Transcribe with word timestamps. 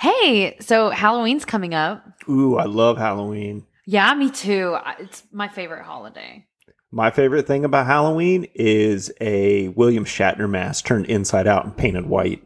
Hey, 0.00 0.56
so 0.60 0.88
Halloween's 0.88 1.44
coming 1.44 1.74
up. 1.74 2.02
Ooh, 2.26 2.56
I 2.56 2.64
love 2.64 2.96
Halloween. 2.96 3.66
Yeah, 3.84 4.14
me 4.14 4.30
too. 4.30 4.78
It's 4.98 5.24
my 5.30 5.48
favorite 5.48 5.84
holiday. 5.84 6.46
My 6.90 7.10
favorite 7.10 7.46
thing 7.46 7.66
about 7.66 7.84
Halloween 7.84 8.46
is 8.54 9.12
a 9.20 9.68
William 9.68 10.06
Shatner 10.06 10.48
mask 10.48 10.86
turned 10.86 11.04
inside 11.06 11.46
out 11.46 11.66
and 11.66 11.76
painted 11.76 12.06
white. 12.06 12.42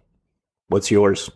What's 0.67 0.91
yours? 0.91 1.31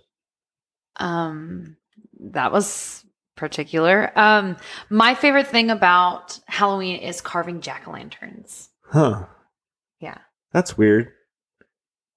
Um, 0.97 1.77
that 2.19 2.51
was 2.51 3.05
particular. 3.37 4.11
Um, 4.19 4.57
my 4.91 5.15
favorite 5.15 5.47
thing 5.47 5.71
about 5.71 6.41
Halloween 6.47 7.01
is 7.01 7.21
carving 7.21 7.61
jack 7.61 7.87
o' 7.87 7.93
lanterns. 7.93 8.71
Huh. 8.83 9.27
Yeah. 10.01 10.19
That's 10.53 10.77
weird. 10.77 11.13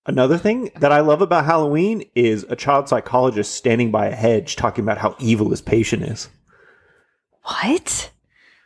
Another 0.05 0.38
thing 0.38 0.71
that 0.79 0.91
I 0.91 1.02
love 1.02 1.21
about 1.21 1.45
Halloween 1.45 2.04
is 2.15 2.43
a 2.49 2.55
child 2.55 2.89
psychologist 2.89 3.54
standing 3.54 3.91
by 3.91 4.07
a 4.07 4.16
hedge 4.16 4.55
talking 4.55 4.84
about 4.84 4.97
how 4.97 5.16
evil 5.20 5.49
his 5.52 5.61
patient 5.61 6.03
is. 6.03 6.30
What? 7.44 8.11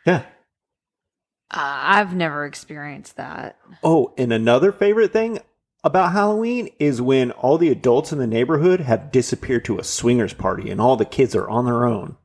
Yeah. 0.06 0.24
Uh, 1.50 1.60
I've 1.60 2.14
never 2.14 2.46
experienced 2.46 3.16
that. 3.16 3.58
Oh, 3.82 4.14
and 4.16 4.32
another 4.32 4.72
favorite 4.72 5.12
thing 5.12 5.38
about 5.84 6.12
Halloween 6.12 6.70
is 6.78 7.00
when 7.02 7.30
all 7.32 7.58
the 7.58 7.70
adults 7.70 8.12
in 8.12 8.18
the 8.18 8.26
neighborhood 8.26 8.80
have 8.80 9.12
disappeared 9.12 9.64
to 9.66 9.78
a 9.78 9.84
swingers 9.84 10.32
party 10.34 10.70
and 10.70 10.80
all 10.80 10.96
the 10.96 11.04
kids 11.04 11.34
are 11.34 11.48
on 11.48 11.66
their 11.66 11.84
own. 11.84 12.16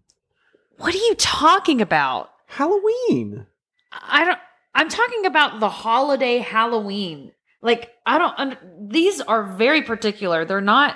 What 0.78 0.96
are 0.96 0.98
you 0.98 1.16
talking 1.16 1.82
about? 1.82 2.32
Halloween. 2.48 3.46
I 3.92 4.26
don't. 4.26 4.40
I'm 4.74 4.90
talking 4.90 5.26
about 5.26 5.60
the 5.60 5.70
holiday 5.70 6.40
Halloween. 6.40 7.34
Like 7.62 7.92
I 8.06 8.18
don't. 8.18 8.34
Under, 8.38 8.58
these 8.80 9.22
are 9.22 9.44
very 9.44 9.82
particular. 9.82 10.46
They're 10.46 10.62
not 10.62 10.96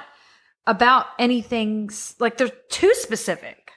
about 0.66 1.08
anything. 1.20 1.90
Like 2.20 2.38
they're 2.38 2.52
too 2.70 2.94
specific. 2.96 3.72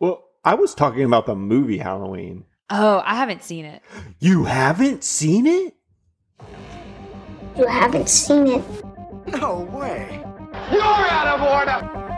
Well, 0.00 0.24
I 0.44 0.54
was 0.54 0.74
talking 0.74 1.04
about 1.04 1.26
the 1.26 1.34
movie 1.34 1.78
Halloween. 1.78 2.44
Oh, 2.70 3.02
I 3.04 3.14
haven't 3.16 3.42
seen 3.42 3.64
it. 3.64 3.82
You 4.20 4.44
haven't 4.44 5.02
seen 5.02 5.46
it? 5.46 5.74
You 7.56 7.66
haven't 7.66 8.08
seen 8.08 8.46
it. 8.46 8.64
No 9.26 9.60
way. 9.72 10.22
You're 10.70 10.82
out 10.82 11.26
of 11.26 11.42
order. 11.42 12.08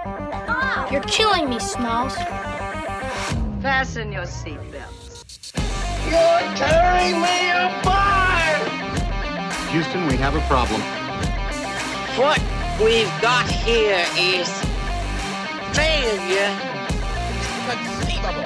Stop. 0.44 0.92
You're 0.92 1.02
killing 1.02 1.48
me, 1.48 1.58
Smalls. 1.58 2.14
Fasten 3.62 4.12
your 4.12 4.24
seatbelts. 4.24 5.24
You're 6.10 6.56
tearing 6.56 7.20
me 7.20 7.50
apart! 7.50 8.09
Houston, 9.70 10.04
we 10.08 10.16
have 10.16 10.34
a 10.34 10.40
problem. 10.48 10.80
What 12.18 12.40
we've 12.82 13.06
got 13.22 13.48
here 13.48 14.04
is 14.18 14.48
failure. 15.76 16.58
Conceivable. 17.70 18.42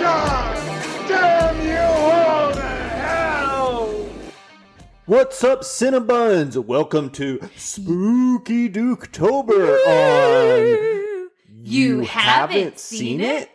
God 0.00 0.56
damn 1.06 1.66
you 1.66 1.76
all 1.76 2.52
to 2.54 2.60
hell! 2.62 3.88
What's 5.04 5.44
up, 5.44 5.60
Cinnabuns? 5.60 6.56
Welcome 6.56 7.10
to 7.10 7.38
Spooky 7.54 8.70
Duketober 8.70 9.86
on 9.86 11.30
You 11.60 12.00
haven't 12.00 12.78
seen 12.78 13.20
it? 13.20 13.50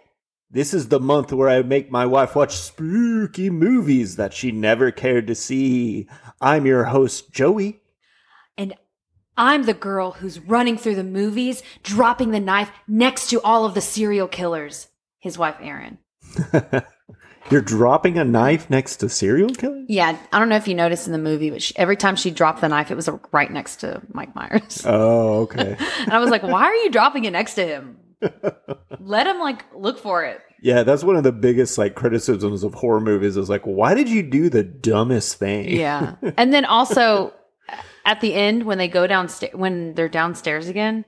This 0.54 0.72
is 0.72 0.90
the 0.90 1.00
month 1.00 1.34
where 1.34 1.50
I 1.50 1.64
make 1.64 1.90
my 1.90 2.06
wife 2.06 2.36
watch 2.36 2.56
spooky 2.56 3.50
movies 3.50 4.18
that 4.18 4.34
she 4.34 4.52
never 4.52 4.92
cared 4.92 5.26
to 5.26 5.34
see. 5.34 6.08
I'm 6.40 6.68
your 6.68 6.84
host, 6.84 7.32
Joey. 7.32 7.82
And 8.56 8.76
I'm 9.36 9.64
the 9.64 9.74
girl 9.74 10.12
who's 10.12 10.40
running 10.40 10.78
through 10.78 10.94
the 10.94 11.04
movies, 11.04 11.64
dropping 11.82 12.30
the 12.30 12.40
knife 12.40 12.70
next 12.88 13.32
to 13.32 13.42
all 13.42 13.66
of 13.66 13.74
the 13.74 13.82
serial 13.82 14.28
killers. 14.28 14.90
His 15.18 15.40
wife, 15.40 15.56
Erin. 15.60 15.98
You're 17.50 17.62
dropping 17.62 18.20
a 18.20 18.24
knife 18.24 18.70
next 18.70 18.98
to 18.98 19.10
serial 19.10 19.56
killers? 19.56 19.88
Yeah, 19.90 20.16
I 20.32 20.38
don't 20.38 20.50
know 20.50 20.56
if 20.56 20.68
you 20.68 20.76
noticed 20.76 21.08
in 21.08 21.14
the 21.14 21.18
movie, 21.18 21.50
but 21.50 21.64
she, 21.64 21.76
every 21.80 21.98
time 21.98 22.16
she 22.16 22.30
dropped 22.30 22.62
the 22.62 22.70
knife, 22.70 22.92
it 22.92 22.96
was 22.96 23.10
right 23.32 23.52
next 23.52 23.78
to 23.78 24.04
Mike 24.14 24.36
Myers. 24.36 24.84
Oh, 24.86 25.42
okay. 25.42 25.78
And 26.02 26.14
I 26.14 26.20
was 26.20 26.30
like, 26.30 26.44
why 26.44 26.66
are 26.66 26.76
you 26.76 26.92
dropping 26.92 27.26
it 27.26 27.32
next 27.32 27.56
to 27.56 27.66
him? 27.66 27.98
Let 29.00 29.28
him 29.28 29.40
like 29.40 29.66
look 29.76 30.00
for 30.00 30.24
it. 30.24 30.42
Yeah, 30.64 30.84
that's 30.84 31.04
one 31.04 31.18
of 31.18 31.24
the 31.24 31.34
biggest 31.34 31.78
like 31.78 31.94
criticisms 31.94 32.64
of 32.64 32.74
horror 32.74 33.02
movies 33.02 33.36
is 33.36 33.50
like, 33.50 33.64
why 33.64 33.94
did 33.94 34.08
you 34.08 34.24
do 34.24 34.50
the 34.50 34.64
dumbest 34.64 35.36
thing? 35.36 35.68
Yeah. 35.68 36.16
and 36.38 36.54
then 36.54 36.64
also 36.64 37.34
at 38.06 38.22
the 38.22 38.34
end 38.34 38.64
when 38.64 38.78
they 38.78 38.88
go 38.88 39.06
downstairs 39.06 39.54
when 39.54 39.94
they're 39.94 40.08
downstairs 40.08 40.70
again, 40.70 41.04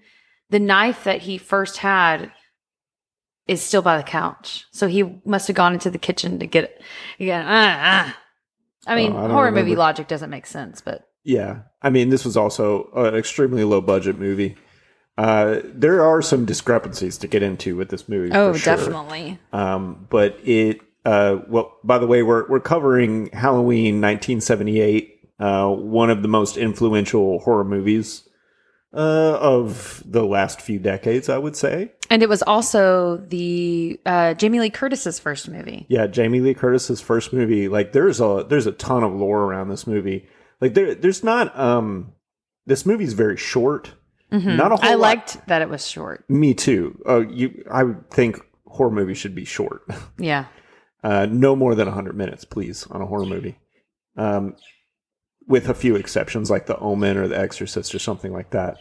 the 0.49 0.59
knife 0.59 1.05
that 1.05 1.21
he 1.21 1.37
first 1.37 1.77
had 1.77 2.33
is 3.47 3.61
still 3.61 3.81
by 3.81 3.95
the 3.95 4.03
couch. 4.03 4.65
So 4.73 4.87
he 4.87 5.21
must 5.23 5.47
have 5.47 5.55
gone 5.55 5.71
into 5.71 5.89
the 5.89 5.97
kitchen 5.97 6.37
to 6.39 6.47
get 6.47 6.65
it. 6.65 6.81
Again, 7.17 7.45
uh, 7.45 8.09
uh. 8.09 8.11
I 8.87 8.95
mean, 8.95 9.13
Oh, 9.13 9.25
I 9.25 9.29
horror 9.29 9.51
movie 9.53 9.77
logic 9.77 10.09
doesn't 10.09 10.29
make 10.29 10.47
sense, 10.47 10.81
but 10.81 11.07
Yeah, 11.23 11.59
I 11.81 11.91
mean, 11.91 12.09
this 12.09 12.25
was 12.25 12.35
also 12.35 12.89
an 12.93 13.15
extremely 13.15 13.63
low 13.63 13.79
budget 13.79 14.19
movie. 14.19 14.57
Uh, 15.17 15.61
there 15.63 16.03
are 16.03 16.21
some 16.21 16.45
discrepancies 16.45 17.17
to 17.19 17.27
get 17.27 17.41
into 17.41 17.75
with 17.75 17.89
this 17.89 18.09
movie. 18.09 18.31
oh, 18.33 18.53
sure. 18.53 18.75
definitely. 18.75 19.39
Um, 19.53 20.07
but 20.09 20.37
it, 20.43 20.81
uh, 21.05 21.37
well, 21.47 21.77
by 21.83 21.97
the 21.99 22.07
way, 22.07 22.21
we're 22.23 22.47
we're 22.49 22.59
covering 22.59 23.29
Halloween 23.31 24.01
1978, 24.01 25.29
uh, 25.39 25.69
one 25.69 26.09
of 26.09 26.21
the 26.21 26.27
most 26.27 26.57
influential 26.57 27.39
horror 27.39 27.63
movies 27.63 28.27
uh, 28.93 29.37
of 29.39 30.01
the 30.05 30.23
last 30.23 30.61
few 30.61 30.79
decades, 30.79 31.29
I 31.29 31.37
would 31.37 31.55
say. 31.55 31.91
And 32.09 32.23
it 32.23 32.29
was 32.29 32.41
also 32.43 33.17
the 33.17 33.99
uh, 34.05 34.33
Jamie 34.35 34.59
Lee 34.59 34.69
Curtis's 34.69 35.19
first 35.19 35.49
movie. 35.49 35.85
Yeah, 35.89 36.07
Jamie 36.07 36.39
Lee 36.39 36.53
Curtis's 36.53 37.01
first 37.01 37.33
movie. 37.33 37.67
Like, 37.67 37.91
there's 37.91 38.21
a 38.21 38.45
there's 38.47 38.67
a 38.67 38.71
ton 38.71 39.03
of 39.03 39.13
lore 39.13 39.43
around 39.43 39.69
this 39.69 39.85
movie. 39.85 40.27
Like, 40.61 40.73
there 40.73 40.95
there's 40.95 41.23
not. 41.23 41.57
Um, 41.57 42.13
this 42.65 42.85
movie's 42.85 43.13
very 43.13 43.37
short. 43.37 43.93
Not 44.31 44.41
a 44.71 44.75
whole 44.75 44.77
Mm-hmm. 44.77 44.85
I 44.85 44.93
lot- 44.95 44.99
liked 45.01 45.47
that 45.47 45.61
it 45.61 45.69
was 45.69 45.87
short. 45.87 46.29
Me 46.29 46.53
too. 46.53 47.01
Uh, 47.07 47.21
you, 47.27 47.63
I 47.71 47.83
would 47.83 48.09
think 48.11 48.39
horror 48.67 48.91
movies 48.91 49.17
should 49.17 49.35
be 49.35 49.45
short. 49.45 49.83
Yeah. 50.17 50.45
Uh, 51.03 51.27
no 51.29 51.55
more 51.55 51.75
than 51.75 51.85
100 51.87 52.17
minutes, 52.17 52.45
please, 52.45 52.87
on 52.89 52.99
a 53.01 53.05
horror 53.05 53.27
movie. 53.27 53.59
Um, 54.17 54.55
with 55.47 55.69
a 55.69 55.75
few 55.75 55.95
exceptions, 55.95 56.49
like 56.49 56.65
The 56.65 56.77
Omen 56.79 57.17
or 57.17 57.27
The 57.27 57.37
Exorcist 57.37 57.93
or 57.93 57.99
something 57.99 58.33
like 58.33 58.49
that. 58.49 58.77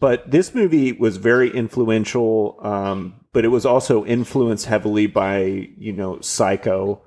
But 0.00 0.28
this 0.30 0.54
movie 0.54 0.90
was 0.92 1.16
very 1.16 1.50
influential, 1.54 2.58
um, 2.62 3.20
but 3.32 3.44
it 3.44 3.48
was 3.48 3.64
also 3.64 4.04
influenced 4.04 4.66
heavily 4.66 5.06
by, 5.06 5.68
you 5.78 5.92
know, 5.92 6.20
Psycho. 6.20 7.02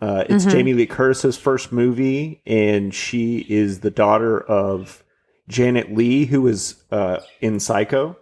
Uh, 0.00 0.24
it's 0.28 0.44
Jamie 0.46 0.72
Lee 0.74 0.86
Curtis's 0.86 1.36
first 1.36 1.70
movie, 1.70 2.42
and 2.46 2.94
she 2.94 3.38
is 3.48 3.80
the 3.80 3.90
daughter 3.90 4.40
of 4.40 5.03
Janet 5.48 5.94
Leigh, 5.94 6.24
who 6.26 6.42
was 6.42 6.82
uh, 6.90 7.20
in 7.40 7.60
Psycho. 7.60 8.16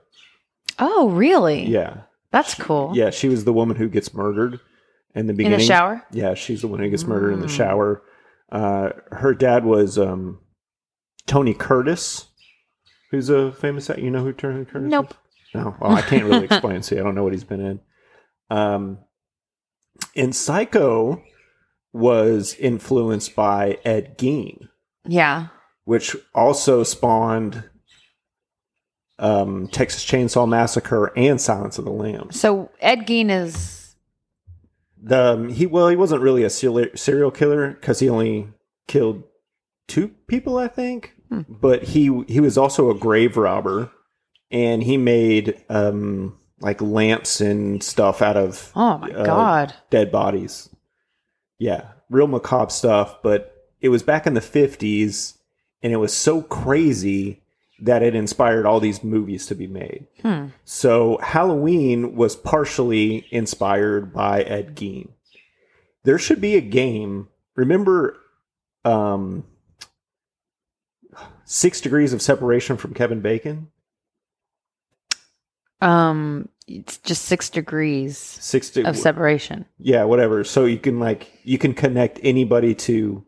Oh, 0.78 1.10
really? 1.10 1.64
Yeah. 1.66 2.02
That's 2.30 2.54
cool. 2.54 2.92
Yeah, 2.94 3.10
she 3.10 3.28
was 3.28 3.44
the 3.44 3.52
woman 3.52 3.76
who 3.76 3.88
gets 3.88 4.14
murdered 4.14 4.58
in 5.14 5.26
the 5.26 5.32
In 5.32 5.36
beginning. 5.36 5.58
the 5.58 5.64
shower? 5.64 6.02
Yeah, 6.10 6.34
she's 6.34 6.62
the 6.62 6.68
one 6.68 6.80
who 6.80 6.88
gets 6.90 7.04
murdered 7.04 7.32
in 7.34 7.40
the 7.40 7.46
Mm. 7.46 7.56
shower. 7.56 8.02
Uh, 8.50 8.90
her 9.12 9.34
dad 9.34 9.64
was 9.64 9.98
um, 9.98 10.40
Tony 11.26 11.52
Curtis, 11.54 12.26
who's 13.10 13.28
a 13.28 13.52
famous. 13.52 13.88
You 13.96 14.10
know 14.10 14.22
who 14.24 14.32
Tony 14.32 14.64
Curtis? 14.64 14.90
Nope. 14.90 15.10
Is? 15.10 15.16
No. 15.54 15.76
Well, 15.80 15.92
I 15.92 16.00
can't 16.02 16.24
really 16.24 16.44
explain. 16.50 16.82
See, 16.82 16.98
I 16.98 17.02
don't 17.02 17.14
know 17.14 17.22
what 17.24 17.32
he's 17.34 17.44
been 17.44 17.60
in. 17.60 17.80
Um, 18.50 18.98
and 20.16 20.34
Psycho 20.34 21.22
was 21.92 22.54
influenced 22.54 23.36
by 23.36 23.78
Ed 23.84 24.16
Gein, 24.18 24.68
Yeah. 25.06 25.48
Which 25.84 26.16
also 26.34 26.82
spawned 26.82 27.64
um, 29.18 29.68
Texas 29.68 30.04
Chainsaw 30.04 30.48
Massacre 30.48 31.12
and 31.16 31.40
Silence 31.40 31.78
of 31.78 31.84
the 31.84 31.90
Lambs. 31.92 32.40
So 32.40 32.70
Ed 32.80 33.06
Gein 33.06 33.30
is 33.30 33.94
The 35.00 35.32
um, 35.34 35.48
he 35.48 35.66
well, 35.66 35.88
he 35.88 35.96
wasn't 35.96 36.22
really 36.22 36.44
a 36.44 36.50
serial 36.50 37.30
killer 37.30 37.70
because 37.70 38.00
he 38.00 38.08
only 38.08 38.48
killed 38.88 39.24
two 39.88 40.08
people, 40.26 40.58
I 40.58 40.68
think. 40.68 41.14
Hmm. 41.28 41.42
But 41.48 41.82
he 41.82 42.22
he 42.28 42.40
was 42.40 42.58
also 42.58 42.90
a 42.90 42.98
grave 42.98 43.36
robber, 43.36 43.90
and 44.50 44.82
he 44.82 44.96
made 44.96 45.62
um 45.68 46.38
like 46.60 46.80
lamps 46.80 47.40
and 47.40 47.82
stuff 47.82 48.22
out 48.22 48.36
of 48.36 48.70
oh 48.76 48.98
my 48.98 49.10
uh, 49.10 49.24
god. 49.24 49.74
dead 49.90 50.12
bodies. 50.12 50.68
Yeah, 51.58 51.88
real 52.10 52.26
macabre 52.26 52.70
stuff. 52.70 53.22
But 53.22 53.54
it 53.80 53.88
was 53.88 54.02
back 54.02 54.26
in 54.26 54.34
the 54.34 54.40
fifties, 54.40 55.38
and 55.82 55.92
it 55.92 55.96
was 55.96 56.12
so 56.12 56.42
crazy 56.42 57.42
that 57.80 58.02
it 58.02 58.14
inspired 58.14 58.64
all 58.64 58.78
these 58.78 59.02
movies 59.02 59.46
to 59.46 59.54
be 59.54 59.66
made. 59.66 60.06
Hmm. 60.22 60.46
So 60.64 61.18
Halloween 61.22 62.14
was 62.14 62.36
partially 62.36 63.26
inspired 63.30 64.12
by 64.12 64.42
Ed 64.42 64.76
Gein. 64.76 65.08
There 66.04 66.18
should 66.18 66.40
be 66.40 66.56
a 66.56 66.60
game. 66.60 67.28
Remember 67.56 68.16
um 68.84 69.44
Six 71.44 71.80
Degrees 71.80 72.12
of 72.12 72.22
Separation 72.22 72.76
from 72.76 72.94
Kevin 72.94 73.20
Bacon? 73.20 73.68
Um, 75.80 76.48
it's 76.68 76.98
just 76.98 77.24
six 77.24 77.50
degrees 77.50 78.16
Six 78.16 78.70
to 78.70 78.84
of 78.84 78.96
separation. 78.96 79.66
yeah, 79.78 80.04
whatever. 80.04 80.44
So 80.44 80.64
you 80.64 80.78
can 80.78 81.00
like 81.00 81.30
you 81.42 81.58
can 81.58 81.74
connect 81.74 82.20
anybody 82.22 82.74
to 82.76 83.24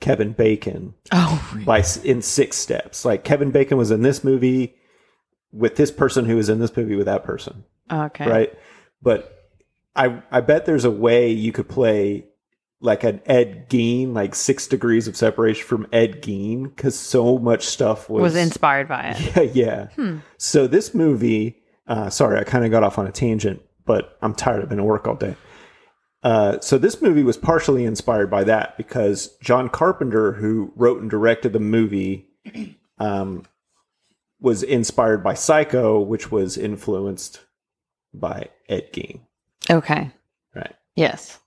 Kevin 0.00 0.32
Bacon 0.32 0.94
Oh, 1.12 1.56
by 1.64 1.82
in 2.02 2.22
six 2.22 2.56
steps. 2.56 3.04
Like 3.04 3.24
Kevin 3.24 3.50
Bacon 3.50 3.78
was 3.78 3.90
in 3.90 4.02
this 4.02 4.22
movie 4.22 4.74
with 5.52 5.76
this 5.76 5.90
person 5.90 6.24
who 6.24 6.36
was 6.36 6.48
in 6.48 6.58
this 6.58 6.76
movie 6.76 6.96
with 6.96 7.06
that 7.06 7.24
person, 7.24 7.64
okay. 7.90 8.28
right? 8.28 8.58
But 9.00 9.50
I 9.96 10.22
I 10.30 10.40
bet 10.40 10.66
there's 10.66 10.84
a 10.84 10.90
way 10.90 11.30
you 11.30 11.52
could 11.52 11.68
play 11.68 12.26
like 12.80 13.02
an 13.02 13.22
Ed 13.24 13.70
Gein, 13.70 14.12
like 14.12 14.34
six 14.34 14.66
degrees 14.66 15.08
of 15.08 15.16
separation 15.16 15.64
from 15.66 15.86
Ed 15.90 16.20
Gein, 16.22 16.64
because 16.64 16.98
so 16.98 17.38
much 17.38 17.64
stuff 17.64 18.10
was 18.10 18.20
Was 18.22 18.36
inspired 18.36 18.88
by 18.88 19.14
it. 19.16 19.36
Yeah, 19.54 19.64
yeah. 19.64 19.86
Hmm. 19.94 20.18
So 20.36 20.66
this 20.66 20.94
movie, 20.94 21.62
uh, 21.86 22.10
sorry, 22.10 22.38
I 22.38 22.44
kind 22.44 22.64
of 22.64 22.70
got 22.70 22.82
off 22.82 22.98
on 22.98 23.06
a 23.06 23.12
tangent, 23.12 23.62
but 23.86 24.18
I'm 24.20 24.34
tired. 24.34 24.62
I've 24.62 24.68
been 24.68 24.80
at 24.80 24.84
work 24.84 25.08
all 25.08 25.14
day. 25.14 25.34
Uh, 26.24 26.58
so 26.60 26.78
this 26.78 27.00
movie 27.02 27.22
was 27.22 27.36
partially 27.36 27.84
inspired 27.84 28.30
by 28.30 28.42
that 28.44 28.76
because 28.78 29.36
John 29.42 29.68
Carpenter, 29.68 30.32
who 30.32 30.72
wrote 30.74 31.00
and 31.02 31.10
directed 31.10 31.52
the 31.52 31.60
movie, 31.60 32.26
um, 32.98 33.44
was 34.40 34.62
inspired 34.62 35.22
by 35.22 35.34
Psycho, 35.34 36.00
which 36.00 36.32
was 36.32 36.56
influenced 36.56 37.40
by 38.14 38.48
Ed 38.70 38.90
Gein. 38.92 39.20
Okay. 39.70 40.10
Right. 40.54 40.74
Yes, 40.96 41.38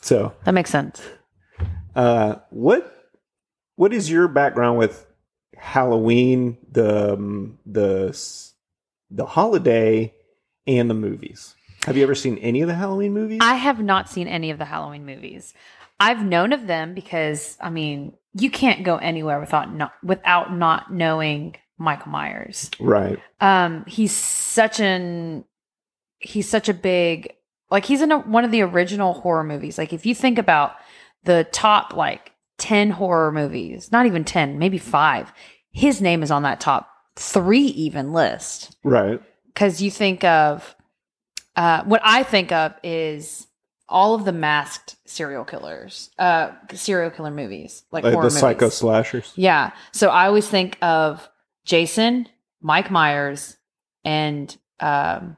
So, 0.00 0.34
that 0.44 0.52
makes 0.54 0.70
sense. 0.70 1.00
uh, 1.94 2.36
what 2.50 2.96
what 3.76 3.92
is 3.92 4.10
your 4.10 4.26
background 4.28 4.78
with 4.78 5.06
Halloween, 5.56 6.56
the 6.70 7.12
um, 7.14 7.58
the 7.66 8.16
the 9.10 9.26
holiday, 9.26 10.12
and 10.66 10.88
the 10.90 10.94
movies? 10.94 11.54
Have 11.86 11.96
you 11.96 12.02
ever 12.02 12.14
seen 12.14 12.38
any 12.38 12.60
of 12.62 12.68
the 12.68 12.74
Halloween 12.74 13.12
movies? 13.12 13.38
I 13.42 13.54
have 13.54 13.80
not 13.80 14.08
seen 14.08 14.28
any 14.28 14.50
of 14.50 14.58
the 14.58 14.64
Halloween 14.64 15.06
movies. 15.06 15.54
I've 15.98 16.24
known 16.24 16.52
of 16.52 16.66
them 16.66 16.94
because 16.94 17.56
I 17.60 17.70
mean, 17.70 18.14
you 18.34 18.50
can't 18.50 18.84
go 18.84 18.96
anywhere 18.96 19.40
without 19.40 19.74
not 19.74 19.92
without 20.02 20.54
not 20.54 20.92
knowing 20.92 21.56
Michael 21.78 22.12
Myers. 22.12 22.70
right. 22.78 23.18
Um, 23.40 23.84
he's 23.86 24.12
such 24.12 24.80
an 24.80 25.44
he's 26.18 26.48
such 26.48 26.68
a 26.68 26.74
big 26.74 27.34
like 27.70 27.84
he's 27.86 28.02
in 28.02 28.12
a, 28.12 28.18
one 28.18 28.44
of 28.44 28.50
the 28.50 28.62
original 28.62 29.14
horror 29.14 29.44
movies. 29.44 29.78
Like 29.78 29.92
if 29.92 30.04
you 30.04 30.14
think 30.14 30.38
about 30.38 30.72
the 31.24 31.46
top 31.52 31.94
like 31.94 32.32
10 32.58 32.90
horror 32.90 33.32
movies, 33.32 33.90
not 33.90 34.06
even 34.06 34.24
10, 34.24 34.58
maybe 34.58 34.76
5, 34.78 35.32
his 35.72 36.02
name 36.02 36.22
is 36.22 36.30
on 36.30 36.42
that 36.42 36.60
top 36.60 36.90
3 37.16 37.58
even 37.60 38.12
list 38.12 38.76
Right. 38.84 39.20
cuz 39.54 39.80
you 39.80 39.90
think 39.90 40.24
of 40.24 40.74
uh 41.56 41.84
what 41.84 42.00
I 42.04 42.22
think 42.22 42.52
of 42.52 42.74
is 42.82 43.46
all 43.88 44.14
of 44.14 44.24
the 44.24 44.32
masked 44.32 44.96
serial 45.04 45.44
killers, 45.44 46.10
uh 46.18 46.52
serial 46.74 47.10
killer 47.10 47.30
movies, 47.30 47.82
like, 47.90 48.04
Like 48.04 48.14
horror 48.14 48.24
the 48.26 48.30
psycho 48.30 48.68
slashers. 48.68 49.32
Yeah. 49.36 49.72
So 49.92 50.08
I 50.10 50.26
always 50.26 50.48
think 50.48 50.78
of 50.82 51.28
Jason, 51.64 52.28
Mike 52.62 52.90
Myers, 52.90 53.56
and 54.04 54.56
um, 54.80 55.36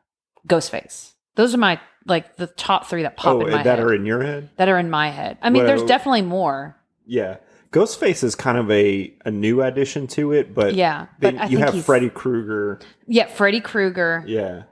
Ghostface. 0.49 1.13
Those 1.35 1.55
are 1.55 1.59
my 1.59 1.81
like 2.07 2.37
the 2.37 2.47
top 2.49 2.87
three 2.87 3.03
that 3.03 3.17
pop 3.17 3.37
Oh, 3.37 3.41
in 3.47 3.53
my 3.53 3.63
that 3.63 3.79
head. 3.79 3.87
are 3.87 3.95
in 3.95 4.05
your 4.07 4.23
head? 4.23 4.51
that 4.57 4.69
are 4.69 4.79
in 4.79 4.91
my 4.91 5.09
head. 5.11 5.39
I 5.41 5.51
mean, 5.51 5.65
there's 5.65 5.83
definitely 5.85 6.23
more. 6.23 6.77
Yeah. 7.07 7.37
Ghostface 7.71 8.23
is 8.23 8.35
kind 8.35 8.59
of 8.59 8.71
a, 8.71 9.15
a 9.25 9.31
new 9.31 9.63
addition 9.63 10.07
to 10.09 10.33
it, 10.33 10.55
but 10.55 10.75
Yeah, 10.75 11.07
but 11.21 11.51
you 11.51 11.57
have 11.59 11.85
Freddy 11.85 12.11
Krueger. 12.11 12.81
Yeah, 13.07 13.27
Freddy 13.27 13.61
Krueger. 13.61 14.25
Yeah. 14.27 14.65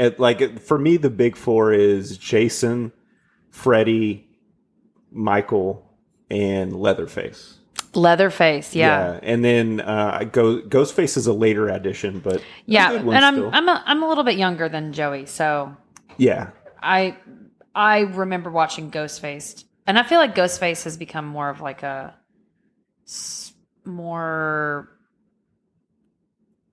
And 0.00 0.18
like 0.18 0.40
it- 0.40 0.60
for 0.60 0.78
me, 0.78 0.96
the 0.96 1.10
big 1.10 1.36
four 1.36 1.72
is 1.74 2.16
Jason, 2.16 2.90
Freddy, 3.50 4.26
Michael, 5.12 5.84
and 6.30 6.72
Leatherface. 6.74 7.58
Leatherface. 7.94 8.74
Yeah. 8.74 9.18
and 9.22 9.44
then 9.44 9.80
uh, 9.80 10.24
Go- 10.32 10.62
Ghostface 10.62 11.16
is 11.18 11.26
a 11.26 11.32
later 11.32 11.68
addition, 11.68 12.20
but 12.20 12.42
Yeah. 12.64 12.90
a 12.92 12.96
good 12.96 13.04
one 13.06 13.16
And 13.16 13.24
I'm 13.24 13.34
still. 13.34 13.50
I'm 13.52 13.68
a, 13.68 13.82
I'm 13.84 14.02
a 14.02 14.08
little 14.08 14.24
bit 14.24 14.36
younger 14.38 14.68
than 14.70 14.92
Joey, 14.94 15.26
so 15.26 15.76
yeah, 16.16 16.50
I 16.82 17.16
I 17.74 18.00
remember 18.00 18.50
watching 18.50 18.90
Ghostface, 18.90 19.64
and 19.86 19.98
I 19.98 20.02
feel 20.04 20.18
like 20.18 20.34
Ghostface 20.34 20.84
has 20.84 20.96
become 20.96 21.26
more 21.26 21.50
of 21.50 21.60
like 21.60 21.82
a 21.82 22.14
more. 23.84 24.88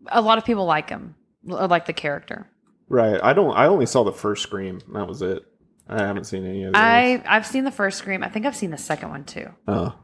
A 0.10 0.22
lot 0.22 0.38
of 0.38 0.46
people 0.46 0.66
like 0.66 0.90
him, 0.90 1.16
like 1.44 1.86
the 1.88 1.94
character. 1.94 2.48
Right. 2.90 3.20
I 3.24 3.34
don't. 3.34 3.56
I 3.56 3.68
only 3.68 3.86
saw 3.86 4.04
the 4.04 4.12
first 4.12 4.44
Scream. 4.44 4.82
That 4.94 5.08
was 5.08 5.22
it. 5.22 5.44
I 5.90 6.02
haven't 6.04 6.26
seen 6.26 6.46
any 6.46 6.64
of 6.64 6.74
those. 6.74 6.82
I 6.82 7.24
I've 7.26 7.46
seen 7.46 7.64
the 7.64 7.72
first 7.72 7.98
Scream. 7.98 8.24
I 8.24 8.30
think 8.30 8.46
I've 8.46 8.56
seen 8.56 8.72
the 8.72 8.78
second 8.78 9.10
one 9.10 9.24
too. 9.24 9.50
Oh, 9.68 9.96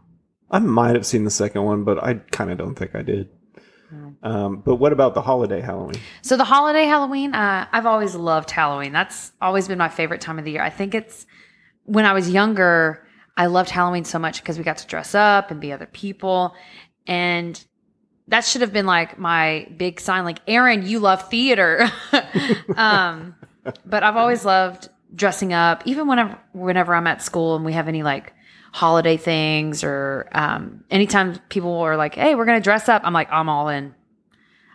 I 0.50 0.60
might 0.60 0.96
have 0.96 1.06
seen 1.06 1.24
the 1.24 1.32
second 1.32 1.64
one, 1.64 1.84
but 1.84 2.02
I 2.04 2.16
kind 2.32 2.52
of 2.52 2.58
don't 2.58 2.76
think 2.76 2.96
I 2.96 3.02
did. 3.02 3.30
Hmm. 3.90 4.10
Um, 4.24 4.62
but 4.66 4.76
what 4.76 4.94
about 4.94 5.14
the 5.14 5.22
holiday 5.22 5.62
Halloween? 5.62 6.00
So 6.22 6.38
the 6.38 6.44
holiday 6.44 6.86
Halloween, 6.86 7.34
uh, 7.34 7.68
I've 7.72 7.86
always 7.86 8.16
loved 8.16 8.50
Halloween. 8.52 8.94
That's 8.94 9.32
always 9.42 9.68
been 9.68 9.78
my 9.78 9.90
favorite 9.90 10.22
time 10.22 10.40
of 10.40 10.46
the 10.46 10.52
year. 10.52 10.64
I 10.64 10.70
think 10.70 10.96
it's 10.96 11.26
when 11.86 12.06
I 12.06 12.14
was 12.14 12.30
younger, 12.30 13.06
I 13.36 13.48
loved 13.48 13.70
Halloween 13.70 14.06
so 14.06 14.20
much 14.20 14.42
because 14.42 14.58
we 14.58 14.64
got 14.64 14.78
to 14.78 14.88
dress 14.88 15.16
up 15.16 15.52
and 15.52 15.60
be 15.60 15.72
other 15.72 15.88
people. 15.88 16.54
And 17.08 17.64
that 18.28 18.46
should 18.46 18.62
have 18.62 18.74
been 18.74 18.86
like 18.86 19.18
my 19.18 19.68
big 19.78 20.00
sign, 20.00 20.24
like, 20.24 20.40
Erin, 20.48 20.86
you 20.86 21.00
love 21.00 21.30
theater. 21.30 21.92
um, 22.78 23.36
but 23.86 24.04
I've 24.04 24.16
always 24.18 24.46
loved 24.46 24.90
dressing 25.16 25.54
up, 25.54 25.84
even 25.86 26.08
whenever 26.08 26.40
whenever 26.54 26.96
I'm 26.96 27.08
at 27.08 27.22
school 27.22 27.56
and 27.56 27.66
we 27.66 27.74
have 27.74 27.88
any 27.88 28.04
like 28.04 28.34
holiday 28.72 29.18
things 29.18 29.84
or 29.84 30.28
um, 30.32 30.84
anytime 30.90 31.38
people 31.50 31.78
are 31.80 31.98
like, 31.98 32.16
hey, 32.16 32.36
we're 32.36 32.46
gonna 32.46 32.62
dress 32.62 32.90
up, 32.90 33.02
I'm 33.06 33.14
like, 33.14 33.32
I'm 33.32 33.50
all 33.50 33.70
in. 33.70 33.94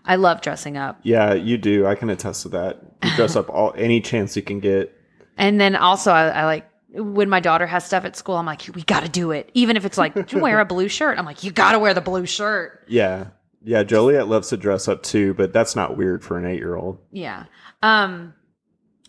I 0.05 0.17
love 0.17 0.41
dressing 0.41 0.77
up. 0.77 0.99
Yeah, 1.03 1.35
you 1.35 1.59
do. 1.59 1.87
I 1.87 1.94
can 1.94 2.09
attest 2.09 2.43
to 2.43 2.49
that. 2.51 2.81
You 3.05 3.15
dress 3.17 3.37
up 3.37 3.51
all 3.51 3.75
any 3.77 4.01
chance 4.01 4.37
you 4.37 4.43
can 4.43 4.59
get. 4.59 4.94
And 5.37 5.61
then 5.61 5.77
also, 5.77 6.11
I, 6.12 6.29
I 6.29 6.44
like 6.47 6.67
when 6.93 7.29
my 7.29 7.41
daughter 7.41 7.67
has 7.67 7.85
stuff 7.85 8.06
at 8.06 8.17
school. 8.17 8.37
I'm 8.37 8.47
like, 8.47 8.62
we 8.75 8.83
got 8.83 9.03
to 9.03 9.09
do 9.11 9.33
it, 9.33 9.51
even 9.53 9.77
if 9.77 9.85
it's 9.85 9.99
like, 9.99 10.15
"Do 10.15 10.37
you 10.37 10.43
wear 10.43 10.61
a 10.61 10.65
blue 10.65 10.89
shirt. 10.89 11.19
I'm 11.19 11.27
like, 11.27 11.44
you 11.44 11.53
got 11.53 11.73
to 11.73 11.79
wear 11.79 11.93
the 11.93 12.01
blue 12.01 12.25
shirt. 12.25 12.85
Yeah, 12.89 13.27
yeah. 13.62 13.82
Joliet 13.82 14.28
loves 14.28 14.49
to 14.49 14.56
dress 14.56 14.88
up 14.88 15.02
too, 15.02 15.34
but 15.34 15.52
that's 15.52 15.76
not 15.76 15.96
weird 15.96 16.25
for 16.25 16.38
an 16.38 16.46
eight-year-old. 16.46 16.99
Yeah. 17.12 17.44
Um, 17.82 18.34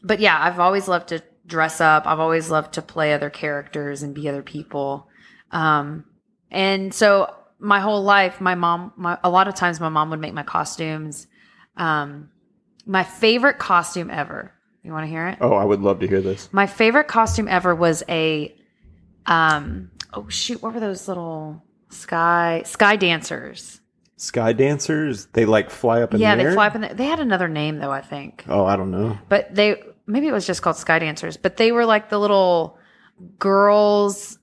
but 0.04 0.20
yeah, 0.20 0.38
I've 0.40 0.60
always 0.60 0.88
loved 0.88 1.10
to 1.10 1.24
dress 1.46 1.82
up. 1.82 2.06
I've 2.06 2.20
always 2.20 2.50
loved 2.50 2.74
to 2.74 2.82
play 2.82 3.14
other 3.14 3.30
characters 3.30 4.04
and 4.04 4.14
be 4.14 4.30
other 4.30 4.44
people. 4.44 5.08
Um, 5.52 6.06
and 6.52 6.94
so 6.94 7.34
my 7.60 7.80
whole 7.80 8.04
life, 8.04 8.40
my 8.40 8.56
mom, 8.56 8.94
my, 8.96 9.18
a 9.24 9.30
lot 9.30 9.48
of 9.48 9.56
times 9.56 9.80
my 9.80 9.90
mom 9.90 10.10
would 10.12 10.20
make 10.20 10.34
my 10.34 10.44
costumes. 10.44 11.28
Um, 11.76 12.30
my 12.86 13.04
favorite 13.04 13.60
costume 13.60 14.10
ever. 14.10 14.54
You 14.84 14.94
want 14.94 15.04
to 15.04 15.10
hear 15.10 15.28
it? 15.28 15.40
Oh, 15.42 15.54
I 15.54 15.66
would 15.66 15.82
love 15.82 16.00
to 16.00 16.08
hear 16.08 16.22
this. 16.22 16.50
My 16.54 16.66
favorite 16.66 17.08
costume 17.08 17.48
ever 17.48 17.76
was 17.76 18.04
a 18.08 18.56
um 19.26 19.92
oh 20.14 20.28
shoot, 20.30 20.62
what 20.64 20.74
were 20.74 20.80
those 20.80 21.08
little 21.08 21.64
sky 21.90 22.64
sky 22.66 22.96
dancers? 22.96 23.82
Sky 24.20 24.52
dancers, 24.52 25.28
they 25.28 25.46
like 25.46 25.70
fly 25.70 26.02
up 26.02 26.14
in 26.14 26.20
yeah, 26.20 26.36
the 26.36 26.42
air. 26.42 26.48
Yeah, 26.48 26.50
they 26.50 26.56
fly 26.56 26.68
up 26.68 26.76
in 26.76 26.82
the, 26.82 26.94
they 26.94 27.06
had 27.06 27.22
another 27.22 27.48
name 27.48 27.80
though, 27.80 27.92
I 27.92 28.02
think. 28.02 28.44
Oh, 28.50 28.66
I 28.66 28.76
don't 28.76 28.92
know. 28.92 29.18
But 29.30 29.56
they 29.56 29.82
maybe 30.08 30.28
it 30.28 30.34
was 30.34 30.46
just 30.46 30.62
called 30.62 30.76
sky 30.76 31.00
dancers, 31.00 31.38
but 31.38 31.56
they 31.56 31.72
were 31.72 31.86
like 31.86 32.10
the 32.10 32.20
little 32.20 32.78
girls 33.38 34.38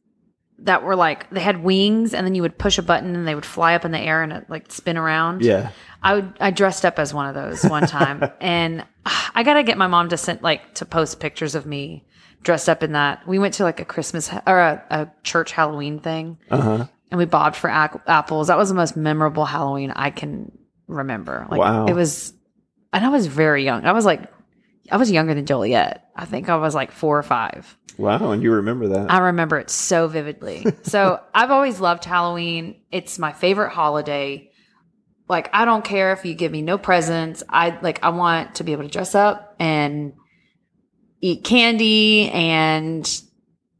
that 0.61 0.83
were 0.83 0.97
like 0.97 1.29
they 1.29 1.41
had 1.41 1.63
wings 1.63 2.15
and 2.15 2.27
then 2.27 2.35
you 2.35 2.41
would 2.41 2.57
push 2.57 2.79
a 2.79 2.83
button 2.83 3.15
and 3.15 3.29
they 3.29 3.35
would 3.35 3.45
fly 3.45 3.75
up 3.75 3.85
in 3.85 3.91
the 3.91 3.99
air 3.99 4.23
and 4.23 4.33
it, 4.33 4.49
like 4.49 4.73
spin 4.73 4.97
around. 4.97 5.43
Yeah, 5.43 5.73
I 6.03 6.15
would 6.15 6.33
I 6.41 6.53
dressed 6.53 6.87
up 6.87 6.99
as 6.99 7.13
one 7.13 7.27
of 7.27 7.35
those 7.35 7.63
one 7.65 7.87
time, 7.87 8.25
and 8.41 8.83
ah, 9.05 9.31
I 9.35 9.43
gotta 9.43 9.63
get 9.63 9.77
my 9.77 9.89
mom 9.89 10.09
to 10.09 10.17
send 10.17 10.41
like 10.41 10.75
to 10.77 10.87
post 10.87 11.21
pictures 11.21 11.55
of 11.55 11.67
me 11.67 12.07
dressed 12.43 12.71
up 12.71 12.83
in 12.83 12.93
that. 12.93 13.29
We 13.29 13.39
went 13.39 13.53
to 13.55 13.65
like 13.65 13.81
a 13.81 13.85
Christmas 13.85 14.29
ha- 14.29 14.43
or 14.47 14.59
a, 14.59 14.85
a 14.89 15.11
church 15.23 15.53
Halloween 15.53 15.99
thing, 15.99 16.39
uh 16.51 16.61
huh. 16.61 16.87
And 17.11 17.19
we 17.19 17.25
bobbed 17.25 17.57
for 17.57 17.69
ac- 17.71 18.01
apples. 18.07 18.49
That 18.49 18.59
was 18.59 18.69
the 18.69 18.75
most 18.75 18.97
memorable 18.97 19.45
Halloween 19.45 19.91
I 19.95 20.11
can 20.11 20.51
remember. 20.87 21.47
Like 21.51 21.61
Wow. 21.61 21.87
it 21.87 21.95
was, 21.95 22.33
and 22.93 23.05
I 23.05 23.09
was 23.09 23.27
very 23.27 23.65
young. 23.65 23.85
I 23.85 23.93
was 23.93 24.05
like, 24.05 24.31
I 24.91 24.97
was 24.97 25.11
younger 25.11 25.35
than 25.35 25.47
Joliet. 25.47 26.05
I 26.15 26.25
think 26.27 26.49
I 26.49 26.57
was 26.57 26.75
like 26.75 26.93
four 26.93 27.19
or 27.19 27.23
five. 27.23 27.77
Wow, 27.99 28.31
and 28.33 28.43
you 28.43 28.53
remember 28.53 28.89
that? 28.89 29.11
I 29.11 29.19
remember 29.19 29.59
it 29.59 29.71
so 29.71 30.07
vividly. 30.07 30.67
so 30.83 31.21
I've 31.35 31.51
always 31.51 31.81
loved 31.81 32.05
Halloween. 32.05 32.83
It's 32.93 33.19
my 33.19 33.33
favorite 33.33 33.71
holiday. 33.71 34.51
Like 35.29 35.49
I 35.53 35.65
don't 35.65 35.85
care 35.85 36.13
if 36.13 36.25
you 36.25 36.35
give 36.35 36.53
me 36.53 36.63
no 36.63 36.79
presents. 36.79 37.43
I 37.49 37.77
like 37.81 38.05
I 38.05 38.11
want 38.11 38.57
to 38.57 38.65
be 38.65 38.73
able 38.73 38.83
to 38.85 38.89
dress 38.89 39.15
up 39.15 39.57
and 39.59 40.13
eat 41.21 41.43
candy 41.43 42.31
and 42.31 43.23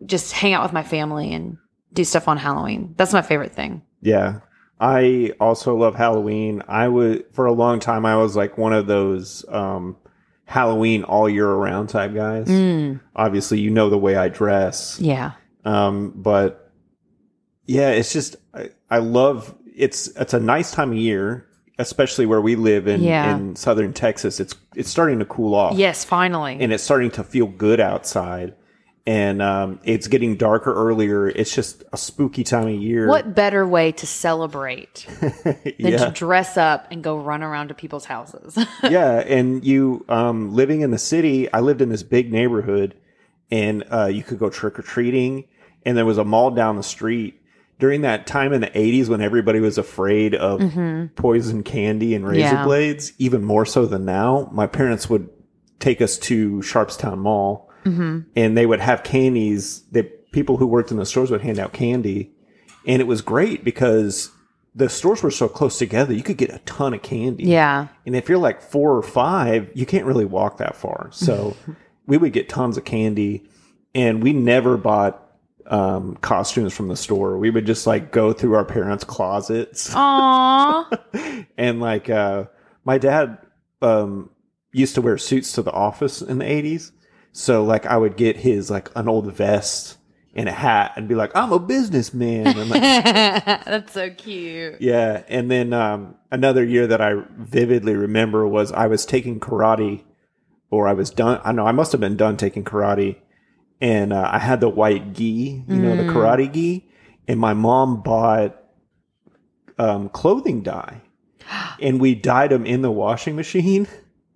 just 0.05 0.33
hang 0.33 0.55
out 0.55 0.63
with 0.63 0.73
my 0.73 0.83
family 0.83 1.33
and 1.33 1.59
do 1.97 2.05
stuff 2.05 2.29
on 2.29 2.37
Halloween. 2.37 2.95
That's 2.97 3.13
my 3.13 3.23
favorite 3.23 3.53
thing. 3.53 3.83
Yeah. 4.01 4.41
I 4.79 5.33
also 5.41 5.75
love 5.75 5.95
Halloween. 5.97 6.63
I 6.69 6.87
would 6.87 7.25
for 7.33 7.47
a 7.47 7.53
long 7.53 7.81
time 7.81 8.05
I 8.07 8.17
was 8.17 8.37
like 8.37 8.57
one 8.59 8.73
of 8.75 8.87
those 8.87 9.45
um 9.49 9.97
Halloween 10.45 11.03
all 11.03 11.29
year 11.29 11.49
around 11.49 11.89
type 11.89 12.15
guys. 12.15 12.47
Mm, 12.47 13.01
Obviously, 13.17 13.59
you 13.59 13.71
know 13.71 13.91
the 13.91 13.99
way 13.99 14.15
I 14.17 14.29
dress. 14.29 14.99
yeah. 15.01 15.33
Um, 15.65 16.13
but 16.15 16.71
yeah, 17.65 17.91
it's 17.91 18.13
just 18.13 18.37
I, 18.55 18.71
I 18.91 18.99
love 18.99 19.53
it's 19.75 20.09
it's 20.09 20.35
a 20.35 20.39
nice 20.41 20.71
time 20.71 20.93
of 20.93 20.99
year, 20.99 21.47
especially 21.79 22.27
where 22.27 22.41
we 22.41 22.55
live 22.55 22.87
in 22.87 23.03
Yeah. 23.03 23.35
in 23.37 23.57
southern 23.57 23.93
Texas. 23.93 24.39
It's 24.41 24.55
it's 24.77 24.91
starting 24.91 25.19
to 25.19 25.25
cool 25.25 25.55
off. 25.55 25.77
Yes, 25.77 26.05
finally. 26.05 26.59
and 26.61 26.73
it's 26.73 26.85
starting 26.85 27.11
to 27.13 27.25
feel 27.25 27.47
good 27.47 27.81
outside. 27.81 28.55
And 29.07 29.41
um, 29.41 29.79
it's 29.85 30.09
getting 30.09 30.37
darker 30.37 30.75
earlier. 30.75 31.29
It's 31.29 31.55
just 31.55 31.85
a 31.93 31.97
spooky 31.97 32.43
time 32.43 32.67
of 32.67 32.75
year. 32.75 33.07
what 33.07 33.37
better 33.37 33.65
way 33.65 33.93
to 33.93 34.07
celebrate 34.07 35.07
than 35.45 35.75
yeah. 35.79 36.07
to 36.07 36.11
dress 36.11 36.57
up 36.57 36.89
and 36.91 37.05
go 37.05 37.17
run 37.17 37.45
around 37.45 37.69
to 37.69 37.75
people's 37.75 38.05
houses? 38.07 38.59
yeah, 38.83 39.21
and 39.21 39.65
you 39.65 40.05
um, 40.09 40.53
living 40.55 40.81
in 40.81 40.91
the 40.91 40.99
city. 40.99 41.53
I 41.53 41.61
lived 41.61 41.81
in 41.83 41.89
this 41.89 42.03
big 42.03 42.33
neighborhood, 42.33 42.97
and 43.49 43.85
uh, 43.93 44.07
you 44.07 44.25
could 44.25 44.41
go 44.41 44.51
trick 44.51 44.77
or 44.77 44.83
treating, 44.83 45.45
and 45.85 45.97
there 45.97 46.05
was 46.07 46.19
a 46.19 46.25
mall 46.25 46.51
down 46.51 46.75
the 46.77 46.83
street. 46.83 47.41
During 47.79 48.01
that 48.01 48.27
time 48.27 48.53
in 48.53 48.61
the 48.63 48.71
'80s, 48.71 49.09
when 49.09 49.21
everybody 49.21 49.61
was 49.61 49.79
afraid 49.79 50.35
of 50.35 50.61
poison 51.15 51.63
candy 51.63 52.15
and 52.17 52.27
razor 52.27 52.41
Mm-hmm. 52.47 52.57
Yeah. 52.57 52.65
blades, 52.65 53.13
even 53.19 53.45
more 53.45 53.67
so 53.67 53.87
than 53.87 54.05
now, 54.05 54.49
my 54.51 54.67
parents 54.67 55.09
would 55.09 55.29
take 55.79 56.01
us 56.01 56.19
to 56.19 56.57
Sharpstown 56.61 57.19
Mall, 57.19 57.71
Mm-hmm. 57.87 58.21
and 58.35 58.57
they 58.57 58.67
would 58.67 58.81
have 58.81 59.03
candies. 59.03 59.83
That 59.93 60.33
people 60.33 60.57
who 60.57 60.67
worked 60.67 60.91
in 60.91 60.97
the 60.97 61.07
stores 61.07 61.31
would 61.31 61.41
hand 61.41 61.59
out 61.59 61.73
candy, 61.73 62.33
and 62.87 63.01
it 63.01 63.07
was 63.07 63.23
great 63.23 63.65
because 63.65 64.31
the 64.75 64.89
stores 64.91 65.23
were 65.23 65.31
so 65.31 65.49
close 65.49 65.79
together. 65.79 66.13
You 66.13 66.23
could 66.23 66.37
get 66.37 66.51
a 66.51 66.59
ton 66.61 66.93
of 66.93 67.03
candy. 67.03 67.45
yeah. 67.45 67.89
And 68.05 68.15
if 68.15 68.29
you're 68.29 68.37
like 68.39 68.61
four 68.61 68.95
or 68.95 69.03
five, 69.03 69.71
you 69.75 69.87
can't 69.87 70.05
really 70.05 70.27
walk 70.27 70.59
that 70.59 70.77
far. 70.77 71.09
So 71.13 71.57
we 72.07 72.19
would 72.19 72.35
get 72.35 72.51
tons 72.51 72.77
of 72.77 72.85
candy 72.85 73.45
and 73.95 74.23
we 74.23 74.35
never 74.35 74.77
bought 74.77 75.23
um, 75.65 76.17
costumes 76.17 76.75
from 76.75 76.89
the 76.89 76.97
store. 76.97 77.39
We 77.39 77.49
would 77.49 77.65
just 77.65 77.87
like 77.87 78.13
go 78.13 78.35
through 78.35 78.55
our 78.55 78.67
parents' 78.67 79.03
closets 79.03 79.95
Aww. 79.95 81.47
and 81.57 81.81
like 81.81 82.11
uh, 82.11 82.45
my 82.85 82.99
dad 82.99 83.39
um, 83.81 84.29
used 84.73 84.95
to 84.97 85.01
wear 85.01 85.17
suits 85.17 85.53
to 85.53 85.63
the 85.63 85.73
office 85.73 86.21
in 86.21 86.37
the 86.39 86.45
80s. 86.45 86.93
So 87.37 87.63
like 87.65 87.85
I 87.85 87.99
would 87.99 88.17
get 88.17 88.39
his 88.39 88.71
like 88.71 88.89
an 88.97 89.09
old 89.09 89.31
vest 89.31 89.99
and 90.35 90.49
a 90.49 90.53
hat 90.53 90.95
and 90.97 91.07
be 91.07 91.15
like, 91.15 91.37
I'm 91.37 91.53
a 91.53 91.59
businessman. 91.59 92.45
Like, 92.69 92.81
That's 92.83 93.93
so 93.93 94.09
cute. 94.09 94.81
Yeah, 94.81 95.23
and 95.29 95.51
then 95.51 95.75
um, 95.75 96.15
another 96.31 96.65
year 96.65 96.87
that 96.87 97.03
I 97.03 97.23
vividly 97.37 97.95
remember 97.95 98.49
was 98.49 98.73
I 98.73 98.87
was 98.87 99.05
taking 99.05 99.39
karate, 99.39 100.03
or 100.71 100.89
I 100.89 100.95
was 100.95 101.11
done. 101.11 101.43
I 101.45 101.53
know 101.53 101.67
I 101.67 101.73
must 101.73 101.93
have 101.93 102.01
been 102.01 102.17
done 102.17 102.39
taking 102.39 102.65
karate, 102.65 103.17
and 103.83 104.15
uh, 104.15 104.31
I 104.33 104.39
had 104.39 104.61
the 104.61 104.71
white 104.71 105.13
gi, 105.13 105.65
you 105.69 105.77
know, 105.77 105.95
the 105.95 106.05
karate 106.05 106.51
gi, 106.51 106.89
and 107.29 107.39
my 107.39 107.53
mom 107.53 108.03
bought 108.03 108.57
um, 109.79 110.09
clothing 110.09 110.63
dye, 110.63 111.03
and 111.83 112.01
we 112.01 112.15
dyed 112.15 112.51
them 112.51 112.65
in 112.65 112.81
the 112.81 112.91
washing 112.91 113.37
machine 113.37 113.87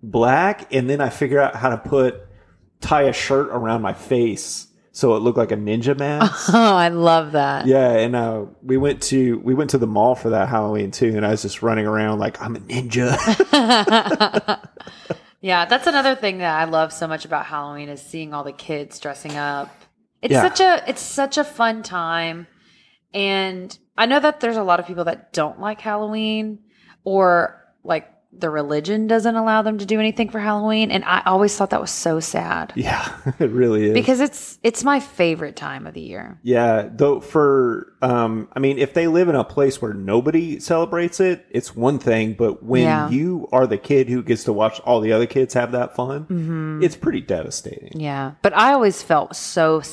black, 0.03 0.71
and 0.71 0.87
then 0.87 1.01
I 1.01 1.09
figured 1.09 1.39
out 1.39 1.55
how 1.55 1.69
to 1.69 1.77
put 1.77 2.27
tie 2.81 3.03
a 3.03 3.13
shirt 3.13 3.47
around 3.49 3.81
my 3.81 3.93
face 3.93 4.67
so 4.93 5.15
it 5.15 5.19
looked 5.19 5.37
like 5.37 5.53
a 5.53 5.55
ninja 5.55 5.97
mask. 5.97 6.49
Oh, 6.53 6.75
I 6.75 6.89
love 6.89 7.31
that. 7.31 7.65
Yeah, 7.65 7.91
and 7.91 8.13
uh, 8.15 8.45
we 8.61 8.75
went 8.75 9.01
to 9.03 9.39
we 9.39 9.53
went 9.53 9.69
to 9.69 9.77
the 9.77 9.87
mall 9.87 10.15
for 10.15 10.31
that 10.31 10.49
Halloween 10.49 10.91
too, 10.91 11.15
and 11.15 11.25
I 11.25 11.29
was 11.29 11.41
just 11.43 11.61
running 11.63 11.87
around 11.87 12.19
like 12.19 12.41
I'm 12.41 12.55
a 12.57 12.59
ninja. 12.59 13.15
Yeah, 15.43 15.65
that's 15.65 15.87
another 15.87 16.13
thing 16.15 16.37
that 16.37 16.55
I 16.55 16.65
love 16.65 16.93
so 16.93 17.07
much 17.07 17.25
about 17.25 17.47
Halloween 17.47 17.89
is 17.89 17.99
seeing 17.99 18.31
all 18.31 18.43
the 18.43 18.51
kids 18.51 18.99
dressing 18.99 19.35
up. 19.37 19.73
It's 20.21 20.31
Yeah. 20.33 20.43
such 20.43 20.59
a 20.59 20.83
it's 20.87 21.01
such 21.01 21.39
a 21.39 21.43
fun 21.43 21.81
time. 21.81 22.45
And 23.11 23.75
I 23.97 24.05
know 24.05 24.19
that 24.19 24.39
there's 24.39 24.57
a 24.57 24.61
lot 24.63 24.79
of 24.79 24.85
people 24.85 25.05
that 25.05 25.33
don't 25.33 25.59
like 25.59 25.81
Halloween 25.81 26.59
or 27.03 27.59
like 27.83 28.07
the 28.33 28.49
religion 28.49 29.07
doesn't 29.07 29.35
allow 29.35 29.61
them 29.61 29.77
to 29.77 29.85
do 29.85 29.99
anything 29.99 30.29
for 30.29 30.39
Halloween 30.39 30.89
and 30.89 31.03
I 31.05 31.21
always 31.25 31.55
thought 31.55 31.69
that 31.71 31.81
was 31.81 31.91
so 31.91 32.19
sad 32.19 32.73
yeah, 32.77 33.15
it 33.39 33.49
really 33.51 33.87
is. 33.87 33.93
because 33.93 34.19
it's 34.21 34.57
it's 34.63 34.83
my 34.83 34.99
favorite 34.99 35.55
time 35.55 35.85
of 35.85 35.93
the 35.93 36.01
year. 36.01 36.39
yeah, 36.43 36.87
though 36.91 37.19
for 37.19 37.93
um, 38.03 38.47
I 38.53 38.59
mean, 38.59 38.79
if 38.79 38.95
they 38.95 39.07
live 39.07 39.29
in 39.29 39.35
a 39.35 39.43
place 39.43 39.79
where 39.79 39.93
nobody 39.93 40.59
celebrates 40.59 41.19
it, 41.19 41.45
it's 41.51 41.75
one 41.75 41.99
thing. 41.99 42.33
But 42.33 42.63
when 42.63 42.81
Yeah. 42.81 43.09
you 43.09 43.47
are 43.51 43.67
the 43.67 43.77
kid 43.77 44.09
who 44.09 44.23
gets 44.23 44.45
to 44.45 44.53
watch 44.53 44.79
all 44.79 45.01
the 45.01 45.11
other 45.11 45.27
kids 45.27 45.53
have 45.53 45.73
that 45.73 45.95
fun, 45.95 46.79
it's 46.81 46.95
pretty 46.95 47.21
devastating. 47.21 47.91
Yeah, 47.99 48.31
but 48.41 48.57
I 48.57 48.73
always 48.73 49.03
felt 49.03 49.35
so 49.35 49.83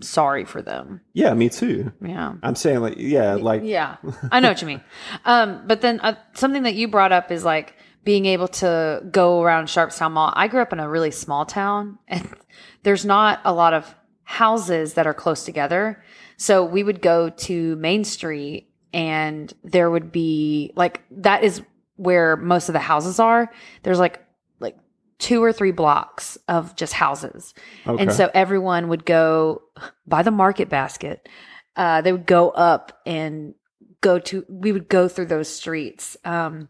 sorry 0.00 0.44
for 0.44 0.62
them. 0.62 1.00
Yeah, 1.12 1.34
me 1.34 1.48
too. 1.48 1.92
Yeah. 2.04 2.34
I'm 2.42 2.54
saying 2.54 2.80
like 2.80 2.94
yeah, 2.96 3.34
like 3.34 3.62
Yeah, 3.64 3.96
I 4.30 4.40
know 4.40 4.48
what 4.48 4.60
you 4.60 4.66
mean. 4.66 4.82
Um, 5.24 5.62
but 5.66 5.80
then 5.80 6.00
uh, 6.00 6.16
something 6.34 6.64
that 6.64 6.74
you 6.74 6.88
brought 6.88 7.12
up 7.12 7.30
is 7.30 7.44
like 7.44 7.76
being 8.04 8.26
able 8.26 8.48
to 8.48 9.02
go 9.10 9.42
around 9.42 9.66
Sharpstown 9.66 10.12
Mall. 10.12 10.32
I 10.36 10.48
grew 10.48 10.60
up 10.60 10.72
in 10.72 10.80
a 10.80 10.88
really 10.88 11.10
small 11.10 11.46
town, 11.46 11.98
and 12.08 12.28
there's 12.82 13.04
not 13.04 13.40
a 13.44 13.52
lot 13.52 13.72
of 13.72 13.94
houses 14.24 14.94
that 14.94 15.06
are 15.06 15.14
close 15.14 15.44
together. 15.44 16.02
So 16.36 16.64
we 16.64 16.82
would 16.82 17.00
go 17.00 17.30
to 17.30 17.76
Main 17.76 18.04
Street, 18.04 18.70
and 18.92 19.52
there 19.62 19.90
would 19.90 20.12
be 20.12 20.72
like 20.76 21.02
that 21.10 21.44
is 21.44 21.62
where 21.96 22.36
most 22.36 22.68
of 22.68 22.72
the 22.72 22.80
houses 22.80 23.18
are. 23.18 23.50
There's 23.82 23.98
like 23.98 24.20
like 24.20 24.23
two 25.18 25.42
or 25.42 25.52
three 25.52 25.70
blocks 25.70 26.36
of 26.48 26.74
just 26.76 26.92
houses. 26.92 27.54
okay. 27.86 28.02
And 28.02 28.12
so 28.12 28.30
everyone 28.34 28.88
would 28.88 29.04
go 29.04 29.62
by 30.06 30.22
the 30.22 30.30
market 30.30 30.68
basket. 30.68 31.28
Uh, 31.76 32.00
they 32.00 32.12
would 32.12 32.26
go 32.26 32.50
up 32.50 33.00
and 33.06 33.54
go 34.00 34.18
to, 34.18 34.44
we 34.48 34.72
would 34.72 34.88
go 34.88 35.08
through 35.08 35.26
those 35.26 35.48
streets. 35.48 36.16
Um, 36.24 36.68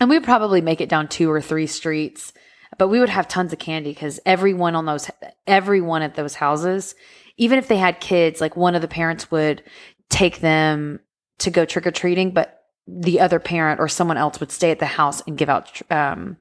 and 0.00 0.08
we 0.08 0.16
would 0.16 0.24
probably 0.24 0.60
make 0.60 0.80
it 0.80 0.88
down 0.88 1.08
two 1.08 1.30
or 1.30 1.40
three 1.40 1.66
streets, 1.66 2.32
but 2.78 2.88
we 2.88 2.98
would 2.98 3.08
have 3.08 3.28
tons 3.28 3.52
of 3.52 3.58
candy 3.58 3.90
because 3.90 4.18
everyone 4.24 4.74
on 4.74 4.86
those, 4.86 5.10
everyone 5.46 6.02
at 6.02 6.14
those 6.14 6.34
houses, 6.34 6.94
even 7.36 7.58
if 7.58 7.68
they 7.68 7.76
had 7.76 8.00
kids, 8.00 8.40
like 8.40 8.56
one 8.56 8.74
of 8.74 8.82
the 8.82 8.88
parents 8.88 9.30
would 9.30 9.62
take 10.08 10.40
them 10.40 11.00
to 11.38 11.50
go 11.50 11.64
trick 11.64 11.86
or 11.86 11.90
treating, 11.90 12.32
but 12.32 12.62
the 12.86 13.20
other 13.20 13.38
parent 13.38 13.80
or 13.80 13.88
someone 13.88 14.16
else 14.16 14.40
would 14.40 14.50
stay 14.50 14.70
at 14.70 14.78
the 14.78 14.86
house 14.86 15.22
and 15.26 15.38
give 15.38 15.48
out 15.48 15.80
um, 15.90 16.36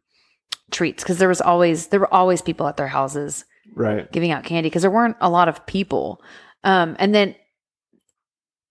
treats 0.72 1.04
because 1.04 1.18
there 1.18 1.30
was 1.30 1.42
always 1.42 1.88
there 1.88 2.00
were 2.00 2.14
always 2.14 2.42
people 2.42 2.68
at 2.68 2.78
their 2.78 2.88
houses 2.88 3.46
right. 3.76 4.12
giving 4.12 4.32
out 4.32 4.44
candy 4.44 4.70
because 4.70 4.82
there 4.82 4.92
weren't 4.92 5.18
a 5.22 5.30
lot 5.30 5.48
of 5.48 5.66
people. 5.66 6.22
Um, 6.64 6.96
and 7.00 7.14
then 7.14 7.36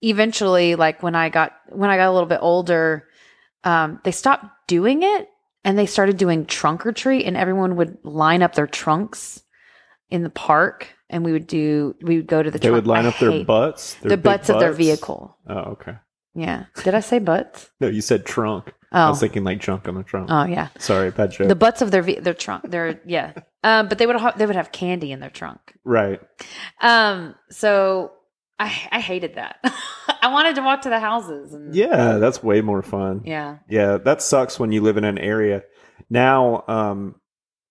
eventually, 0.01 0.75
like 0.75 1.03
when 1.03 1.15
I 1.15 1.29
got 1.29 1.53
when 1.69 1.89
I 1.89 1.97
got 1.97 2.09
a 2.09 2.13
little 2.13 2.29
bit 2.29 2.39
older, 2.41 3.07
um, 3.63 3.99
they 4.03 4.11
stopped 4.11 4.45
doing 4.67 5.03
it 5.03 5.29
and 5.63 5.77
they 5.77 5.85
started 5.85 6.17
doing 6.17 6.45
trunk 6.45 6.85
or 6.85 6.91
treat, 6.91 7.25
and 7.25 7.37
everyone 7.37 7.75
would 7.75 7.97
line 8.03 8.41
up 8.41 8.55
their 8.55 8.67
trunks 8.67 9.43
in 10.09 10.23
the 10.23 10.29
park, 10.29 10.89
and 11.09 11.23
we 11.23 11.31
would 11.31 11.47
do 11.47 11.95
we 12.01 12.17
would 12.17 12.27
go 12.27 12.41
to 12.41 12.49
the. 12.49 12.57
They 12.57 12.67
trunk. 12.67 12.83
would 12.83 12.87
line 12.87 13.05
I 13.05 13.09
up 13.09 13.19
their 13.19 13.43
butts, 13.43 13.95
their 13.95 14.09
the 14.09 14.17
big 14.17 14.23
butts 14.23 14.49
of 14.49 14.59
their 14.59 14.73
vehicle. 14.73 15.37
Oh, 15.47 15.71
okay. 15.73 15.95
Yeah, 16.33 16.65
did 16.83 16.95
I 16.95 17.01
say 17.01 17.19
butts? 17.19 17.69
No, 17.79 17.87
you 17.87 18.01
said 18.01 18.25
trunk. 18.25 18.73
I 18.91 19.05
Oh, 19.05 19.09
was 19.11 19.19
thinking 19.21 19.43
like 19.43 19.59
junk 19.59 19.87
on 19.87 19.95
the 19.95 20.03
trunk. 20.03 20.29
oh 20.31 20.43
yeah. 20.45 20.67
Sorry, 20.79 21.11
bad 21.11 21.31
joke. 21.31 21.47
The 21.47 21.55
butts 21.55 21.81
of 21.81 21.91
their 21.91 22.01
ve- 22.01 22.19
their 22.19 22.33
trunk, 22.33 22.69
their 22.69 22.99
yeah. 23.05 23.33
Um, 23.63 23.87
but 23.87 23.97
they 23.97 24.05
would 24.07 24.17
ha- 24.17 24.33
they 24.35 24.45
would 24.45 24.55
have 24.55 24.71
candy 24.71 25.11
in 25.11 25.19
their 25.19 25.29
trunk. 25.29 25.59
right. 25.85 26.19
Um, 26.81 27.35
so 27.49 28.11
I 28.59 28.65
I 28.91 28.99
hated 28.99 29.35
that. 29.35 29.57
I 30.21 30.27
wanted 30.31 30.55
to 30.55 30.61
walk 30.61 30.81
to 30.83 30.89
the 30.89 30.99
houses 30.99 31.53
and 31.53 31.73
Yeah, 31.73 32.17
that's 32.17 32.43
way 32.43 32.61
more 32.61 32.81
fun. 32.81 33.21
yeah. 33.25 33.57
Yeah, 33.69 33.97
that 33.97 34.21
sucks 34.21 34.59
when 34.59 34.71
you 34.71 34.81
live 34.81 34.97
in 34.97 35.03
an 35.03 35.17
area. 35.17 35.63
Now, 36.09 36.63
um, 36.67 37.15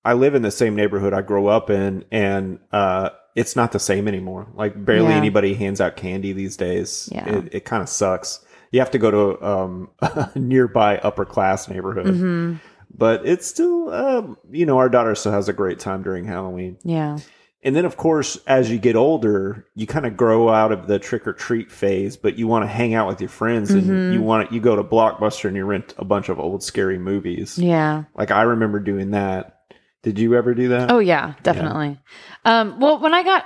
I 0.04 0.14
live 0.14 0.34
in 0.34 0.42
the 0.42 0.50
same 0.50 0.74
neighborhood 0.74 1.12
I 1.12 1.20
grew 1.22 1.46
up 1.48 1.68
in, 1.70 2.04
and 2.10 2.58
uh, 2.72 3.10
it's 3.36 3.54
not 3.54 3.70
the 3.72 3.78
same 3.78 4.08
anymore. 4.08 4.48
Like, 4.54 4.82
barely 4.82 5.10
Yeah. 5.10 5.16
anybody 5.16 5.54
hands 5.54 5.80
out 5.80 5.96
candy 5.96 6.32
these 6.32 6.56
days. 6.56 7.08
Yeah. 7.12 7.28
It, 7.28 7.54
it 7.56 7.64
kind 7.66 7.82
of 7.82 7.88
sucks. 7.88 8.44
You 8.70 8.80
have 8.80 8.90
to 8.92 8.98
go 8.98 9.10
to 9.36 9.44
um, 9.46 9.90
a 10.00 10.30
nearby 10.38 10.98
upper 10.98 11.24
class 11.24 11.68
neighborhood. 11.68 12.14
hmm 12.14 12.54
But 12.96 13.26
it's 13.26 13.46
still, 13.46 13.92
um, 13.92 14.36
you 14.50 14.66
know, 14.66 14.78
our 14.78 14.88
daughter 14.88 15.14
still 15.14 15.32
has 15.32 15.48
a 15.48 15.52
great 15.52 15.78
time 15.78 16.02
during 16.02 16.24
Halloween. 16.24 16.76
Yeah. 16.84 17.18
And 17.62 17.76
then, 17.76 17.84
of 17.84 17.96
course, 17.98 18.38
as 18.46 18.70
you 18.70 18.78
get 18.78 18.96
older, 18.96 19.66
you 19.74 19.86
kind 19.86 20.06
of 20.06 20.16
grow 20.16 20.48
out 20.48 20.72
of 20.72 20.86
the 20.86 20.98
trick 20.98 21.26
or 21.26 21.34
treat 21.34 21.70
phase, 21.70 22.16
but 22.16 22.38
you 22.38 22.46
want 22.48 22.62
to 22.62 22.66
hang 22.68 22.94
out 22.94 23.06
with 23.06 23.20
your 23.20 23.28
friends 23.28 23.70
and 23.72 23.82
Mhm. 23.84 24.12
you 24.14 24.22
want 24.22 24.48
to, 24.48 24.54
you 24.54 24.60
go 24.62 24.76
to 24.76 24.82
Blockbuster 24.82 25.44
and 25.46 25.56
you 25.56 25.64
rent 25.66 25.92
a 25.98 26.04
bunch 26.04 26.28
of 26.30 26.40
old 26.40 26.62
scary 26.62 26.98
movies. 26.98 27.58
Yeah. 27.58 28.04
Like 28.16 28.30
I 28.30 28.42
remember 28.42 28.78
doing 28.80 29.10
that. 29.10 29.56
Did 30.02 30.18
you 30.18 30.34
ever 30.36 30.54
do 30.54 30.68
that? 30.68 30.90
Oh 30.90 31.00
yeah, 31.00 31.34
definitely. 31.42 31.98
Um, 32.46 32.80
well, 32.80 32.98
when 32.98 33.12
I 33.12 33.22
got, 33.24 33.44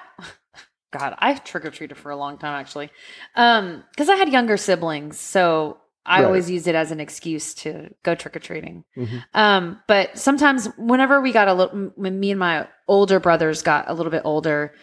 God, 0.98 1.14
I've 1.18 1.42
trick 1.42 1.64
or 1.64 1.70
treated 1.70 1.96
for 1.96 2.10
a 2.10 2.16
long 2.16 2.38
time 2.38 2.54
actually, 2.60 2.90
um, 3.34 3.82
because 3.90 4.08
I 4.08 4.14
had 4.16 4.28
younger 4.30 4.56
siblings, 4.56 5.18
so 5.18 5.78
I 6.06 6.20
Right. 6.20 6.26
always 6.26 6.48
used 6.50 6.68
it 6.68 6.74
as 6.74 6.90
an 6.92 7.00
excuse 7.00 7.54
to 7.54 7.88
go 8.04 8.14
trick 8.14 8.36
or 8.36 8.38
treating. 8.38 8.84
Mhm. 8.96 9.24
Um, 9.34 9.80
but 9.88 10.16
sometimes, 10.18 10.68
whenever 10.76 11.20
we 11.20 11.32
got 11.32 11.48
a 11.48 11.54
little, 11.54 11.90
when 11.96 12.20
me 12.20 12.30
and 12.30 12.38
my 12.38 12.68
older 12.86 13.18
brothers 13.18 13.62
got 13.62 13.86
a 13.88 13.94
little 13.94 14.12
bit 14.12 14.22
older, 14.24 14.74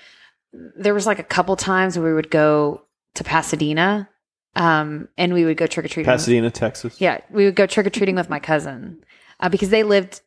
there 0.77 0.94
was 0.94 1.06
like 1.06 1.20
a 1.20 1.24
couple 1.24 1.56
times 1.56 1.98
where 1.98 2.08
we 2.10 2.13
would 2.13 2.30
go 2.32 2.82
to 3.15 3.24
Pasadena, 3.24 4.10
um, 4.56 5.08
and 5.18 5.34
we 5.34 5.46
would 5.46 5.56
go 5.58 5.68
trick 5.68 5.86
or 5.86 5.89
treating. 5.89 6.12
Pasadena, 6.12 6.50
Texas. 6.51 7.00
Yeah, 7.00 7.20
we 7.30 7.46
would 7.46 7.56
go 7.56 7.65
trick 7.68 7.86
or 7.88 7.89
treating 7.89 8.15
with 8.15 8.30
my 8.30 8.39
cousin 8.39 9.03
uh, 9.39 9.48
because 9.48 9.70
they 9.70 9.84
lived 9.84 10.22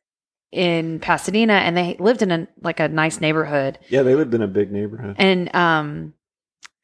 in 0.54 1.00
Pasadena 1.00 1.54
and 1.54 1.76
they 1.76 1.96
lived 1.98 2.22
in 2.22 2.30
a 2.30 2.48
like 2.62 2.80
a 2.80 2.88
nice 2.88 3.20
neighborhood, 3.20 3.78
Yeah, 3.88 4.02
they 4.02 4.14
lived 4.14 4.32
in 4.34 4.40
a 4.42 4.46
big 4.48 4.70
neighborhood. 4.72 5.16
and 5.18 5.54
um, 5.54 6.14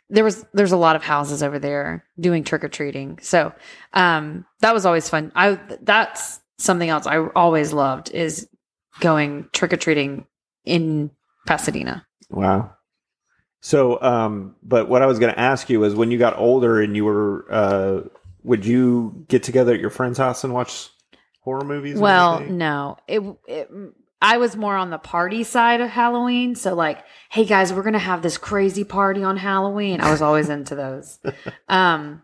there 0.08 0.24
was 0.24 0.44
there's 0.52 0.72
a 0.72 0.76
lot 0.76 0.96
of 0.96 1.02
houses 1.02 1.42
over 1.42 1.58
there 1.58 2.04
doing 2.18 2.44
trick 2.44 2.64
or 2.64 2.68
treating. 2.68 3.18
So 3.22 3.52
um, 3.94 4.44
that 4.60 4.74
was 4.74 4.84
always 4.84 5.08
fun. 5.08 5.30
I 5.34 5.58
that's 5.82 6.40
something 6.58 6.88
else 6.88 7.06
I 7.06 7.18
always 7.36 7.72
loved 7.72 8.10
is 8.10 8.48
going 8.98 9.48
trick 9.52 9.72
or 9.72 9.76
treating 9.76 10.26
in 10.64 11.10
Pasadena. 11.46 12.06
Wow. 12.28 12.72
So, 13.62 14.00
um, 14.02 14.56
but 14.62 14.88
what 14.88 15.02
I 15.02 15.06
was 15.06 15.18
going 15.18 15.32
to 15.32 15.38
ask 15.40 15.68
you 15.70 15.84
is 15.84 15.94
when 15.94 16.10
you 16.10 16.18
got 16.18 16.38
older 16.38 16.80
and 16.80 16.96
you 16.96 17.04
were, 17.04 17.46
uh, 17.50 18.00
would 18.42 18.64
you 18.64 19.24
get 19.28 19.42
together 19.42 19.74
at 19.74 19.80
your 19.80 19.90
friend's 19.90 20.16
house 20.18 20.44
and 20.44 20.54
watch 20.54 20.88
horror 21.40 21.64
movies? 21.64 21.98
Well, 21.98 22.40
no, 22.40 22.96
it, 23.08 23.22
it. 23.46 23.70
I 24.22 24.36
was 24.36 24.54
more 24.56 24.76
on 24.76 24.90
the 24.90 24.98
party 24.98 25.44
side 25.44 25.80
of 25.80 25.88
Halloween. 25.88 26.54
So, 26.54 26.74
like, 26.74 26.98
hey 27.30 27.44
guys, 27.44 27.72
we're 27.72 27.82
gonna 27.82 27.98
have 27.98 28.22
this 28.22 28.36
crazy 28.38 28.84
party 28.84 29.22
on 29.24 29.36
Halloween. 29.36 30.00
I 30.00 30.10
was 30.10 30.20
always 30.22 30.48
into 30.48 30.74
those. 30.74 31.18
Um, 31.68 32.22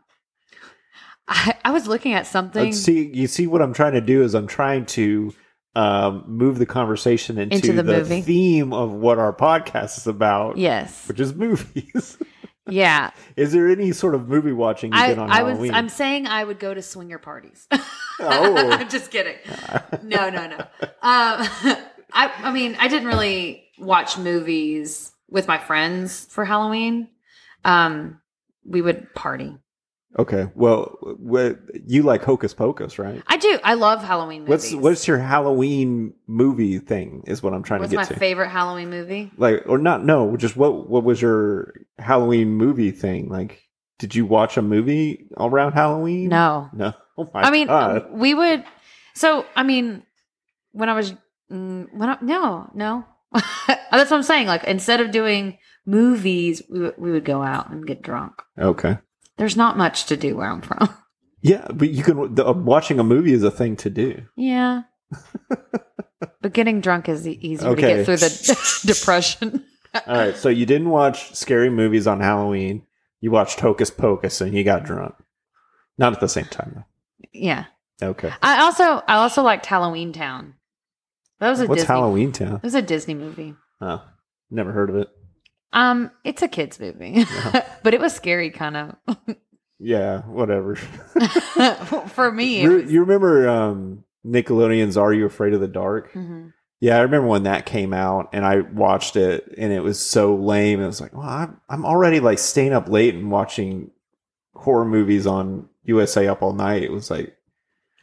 I, 1.29 1.55
I 1.65 1.71
was 1.73 1.89
looking 1.89 2.13
at 2.15 2.27
something. 2.27 2.67
Let's 2.67 2.79
see, 2.81 3.11
you 3.13 3.27
see 3.27 3.47
what 3.47 3.61
I'm 3.63 3.73
trying 3.73 3.95
to 3.95 4.01
do 4.01 4.23
is 4.23 4.35
I'm 4.35 4.47
trying 4.47 4.87
to 4.87 5.33
um, 5.75 6.25
move 6.29 6.59
the 6.59 6.67
conversation 6.67 7.37
into, 7.39 7.57
Into 7.57 7.73
the 7.73 7.83
the, 7.83 7.99
movie. 7.99 8.21
theme 8.23 8.73
of 8.73 8.93
what 8.93 9.19
our 9.19 9.33
podcast 9.33 9.99
is 9.99 10.07
about, 10.07 10.57
Yes. 10.57 11.07
which 11.09 11.19
is 11.21 11.35
movies. 11.35 12.17
Yeah. 12.67 13.11
is 13.37 13.53
there 13.53 13.69
any 13.69 13.93
sort 13.93 14.15
of 14.15 14.29
movie 14.29 14.53
watching 14.53 14.93
you 14.93 14.99
I, 14.99 15.09
did 15.09 15.19
on 15.19 15.31
I 15.31 15.43
was. 15.43 15.71
I'm 15.71 15.89
saying 15.89 16.27
I 16.27 16.43
would 16.43 16.59
go 16.59 16.75
to 16.75 16.83
swinger 16.83 17.19
parties. 17.19 17.67
Oh. 18.19 18.71
I'm 18.71 18.89
just 18.89 19.11
kidding. 19.11 19.37
No, 20.03 20.31
no, 20.31 20.47
no. 20.47 20.57
Um, 20.57 20.89
I. 21.03 22.33
I 22.39 22.51
mean, 22.51 22.75
I 22.81 22.89
didn't 22.89 23.09
really 23.09 23.63
watch 23.79 24.17
movies 24.17 25.13
with 25.29 25.47
my 25.47 25.59
friends 25.59 26.25
for 26.31 26.47
Halloween. 26.47 27.09
Um, 27.63 28.23
we 28.65 28.81
would 28.81 29.13
party. 29.13 29.59
Okay, 30.19 30.49
well, 30.55 30.97
what, 31.19 31.59
you 31.87 32.03
like 32.03 32.23
Hocus 32.23 32.55
Pocus, 32.55 32.99
right? 32.99 33.23
I 33.27 33.37
do. 33.37 33.59
I 33.63 33.75
love 33.75 34.03
Halloween 34.03 34.43
movies. 34.45 34.73
What's 34.75 34.83
what's 34.83 35.09
your 35.09 35.19
Halloween 35.19 36.15
movie 36.27 36.79
thing? 36.79 37.23
Is 37.27 37.43
what 37.43 37.53
I'm 37.55 37.63
trying 37.63 37.81
What's 37.81 37.91
to 37.91 37.97
get 37.97 38.09
to. 38.09 38.15
My 38.15 38.19
favorite 38.19 38.49
Halloween 38.49 38.91
movie? 38.91 39.31
like 39.37 39.63
or 39.67 39.79
not 39.79 40.05
no 40.05 40.37
just 40.37 40.57
what 40.57 40.89
what 40.89 41.05
was 41.05 41.21
your 41.21 41.75
halloween 41.99 42.49
movie 42.49 42.91
thing 42.91 43.29
like 43.29 43.63
did 43.99 44.15
you 44.15 44.27
watch 44.27 44.57
a 44.57 44.63
movie 44.63 45.27
around 45.39 45.73
halloween 45.73 46.29
No. 46.29 46.69
no 46.73 46.93
oh 47.19 47.29
my 47.33 47.43
I 47.43 47.51
mean, 47.51 47.67
God. 47.67 48.11
we 48.13 48.35
would. 48.35 48.65
So, 49.15 49.47
I 49.57 49.63
mean, 49.63 50.03
when 50.73 50.89
I 50.91 50.93
was, 50.95 51.13
mm, 51.51 51.87
when 51.93 52.09
I, 52.11 52.19
no, 52.21 52.71
no. 52.75 53.05
That's 53.67 54.11
what 54.11 54.13
I'm 54.13 54.23
saying. 54.23 54.47
Like, 54.47 54.65
instead 54.65 55.01
of 55.01 55.11
doing 55.11 55.57
movies, 55.87 56.61
we, 56.71 56.91
we 56.99 57.11
would 57.13 57.25
go 57.25 57.43
out 57.43 57.71
and 57.71 57.87
get 57.87 58.03
drunk. 58.03 58.35
okay 58.59 58.99
There's 59.39 59.57
not 59.57 59.77
much 59.77 60.07
to 60.07 60.17
do 60.17 60.37
where 60.37 60.51
I'm 60.51 60.63
from. 60.63 60.89
yeah 61.43 61.67
but 61.73 61.91
you 61.91 62.03
can 62.03 62.35
the, 62.35 62.47
uh, 62.47 62.53
watching 62.53 62.99
a 62.99 63.05
movie 63.05 63.33
is 63.33 63.43
a 63.43 63.51
thing 63.51 63.77
to 63.77 63.91
do 63.91 64.23
Yeah. 64.37 64.83
but 66.41 66.53
getting 66.53 66.81
drunk 66.81 67.09
is 67.09 67.27
easier 67.29 67.75
to 67.75 67.81
get 67.81 68.05
through 68.07 68.17
the 68.17 68.81
depression. 68.87 69.65
all 70.07 70.17
right 70.17 70.37
so 70.37 70.49
you 70.49 70.65
didn't 70.67 70.89
watch 70.91 71.35
scary 71.35 71.71
movies 71.71 72.07
on 72.07 72.21
halloween 72.21 72.83
you 73.21 73.31
watched 73.31 73.61
hocus 73.61 73.91
pocus 73.91 74.41
and 74.41 74.55
you 74.55 74.65
got 74.65 74.85
drunk 74.85 75.15
not 75.99 76.13
at 76.15 76.21
the 76.21 76.29
same 76.29 76.45
time 76.47 76.73
though. 76.75 76.85
yeah. 77.33 77.67
okay 78.03 78.33
I 78.43 78.61
also, 78.63 79.03
I 79.07 79.17
also 79.17 79.43
liked 79.43 79.67
Halloween 79.67 80.13
Town. 80.13 80.55
That 81.41 81.51
was 81.51 81.61
a 81.61 81.67
what's 81.67 81.83
Disney. 81.83 81.95
halloween 81.95 82.33
town 82.33 82.57
It 82.57 82.63
was 82.63 82.75
a 82.75 82.83
Disney 82.83 83.15
movie. 83.15 83.55
oh 83.81 84.03
never 84.51 84.73
heard 84.73 84.91
of 84.91 84.97
it 84.97 85.09
Um, 85.73 86.11
it's 86.25 86.43
a 86.43 86.49
kids 86.49 86.79
movie, 86.81 87.25
but 87.83 87.93
it 87.95 88.01
was 88.01 88.15
scary, 88.15 88.51
kind 88.51 88.77
of. 88.77 88.97
yeah 89.79 90.23
whatever 90.23 90.75
For 92.09 92.33
me, 92.33 92.63
you, 92.63 92.71
was, 92.71 92.91
you 92.93 93.01
remember 93.01 93.47
um 93.49 94.05
nickelodeon's 94.27 94.97
are 94.97 95.13
you 95.13 95.27
afraid 95.27 95.53
of 95.53 95.61
the 95.61 95.69
dark 95.69 96.13
Mhm. 96.13 96.53
Yeah, 96.79 96.99
I 96.99 97.01
remember 97.01 97.29
when 97.29 97.45
that 97.45 97.65
came 97.65 97.95
out 97.95 98.29
and 98.35 98.45
I 98.45 98.61
watched 98.61 99.17
it 99.17 99.55
and 99.57 99.73
it 99.73 99.81
was 99.81 99.99
so 99.99 100.35
lame. 100.37 100.79
It 100.83 100.87
was 100.87 101.01
like, 101.01 101.15
well, 101.15 101.27
I'm, 101.27 101.59
I'm 101.71 101.87
already 101.87 102.21
like 102.21 102.39
staying 102.39 102.75
up 102.75 102.91
late 102.91 103.15
and 103.15 103.31
watching 103.31 103.91
horror 104.55 104.85
movies 104.85 105.27
on 105.27 105.71
USA 105.85 106.29
Up 106.29 106.43
All 106.43 106.53
Night. 106.53 106.83
It 106.83 106.93
was 106.93 107.11
like, 107.11 107.35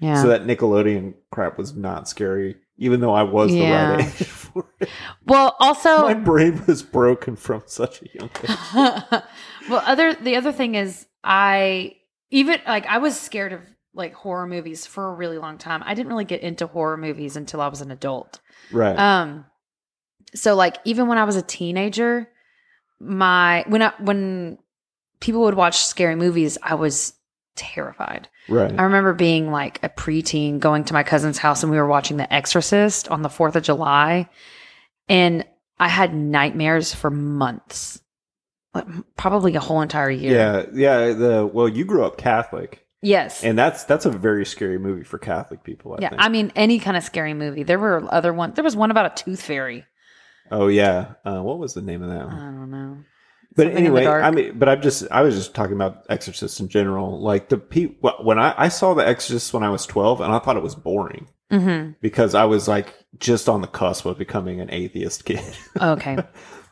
yeah. 0.02 0.20
so 0.24 0.30
that 0.30 0.46
Nickelodeon 0.48 1.14
crap 1.32 1.56
was 1.60 1.76
not 1.76 2.10
scary, 2.10 2.56
even 2.78 3.00
though 3.00 3.14
I 3.14 3.22
was 3.22 3.52
the 3.52 3.58
Yeah. 3.60 3.92
right 3.98 4.00
age 4.22 4.28
well, 5.26 5.56
also, 5.60 6.02
My 6.02 6.14
brain 6.14 6.64
was 6.66 6.84
broken 6.84 7.36
from 7.36 7.64
such 7.66 8.02
a 8.02 8.06
young 8.14 8.30
age. 8.44 8.58
well, 9.70 9.84
other 9.86 10.14
the 10.14 10.36
other 10.36 10.52
thing 10.52 10.76
is, 10.76 11.06
I 11.24 11.96
even 12.32 12.60
like 12.68 12.86
I 12.88 12.98
was 13.00 13.20
scared 13.20 13.54
of 13.54 13.62
like 13.94 14.14
horror 14.14 14.48
movies 14.48 14.86
for 14.86 15.10
a 15.10 15.14
really 15.14 15.38
long 15.38 15.58
time. 15.58 15.84
I 15.86 15.94
didn't 15.94 16.10
really 16.10 16.26
get 16.26 16.42
into 16.42 16.68
horror 16.68 16.98
movies 16.98 17.36
until 17.36 17.62
I 17.62 17.68
was 17.68 17.82
an 17.82 17.92
adult. 17.92 18.40
Right. 18.72 18.98
Um, 18.98 19.46
so 20.34 20.56
like 20.56 20.78
even 20.84 21.08
when 21.08 21.18
I 21.18 21.24
was 21.26 21.36
a 21.36 21.42
teenager, 21.42 22.30
my 23.00 23.64
when 23.68 23.82
I 23.82 23.94
when 24.00 24.58
people 25.20 25.42
would 25.42 25.54
watch 25.54 25.84
scary 25.84 26.16
movies, 26.16 26.58
I 26.62 26.76
was 26.76 27.14
terrified. 27.56 28.28
Right. 28.50 28.78
I 28.78 28.84
remember 28.84 29.14
being 29.14 29.52
like 29.52 29.84
a 29.84 29.90
preteen 29.90 30.60
going 30.60 30.84
to 30.86 30.94
my 30.94 31.04
cousin's 31.04 31.38
house 31.38 31.64
and 31.64 31.72
we 31.72 31.78
were 31.78 31.88
watching 31.88 32.18
The 32.18 32.32
Exorcist 32.34 33.08
on 33.10 33.22
the 33.22 33.30
4th 33.30 33.56
of 33.56 33.64
July. 33.64 34.30
And 35.10 35.46
I 35.80 35.88
had 35.90 36.14
nightmares 36.14 36.94
for 36.94 37.10
months, 37.10 38.02
like, 38.74 38.86
probably 39.18 39.56
a 39.56 39.60
whole 39.60 39.82
entire 39.82 40.10
year. 40.10 40.34
yeah. 40.34 40.66
Yeah. 40.74 41.14
The, 41.14 41.46
well, 41.52 41.68
you 41.68 41.86
grew 41.86 42.06
up 42.06 42.18
Catholic 42.18 42.80
Yes. 43.02 43.44
and 43.44 43.58
that's, 43.60 43.84
that's 43.84 44.06
a 44.06 44.10
very 44.12 44.46
scary 44.46 44.78
movie 44.80 45.04
for 45.04 45.18
Catholic 45.18 45.64
people. 45.64 45.94
I 45.94 45.98
yeah. 46.02 46.10
think. 46.10 46.22
I 46.22 46.30
mean, 46.30 46.54
any 46.56 46.80
kind 46.80 46.96
of 46.96 47.04
scary 47.04 47.34
movie. 47.34 47.64
There 47.64 47.80
were 47.80 48.08
other 48.14 48.32
ones. 48.34 48.56
There 48.56 48.64
was 48.64 48.78
one 48.78 48.92
about 48.92 49.20
a 49.20 49.24
tooth 49.24 49.42
fairy. 49.42 49.86
oh 50.52 50.68
yeah. 50.68 51.16
Uh, 51.26 51.42
what 51.42 51.60
was 51.60 51.74
the 51.74 51.82
name 51.82 52.02
of 52.02 52.10
that 52.10 52.26
one? 52.28 52.36
I 52.36 52.46
don't 52.46 52.72
know. 52.72 52.98
But 53.56 53.64
Something 53.68 53.86
in 53.86 53.94
the 53.94 54.00
anyway. 54.02 54.22
I 54.22 54.32
mean, 54.32 54.58
but 54.58 54.68
I'm 54.68 54.82
just, 54.82 55.06
I 55.12 55.22
was 55.22 55.36
just 55.36 55.54
talking 55.54 55.76
about 55.76 56.06
Exorcist 56.10 56.60
in 56.60 56.70
general. 56.70 57.20
Like 57.22 57.50
the 57.50 57.58
people, 57.58 58.12
when 58.24 58.40
I, 58.40 58.54
I 58.58 58.68
saw 58.70 58.94
The 58.94 59.08
Exorcist 59.08 59.54
when 59.54 59.64
I 59.64 59.70
was 59.70 59.86
12 59.86 60.22
and 60.22 60.34
I 60.34 60.40
thought 60.40 60.58
it 60.58 60.64
was 60.64 60.76
boring 60.76 61.28
hmm 61.52 61.92
because 62.02 62.34
I 62.34 62.46
was 62.46 62.68
like 62.68 62.96
just 63.20 63.48
on 63.48 63.62
the 63.62 63.68
cusp 63.68 64.06
of 64.08 64.18
becoming 64.18 64.60
an 64.60 64.72
atheist 64.72 65.24
kid. 65.26 65.44
Okay. 65.80 66.16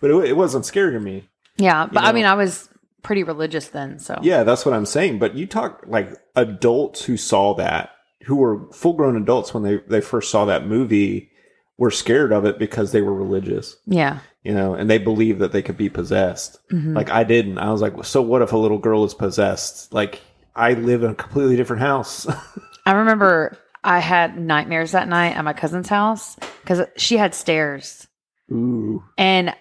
but 0.02 0.10
it, 0.12 0.16
it 0.30 0.38
wasn't 0.38 0.66
scary 0.66 0.94
to 0.94 1.00
me. 1.00 1.30
Yeah. 1.58 1.86
But 1.86 2.04
I 2.04 2.08
know- 2.08 2.14
mean, 2.14 2.26
I 2.26 2.34
was 2.34 2.68
pretty 3.04 3.24
religious 3.24 3.68
then. 3.68 4.00
So 4.00 4.18
Yeah, 4.24 4.44
that's 4.44 4.66
what 4.66 4.74
I'm 4.74 4.86
saying. 4.88 5.20
But 5.20 5.36
you 5.36 5.46
talk 5.46 5.84
like 5.86 6.10
adults 6.36 7.04
who 7.06 7.16
saw 7.18 7.54
that, 7.56 7.92
who 8.26 8.36
were 8.38 8.72
full 8.72 8.94
grown 8.94 9.16
adults 9.18 9.54
when 9.54 9.64
they, 9.64 9.78
they 9.88 10.02
first 10.02 10.32
saw 10.32 10.46
that 10.46 10.66
movie, 10.68 11.31
were 11.78 11.92
scared 11.92 12.32
of 12.32 12.46
it 12.46 12.60
because 12.60 12.92
they 12.92 13.02
were 13.02 13.14
religious, 13.14 13.76
yeah. 13.88 14.20
you 14.44 14.54
know, 14.54 14.74
and 14.76 14.90
they 14.90 14.98
believed 14.98 15.40
that 15.40 15.52
they 15.52 15.62
could 15.62 15.78
be 15.78 15.90
possessed. 15.90 16.60
Mhm. 16.72 16.96
Like 16.96 17.10
I 17.10 17.24
didn't. 17.24 17.58
I 17.58 17.72
was 17.72 17.82
like, 17.82 18.04
so 18.06 18.22
what 18.22 18.42
if 18.42 18.54
a 18.54 18.58
little 18.58 18.78
girl 18.78 19.04
is 19.04 19.14
possessed? 19.14 19.94
Like 19.94 20.22
I 20.56 20.74
live 20.74 21.04
in 21.04 21.12
a 21.12 21.16
completely 21.16 21.56
different 21.56 21.82
house. 21.82 22.28
I 22.86 22.94
remember 22.94 23.58
I 23.84 24.00
had 24.00 24.38
nightmares 24.38 24.92
that 24.92 25.08
night 25.08 25.36
at 25.36 25.44
my 25.44 25.54
cousin's 25.54 25.90
house 25.90 26.38
because 26.62 26.86
she 26.98 27.18
had 27.18 27.34
stairs. 27.34 28.08
Ooh. 28.52 29.04
And 29.18 29.56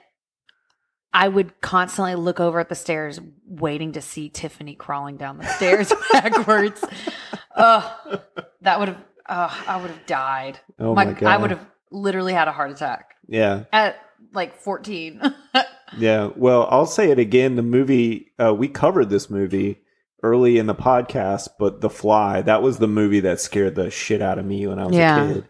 I 1.12 1.28
would 1.28 1.60
constantly 1.60 2.14
look 2.14 2.38
over 2.38 2.60
at 2.60 2.68
the 2.68 2.74
stairs, 2.74 3.20
waiting 3.46 3.92
to 3.92 4.00
see 4.00 4.28
Tiffany 4.28 4.74
crawling 4.74 5.16
down 5.16 5.38
the 5.38 5.46
stairs 5.46 5.92
backwards. 6.12 6.84
Oh, 7.56 8.20
that 8.60 8.78
would 8.78 8.88
have, 8.88 9.04
oh, 9.28 9.64
I 9.66 9.80
would 9.80 9.90
have 9.90 10.06
died. 10.06 10.60
Oh 10.78 10.94
my, 10.94 11.08
I 11.08 11.12
god. 11.12 11.40
would 11.42 11.50
have 11.50 11.66
literally 11.90 12.32
had 12.32 12.48
a 12.48 12.52
heart 12.52 12.70
attack 12.70 13.14
Yeah. 13.28 13.64
at 13.72 13.96
like 14.32 14.56
14. 14.56 15.20
Yeah. 15.98 16.30
Well, 16.36 16.68
I'll 16.70 16.86
say 16.86 17.10
it 17.10 17.18
again. 17.18 17.56
The 17.56 17.62
movie, 17.62 18.30
uh, 18.38 18.54
we 18.54 18.68
covered 18.68 19.10
this 19.10 19.28
movie 19.28 19.80
early 20.22 20.56
in 20.56 20.66
the 20.66 20.74
podcast, 20.74 21.48
but 21.58 21.80
The 21.80 21.90
Fly, 21.90 22.42
that 22.42 22.62
was 22.62 22.78
the 22.78 22.86
movie 22.86 23.18
that 23.20 23.40
scared 23.40 23.74
the 23.74 23.90
shit 23.90 24.22
out 24.22 24.38
of 24.38 24.44
me 24.46 24.68
when 24.68 24.78
I 24.78 24.86
was 24.86 24.94
Yeah. 24.94 25.24
a 25.24 25.34
kid. 25.34 25.48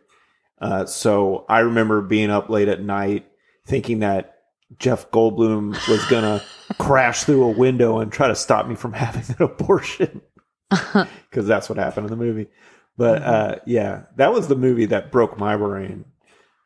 Uh, 0.58 0.86
so 0.86 1.44
I 1.46 1.58
remember 1.60 2.00
being 2.00 2.30
up 2.30 2.48
late 2.48 2.68
at 2.68 2.82
night 2.82 3.26
thinking 3.66 3.98
that 3.98 4.38
Jeff 4.78 5.10
Goldblum 5.10 5.72
was 5.88 6.04
going 6.06 6.22
to 6.40 6.42
crash 6.78 7.24
through 7.24 7.44
a 7.44 7.50
window 7.50 7.98
and 7.98 8.10
try 8.10 8.28
to 8.28 8.34
stop 8.34 8.66
me 8.66 8.76
from 8.76 8.92
having 8.94 9.24
an 9.38 9.44
abortion. 9.44 10.22
because 10.70 11.46
that's 11.46 11.68
what 11.68 11.76
happened 11.76 12.06
in 12.06 12.10
the 12.10 12.16
movie. 12.24 12.46
But 12.96 13.22
uh, 13.22 13.56
yeah, 13.66 14.04
that 14.16 14.32
was 14.32 14.48
the 14.48 14.56
movie 14.56 14.86
that 14.86 15.12
broke 15.12 15.38
my 15.38 15.54
brain. 15.58 16.06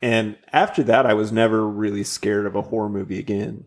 And 0.04 0.36
after 0.52 0.82
that, 0.84 1.06
I 1.06 1.14
was 1.14 1.32
never 1.32 1.66
really 1.66 2.04
scared 2.04 2.44
of 2.44 2.54
a 2.56 2.60
horror 2.62 2.90
movie 2.90 3.18
again. 3.18 3.64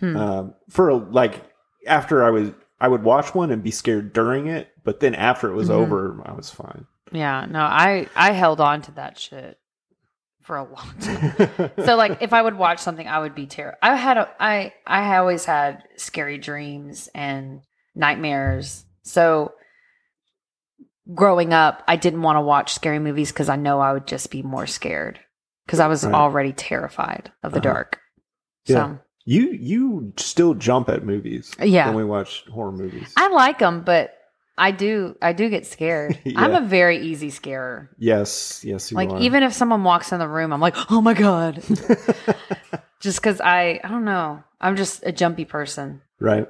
Hmm. 0.00 0.16
Um, 0.16 0.54
for 0.70 0.94
like 0.94 1.42
after 1.86 2.24
I 2.24 2.30
was, 2.30 2.52
I 2.80 2.88
would 2.88 3.02
watch 3.02 3.34
one 3.34 3.50
and 3.50 3.62
be 3.62 3.70
scared 3.70 4.14
during 4.14 4.46
it, 4.46 4.70
but 4.82 5.00
then 5.00 5.14
after 5.14 5.50
it 5.50 5.54
was 5.54 5.68
Mhm. 5.68 5.72
over, 5.74 6.22
I 6.24 6.32
was 6.32 6.48
fine. 6.50 6.86
Yeah, 7.12 7.44
no, 7.48 7.60
I 7.60 8.08
I 8.16 8.32
held 8.32 8.62
on 8.62 8.80
to 8.82 8.92
that 8.92 9.18
shit 9.18 9.58
for 10.40 10.56
a 10.56 10.64
long 10.64 10.94
time. 11.00 11.70
so 11.84 11.96
like 11.96 12.22
if 12.22 12.32
I 12.32 12.40
would 12.40 12.56
watch 12.56 12.78
something, 12.78 13.06
I 13.06 13.18
would 13.18 13.34
be 13.34 13.46
terrified. 13.46 13.78
I 13.82 13.94
had 13.94 14.16
a 14.16 14.30
I 14.40 14.72
I 14.86 15.18
always 15.18 15.44
had 15.44 15.82
scary 15.96 16.38
dreams 16.38 17.08
and 17.14 17.60
nightmares. 17.94 18.86
So 19.02 19.52
growing 21.12 21.52
up, 21.52 21.82
I 21.86 21.96
didn't 21.96 22.22
want 22.22 22.36
to 22.36 22.40
watch 22.40 22.72
scary 22.72 22.98
movies 22.98 23.30
because 23.32 23.50
I 23.50 23.56
know 23.56 23.80
I 23.80 23.92
would 23.92 24.06
just 24.06 24.30
be 24.30 24.42
more 24.42 24.66
scared 24.66 25.20
because 25.66 25.80
I 25.80 25.86
was 25.88 26.04
Right. 26.04 26.14
already 26.14 26.52
terrified 26.52 27.32
of 27.42 27.52
the 27.52 27.58
Uh-huh. 27.58 27.72
dark. 27.72 28.00
Yeah. 28.66 28.74
So 28.74 28.98
you 29.24 29.50
you 29.52 30.12
still 30.16 30.54
jump 30.54 30.88
at 30.88 31.04
movies, 31.04 31.52
Yeah. 31.62 31.86
When 31.86 31.96
we 31.96 32.04
watch 32.04 32.44
horror 32.52 32.72
movies, 32.72 33.12
I 33.16 33.28
like 33.28 33.58
them, 33.58 33.82
but 33.82 34.14
I 34.56 34.70
do 34.70 35.16
I 35.22 35.32
do 35.32 35.48
get 35.50 35.66
scared. 35.66 36.18
I'm 36.36 36.54
a 36.54 36.60
very 36.60 36.98
easy 36.98 37.30
scarer. 37.30 37.90
yes, 37.98 38.62
yes, 38.64 38.90
you 38.90 38.96
like 38.96 39.10
are. 39.10 39.18
even 39.18 39.42
if 39.42 39.52
someone 39.52 39.82
walks 39.84 40.12
in 40.12 40.18
the 40.18 40.28
room, 40.28 40.52
I'm 40.52 40.60
like, 40.60 40.76
oh 40.90 41.00
my 41.00 41.14
god, 41.14 41.62
just 43.00 43.20
because 43.20 43.40
I 43.40 43.80
I 43.82 43.88
don't 43.88 44.04
know, 44.04 44.42
I'm 44.60 44.76
just 44.76 45.02
a 45.04 45.12
jumpy 45.12 45.44
person. 45.44 46.02
right. 46.20 46.48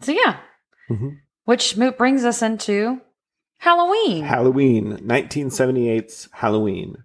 So 0.00 0.10
yeah, 0.12 0.38
Mhm. 0.90 1.18
which 1.44 1.76
brings 1.96 2.24
us 2.24 2.42
into 2.42 3.00
Halloween. 3.58 4.24
Halloween, 4.24 4.98
1978's 5.06 6.28
Halloween. 6.32 7.04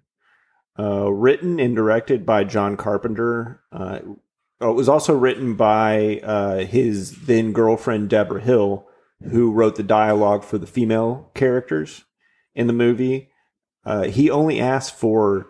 Uh, 0.78 1.10
written 1.10 1.58
and 1.58 1.74
directed 1.74 2.24
by 2.24 2.44
John 2.44 2.76
Carpenter. 2.76 3.60
Uh, 3.72 3.98
oh, 4.60 4.70
it 4.70 4.74
was 4.74 4.88
also 4.88 5.16
written 5.16 5.54
by 5.56 6.20
uh, 6.22 6.58
his 6.58 7.22
then 7.26 7.52
girlfriend, 7.52 8.08
Debra 8.08 8.40
Hill, 8.40 8.86
who 9.32 9.50
wrote 9.50 9.74
the 9.76 9.82
dialogue 9.82 10.44
for 10.44 10.56
the 10.58 10.66
female 10.68 11.30
characters 11.34 12.04
in 12.54 12.68
the 12.68 12.72
movie. 12.72 13.30
Uh, 13.84 14.04
he 14.04 14.30
only 14.30 14.60
asked 14.60 14.94
for. 14.94 15.48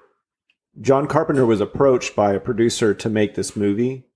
John 0.80 1.08
Carpenter 1.08 1.44
was 1.44 1.60
approached 1.60 2.14
by 2.14 2.32
a 2.34 2.40
producer 2.40 2.94
to 2.94 3.08
make 3.10 3.34
this 3.34 3.56
movie, 3.56 4.06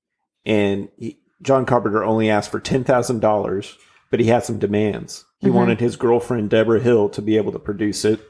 and 0.46 0.88
he, 0.96 1.18
John 1.42 1.66
Carpenter 1.66 2.04
only 2.04 2.30
asked 2.30 2.52
for 2.52 2.60
$10,000, 2.60 3.76
but 4.12 4.20
he 4.20 4.26
had 4.26 4.44
some 4.44 4.58
demands. 4.60 5.24
He 5.40 5.48
Mhm. 5.48 5.54
wanted 5.54 5.80
his 5.80 5.96
girlfriend, 5.96 6.50
Debra 6.50 6.78
Hill, 6.78 7.08
to 7.10 7.20
be 7.20 7.36
able 7.36 7.50
to 7.50 7.58
produce 7.58 8.04
it 8.04 8.20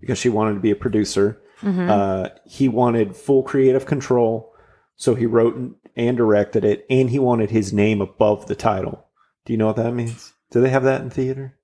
because 0.00 0.16
she 0.16 0.30
wanted 0.30 0.54
to 0.54 0.60
be 0.60 0.70
a 0.70 0.74
producer. 0.76 1.38
Mhm. 1.62 1.88
Uh, 1.88 2.28
he 2.44 2.68
wanted 2.68 3.16
full 3.16 3.42
creative 3.42 3.86
control, 3.86 4.52
so 4.96 5.14
he 5.14 5.26
wrote 5.26 5.56
and 5.96 6.16
directed 6.16 6.64
it, 6.64 6.84
and 6.90 7.10
he 7.10 7.18
wanted 7.18 7.50
his 7.50 7.72
name 7.72 8.00
above 8.00 8.46
the 8.46 8.54
title. 8.54 9.06
Do 9.44 9.52
you 9.52 9.56
know 9.58 9.66
what 9.66 9.76
that 9.76 9.92
means? 9.94 10.32
Do 10.50 10.60
they 10.60 10.70
have 10.70 10.84
that 10.84 11.00
in 11.02 11.10
theater? 11.10 11.56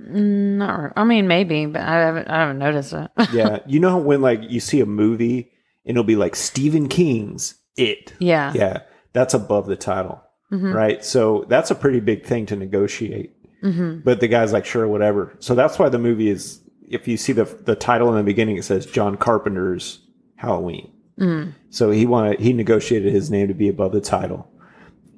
Mm, 0.00 0.56
Not, 0.58 0.82
re- 0.82 0.90
I 0.96 1.04
mean, 1.04 1.28
maybe, 1.28 1.66
but 1.66 1.82
I 1.82 1.94
haven't. 2.00 2.28
I 2.28 2.40
haven't 2.40 2.58
noticed 2.58 2.92
it. 2.92 3.10
Yeah, 3.32 3.58
you 3.66 3.80
know 3.80 3.96
when 3.98 4.20
like 4.20 4.40
you 4.48 4.60
see 4.60 4.80
a 4.80 4.86
movie 4.86 5.50
and 5.84 5.96
it'll 5.96 6.04
be 6.04 6.16
like 6.16 6.34
Stephen 6.36 6.88
King's 6.88 7.54
It. 7.76 8.12
yeah. 8.18 8.52
Yeah, 8.54 8.80
that's 9.12 9.34
above 9.34 9.66
the 9.66 9.76
title, 9.76 10.20
Mhm. 10.52 10.74
right? 10.74 11.04
So 11.04 11.44
that's 11.48 11.70
a 11.70 11.74
pretty 11.76 12.00
big 12.00 12.24
thing 12.26 12.46
to 12.46 12.56
negotiate. 12.56 13.32
Mhm. 13.62 14.02
But 14.04 14.20
the 14.20 14.28
guy's 14.28 14.52
like, 14.52 14.64
sure, 14.66 14.88
whatever. 14.88 15.34
So 15.38 15.54
that's 15.54 15.78
why 15.78 15.88
the 15.88 15.98
movie 15.98 16.28
is. 16.30 16.60
If 16.88 17.08
you 17.08 17.16
see 17.16 17.32
the 17.32 17.44
the 17.44 17.74
title 17.76 18.08
in 18.10 18.16
the 18.16 18.22
beginning, 18.22 18.56
it 18.56 18.64
says 18.64 18.86
John 18.86 19.16
Carpenter's 19.16 20.00
Halloween. 20.36 20.92
Mm. 21.18 21.52
So 21.70 21.90
he 21.90 22.06
wanted 22.06 22.40
he 22.40 22.52
negotiated 22.52 23.12
his 23.12 23.30
name 23.30 23.48
to 23.48 23.54
be 23.54 23.68
above 23.68 23.92
the 23.92 24.00
title, 24.00 24.48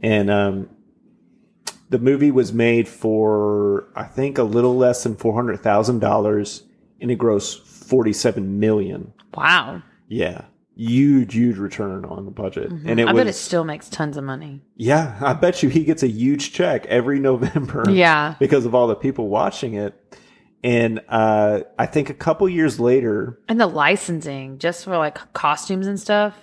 and 0.02 0.30
um, 0.30 0.70
the 1.90 1.98
movie 1.98 2.30
was 2.30 2.52
made 2.52 2.88
for 2.88 3.88
I 3.96 4.04
think 4.04 4.38
a 4.38 4.42
little 4.44 4.76
less 4.76 5.02
than 5.02 5.16
four 5.16 5.34
hundred 5.34 5.60
thousand 5.60 5.98
dollars, 6.00 6.62
and 7.00 7.10
it 7.10 7.18
grossed 7.18 7.60
forty 7.66 8.12
seven 8.12 8.60
million. 8.60 9.12
Wow. 9.34 9.82
Yeah, 10.08 10.42
huge, 10.76 11.34
huge 11.34 11.58
return 11.58 12.04
on 12.06 12.24
the 12.24 12.30
budget, 12.30 12.70
and 12.70 12.88
it 12.88 12.96
Mm-hmm. 12.96 13.08
I 13.08 13.12
was 13.12 13.20
bet 13.20 13.26
it 13.26 13.32
still 13.34 13.64
makes 13.64 13.88
tons 13.90 14.16
of 14.16 14.24
money. 14.24 14.62
yeah. 14.76 15.18
I 15.20 15.34
bet 15.34 15.62
you 15.62 15.68
he 15.68 15.84
gets 15.84 16.02
a 16.02 16.08
huge 16.08 16.52
check 16.52 16.86
every 16.86 17.18
November 17.30 17.84
Yeah. 17.90 18.36
because 18.38 18.64
of 18.64 18.74
all 18.74 18.86
the 18.86 18.94
people 18.94 19.28
watching 19.28 19.74
it. 19.74 19.94
And 20.64 21.00
uh, 21.08 21.60
I 21.78 21.86
think 21.86 22.10
a 22.10 22.14
couple 22.14 22.48
years 22.48 22.80
later, 22.80 23.38
And 23.48 23.60
the 23.60 23.66
licensing, 23.66 24.58
just 24.58 24.84
for 24.84 24.96
like 24.98 25.32
costumes 25.32 25.86
and 25.86 25.98
stuff, 26.00 26.34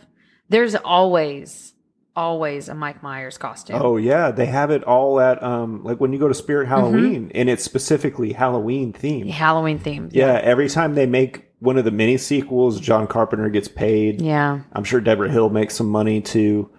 there's 0.48 0.74
always, 0.76 1.74
always 2.16 2.70
a 2.70 2.76
Mike 2.76 3.04
Myers 3.04 3.38
costume. 3.38 3.78
Oh 3.82 3.98
yeah, 3.98 4.32
they 4.32 4.46
have 4.46 4.72
it 4.72 4.84
all 4.86 5.20
at 5.20 5.44
um 5.44 5.84
like 5.84 6.00
when 6.00 6.14
you 6.14 6.20
go 6.20 6.28
to 6.30 6.34
Spirit 6.34 6.68
Mm-hmm. 6.68 6.76
Halloween 6.76 7.32
and 7.36 7.50
it's 7.50 7.64
specifically 7.64 8.32
Halloween 8.32 8.94
themed. 8.94 9.32
Halloween 9.32 9.80
themed. 9.80 10.12
Yeah, 10.14 10.40
every 10.42 10.70
time 10.70 10.96
they 10.96 11.06
make 11.06 11.52
one 11.60 11.78
of 11.78 11.84
the 11.84 11.92
mini 11.92 12.18
sequels, 12.18 12.80
John 12.80 13.08
Carpenter 13.08 13.50
gets 13.50 13.68
paid. 13.68 14.22
Yeah. 14.22 14.62
I'm 14.72 14.84
sure 14.86 15.02
Debra 15.02 15.30
Hill 15.30 15.50
makes 15.50 15.74
some 15.76 15.90
money 15.90 16.22
too. 16.22 16.70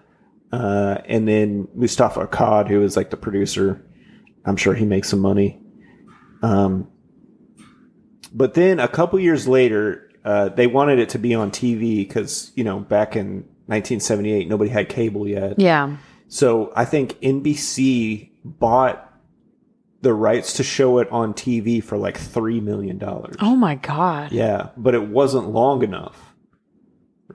Uh, 0.51 0.99
and 1.05 1.27
then 1.27 1.67
Moustapha 1.75 2.25
Akkad, 2.25 2.67
who 2.67 2.81
is 2.81 2.95
like 2.95 3.09
the 3.09 3.17
producer, 3.17 3.85
I'm 4.45 4.55
sure 4.55 4.73
he 4.73 4.85
makes 4.85 5.09
some 5.09 5.19
money. 5.19 5.59
Um, 6.41 6.87
but 8.33 8.53
then 8.53 8.79
a 8.79 8.87
couple 8.87 9.19
years 9.19 9.47
later, 9.47 10.09
uh, 10.23 10.49
they 10.49 10.67
wanted 10.67 10.99
it 10.99 11.09
to 11.09 11.19
be 11.19 11.33
on 11.33 11.51
TV 11.51 12.07
because 12.07 12.51
you 12.55 12.63
know 12.63 12.79
back 12.79 13.15
in 13.15 13.45
1978 13.67 14.47
nobody 14.47 14.69
had 14.69 14.89
cable 14.89 15.27
yet. 15.27 15.59
Yeah. 15.59 15.97
So 16.27 16.71
I 16.75 16.85
think 16.85 17.19
NBC 17.21 18.31
bought 18.43 19.07
the 20.01 20.13
rights 20.13 20.53
to 20.53 20.63
show 20.63 20.99
it 20.99 21.09
on 21.11 21.33
TV 21.33 21.83
for 21.83 21.97
like 21.97 22.17
three 22.17 22.59
million 22.61 22.97
dollars. 22.97 23.35
Oh 23.39 23.55
my 23.55 23.75
God. 23.75 24.31
Yeah, 24.31 24.69
but 24.77 24.93
it 24.93 25.07
wasn't 25.07 25.49
long 25.49 25.83
enough, 25.83 26.35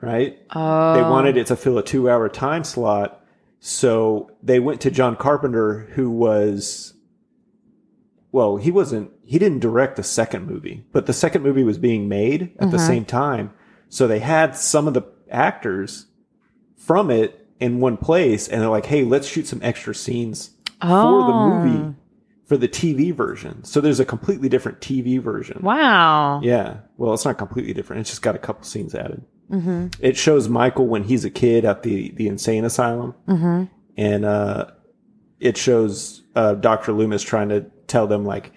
right? 0.00 0.38
Oh. 0.54 0.94
They 0.94 1.02
wanted 1.02 1.36
it 1.36 1.48
to 1.48 1.56
fill 1.56 1.78
a 1.78 1.82
two-hour 1.82 2.28
time 2.28 2.64
slot, 2.64 3.24
so 3.60 4.30
they 4.42 4.60
went 4.60 4.80
to 4.82 4.90
John 4.90 5.16
Carpenter, 5.16 5.90
who 5.94 6.10
was, 6.10 6.94
well, 8.30 8.56
he 8.56 8.70
wasn't. 8.70 9.10
He 9.32 9.38
didn't 9.38 9.60
direct 9.60 9.96
the 9.96 10.02
second 10.02 10.46
movie, 10.46 10.84
but 10.92 11.06
the 11.06 11.12
second 11.14 11.42
movie 11.42 11.64
was 11.64 11.78
being 11.78 12.06
made 12.08 12.54
at 12.58 12.70
the 12.70 12.78
same 12.78 13.04
time. 13.06 13.50
So 13.88 14.06
they 14.06 14.18
had 14.18 14.54
some 14.56 14.86
of 14.86 14.92
the 14.94 15.04
actors 15.30 16.06
from 16.76 17.10
it 17.10 17.46
in 17.58 17.80
one 17.80 17.96
place, 17.96 18.46
and 18.46 18.60
they're 18.60 18.68
like, 18.68 18.86
"Hey, 18.86 19.04
let's 19.04 19.26
shoot 19.26 19.46
some 19.46 19.60
extra 19.62 19.94
scenes 19.94 20.50
for 20.80 20.88
the 20.88 21.32
Oh. 21.32 21.48
movie 21.64 21.94
for 22.44 22.56
the 22.58 22.68
TV 22.68 23.10
version." 23.10 23.64
So 23.64 23.80
there's 23.80 24.00
a 24.00 24.04
completely 24.04 24.48
different 24.50 24.80
TV 24.80 25.16
version. 25.16 25.60
Wow. 25.62 26.40
Yeah. 26.42 26.78
Well, 26.98 27.14
it's 27.14 27.24
not 27.24 27.38
completely 27.38 27.72
different. 27.72 28.00
It's 28.00 28.10
just 28.10 28.22
got 28.22 28.34
a 28.34 28.38
couple 28.38 28.64
scenes 28.64 28.94
added. 28.94 29.22
Mm-hmm. 29.50 29.86
It 30.00 30.16
shows 30.16 30.48
Michael 30.48 30.86
when 30.88 31.04
he's 31.04 31.24
a 31.24 31.30
kid 31.30 31.64
at 31.64 31.82
the 31.84 32.12
the 32.16 32.28
insane 32.28 32.64
asylum, 32.66 33.14
Mm-hmm. 33.28 33.64
and 33.96 34.24
uh, 34.26 34.66
it 35.40 35.56
shows 35.56 36.22
uh, 36.36 36.54
Doctor 36.54 36.92
Loomis 36.92 37.22
trying 37.22 37.48
to 37.50 37.64
tell 37.86 38.06
them 38.06 38.24
like 38.26 38.52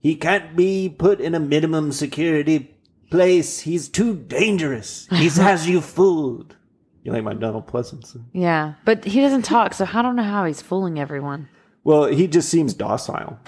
he 0.00 0.14
can't 0.16 0.56
be 0.56 0.88
put 0.88 1.20
in 1.20 1.34
a 1.34 1.40
minimum 1.40 1.92
security 1.92 2.74
place. 3.10 3.60
He's 3.60 3.88
too 3.88 4.14
dangerous. 4.16 5.06
He 5.10 5.28
has 5.28 5.68
you 5.68 5.80
fooled. 5.80 6.56
You 7.04 7.12
like 7.12 7.24
my 7.24 7.34
Donald 7.34 7.66
Pleasence? 7.66 8.20
Yeah. 8.32 8.74
But 8.84 9.04
he 9.04 9.20
doesn't 9.20 9.42
talk, 9.42 9.72
so 9.74 9.86
I 9.92 10.02
don't 10.02 10.16
know 10.16 10.22
how 10.22 10.44
he's 10.44 10.60
fooling 10.60 10.98
everyone. 10.98 11.48
Well, 11.84 12.04
he 12.06 12.26
just 12.26 12.48
seems 12.48 12.74
docile 12.74 13.38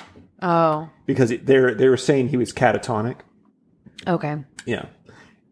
Oh. 0.42 0.88
because 1.04 1.30
they're 1.42 1.74
they 1.74 1.88
were 1.88 1.98
saying 1.98 2.28
he 2.28 2.36
was 2.38 2.52
catatonic. 2.52 3.16
Okay. 4.06 4.36
Yeah. 4.64 4.86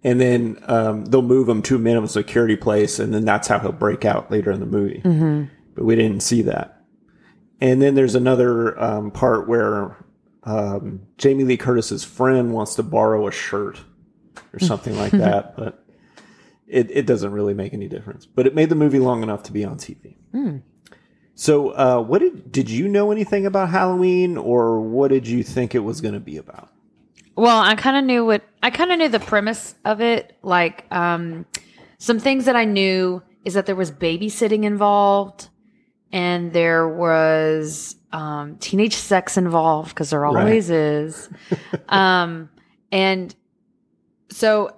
And 0.05 0.21
then 0.21 0.59
um, 0.69 1.05
they'll 1.07 1.21
move 1.23 1.49
him 1.49 1.61
to 1.63 1.77
a 1.77 1.79
minimum 1.79 2.09
security 2.09 2.57
place, 2.57 2.99
and 2.99 3.13
then 3.13 3.25
that's 3.25 3.49
how 3.49 3.59
he'll 3.59 3.73
break 3.73 4.05
out 4.05 4.31
later 4.31 4.51
in 4.53 4.61
the 4.61 4.67
movie. 4.67 5.03
Mm-hmm. 5.05 5.53
But 5.75 5.85
we 5.85 5.97
didn't 5.97 6.21
see 6.21 6.43
that. 6.43 6.83
And 7.61 7.83
then 7.83 7.95
there's 7.97 8.15
another 8.15 8.81
um, 8.81 9.11
part 9.11 9.49
where 9.49 9.97
um, 10.45 11.03
Jamie 11.17 11.45
Lee 11.45 11.57
Curtis's 11.57 12.05
friend 12.05 12.53
wants 12.53 12.75
to 12.77 12.83
borrow 12.83 13.27
a 13.27 13.33
shirt 13.33 13.81
or 14.53 14.59
something 14.59 14.97
like 14.97 15.13
that, 15.13 15.57
but 15.57 15.85
it, 16.67 16.91
it 16.91 17.07
doesn't 17.07 17.33
really 17.33 17.55
make 17.55 17.73
any 17.73 17.89
difference. 17.89 18.27
But 18.27 18.47
it 18.47 18.55
made 18.55 18.69
the 18.69 18.75
movie 18.75 18.99
long 18.99 19.23
enough 19.23 19.43
to 19.45 19.53
be 19.53 19.65
on 19.65 19.79
TV. 19.79 20.17
So, 21.39 21.71
uh, 21.71 22.03
what 22.03 22.19
did 22.19 22.51
did 22.51 22.69
you 22.69 22.89
know 22.89 23.13
anything 23.13 23.47
about 23.47 23.71
Halloween, 23.71 24.37
or 24.37 24.81
what 24.81 25.13
did 25.13 25.29
you 25.29 25.45
think 25.45 25.73
it 25.73 25.79
was 25.79 26.01
going 26.01 26.15
to 26.15 26.21
be 26.21 26.37
about? 26.37 26.69
Well, 27.37 27.61
I 27.61 27.77
kind 27.77 27.97
of 27.97 28.03
knew 28.03 28.27
what 28.27 28.43
I 28.61 28.71
kind 28.71 28.91
of 28.91 28.99
knew 28.99 29.09
the 29.09 29.21
premise 29.21 29.77
of 29.85 30.01
it. 30.01 30.37
Like, 30.43 30.85
um, 30.91 31.47
some 31.99 32.19
things 32.19 32.47
that 32.47 32.57
I 32.57 32.65
knew 32.65 33.23
is 33.45 33.55
that 33.55 33.67
there 33.67 33.77
was 33.77 33.93
babysitting 33.93 34.65
involved, 34.65 35.49
and 36.11 36.53
there 36.53 36.89
was 36.89 37.95
um, 38.13 38.57
teenage 38.59 38.95
sex 38.95 39.37
involved 39.37 39.91
because 39.91 40.11
there 40.11 40.21
Right. 40.21 40.37
always 40.41 40.71
is. 40.71 41.29
um, 41.89 42.49
and 42.91 43.35
so 44.31 44.71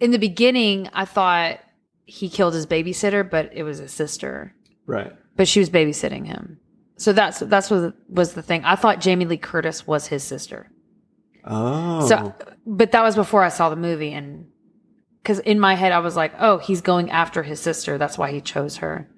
in 0.00 0.10
the 0.10 0.18
beginning, 0.18 0.88
I 0.92 1.04
thought 1.04 1.60
he 2.06 2.28
killed 2.28 2.54
his 2.54 2.66
babysitter, 2.66 3.28
but 3.28 3.50
it 3.52 3.62
was 3.62 3.78
his 3.78 3.92
sister. 3.92 4.54
Right. 4.86 5.12
But 5.36 5.48
she 5.48 5.60
was 5.60 5.70
babysitting 5.70 6.26
him. 6.26 6.58
So 6.96 7.12
that's 7.12 7.40
that's 7.40 7.70
what 7.70 7.94
was 8.08 8.34
the 8.34 8.42
thing. 8.42 8.64
I 8.64 8.76
thought 8.76 9.00
Jamie 9.00 9.24
Lee 9.24 9.36
Curtis 9.36 9.86
was 9.86 10.06
his 10.06 10.22
sister. 10.22 10.70
Oh. 11.44 12.06
So, 12.06 12.34
but 12.66 12.92
that 12.92 13.02
was 13.02 13.16
before 13.16 13.42
I 13.42 13.48
saw 13.48 13.68
the 13.68 13.76
movie, 13.76 14.12
and 14.12 14.46
because 15.22 15.40
in 15.40 15.58
my 15.58 15.74
head 15.74 15.90
I 15.90 15.98
was 15.98 16.14
like, 16.14 16.32
"Oh, 16.38 16.58
he's 16.58 16.80
going 16.80 17.10
after 17.10 17.42
his 17.42 17.58
sister. 17.60 17.98
That's 17.98 18.16
why 18.16 18.30
he 18.30 18.40
chose 18.40 18.76
her." 18.76 19.08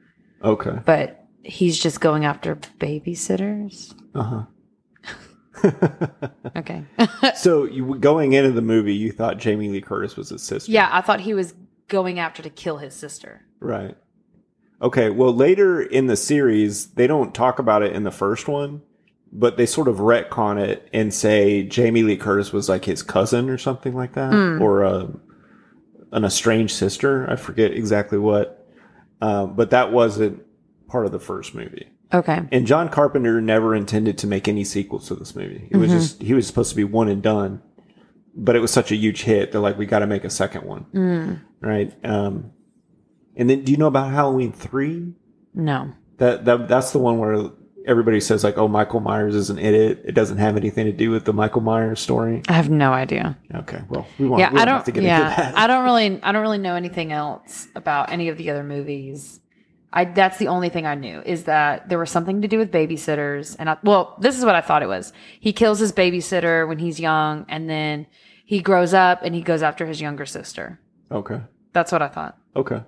okay. 0.42 0.78
But 0.86 1.25
he's 1.46 1.78
just 1.78 2.00
going 2.00 2.24
after 2.24 2.56
babysitters. 2.56 3.94
Uh 4.14 4.22
huh. 4.22 4.42
Okay. 6.56 6.84
so 7.36 7.64
you 7.64 7.96
going 7.98 8.32
into 8.32 8.52
the 8.52 8.62
movie, 8.62 8.94
you 8.94 9.12
thought 9.12 9.38
Jamie 9.38 9.68
Lee 9.68 9.80
Curtis 9.80 10.16
was 10.16 10.30
his 10.30 10.42
sister. 10.42 10.70
yeah, 10.70 10.88
I 10.92 11.00
thought 11.00 11.20
he 11.20 11.34
was 11.34 11.54
going 11.88 12.18
after 12.18 12.42
to 12.42 12.50
kill 12.50 12.78
his 12.78 12.94
sister. 12.94 13.42
Right. 13.60 13.96
Okay. 14.82 15.10
Well, 15.10 15.34
later 15.34 15.80
in 15.82 16.06
the 16.06 16.16
series, 16.16 16.88
they 16.94 17.06
don't 17.06 17.34
talk 17.34 17.58
about 17.58 17.82
it 17.82 17.92
in 17.94 18.04
the 18.04 18.10
first 18.10 18.48
one, 18.48 18.82
but 19.32 19.56
they 19.56 19.66
sort 19.66 19.88
of 19.88 19.96
retcon 19.96 20.58
it 20.60 20.88
and 20.92 21.12
say 21.12 21.62
Jamie 21.62 22.02
Lee 22.02 22.16
Curtis 22.16 22.52
was 22.52 22.68
like 22.68 22.84
his 22.84 23.02
cousin 23.02 23.48
or 23.50 23.58
something 23.58 23.94
like 23.94 24.12
that, 24.14 24.32
or 24.60 24.82
a, 24.82 25.08
an 26.12 26.24
estranged 26.24 26.74
sister. 26.74 27.28
I 27.30 27.36
forget 27.36 27.72
exactly 27.72 28.18
what, 28.18 28.66
uh, 29.20 29.46
but 29.46 29.70
that 29.70 29.92
wasn't 29.92 30.42
part 30.88 31.06
of 31.06 31.12
the 31.12 31.18
first 31.20 31.54
movie. 31.54 31.88
Okay. 32.12 32.40
And 32.52 32.66
John 32.66 32.88
Carpenter 32.88 33.40
never 33.40 33.74
intended 33.74 34.18
to 34.18 34.26
make 34.26 34.46
any 34.46 34.62
sequels 34.64 35.08
to 35.08 35.14
this 35.16 35.34
movie. 35.34 35.68
It 35.70 35.76
was 35.76 35.90
just 35.90 36.22
he 36.22 36.34
was 36.34 36.46
supposed 36.46 36.70
to 36.70 36.76
be 36.76 36.84
one 36.84 37.08
and 37.08 37.20
done, 37.22 37.60
but 38.34 38.54
it 38.54 38.60
was 38.60 38.70
such 38.70 38.92
a 38.92 38.96
huge 38.96 39.22
hit. 39.22 39.50
They're 39.52 39.60
like, 39.60 39.76
we 39.78 39.86
got 39.86 39.98
to 40.00 40.06
make 40.06 40.22
a 40.24 40.30
second 40.30 40.62
one, 40.64 41.42
right? 41.60 41.92
Um, 42.04 42.52
and 43.36 43.50
then, 43.50 43.64
do 43.64 43.72
you 43.72 43.78
know 43.78 43.88
about 43.88 44.12
Halloween 44.12 44.52
three? 44.52 45.12
No. 45.54 45.92
That 46.18 46.44
that 46.44 46.68
that's 46.68 46.92
the 46.92 46.98
one 47.00 47.18
where 47.18 47.50
everybody 47.86 48.20
says 48.20 48.42
like, 48.44 48.56
oh, 48.56 48.68
Michael 48.68 49.00
Myers 49.00 49.34
isn't 49.34 49.58
in 49.58 49.74
it. 49.74 50.02
It 50.04 50.12
doesn't 50.12 50.38
have 50.38 50.56
anything 50.56 50.86
to 50.86 50.92
do 50.92 51.10
with 51.10 51.24
the 51.24 51.32
Michael 51.32 51.60
Myers 51.60 52.00
story. 52.00 52.42
I 52.48 52.52
have 52.52 52.70
no 52.70 52.92
idea. 52.92 53.36
Okay, 53.54 53.82
well, 53.88 54.06
we 54.18 54.26
won't. 54.26 54.40
yeah, 54.40 54.52
we 54.52 54.60
I 54.60 54.64
don't 54.64 54.76
have 54.76 54.84
don't. 54.84 54.94
to 54.94 55.00
get 55.00 55.04
into 55.04 55.08
Yeah, 55.08 55.34
that. 55.36 55.58
I 55.58 55.66
don't 55.66 55.84
really. 55.84 56.22
I 56.22 56.30
don't 56.32 56.42
really 56.42 56.58
know 56.58 56.76
anything 56.76 57.10
else 57.12 57.66
about 57.74 58.10
any 58.12 58.28
of 58.28 58.38
the 58.38 58.48
other 58.50 58.62
movies. 58.64 59.40
I 59.92 60.04
that's 60.04 60.38
the 60.38 60.48
only 60.48 60.68
thing 60.68 60.84
I 60.86 60.94
knew 60.94 61.22
is 61.24 61.44
that 61.44 61.88
there 61.88 61.98
was 61.98 62.10
something 62.10 62.42
to 62.42 62.48
do 62.48 62.58
with 62.58 62.70
babysitters, 62.72 63.56
and 63.58 63.70
I 63.70 63.76
well, 63.82 64.16
this 64.20 64.36
is 64.38 64.44
what 64.44 64.54
I 64.54 64.60
thought 64.60 64.82
it 64.82 64.88
was. 64.88 65.12
He 65.40 65.52
kills 65.52 65.78
his 65.78 65.92
babysitter 65.92 66.66
when 66.68 66.78
he's 66.78 66.98
young, 67.00 67.46
and 67.48 67.68
then 67.70 68.06
he 68.44 68.60
grows 68.60 68.92
up 68.94 69.22
and 69.22 69.34
he 69.34 69.42
goes 69.42 69.62
after 69.62 69.86
his 69.86 70.00
younger 70.00 70.26
sister. 70.26 70.78
Okay. 71.10 71.40
That's 71.72 71.92
what 71.92 72.02
I 72.02 72.08
thought, 72.08 72.38
Okay. 72.54 72.80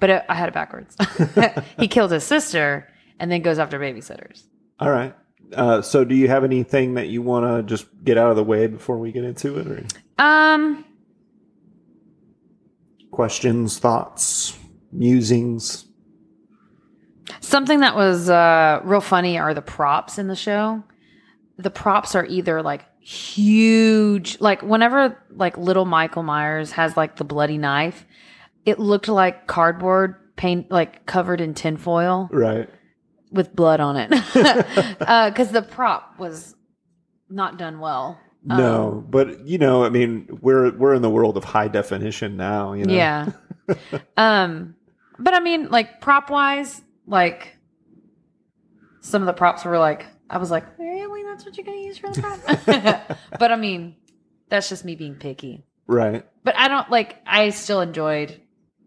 but 0.00 0.10
it, 0.10 0.24
I 0.28 0.34
had 0.34 0.48
it 0.48 0.54
backwards. 0.54 0.96
he 1.78 1.86
killed 1.88 2.10
his 2.12 2.24
sister 2.24 2.88
and 3.20 3.30
then 3.30 3.42
goes 3.42 3.58
after 3.58 3.78
babysitters. 3.78 4.44
All 4.80 4.90
right. 4.90 5.14
Uh, 5.54 5.82
so, 5.82 6.04
do 6.04 6.14
you 6.14 6.28
have 6.28 6.44
anything 6.44 6.94
that 6.94 7.08
you 7.08 7.20
want 7.22 7.44
to 7.46 7.62
just 7.62 7.86
get 8.04 8.16
out 8.16 8.30
of 8.30 8.36
the 8.36 8.44
way 8.44 8.66
before 8.66 8.98
we 8.98 9.12
get 9.12 9.22
into 9.24 9.58
it, 9.58 9.66
or 9.66 9.84
Um, 10.18 10.84
questions, 13.10 13.78
thoughts, 13.78 14.58
musings? 14.92 15.86
Something 17.40 17.80
that 17.80 17.94
was 17.96 18.28
uh, 18.30 18.80
real 18.84 19.00
funny 19.00 19.38
are 19.38 19.54
the 19.54 19.62
props 19.62 20.18
in 20.18 20.28
the 20.28 20.36
show. 20.36 20.82
The 21.58 21.70
props 21.70 22.14
are 22.14 22.24
either 22.26 22.62
like 22.62 22.84
huge, 23.00 24.40
like 24.40 24.62
whenever 24.62 25.22
like 25.30 25.56
little 25.58 25.84
Michael 25.84 26.22
Myers 26.22 26.72
has 26.72 26.96
like 26.96 27.16
the 27.16 27.24
bloody 27.24 27.58
knife, 27.58 28.06
it 28.64 28.78
looked 28.78 29.08
like 29.08 29.46
cardboard 29.46 30.16
paint, 30.36 30.70
like 30.70 31.04
covered 31.06 31.40
in 31.40 31.54
tinfoil 31.54 32.28
Right. 32.32 32.68
with 33.30 33.54
blood 33.54 33.80
on 33.80 33.96
it, 33.96 34.10
because 35.30 35.50
the 35.50 35.62
prop 35.62 36.18
was 36.18 36.54
not 37.28 37.58
done 37.58 37.80
well. 37.80 38.18
No, 38.44 39.04
but 39.08 39.46
you 39.46 39.58
know, 39.58 39.84
I 39.84 39.88
mean, 39.88 40.26
we're 40.40 40.76
we're 40.76 40.94
in 40.94 41.02
the 41.02 41.10
world 41.10 41.36
of 41.36 41.44
high 41.44 41.68
definition 41.68 42.36
now. 42.36 42.72
You 42.72 42.86
know. 42.86 42.94
Yeah. 42.94 43.28
um, 44.16 44.74
but 45.18 45.32
I 45.34 45.38
mean, 45.40 45.68
like 45.70 46.00
prop 46.00 46.28
wise, 46.28 46.82
like 47.12 47.56
some 49.02 49.22
of 49.22 49.26
the 49.26 49.32
props 49.32 49.64
were 49.64 49.78
like, 49.78 50.06
I 50.30 50.38
was 50.38 50.50
like, 50.50 50.64
really? 50.78 51.22
That's 51.24 51.44
what 51.44 51.56
you're 51.56 51.66
gonna 51.66 51.78
use 51.78 51.98
for 51.98 52.10
the 52.10 52.20
prop? 52.22 53.18
but 53.38 53.52
I 53.52 53.56
mean, 53.56 53.96
that's 54.48 54.68
just 54.68 54.84
me 54.84 54.96
being 54.96 55.14
picky. 55.16 55.64
Right. 55.86 56.24
But 56.42 56.56
I 56.56 56.68
don't 56.68 56.90
like. 56.90 57.16
I 57.26 57.50
still 57.50 57.80
enjoyed 57.80 58.40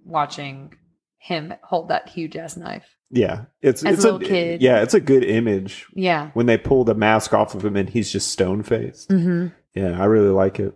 watching 0.04 0.74
him 1.18 1.54
hold 1.64 1.90
that 1.90 2.10
huge 2.10 2.36
ass 2.36 2.58
knife. 2.58 2.86
Yeah. 3.12 3.46
It's 3.62 3.84
As 3.84 3.92
a 3.92 3.94
it's 3.94 4.04
little 4.04 4.20
kid. 4.20 4.62
Yeah, 4.62 4.82
it's 4.82 4.94
a 4.94 5.00
good 5.00 5.24
image 5.24 5.86
Yeah. 5.94 6.32
when 6.34 6.46
they 6.48 6.58
pull 6.58 6.84
the 6.84 6.96
mask 6.96 7.34
off 7.34 7.56
of 7.56 7.64
him 7.64 7.76
and 7.76 7.90
he's 7.90 8.12
just 8.12 8.30
stone 8.30 8.64
faced. 8.64 9.10
Mm-hmm. 9.10 9.48
Yeah, 9.74 10.00
I 10.02 10.06
really 10.06 10.30
like 10.30 10.60
it. 10.60 10.76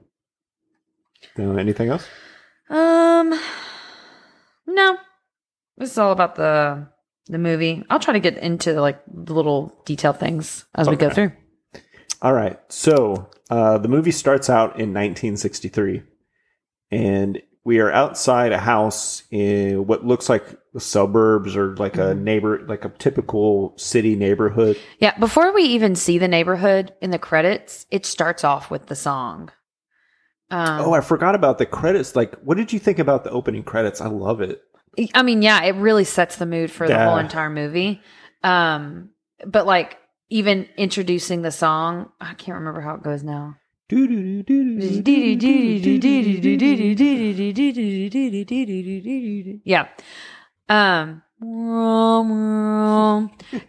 Uh, 1.38 1.53
anything 1.55 1.89
else? 1.89 2.05
Um, 2.69 3.39
no, 4.67 4.97
this 5.77 5.91
is 5.91 5.97
all 5.97 6.12
about 6.12 6.35
the 6.35 6.88
the 7.29 7.37
movie. 7.37 7.85
I'll 7.89 7.99
try 7.99 8.13
to 8.13 8.19
get 8.19 8.37
into 8.37 8.81
like 8.81 8.99
the 9.07 9.33
little 9.33 9.81
detailed 9.85 10.19
things 10.19 10.65
as 10.75 10.89
we 10.89 10.95
go 10.95 11.09
through. 11.09 11.31
All 12.21 12.33
right. 12.33 12.59
So 12.69 13.29
uh, 13.49 13.77
the 13.77 13.87
movie 13.87 14.11
starts 14.11 14.49
out 14.49 14.71
in 14.79 14.89
1963, 14.93 16.03
and 16.91 17.41
we 17.63 17.79
are 17.79 17.91
outside 17.91 18.51
a 18.51 18.57
house 18.57 19.23
in 19.31 19.85
what 19.85 20.05
looks 20.05 20.27
like 20.27 20.43
the 20.73 20.79
suburbs 20.79 21.55
or 21.55 21.75
like 21.77 21.95
a 21.97 21.99
Mm-hmm. 22.13 22.23
neighbor, 22.23 22.65
like 22.67 22.83
a 22.85 22.89
typical 22.89 23.73
city 23.77 24.15
neighborhood. 24.15 24.77
Yeah, 24.99 25.17
before 25.17 25.53
we 25.53 25.63
even 25.63 25.95
see 25.95 26.17
the 26.17 26.27
neighborhood 26.27 26.93
in 27.01 27.11
the 27.11 27.19
credits, 27.19 27.85
it 27.91 28.05
starts 28.05 28.43
off 28.43 28.69
with 28.71 28.87
the 28.87 28.95
song. 28.95 29.51
Um, 30.51 30.81
Oh, 30.81 30.93
I 30.93 31.01
forgot 31.01 31.35
about 31.35 31.57
the 31.59 31.65
credits. 31.65 32.15
Like, 32.15 32.35
what 32.41 32.57
did 32.57 32.73
you 32.73 32.79
think 32.79 32.97
about 32.99 33.23
the 33.23 33.29
opening 33.31 33.63
credits? 33.63 34.01
I 34.01 34.07
love 34.07 34.41
it. 34.41 34.61
I 35.13 35.23
mean, 35.23 35.41
yeah, 35.41 35.63
it 35.63 35.75
really 35.75 36.03
sets 36.03 36.35
the 36.38 36.45
mood 36.45 36.71
for 36.71 36.88
the 36.88 36.93
whole 37.05 37.17
entire 37.17 37.49
movie. 37.49 38.01
Um, 38.43 39.09
but 39.45 39.65
like 39.65 39.97
even 40.29 40.67
introducing 40.77 41.41
the 41.41 41.51
song, 41.51 42.12
I 42.19 42.33
can't 42.33 42.57
remember 42.57 42.81
how 42.81 42.95
it 42.95 43.03
goes 43.03 43.23
now. 43.23 43.55
Yeah. 49.63 49.88
Um 50.67 51.23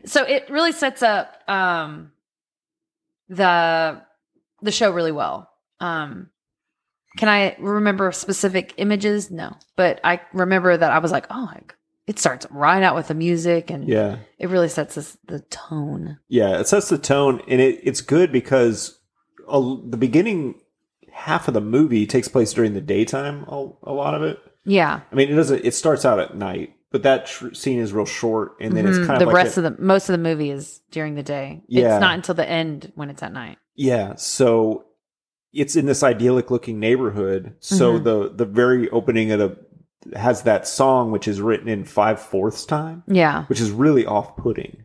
so 0.04 0.24
it 0.24 0.50
really 0.50 0.72
sets 0.72 1.02
up 1.02 1.36
um 1.48 2.12
the 3.28 4.02
the 4.60 4.72
show 4.72 4.90
really 4.90 5.12
well. 5.12 5.48
Um 5.78 6.30
can 7.16 7.28
I 7.28 7.56
remember 7.58 8.12
specific 8.12 8.74
images? 8.76 9.30
No. 9.30 9.56
But 9.76 10.00
I 10.04 10.20
remember 10.32 10.76
that 10.76 10.90
I 10.92 10.98
was 10.98 11.10
like, 11.12 11.26
"Oh, 11.30 11.48
like, 11.52 11.74
it 12.06 12.18
starts 12.18 12.46
right 12.50 12.82
out 12.82 12.94
with 12.94 13.08
the 13.08 13.14
music 13.14 13.70
and 13.70 13.88
Yeah. 13.88 14.18
it 14.38 14.48
really 14.48 14.68
sets 14.68 14.94
this, 14.94 15.16
the 15.26 15.40
tone." 15.40 16.18
Yeah, 16.28 16.58
it 16.60 16.68
sets 16.68 16.88
the 16.88 16.98
tone, 16.98 17.42
and 17.48 17.60
it, 17.60 17.80
it's 17.82 18.00
good 18.00 18.30
because 18.32 18.98
a, 19.48 19.60
the 19.84 19.96
beginning 19.96 20.60
half 21.12 21.48
of 21.48 21.54
the 21.54 21.60
movie 21.60 22.06
takes 22.06 22.28
place 22.28 22.52
during 22.52 22.74
the 22.74 22.80
daytime. 22.80 23.44
A, 23.48 23.68
a 23.84 23.92
lot 23.92 24.14
of 24.14 24.22
it. 24.22 24.38
Yeah. 24.64 25.00
I 25.10 25.14
mean, 25.14 25.30
it 25.30 25.34
doesn't. 25.34 25.64
It 25.64 25.74
starts 25.74 26.04
out 26.04 26.20
at 26.20 26.36
night, 26.36 26.74
but 26.92 27.02
that 27.02 27.26
tr- 27.26 27.54
scene 27.54 27.80
is 27.80 27.92
real 27.92 28.04
short, 28.06 28.52
and 28.60 28.76
then 28.76 28.86
it's 28.86 28.98
Mhm. 28.98 29.06
kind 29.06 29.20
the 29.20 29.26
of 29.26 29.32
like 29.32 29.44
rest 29.44 29.56
a- 29.56 29.66
of 29.66 29.76
the 29.76 29.82
most 29.82 30.08
of 30.08 30.12
the 30.12 30.22
movie 30.22 30.50
is 30.50 30.80
during 30.92 31.14
the 31.16 31.22
day. 31.22 31.62
Yeah. 31.66 31.94
It's 31.96 32.00
not 32.00 32.14
until 32.14 32.34
the 32.36 32.48
end 32.48 32.92
when 32.94 33.10
it's 33.10 33.22
at 33.22 33.32
night. 33.32 33.58
yeah. 33.74 34.14
So 34.16 34.84
it's 35.52 35.76
in 35.76 35.86
this 35.86 36.02
idyllic 36.02 36.50
looking 36.50 36.78
neighborhood. 36.78 37.54
So 37.60 37.98
Mhm. 37.98 38.04
the 38.04 38.32
the 38.36 38.44
very 38.44 38.88
opening 38.90 39.32
of 39.32 39.38
the 39.40 39.56
has 40.18 40.42
that 40.42 40.66
song, 40.66 41.10
which 41.10 41.28
is 41.28 41.40
written 41.42 41.68
in 41.68 41.84
five 41.84 42.20
fourths 42.20 42.64
time, 42.64 43.02
Yeah. 43.06 43.44
which 43.46 43.60
is 43.60 43.70
really 43.70 44.06
off 44.06 44.36
putting. 44.36 44.84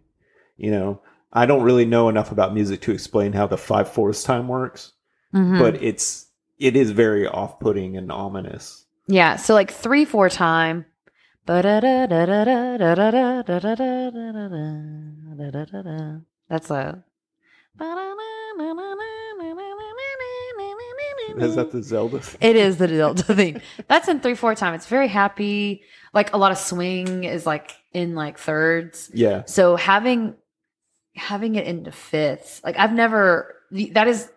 You 0.58 0.72
know, 0.72 1.02
I 1.32 1.46
don't 1.46 1.64
really 1.64 1.86
know 1.86 2.10
enough 2.10 2.32
about 2.32 2.54
music 2.54 2.82
to 2.82 2.92
explain 2.92 3.34
how 3.34 3.48
the 3.48 3.58
five 3.58 3.88
fourths 3.90 4.24
time 4.24 4.48
works, 4.48 4.94
Mhm. 5.34 5.60
but 5.60 5.82
it's 5.82 6.28
it 6.60 6.76
is 6.76 6.92
very 6.92 7.28
off 7.28 7.60
putting 7.60 7.98
and 7.98 8.12
ominous. 8.12 8.86
Yeah, 9.08 9.36
so 9.36 9.54
like 9.54 9.72
three, 9.72 10.06
four 10.06 10.30
time. 10.30 10.86
That's 11.46 11.66
a. 16.72 17.04
Is 21.38 21.56
that 21.56 21.72
the 21.72 21.82
Zelda? 21.84 22.20
thing? 22.20 22.38
It 22.50 22.56
is 22.56 22.78
the 22.78 22.88
Zelda 22.88 23.24
thing. 23.36 23.62
That's 23.88 24.08
in 24.08 24.20
three, 24.20 24.36
four 24.36 24.56
time. 24.56 24.74
It's 24.74 24.88
very 24.88 25.08
happy. 25.08 25.84
Like 26.14 26.34
a 26.34 26.38
lot 26.38 26.52
of 26.52 26.58
swing 26.58 27.24
is 27.24 27.46
like 27.46 27.72
in 27.94 28.16
like 28.16 28.38
thirds. 28.38 29.10
Yeah. 29.14 29.44
So 29.46 29.76
having 29.76 30.36
having 31.16 31.56
it 31.56 31.66
into 31.68 31.92
fifths. 31.92 32.62
Like 32.64 32.78
I've 32.78 32.94
never 32.94 33.56
that 33.94 34.08
is 34.08 34.30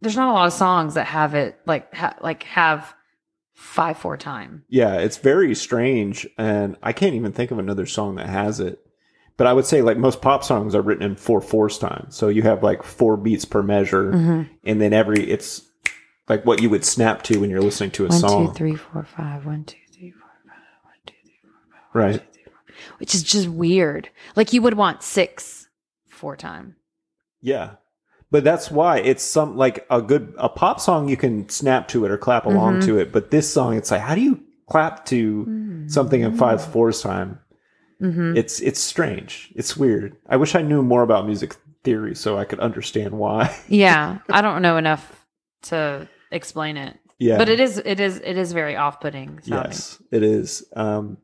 there's 0.00 0.16
not 0.16 0.28
a 0.30 0.32
lot 0.32 0.46
of 0.46 0.52
songs 0.52 0.94
that 0.94 1.06
have 1.06 1.34
it 1.34 1.58
like 1.66 1.92
ha, 1.94 2.14
like 2.20 2.42
have 2.44 2.94
five 3.54 3.96
four 3.98 4.16
time. 4.16 4.64
Yeah, 4.68 4.94
it's 4.96 5.16
very 5.16 5.54
strange, 5.54 6.26
and 6.36 6.76
I 6.82 6.92
can't 6.92 7.14
even 7.14 7.32
think 7.32 7.50
of 7.50 7.58
another 7.58 7.86
song 7.86 8.16
that 8.16 8.28
has 8.28 8.60
it. 8.60 8.80
But 9.36 9.46
I 9.48 9.52
would 9.52 9.64
say 9.64 9.82
like 9.82 9.96
most 9.96 10.20
pop 10.22 10.44
songs 10.44 10.74
are 10.74 10.82
written 10.82 11.04
in 11.04 11.16
four 11.16 11.40
fourths 11.40 11.78
time, 11.78 12.06
so 12.10 12.28
you 12.28 12.42
have 12.42 12.62
like 12.62 12.82
four 12.82 13.16
beats 13.16 13.44
per 13.44 13.62
measure, 13.62 14.12
Mm-hmm. 14.12 14.42
and 14.64 14.80
then 14.80 14.92
every 14.92 15.28
it's 15.30 15.62
like 16.28 16.44
what 16.46 16.60
you 16.62 16.70
would 16.70 16.84
snap 16.84 17.22
to 17.24 17.38
when 17.40 17.50
you're 17.50 17.60
listening 17.62 17.90
to 17.92 18.04
a 18.06 18.08
One, 18.08 18.18
song, 18.18 18.46
two, 18.48 18.52
three, 18.54 18.74
four, 18.76 19.04
five. 19.04 19.44
One, 19.46 19.64
two, 19.64 19.76
three, 19.92 20.10
four, 20.10 20.30
five. 20.46 20.84
One, 20.84 20.94
two, 21.06 21.14
three, 21.92 22.02
right? 22.02 22.22
which 22.98 23.14
is 23.14 23.22
just 23.22 23.48
weird. 23.48 24.08
Like 24.36 24.52
you 24.52 24.62
would 24.62 24.74
want 24.74 25.02
six 25.02 25.68
four 26.08 26.36
time. 26.36 26.76
Yeah. 27.40 27.72
But 28.30 28.42
that's 28.42 28.68
why 28.70 28.98
it's 28.98 29.22
some 29.22 29.56
like 29.56 29.86
a 29.90 30.02
good 30.02 30.34
a 30.38 30.48
pop 30.48 30.80
song 30.80 31.08
you 31.08 31.16
can 31.16 31.48
snap 31.48 31.86
to 31.88 32.04
it 32.04 32.10
or 32.10 32.18
clap 32.18 32.46
along 32.46 32.78
Mm-hmm. 32.78 32.86
to 32.88 32.98
it. 32.98 33.12
But 33.12 33.30
this 33.30 33.52
song, 33.52 33.76
it's 33.76 33.90
like, 33.92 34.00
how 34.00 34.14
do 34.16 34.20
you 34.22 34.42
clap 34.68 35.04
to 35.06 35.84
something 35.86 36.22
in 36.22 36.36
five 36.36 36.64
fours 36.64 37.00
time? 37.00 37.38
Mm-hmm. 38.02 38.36
It's 38.36 38.60
it's 38.60 38.80
strange. 38.80 39.52
It's 39.54 39.76
weird. 39.76 40.16
I 40.28 40.36
wish 40.36 40.56
I 40.56 40.62
knew 40.62 40.82
more 40.82 41.02
about 41.02 41.26
music 41.26 41.54
theory 41.84 42.16
so 42.16 42.36
I 42.36 42.44
could 42.44 42.58
understand 42.58 43.12
why. 43.16 43.54
Yeah, 43.68 44.18
I 44.30 44.40
don't 44.40 44.62
know 44.62 44.78
enough 44.78 45.24
to 45.64 46.08
explain 46.34 46.76
it. 46.76 46.98
yeah. 47.18 47.38
But 47.38 47.48
it 47.48 47.60
is 47.60 47.78
it 47.78 48.00
is 48.00 48.18
it 48.18 48.36
is 48.36 48.52
very 48.52 48.76
off 48.76 49.00
putting 49.00 49.40
sounding. 49.42 49.70
yes, 49.70 50.02
it 50.10 50.22
is. 50.22 50.64
Um 50.76 51.18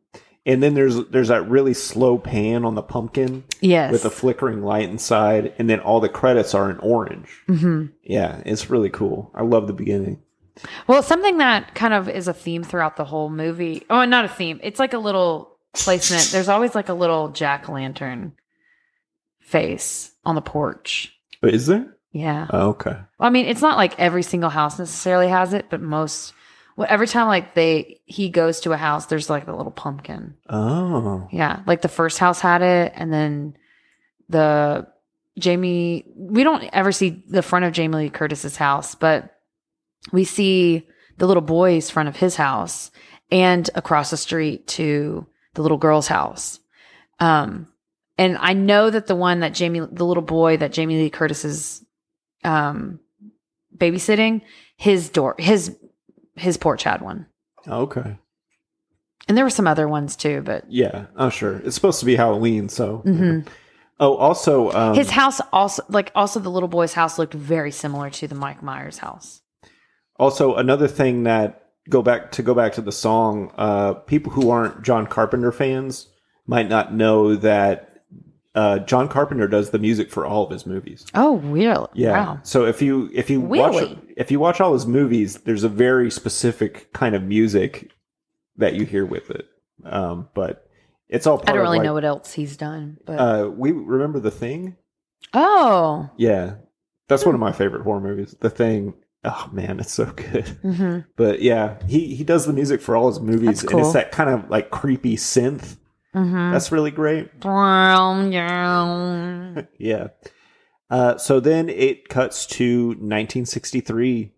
and 0.46 0.62
then 0.62 0.72
there's 0.74 0.96
there's 1.08 1.28
that 1.28 1.48
really 1.50 1.74
slow 1.74 2.16
pan 2.16 2.64
on 2.64 2.74
the 2.74 2.82
pumpkin 2.82 3.44
Yes. 3.60 3.92
with 3.92 4.04
a 4.06 4.10
flickering 4.10 4.62
light 4.62 4.88
inside, 4.88 5.52
and 5.58 5.68
then 5.68 5.80
all 5.80 6.00
the 6.00 6.08
credits 6.08 6.54
are 6.54 6.70
in 6.70 6.78
orange. 6.78 7.28
hmm 7.46 7.86
Yeah, 8.02 8.40
it's 8.46 8.70
really 8.70 8.88
cool. 8.90 9.30
I 9.34 9.42
love 9.42 9.66
the 9.66 9.74
beginning. 9.74 10.22
Well, 10.86 11.02
something 11.02 11.38
that 11.38 11.74
kind 11.74 11.92
of 11.94 12.08
is 12.08 12.26
a 12.28 12.32
theme 12.34 12.62
throughout 12.64 12.96
the 12.96 13.04
whole 13.04 13.28
movie. 13.30 13.84
Oh, 13.90 14.04
not 14.06 14.24
a 14.24 14.28
theme. 14.28 14.60
It's 14.62 14.78
like 14.80 14.92
a 14.94 14.98
little 14.98 15.56
placement. 15.74 16.30
There's 16.32 16.48
always 16.48 16.74
like 16.74 16.88
a 16.88 16.94
little 16.94 17.28
jack 17.28 17.68
o' 17.68 17.72
lantern 17.74 18.32
face 19.40 20.12
on 20.24 20.34
the 20.34 20.42
porch. 20.42 21.14
But 21.40 21.54
is 21.54 21.66
there? 21.66 21.96
Yeah. 22.12 22.48
Oh, 22.50 22.70
okay. 22.70 22.96
Well, 23.18 23.28
I 23.28 23.30
mean, 23.30 23.46
it's 23.46 23.62
not 23.62 23.76
like 23.76 23.98
every 23.98 24.22
single 24.22 24.50
house 24.50 24.78
necessarily 24.78 25.28
has 25.28 25.52
it, 25.52 25.66
but 25.70 25.80
most. 25.80 26.34
Well, 26.76 26.88
every 26.90 27.06
time 27.06 27.28
like 27.28 27.54
they 27.54 28.00
he 28.06 28.30
goes 28.30 28.60
to 28.60 28.72
a 28.72 28.76
house, 28.76 29.06
there's 29.06 29.30
like 29.30 29.46
a 29.46 29.54
little 29.54 29.72
pumpkin. 29.72 30.34
Oh. 30.48 31.28
Yeah, 31.30 31.62
like 31.66 31.82
the 31.82 31.88
first 31.88 32.18
house 32.18 32.40
had 32.40 32.62
it, 32.62 32.92
and 32.96 33.12
then 33.12 33.56
the 34.28 34.88
Jamie. 35.38 36.04
We 36.16 36.42
don't 36.42 36.68
ever 36.72 36.90
see 36.90 37.22
the 37.28 37.42
front 37.42 37.64
of 37.64 37.72
Jamie 37.72 37.96
Lee 37.96 38.10
Curtis's 38.10 38.56
house, 38.56 38.94
but 38.94 39.36
we 40.12 40.24
see 40.24 40.88
the 41.18 41.26
little 41.26 41.42
boy's 41.42 41.90
front 41.90 42.08
of 42.08 42.16
his 42.16 42.34
house, 42.34 42.90
and 43.30 43.68
across 43.74 44.10
the 44.10 44.16
street 44.16 44.66
to 44.68 45.26
the 45.54 45.62
little 45.62 45.78
girl's 45.78 46.08
house. 46.08 46.58
Um, 47.20 47.68
and 48.18 48.36
I 48.38 48.54
know 48.54 48.90
that 48.90 49.06
the 49.06 49.14
one 49.14 49.40
that 49.40 49.54
Jamie, 49.54 49.80
the 49.80 50.06
little 50.06 50.22
boy 50.22 50.56
that 50.56 50.72
Jamie 50.72 50.96
Lee 50.96 51.10
Curtis 51.10 51.44
is 51.44 51.84
um, 52.44 53.00
babysitting, 53.76 54.42
his 54.76 55.08
door, 55.08 55.34
his 55.38 55.76
his 56.36 56.56
porch 56.56 56.82
had 56.84 57.02
one, 57.02 57.26
Okay. 57.68 58.16
and 59.28 59.36
there 59.36 59.44
were 59.44 59.50
some 59.50 59.66
other 59.66 59.86
ones 59.88 60.16
too, 60.16 60.40
but 60.42 60.64
Yeah. 60.68 61.06
Oh, 61.16 61.28
sure. 61.28 61.56
It's 61.64 61.74
supposed 61.74 62.00
to 62.00 62.06
be 62.06 62.16
Halloween, 62.16 62.68
so. 62.68 63.02
Mhm. 63.06 63.46
Oh, 63.98 64.16
also, 64.16 64.70
um, 64.72 64.94
his 64.94 65.10
house 65.10 65.40
also 65.52 65.82
like 65.90 66.10
also 66.14 66.40
the 66.40 66.50
little 66.50 66.68
boy's 66.68 66.94
house 66.94 67.18
looked 67.18 67.34
very 67.34 67.70
similar 67.70 68.08
to 68.10 68.26
the 68.26 68.34
Mike 68.34 68.62
Myers 68.62 68.98
house. 68.98 69.42
also 70.16 70.54
another 70.56 70.86
thing 70.88 71.22
that 71.24 71.66
go 71.88 72.02
back 72.02 72.30
to 72.32 72.42
go 72.42 72.54
back 72.54 72.72
to 72.74 72.80
the 72.82 72.92
song. 72.92 73.52
Uh, 73.58 73.92
people 73.94 74.32
who 74.32 74.50
aren't 74.50 74.82
John 74.82 75.06
Carpenter 75.06 75.52
fans 75.52 76.08
might 76.46 76.68
not 76.68 76.94
know 76.94 77.36
that 77.36 77.89
uh, 78.54 78.80
John 78.80 79.08
Carpenter 79.08 79.46
does 79.46 79.70
the 79.70 79.78
music 79.78 80.10
for 80.10 80.26
all 80.26 80.44
of 80.44 80.50
his 80.50 80.66
movies. 80.66 81.06
Oh, 81.14 81.36
really? 81.38 81.86
Yeah. 81.94 82.12
Wow. 82.12 82.40
So 82.42 82.64
if 82.66 82.82
you 82.82 83.10
if 83.14 83.30
you 83.30 83.40
watch 83.40 83.96
if 84.16 84.30
you 84.30 84.40
watch 84.40 84.60
all 84.60 84.72
his 84.72 84.86
movies, 84.86 85.36
there's 85.42 85.64
a 85.64 85.68
very 85.68 86.10
specific 86.10 86.92
kind 86.92 87.14
of 87.14 87.22
music 87.22 87.90
that 88.56 88.74
you 88.74 88.84
hear 88.84 89.06
with 89.06 89.30
it. 89.30 89.46
Um, 89.84 90.28
but 90.34 90.68
it's 91.08 91.26
all. 91.26 91.40
I 91.46 91.52
don't 91.52 91.58
really 91.62 91.78
like, 91.78 91.84
know 91.86 91.94
what 91.94 92.04
else 92.04 92.32
he's 92.32 92.56
done, 92.56 92.98
but 93.06 93.18
Uh, 93.18 93.48
we 93.50 93.72
remember 93.72 94.20
the 94.20 94.30
thing. 94.30 94.76
oh, 95.34 96.10
Yeah, 96.16 96.54
that's 97.08 97.24
one 97.24 97.34
of 97.34 97.40
my 97.40 97.52
favorite 97.52 97.82
horror 97.82 98.00
movies. 98.00 98.34
The 98.40 98.50
Thing. 98.50 98.94
Oh 99.22 99.48
man, 99.52 99.80
it's 99.80 99.92
so 99.92 100.06
good. 100.06 100.48
hmm 100.62 101.00
But 101.16 101.42
yeah, 101.42 101.76
he 101.86 102.14
he 102.14 102.24
does 102.24 102.46
the 102.46 102.52
music 102.52 102.80
for 102.80 102.96
all 102.96 103.08
his 103.08 103.20
movies, 103.20 103.60
That's 103.60 103.72
and 103.72 103.80
it's 103.80 103.92
that 103.92 104.12
kind 104.12 104.30
of 104.30 104.48
like 104.50 104.70
creepy 104.70 105.16
synth. 105.16 105.76
Hmm 106.12 106.50
That's 106.52 106.72
really 106.72 106.90
great. 106.90 107.38
Mm-hmm. 107.40 109.60
Yeah. 109.78 110.08
Uh, 110.90 111.16
so 111.18 111.38
then 111.40 111.68
it 111.68 112.08
cuts 112.08 112.46
to 112.46 112.88
1963, 112.88 114.32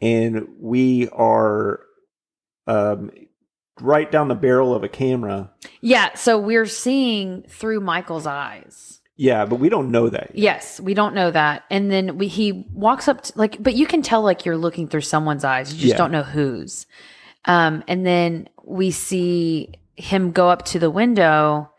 and 0.00 0.46
we 0.60 1.08
are 1.08 1.80
um, 2.68 3.10
right 3.80 4.10
down 4.10 4.28
the 4.28 4.34
barrel 4.36 4.72
of 4.74 4.84
a 4.84 4.88
camera. 4.88 5.50
yeah. 5.80 6.14
So 6.14 6.38
we're 6.38 6.66
seeing 6.66 7.42
through 7.48 7.80
Michael's 7.80 8.26
eyes. 8.26 9.00
Yeah, 9.16 9.46
but 9.46 9.58
we 9.58 9.68
don't 9.68 9.90
know 9.90 10.08
that. 10.10 10.30
Yet. 10.34 10.38
Yes, 10.38 10.80
we 10.80 10.94
don't 10.94 11.14
know 11.14 11.30
that, 11.30 11.64
and 11.70 11.90
then 11.90 12.18
we 12.18 12.28
he 12.28 12.66
walks 12.72 13.08
up 13.08 13.22
to, 13.22 13.32
like, 13.34 13.60
but 13.62 13.74
you 13.74 13.86
can 13.86 14.02
tell 14.02 14.22
like 14.22 14.44
you're 14.44 14.58
looking 14.58 14.86
through 14.88 15.00
someone's 15.00 15.42
eyes. 15.42 15.72
You 15.72 15.80
just 15.80 15.92
Yeah. 15.92 15.96
don't 15.96 16.12
know 16.12 16.22
whose. 16.22 16.86
Um, 17.46 17.82
and 17.88 18.04
then 18.06 18.48
we 18.64 18.90
see 18.90 19.72
him 19.96 20.30
go 20.32 20.48
up 20.50 20.64
to 20.66 20.78
the 20.78 20.90
window, 20.90 21.70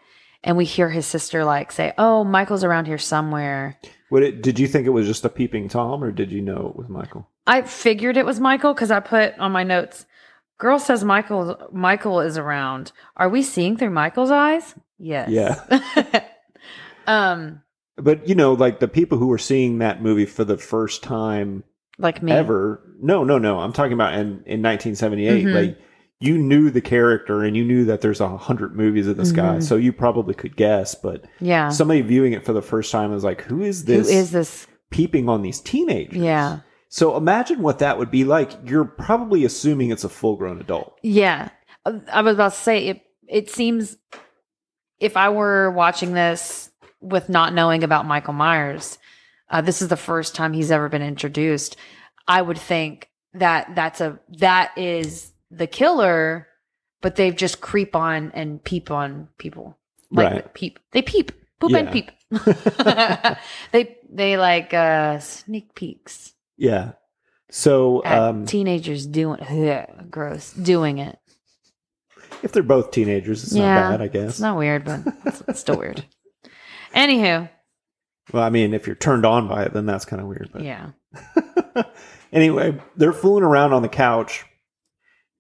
and 0.44 0.58
we 0.58 0.66
hear 0.66 0.90
his 0.90 1.06
sister 1.06 1.44
like 1.46 1.72
say, 1.72 1.94
"Oh, 1.98 2.24
Michael's 2.24 2.64
around 2.64 2.86
here 2.86 2.98
somewhere." 2.98 3.78
What 4.10 4.24
it, 4.24 4.42
did 4.42 4.58
you 4.60 4.68
think 4.68 4.88
it 4.88 4.92
was 4.92 5.06
just 5.08 5.26
a 5.26 5.30
peeping 5.30 5.68
tom, 5.70 6.04
or 6.04 6.12
did 6.12 6.32
you 6.32 6.42
know 6.42 6.68
it 6.70 6.76
was 6.78 6.88
Michael? 6.90 7.28
I 7.46 7.62
figured 7.64 8.18
it 8.18 8.26
was 8.26 8.40
Michael 8.40 8.74
because 8.74 8.92
I 8.92 9.00
put 9.00 9.38
on 9.40 9.52
my 9.52 9.64
notes. 9.64 10.06
Girl 10.58 10.80
says 10.80 11.04
Michael 11.04 11.70
Michael 11.72 12.20
is 12.22 12.38
around. 12.38 12.92
Are 13.16 13.30
we 13.30 13.44
seeing 13.44 13.78
through 13.78 13.92
Michael's 13.92 14.32
eyes? 14.32 14.74
Yes. 14.98 15.30
Yeah. 15.30 16.22
um, 17.08 17.62
But 17.96 18.28
you 18.28 18.36
know, 18.36 18.54
like 18.54 18.80
the 18.80 18.88
people 18.88 19.18
who 19.18 19.28
were 19.28 19.38
seeing 19.38 19.80
that 19.80 20.02
movie 20.02 20.26
for 20.26 20.44
the 20.44 20.58
first 20.58 21.04
time 21.04 21.64
like 21.98 22.22
me. 22.24 22.32
ever. 22.32 22.82
No, 23.02 23.24
no, 23.24 23.38
no. 23.38 23.60
I'm 23.60 23.74
talking 23.74 23.94
about 23.94 24.14
in 24.14 24.42
in 24.46 24.62
1978. 24.64 25.46
Mhm. 25.46 25.54
Like 25.54 25.80
you 26.20 26.38
knew 26.38 26.70
the 26.72 26.82
character, 26.82 27.44
and 27.44 27.56
you 27.56 27.64
knew 27.64 27.86
that 27.86 28.02
there's 28.02 28.22
a 28.22 28.38
hundred 28.38 28.76
movies 28.76 29.08
of 29.08 29.18
this 29.18 29.32
guy, 29.32 29.58
Mhm. 29.58 29.64
so 29.64 29.76
you 29.76 29.94
probably 29.94 30.34
could 30.34 30.56
guess. 30.56 30.96
But 30.96 31.26
Yeah. 31.40 31.70
somebody 31.70 32.02
viewing 32.02 32.34
it 32.34 32.44
for 32.46 32.54
the 32.54 32.62
first 32.62 32.92
time 32.92 33.14
is 33.14 33.24
like, 33.24 33.42
"Who 33.44 33.62
is 33.62 33.86
this? 33.86 34.10
is 34.10 34.32
this? 34.32 34.66
peeping 34.90 35.30
on 35.30 35.42
these 35.44 35.60
teenagers?" 35.60 36.18
Yeah. 36.18 36.60
So 36.90 37.16
imagine 37.18 37.62
what 37.62 37.80
that 37.80 38.00
would 38.00 38.10
be 38.10 38.24
like. 38.24 38.52
You're 38.66 38.86
probably 38.86 39.44
assuming 39.46 39.92
it's 39.92 40.04
a 40.06 40.10
full 40.10 40.38
grown 40.38 40.60
adult. 40.60 40.94
Yeah. 41.04 41.50
Uh, 41.86 42.00
I 42.12 42.22
was 42.22 42.34
about 42.36 42.54
to 42.54 42.58
say 42.60 42.88
it 42.88 43.02
it 43.28 43.50
seems 43.50 43.98
if 45.00 45.18
I 45.18 45.30
were 45.30 45.70
watching 45.72 46.14
this 46.14 46.72
with 47.02 47.28
not 47.30 47.54
knowing 47.54 47.84
about 47.84 48.06
Michael 48.08 48.34
Myers, 48.34 48.98
uh, 49.52 49.62
this 49.62 49.82
is 49.82 49.90
the 49.90 49.98
first 49.98 50.34
time 50.34 50.54
he's 50.54 50.72
ever 50.72 50.88
been 50.90 51.02
introduced. 51.04 51.76
I 52.28 52.42
would 52.42 52.58
think 52.58 53.10
that 53.34 53.76
that's 53.76 54.00
a 54.02 54.18
that 54.40 54.72
is 54.78 55.34
the 55.52 55.68
killer, 55.68 56.48
but 57.02 57.16
they've 57.16 57.36
just 57.36 57.62
creep 57.62 57.96
on 57.96 58.32
and 58.34 58.64
peep 58.64 58.92
on 58.92 59.30
people. 59.38 59.78
Like 60.12 60.32
Right. 60.34 60.54
peep. 60.54 60.80
They 60.92 61.02
peep. 61.02 61.32
Poop 61.60 61.74
and 61.74 61.92
peep. 61.92 62.12
they 63.72 63.98
they 64.10 64.38
like 64.38 64.74
uh 64.74 65.20
sneak 65.20 65.74
peeks 65.76 66.34
Yeah. 66.58 66.92
So 67.50 68.04
um, 68.06 68.46
teenagers 68.46 69.06
doing 69.06 69.40
gross 70.12 70.52
doing 70.54 70.98
it. 70.98 71.17
if 72.44 72.52
they're 72.52 72.62
both 72.63 72.92
teenagers, 72.92 73.44
it's 73.44 73.54
Yeah, 73.56 73.74
not 73.76 73.92
bad, 73.92 74.02
I 74.02 74.08
guess. 74.08 74.30
It's 74.32 74.40
not 74.42 74.58
weird, 74.58 74.84
but 74.84 75.00
it's, 75.26 75.42
it's 75.48 75.60
still 75.62 75.78
weird. 75.78 76.04
Anywho, 76.94 77.50
well, 78.34 78.44
I 78.44 78.50
mean, 78.50 78.74
if 78.74 78.86
you're 78.86 78.96
turned 78.98 79.26
on 79.26 79.48
by 79.48 79.63
it, 79.63 79.74
then 79.74 79.86
that's 79.86 80.04
kind 80.06 80.21
of 80.21 80.28
weird. 80.28 80.50
But 80.52 80.63
yeah. 80.63 80.90
anyway, 82.34 82.78
they're 82.98 83.13
fooling 83.13 83.44
around 83.44 83.74
on 83.74 83.82
the 83.82 83.90
couch, 83.90 84.46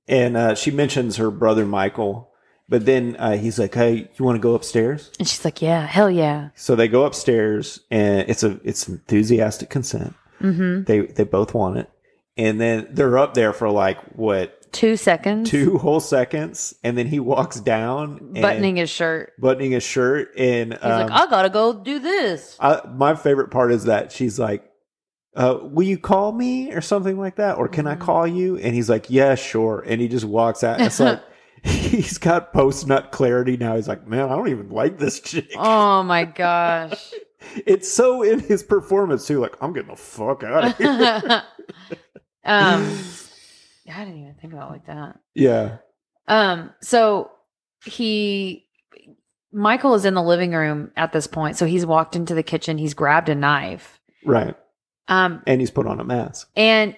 and 0.07 0.37
uh, 0.37 0.55
she 0.55 0.71
mentions 0.71 1.17
her 1.17 1.31
brother 1.31 1.65
Michael. 1.65 2.31
But 2.69 2.85
then 2.85 3.15
uh, 3.17 3.37
he's 3.37 3.57
like, 3.57 3.73
"Hey, 3.73 4.09
you 4.13 4.25
want 4.25 4.35
to 4.35 4.41
go 4.41 4.53
upstairs?" 4.53 5.11
And 5.19 5.27
she's 5.27 5.45
like, 5.45 5.61
yeah, 5.61 5.85
hell 5.85 6.11
yeah. 6.11 6.49
So 6.55 6.75
they 6.75 6.89
go 6.89 7.05
upstairs, 7.05 7.79
and 7.89 8.29
it's 8.29 8.43
a 8.43 8.59
it's 8.63 8.89
enthusiastic 8.89 9.69
consent. 9.69 10.13
Mm-hmm. 10.41 10.83
They 10.83 11.01
they 11.01 11.23
both 11.23 11.53
want 11.53 11.77
it, 11.77 11.89
and 12.35 12.59
then 12.59 12.87
they're 12.91 13.17
up 13.17 13.35
there 13.35 13.53
for 13.53 13.69
like 13.69 14.01
what 14.17 14.57
two 14.73 14.97
seconds. 14.97 15.49
two 15.49 15.77
whole 15.77 16.01
seconds, 16.01 16.75
and 16.83 16.97
then 16.97 17.07
he 17.07 17.19
walks 17.19 17.59
down, 17.59 18.17
and 18.35 18.41
buttoning 18.41 18.75
his 18.75 18.89
shirt. 18.89 19.33
buttoning 19.39 19.71
his 19.71 19.83
shirt, 19.83 20.31
and 20.37 20.73
He's 20.73 20.83
um, 20.83 21.07
like, 21.07 21.11
I 21.11 21.29
gotta 21.29 21.49
go 21.49 21.73
do 21.81 21.99
this. 21.99 22.57
I, 22.59 22.81
my 22.85 23.15
favorite 23.15 23.49
part 23.49 23.71
is 23.71 23.85
that 23.85 24.11
she's 24.11 24.37
like, 24.37 24.69
uh, 25.37 25.59
"Will 25.61 25.87
you 25.87 25.97
call 25.97 26.33
me?" 26.33 26.73
or 26.73 26.81
something 26.81 27.17
like 27.17 27.37
that, 27.37 27.57
or 27.57 27.69
"Can 27.69 27.87
I 27.87 27.93
Mm-hmm. 27.93 28.01
call 28.03 28.27
you?" 28.27 28.57
And 28.57 28.75
he's 28.75 28.89
like, 28.89 29.09
"Yeah, 29.09 29.35
sure." 29.35 29.83
And 29.87 30.01
he 30.01 30.09
just 30.09 30.25
walks 30.25 30.63
out. 30.63 30.81
It's 30.81 30.99
like 30.99 31.21
he's 31.63 32.17
got 32.17 32.51
post 32.51 32.85
nut 32.87 33.11
clarity 33.11 33.55
now. 33.55 33.75
He's 33.75 33.87
like, 33.87 34.05
"Man, 34.05 34.25
I 34.29 34.35
don't 34.35 34.49
even 34.49 34.69
like 34.69 34.97
this 34.97 35.19
chick." 35.21 35.49
Oh 35.55 36.03
my 36.03 36.25
gosh. 36.25 37.13
It's 37.67 37.89
so 37.89 38.23
in 38.23 38.39
his 38.39 38.61
performance 38.63 39.25
too. 39.27 39.39
Like, 39.39 39.55
I'm 39.61 39.71
getting 39.71 39.91
the 39.91 39.95
fuck 39.95 40.43
out 40.43 40.65
of 40.65 40.77
here. 40.77 41.43
um, 42.43 42.97
I 43.89 44.03
didn't 44.03 44.21
even 44.21 44.35
think 44.41 44.53
about 44.53 44.69
it 44.69 44.73
like 44.73 44.85
that. 44.87 45.19
yeah, 45.35 45.77
Um, 46.27 46.71
so 46.81 47.31
he, 47.85 48.65
Michael 49.53 49.93
is 49.93 50.03
in 50.03 50.15
the 50.15 50.23
living 50.23 50.51
room 50.51 50.91
at 50.97 51.13
this 51.13 51.27
point. 51.27 51.55
So 51.57 51.65
he's 51.65 51.85
walked 51.85 52.15
into 52.15 52.33
the 52.33 52.43
kitchen. 52.43 52.77
He's 52.79 52.93
grabbed 52.95 53.29
a 53.29 53.35
knife. 53.35 53.99
right. 54.25 54.55
Um, 55.07 55.41
And 55.47 55.61
he's 55.61 55.71
put 55.71 55.87
on 55.87 55.99
a 55.99 56.03
mask. 56.03 56.49
and 56.55 56.95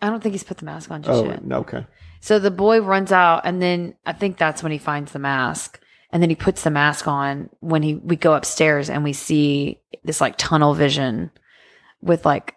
I 0.00 0.10
don't 0.10 0.22
think 0.22 0.32
he's 0.34 0.44
put 0.44 0.58
the 0.58 0.64
mask 0.64 0.90
on 0.92 1.02
just 1.02 1.24
Oh, 1.24 1.26
yet. 1.26 1.40
okay. 1.50 1.86
So 2.20 2.38
the 2.38 2.50
boy 2.52 2.80
runs 2.80 3.10
out, 3.12 3.42
and 3.44 3.60
then 3.60 3.94
I 4.06 4.12
think 4.12 4.38
that's 4.38 4.62
when 4.62 4.70
he 4.72 4.78
finds 4.78 5.10
the 5.12 5.18
mask, 5.18 5.80
and 6.12 6.22
then 6.22 6.30
he 6.30 6.36
puts 6.36 6.62
the 6.62 6.70
mask 6.70 7.08
on 7.08 7.48
when 7.60 7.82
he 7.82 7.94
we 7.96 8.14
go 8.16 8.34
upstairs 8.34 8.88
and 8.90 9.02
we 9.04 9.12
see 9.12 9.80
this 10.04 10.20
like 10.20 10.34
tunnel 10.38 10.74
vision 10.74 11.30
with 12.00 12.24
like 12.24 12.54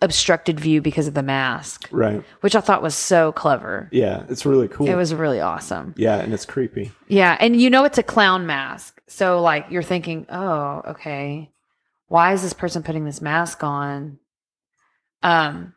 obstructed 0.00 0.60
view 0.60 0.80
because 0.80 1.08
of 1.08 1.14
the 1.14 1.22
mask, 1.22 1.88
Right. 1.90 2.22
which 2.40 2.54
I 2.54 2.60
thought 2.60 2.82
was 2.82 2.94
so 2.94 3.32
clever. 3.32 3.88
Yeah, 3.90 4.22
it's 4.28 4.46
really 4.46 4.68
cool. 4.68 4.88
It 4.88 4.94
was 4.94 5.12
really 5.12 5.40
awesome. 5.40 5.94
Yeah, 5.96 6.18
and 6.18 6.32
it's 6.32 6.46
creepy. 6.46 6.92
Yeah, 7.08 7.36
and 7.40 7.60
you 7.60 7.68
know 7.70 7.84
it's 7.84 7.98
a 7.98 8.04
clown 8.04 8.46
mask, 8.46 9.00
so 9.08 9.42
like 9.42 9.66
you're 9.70 9.82
thinking, 9.82 10.26
oh, 10.30 10.82
okay, 10.90 11.50
why 12.08 12.32
is 12.32 12.42
this 12.42 12.52
person 12.52 12.82
putting 12.82 13.04
this 13.04 13.20
mask 13.20 13.62
on? 13.62 14.18
Um, 15.22 15.74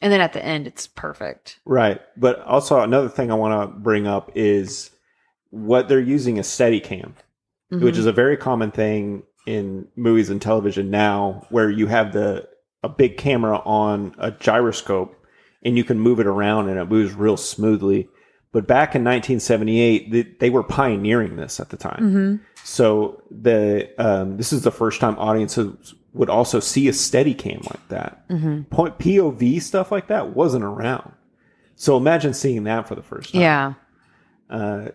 and 0.00 0.12
then 0.12 0.20
at 0.20 0.32
the 0.32 0.44
end, 0.44 0.66
it's 0.66 0.86
perfect. 0.86 1.58
Right. 1.64 2.00
But 2.16 2.40
also 2.42 2.80
another 2.80 3.08
thing 3.08 3.30
I 3.30 3.34
want 3.34 3.70
to 3.72 3.78
bring 3.78 4.06
up 4.06 4.30
is 4.34 4.90
what 5.50 5.88
they're 5.88 6.00
using 6.00 6.36
is 6.38 6.46
Steadicam, 6.46 7.12
which 7.70 7.94
Mhm. 7.94 7.98
is 7.98 8.06
a 8.06 8.12
very 8.12 8.36
common 8.36 8.70
thing 8.70 9.24
in 9.46 9.88
movies 9.96 10.30
and 10.30 10.40
television 10.40 10.90
now, 10.90 11.46
where 11.50 11.70
you 11.70 11.86
have 11.88 12.12
the 12.12 12.48
a 12.82 12.88
big 12.88 13.18
camera 13.18 13.58
on 13.66 14.14
a 14.18 14.30
gyroscope 14.30 15.14
and 15.62 15.76
you 15.76 15.84
can 15.84 16.00
move 16.00 16.18
it 16.18 16.26
around 16.26 16.68
and 16.70 16.78
it 16.78 16.88
moves 16.88 17.12
real 17.12 17.36
smoothly. 17.36 18.08
But 18.52 18.66
back 18.66 18.94
in 18.96 19.04
1978, 19.04 20.10
they, 20.10 20.22
they 20.22 20.50
were 20.50 20.64
pioneering 20.64 21.36
this 21.36 21.60
at 21.60 21.68
the 21.70 21.76
time. 21.76 22.00
Mhm. 22.02 22.40
So 22.64 23.22
the 23.30 23.90
um, 23.98 24.36
this 24.36 24.52
is 24.52 24.62
the 24.62 24.72
first 24.72 25.00
time 25.00 25.16
audiences 25.18 25.94
would 26.12 26.28
also 26.28 26.58
see 26.58 26.88
a 26.88 26.92
steady 26.92 27.32
cam 27.34 27.60
like 27.62 27.88
that. 27.88 28.28
Mhm. 28.28 28.68
Point 28.70 28.98
POV 28.98 29.62
stuff 29.62 29.92
like 29.92 30.08
that 30.08 30.34
wasn't 30.34 30.64
around. 30.64 31.12
So 31.76 31.96
imagine 31.96 32.34
seeing 32.34 32.64
that 32.64 32.88
for 32.88 32.94
the 32.96 33.02
first 33.02 33.32
time. 33.32 33.40
yeah. 33.42 33.74
Uh, 34.50 34.88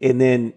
and 0.00 0.20
then 0.20 0.52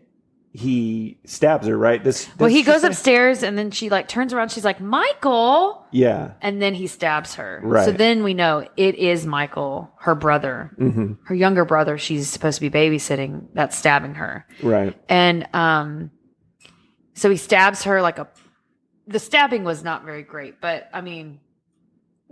he 0.58 1.20
stabs 1.24 1.68
her, 1.68 1.78
right? 1.78 2.04
This, 2.04 2.28
Well, 2.40 2.50
he 2.50 2.64
goes 2.64 2.84
upstairs 2.84 3.44
and 3.44 3.56
then 3.56 3.70
she 3.70 3.92
like 3.92 4.08
turns 4.08 4.34
around. 4.34 4.52
She's 4.52 4.66
like, 4.66 4.82
Michael. 4.82 5.86
Yeah. 5.92 6.32
And 6.42 6.60
then 6.60 6.74
he 6.74 6.88
stabs 6.88 7.36
her. 7.36 7.62
Right. 7.64 7.86
So 7.86 7.92
then 7.92 8.24
we 8.24 8.34
know 8.34 8.68
it 8.76 8.96
is 8.96 9.24
Michael, 9.28 9.92
her 10.00 10.16
brother, 10.16 10.72
hmm 10.76 11.14
her 11.26 11.36
younger 11.36 11.64
brother. 11.64 12.00
She's 12.00 12.28
supposed 12.28 12.60
to 12.60 12.68
be 12.68 12.72
babysitting 12.72 13.50
that's 13.54 13.78
stabbing 13.78 14.16
her. 14.16 14.48
Right. 14.64 14.98
And 15.08 15.48
um, 15.54 16.10
so 17.14 17.30
he 17.30 17.38
stabs 17.38 17.84
her 17.84 18.02
like 18.02 18.18
a. 18.18 18.28
The 19.06 19.20
stabbing 19.20 19.64
was 19.64 19.84
not 19.84 20.06
very 20.06 20.24
great, 20.24 20.60
but 20.60 20.90
I 20.92 21.02
mean, 21.02 21.40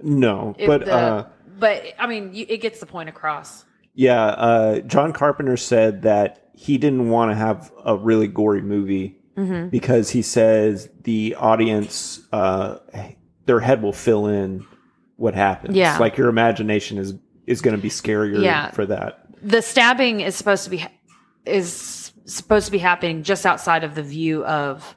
No, 0.01 0.55
it, 0.57 0.65
but 0.65 0.85
the, 0.85 0.93
uh, 0.93 1.27
but 1.59 1.83
I 1.99 2.07
mean, 2.07 2.33
you, 2.33 2.47
it 2.49 2.57
gets 2.57 2.79
the 2.79 2.85
point 2.87 3.07
across. 3.07 3.65
yeah, 3.93 4.25
uh, 4.25 4.79
John 4.79 5.13
Carpenter 5.13 5.57
said 5.57 6.01
that 6.01 6.44
he 6.55 6.77
didn't 6.77 7.09
want 7.09 7.31
to 7.31 7.35
have 7.35 7.71
a 7.85 7.95
really 7.97 8.27
gory 8.27 8.61
movie 8.61 9.17
Mm-hmm. 9.37 9.67
because 9.67 10.09
he 10.11 10.21
says 10.21 10.89
the 11.03 11.35
audience, 11.37 12.21
uh, 12.31 12.77
their 13.45 13.59
head 13.59 13.81
will 13.81 13.91
fill 13.91 14.27
in 14.27 14.65
what 15.17 15.35
happens. 15.35 15.75
Yeah. 15.75 15.97
like 15.97 16.15
your 16.15 16.29
imagination 16.29 16.97
is 16.97 17.15
is 17.45 17.59
going 17.61 17.75
to 17.75 17.81
be 17.81 17.89
scarier 17.89 18.41
Yeah. 18.41 18.71
for 18.71 18.85
that. 18.85 19.25
The 19.43 19.61
stabbing 19.61 20.21
is 20.21 20.35
supposed 20.37 20.63
to 20.63 20.69
be 20.69 20.85
is 21.45 22.13
supposed 22.25 22.65
to 22.67 22.71
be 22.71 22.77
happening 22.77 23.23
just 23.23 23.45
outside 23.45 23.83
of 23.83 23.93
the 23.95 24.03
view 24.03 24.45
of 24.45 24.95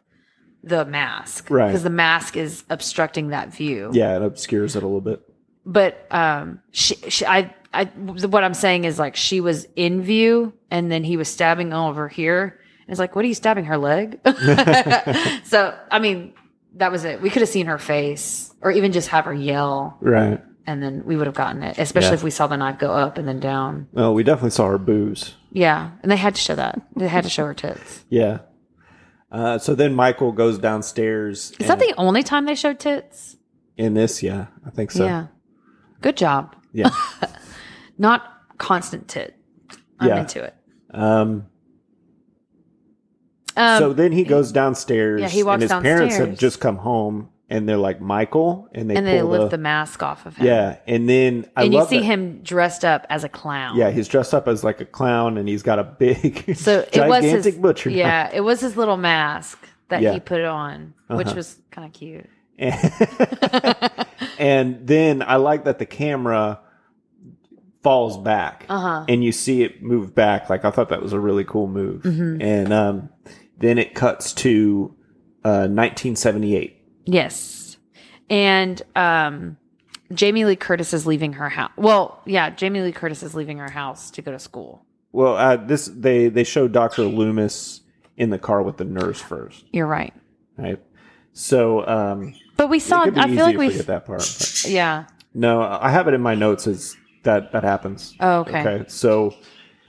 the 0.63 0.85
mask, 0.85 1.51
Right. 1.51 1.67
Because 1.67 1.83
the 1.83 1.91
mask 1.91 2.37
is 2.37 2.63
obstructing 2.71 3.29
that 3.31 3.53
view. 3.53 3.91
Yeah, 3.93 4.17
it 4.17 4.23
obscures 4.23 4.77
it 4.77 4.83
a 4.85 4.87
little 4.87 5.01
bit. 5.01 5.21
but 5.67 6.07
um 6.13 6.61
she, 6.71 6.95
she 7.11 7.27
i 7.27 7.53
i 7.75 7.85
what 7.85 8.45
i'm 8.45 8.55
saying 8.55 8.85
is 8.85 8.99
like 8.99 9.17
she 9.17 9.41
was 9.41 9.67
in 9.77 10.03
view 10.03 10.53
and 10.71 10.91
then 10.91 11.05
he 11.05 11.17
was 11.17 11.29
stabbing 11.29 11.73
over 11.73 12.09
here 12.09 12.59
and 12.81 12.91
it's 12.91 12.99
like 12.99 13.15
what 13.15 13.25
are 13.25 13.29
you 13.29 13.35
stabbing 13.35 13.65
her 13.67 13.77
leg 13.79 14.19
so 15.45 15.77
i 15.91 15.99
mean 15.99 16.33
that 16.75 16.91
was 16.93 17.05
it 17.05 17.21
we 17.21 17.31
could 17.31 17.41
have 17.43 17.49
seen 17.49 17.67
her 17.67 17.79
face 17.79 18.53
or 18.63 18.71
even 18.71 18.93
just 18.93 19.09
have 19.09 19.25
her 19.25 19.35
yell 19.35 19.97
Right. 20.01 20.41
and 20.67 20.83
then 20.83 21.03
we 21.05 21.17
would 21.17 21.27
have 21.27 21.35
gotten 21.37 21.63
it 21.63 21.79
especially 21.79 22.09
Yeah. 22.11 22.15
if 22.15 22.23
we 22.23 22.31
saw 22.31 22.47
the 22.47 22.57
knife 22.57 22.79
go 22.79 22.91
up 22.93 23.19
and 23.19 23.27
then 23.29 23.41
down 23.41 23.89
Well, 23.93 24.15
we 24.15 24.23
definitely 24.23 24.51
saw 24.51 24.69
her 24.69 24.79
booze. 24.79 25.35
yeah 25.53 25.91
and 26.03 26.11
they 26.11 26.17
had 26.17 26.35
to 26.37 26.41
show 26.41 26.55
that 26.55 26.81
they 26.97 27.09
had 27.09 27.25
to 27.25 27.31
show 27.31 27.45
her 27.47 27.55
tits 27.55 28.05
Yeah. 28.09 28.39
Uh, 29.31 29.59
so 29.59 29.75
then 29.75 29.93
Michael 29.93 30.33
goes 30.33 30.57
downstairs. 30.59 31.53
is 31.61 31.67
that 31.69 31.79
the 31.79 31.93
only 31.99 32.23
time 32.23 32.47
they 32.47 32.55
showed 32.55 32.79
tits 32.79 33.37
in 33.77 33.93
this? 33.93 34.23
Yeah, 34.23 34.47
I 34.67 34.71
think 34.71 34.91
so. 34.91 35.05
yeah 35.05 35.27
good 36.01 36.17
job 36.17 36.57
Yeah. 36.73 36.91
not 37.99 38.23
constant 38.59 39.07
tit 39.09 39.35
i'm 40.01 40.09
Yeah. 40.09 40.21
into 40.21 40.43
it 40.43 40.55
Um, 40.93 41.47
um, 43.57 43.79
so 43.81 43.93
then 43.93 44.13
he 44.13 44.25
goes 44.25 44.53
downstairs. 44.53 45.21
yeah, 45.21 45.29
he 45.29 45.43
walks 45.43 45.63
and 45.63 45.71
his 45.73 45.83
parents 45.83 46.17
have 46.17 46.39
just 46.39 46.61
come 46.61 46.77
home, 46.77 47.29
and 47.51 47.69
they're 47.69 47.77
like 47.77 48.01
Michael, 48.01 48.69
and 48.73 48.89
they 48.89 48.95
and 48.97 49.05
they 49.07 49.21
lift 49.21 49.51
the, 49.51 49.57
the 49.57 49.63
mask 49.63 50.03
off 50.03 50.27
of 50.27 50.37
him. 50.37 50.47
yeah, 50.47 50.77
and 50.87 51.09
then 51.09 51.45
I 51.57 51.65
and 51.65 51.75
you 51.75 51.85
see 51.87 51.99
that- 51.99 52.05
him 52.05 52.41
dressed 52.43 52.85
up 52.85 53.05
as 53.11 53.25
a 53.25 53.29
clown. 53.29 53.77
Yeah, 53.77 53.91
he's 53.91 54.07
dressed 54.07 54.33
up 54.33 54.47
as 54.49 54.63
like 54.63 54.81
a 54.81 54.85
clown, 54.85 55.37
and 55.39 55.49
he's 55.49 55.63
got 55.65 55.79
a 55.81 55.85
big, 55.85 56.57
So 56.57 56.81
it 56.81 57.09
was 57.09 57.23
gigantic 57.25 57.45
his 57.55 57.57
butcher. 57.57 57.91
knife. 57.91 57.99
Yeah, 57.99 58.31
it 58.33 58.41
was 58.43 58.61
his 58.61 58.77
little 58.77 58.97
mask 58.97 59.59
that 59.89 60.03
Yeah. 60.03 60.13
he 60.13 60.21
put 60.21 60.45
on, 60.45 60.95
which 61.09 61.27
Uh-huh. 61.29 61.37
was 61.37 61.59
kind 61.73 61.87
of 61.87 61.93
cute. 61.93 62.27
and 64.39 64.87
then 64.87 65.23
I 65.23 65.37
like 65.37 65.65
that 65.65 65.79
the 65.79 65.87
camera 65.87 66.61
falls 67.83 68.19
back 68.19 68.67
Uh-huh. 68.69 69.05
and 69.09 69.23
you 69.23 69.33
see 69.33 69.63
it 69.63 69.83
move 69.83 70.15
back. 70.15 70.51
Like 70.51 70.65
I 70.65 70.71
thought 70.71 70.89
that 70.89 71.03
was 71.03 71.13
a 71.13 71.21
really 71.21 71.45
cool 71.45 71.67
move. 71.69 72.03
Mm-hmm. 72.03 72.43
And 72.43 72.73
um, 72.73 73.09
then 73.59 73.79
it 73.79 73.95
cuts 73.95 74.33
to 74.35 74.95
uh, 75.45 75.69
1978. 75.71 76.77
Yes, 77.05 77.77
and 78.29 78.83
um, 78.97 79.57
Jamie 80.13 80.45
Lee 80.45 80.57
Curtis 80.57 80.93
is 80.93 81.07
leaving 81.07 81.35
her 81.35 81.49
house. 81.49 81.71
Well, 81.77 82.21
yeah, 82.27 82.51
Jamie 82.51 82.83
Lee 82.83 82.93
Curtis 82.93 83.23
is 83.23 83.35
leaving 83.35 83.59
her 83.59 83.71
house 83.71 84.11
to 84.13 84.23
go 84.23 84.31
to 84.33 84.39
school. 84.39 84.85
Well, 85.13 85.37
uh, 85.37 85.57
this 85.57 85.87
they 85.87 86.29
they 86.29 86.45
show 86.45 86.69
Doctor 86.69 87.05
Loomis 87.05 87.81
in 88.19 88.29
the 88.31 88.39
car 88.39 88.63
with 88.63 88.77
the 88.77 88.85
nurse 88.85 89.21
first, 89.23 89.65
You're 89.73 89.87
right, 89.87 90.13
right? 90.59 90.79
So 91.33 91.87
um, 91.87 92.35
but 92.57 92.69
we 92.69 92.79
saw. 92.79 93.03
it 93.03 93.05
could 93.05 93.15
be 93.15 93.21
I 93.21 93.29
feel 93.29 93.47
like 93.47 93.57
we. 93.57 93.69
that 93.71 94.05
part. 94.05 94.19
but- 94.19 94.65
Yeah. 94.69 95.07
No, 95.35 95.63
I 95.63 95.91
have 95.91 96.09
it 96.09 96.15
in 96.15 96.21
my 96.21 96.35
notes 96.35 96.67
as 96.67 96.97
that 97.25 97.53
that 97.53 97.65
happens. 97.65 98.15
Oh, 98.21 98.41
okay. 98.41 98.61
Okay. 98.61 98.85
So 98.89 99.35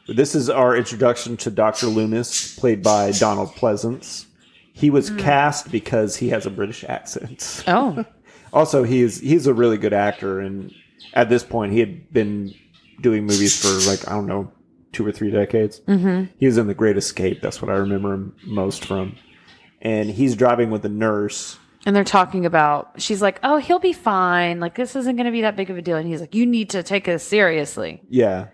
this 0.08 0.36
is 0.36 0.50
our 0.50 0.76
introduction 0.76 1.38
to 1.38 1.52
Dr. 1.52 1.88
Loomis, 1.88 2.58
played 2.58 2.82
by 2.84 3.12
Donald 3.20 3.50
Pleasence. 3.50 4.26
He 4.74 4.90
was 4.90 5.10
cast 5.12 5.72
because 5.72 6.16
he 6.16 6.30
has 6.30 6.46
a 6.46 6.50
British 6.50 6.84
accent. 6.84 7.64
Oh, 7.68 8.06
Also, 8.54 8.84
he 8.84 9.02
is 9.02 9.20
he's 9.20 9.46
a 9.46 9.54
really 9.54 9.78
good 9.78 9.94
actor, 9.94 10.40
and 10.40 10.74
at 11.14 11.30
this 11.30 11.44
point, 11.44 11.72
he 11.72 11.80
had 11.80 12.12
been 12.12 12.52
doing 13.00 13.26
movies 13.26 13.62
for 13.62 13.90
like 13.90 14.08
I 14.08 14.14
don't 14.16 14.26
know 14.26 14.52
two 14.92 15.06
or 15.06 15.12
three 15.12 15.30
decades. 15.30 15.82
Mm-hmm. 15.82 16.32
He 16.40 16.48
was 16.48 16.58
in 16.58 16.66
The 16.66 16.74
Great 16.74 16.98
Escape. 16.98 17.42
That's 17.42 17.62
what 17.62 17.70
I 17.70 17.76
remember 17.76 18.14
him 18.14 18.36
most 18.44 18.86
from. 18.86 19.16
And 19.82 20.10
he's 20.10 20.36
driving 20.36 20.72
with 20.72 20.84
a 20.84 20.90
nurse. 20.90 21.60
And 21.90 21.96
they're 21.96 22.04
talking 22.04 22.46
about. 22.46 23.02
She's 23.02 23.20
like, 23.20 23.40
"Oh, 23.42 23.58
he'll 23.58 23.80
be 23.80 23.94
fine. 23.94 24.60
Like 24.60 24.76
this 24.76 24.96
isn't 24.96 25.16
going 25.16 25.26
to 25.26 25.32
be 25.32 25.42
that 25.42 25.56
big 25.56 25.72
of 25.72 25.78
a 25.78 25.82
deal." 25.82 25.98
And 25.98 26.08
he's 26.08 26.22
like, 26.22 26.36
"You 26.36 26.46
need 26.46 26.70
to 26.70 26.84
take 26.84 27.06
this 27.06 27.24
seriously." 27.24 28.04
Yeah, 28.08 28.50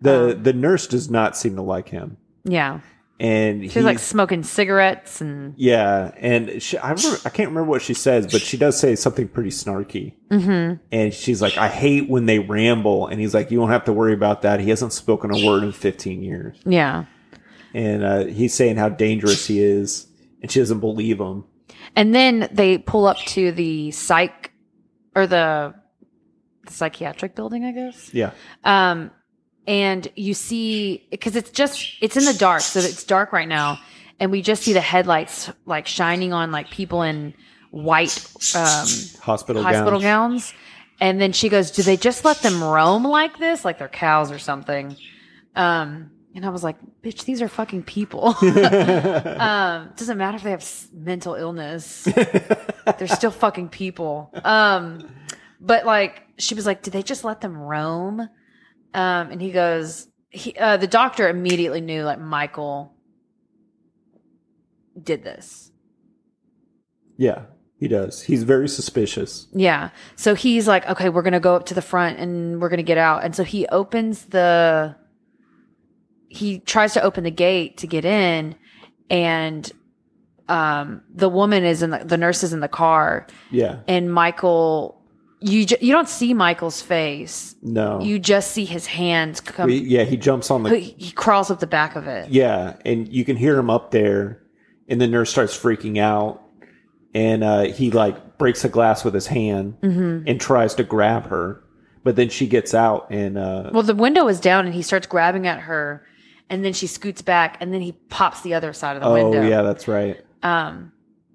the 0.00 0.32
Um. 0.34 0.42
the 0.42 0.52
nurse 0.52 0.88
does 0.88 1.08
not 1.08 1.36
seem 1.36 1.54
to 1.54 1.62
like 1.62 1.90
him. 1.90 2.16
Yeah. 2.42 2.80
and 3.20 3.70
She's 3.70 3.84
like 3.84 4.00
smoking 4.00 4.42
cigarettes 4.42 5.20
and 5.20 5.54
yeah, 5.56 6.10
and 6.16 6.60
she, 6.60 6.78
I 6.78 6.90
remember, 6.90 7.18
I 7.24 7.28
can't 7.28 7.50
remember 7.50 7.70
what 7.70 7.82
she 7.82 7.94
says, 7.94 8.26
but 8.26 8.40
she 8.40 8.56
does 8.56 8.80
say 8.80 8.96
something 8.96 9.28
pretty 9.28 9.50
snarky. 9.50 10.14
Mm-hmm. 10.28 10.82
And 10.90 11.14
she's 11.14 11.40
like, 11.40 11.56
"I 11.58 11.68
hate 11.68 12.08
when 12.10 12.26
they 12.26 12.40
ramble," 12.40 13.06
and 13.06 13.20
he's 13.20 13.34
like, 13.34 13.52
"You 13.52 13.60
won't 13.60 13.70
have 13.70 13.84
to 13.84 13.92
worry 13.92 14.14
about 14.14 14.42
that. 14.42 14.58
He 14.58 14.70
hasn't 14.70 14.92
spoken 14.92 15.32
a 15.32 15.46
word 15.46 15.62
in 15.62 15.70
15 15.70 16.22
years." 16.24 16.56
yeah. 16.64 17.04
And 17.72 18.02
uh, 18.02 18.24
he's 18.24 18.52
saying 18.52 18.78
how 18.78 18.88
dangerous 18.88 19.46
he 19.46 19.60
is, 19.60 20.08
and 20.42 20.50
she 20.50 20.58
doesn't 20.58 20.80
believe 20.80 21.20
him. 21.20 21.44
And 21.96 22.14
then 22.14 22.48
they 22.52 22.78
pull 22.78 23.06
up 23.06 23.18
to 23.18 23.52
the 23.52 23.90
psych 23.90 24.52
or 25.14 25.26
the, 25.26 25.74
psychiatric 26.68 27.34
building, 27.34 27.64
I 27.64 27.72
guess. 27.72 28.12
Yeah, 28.14 28.30
Um, 28.64 29.10
and 29.66 30.08
you 30.16 30.34
see 30.34 31.06
because 31.10 31.36
it's 31.36 31.50
just 31.50 31.96
it's 32.00 32.16
in 32.16 32.24
the 32.24 32.34
dark, 32.34 32.62
so 32.62 32.80
it's 32.80 33.04
dark 33.04 33.32
right 33.32 33.48
now, 33.48 33.78
and 34.18 34.30
we 34.30 34.42
just 34.42 34.62
see 34.62 34.72
the 34.72 34.80
headlights 34.80 35.50
like 35.66 35.86
shining 35.86 36.32
on 36.32 36.50
like 36.50 36.70
people 36.70 37.02
in 37.02 37.34
white 37.70 38.16
um, 38.54 38.86
hospital 39.20 39.62
hospital 39.62 40.00
gowns. 40.00 40.02
gowns. 40.02 40.54
And 41.00 41.20
then 41.20 41.32
she 41.32 41.48
goes, 41.48 41.70
"Do 41.70 41.82
they 41.82 41.96
just 41.96 42.24
let 42.24 42.38
them 42.38 42.62
roam 42.62 43.04
like 43.04 43.38
this, 43.38 43.64
like 43.64 43.78
they're 43.78 43.88
cows 43.88 44.30
or 44.30 44.38
something?" 44.38 44.96
Um, 45.54 46.10
and 46.34 46.46
I 46.46 46.50
was 46.50 46.62
like, 46.62 46.76
"Bitch, 47.02 47.24
these 47.24 47.42
are 47.42 47.48
fucking 47.48 47.84
people." 47.84 48.26
um, 48.38 49.90
doesn't 49.96 50.18
matter 50.18 50.36
if 50.36 50.42
they 50.42 50.50
have 50.50 50.60
s- 50.60 50.88
mental 50.92 51.34
illness; 51.34 52.04
they're 52.98 53.08
still 53.08 53.30
fucking 53.30 53.68
people. 53.68 54.32
Um, 54.44 55.08
but 55.60 55.84
like, 55.84 56.22
she 56.38 56.54
was 56.54 56.66
like, 56.66 56.82
"Did 56.82 56.92
they 56.92 57.02
just 57.02 57.24
let 57.24 57.40
them 57.40 57.56
roam?" 57.56 58.20
Um, 58.92 59.30
and 59.30 59.40
he 59.40 59.50
goes, 59.52 60.08
he, 60.30 60.54
uh, 60.56 60.76
"The 60.76 60.86
doctor 60.86 61.28
immediately 61.28 61.80
knew 61.80 62.02
like 62.04 62.20
Michael 62.20 62.94
did 65.00 65.24
this." 65.24 65.70
Yeah, 67.16 67.42
he 67.78 67.86
does. 67.88 68.22
He's 68.22 68.44
very 68.44 68.66
suspicious. 68.68 69.46
Yeah. 69.52 69.90
So 70.16 70.34
he's 70.34 70.66
like, 70.66 70.86
okay, 70.88 71.10
we're 71.10 71.20
going 71.22 71.34
to 71.34 71.40
go 71.40 71.54
up 71.54 71.66
to 71.66 71.74
the 71.74 71.82
front 71.82 72.18
and 72.18 72.60
we're 72.60 72.70
going 72.70 72.78
to 72.78 72.82
get 72.82 72.96
out. 72.96 73.24
And 73.24 73.36
so 73.36 73.44
he 73.44 73.66
opens 73.68 74.24
the, 74.26 74.96
he 76.30 76.60
tries 76.60 76.94
to 76.94 77.02
open 77.02 77.24
the 77.24 77.30
gate 77.30 77.76
to 77.78 77.86
get 77.86 78.04
in 78.06 78.54
and, 79.10 79.70
um, 80.48 81.02
the 81.14 81.28
woman 81.28 81.64
is 81.64 81.82
in 81.82 81.90
the, 81.90 81.98
the 81.98 82.16
nurse 82.16 82.42
is 82.42 82.52
in 82.52 82.60
the 82.60 82.68
car 82.68 83.26
Yeah, 83.50 83.80
and 83.86 84.12
Michael, 84.12 85.00
you, 85.40 85.64
ju- 85.64 85.76
you 85.80 85.92
don't 85.92 86.08
see 86.08 86.34
Michael's 86.34 86.82
face. 86.82 87.54
no, 87.62 88.00
You 88.00 88.18
just 88.18 88.50
see 88.52 88.64
his 88.64 88.86
hands 88.86 89.40
come. 89.40 89.68
He- 89.68 89.78
yeah, 89.78 90.04
he 90.04 90.16
jumps 90.16 90.50
on 90.50 90.62
the 90.64 90.70
he, 90.76 90.94
he 90.98 91.12
crawls 91.12 91.50
up 91.50 91.60
the 91.60 91.66
back 91.68 91.94
of 91.96 92.06
it. 92.06 92.30
Yeah, 92.30 92.76
and 92.84 93.06
you 93.12 93.24
can 93.24 93.36
hear 93.36 93.56
him 93.58 93.70
up 93.70 93.90
there, 93.92 94.42
and 94.88 95.00
the 95.00 95.06
nurse 95.06 95.30
starts 95.30 95.56
freaking 95.56 95.98
out, 95.98 96.42
and 97.14 97.44
uh, 97.44 97.62
he 97.62 97.90
like 97.92 98.38
breaks 98.38 98.64
a 98.64 98.68
glass 98.68 99.04
with 99.04 99.14
his 99.14 99.26
hand 99.28 99.76
and 99.82 100.40
tries 100.40 100.74
to 100.76 100.82
grab 100.84 101.26
her, 101.26 101.62
but 102.02 102.16
then 102.16 102.28
she 102.28 102.46
gets 102.48 102.74
out 102.74 103.06
and 103.10 103.36
uh, 103.38 103.70
Well, 103.72 103.82
the 103.82 103.94
window 103.94 104.26
is 104.28 104.40
down 104.40 104.64
and 104.66 104.74
he 104.74 104.82
starts 104.82 105.06
grabbing 105.06 105.46
at 105.46 105.60
her 105.60 106.04
and 106.50 106.62
then 106.64 106.72
she 106.74 106.86
scoots 106.86 107.22
back 107.22 107.56
and 107.60 107.72
then 107.72 107.80
he 107.80 107.92
pops 108.10 108.42
the 108.42 108.52
other 108.54 108.72
side 108.74 108.96
of 108.96 109.02
the 109.02 109.08
oh 109.08 109.14
window. 109.30 109.48
yeah, 109.48 109.62
that's 109.62 109.88
right. 109.88 110.20
um 110.42 110.92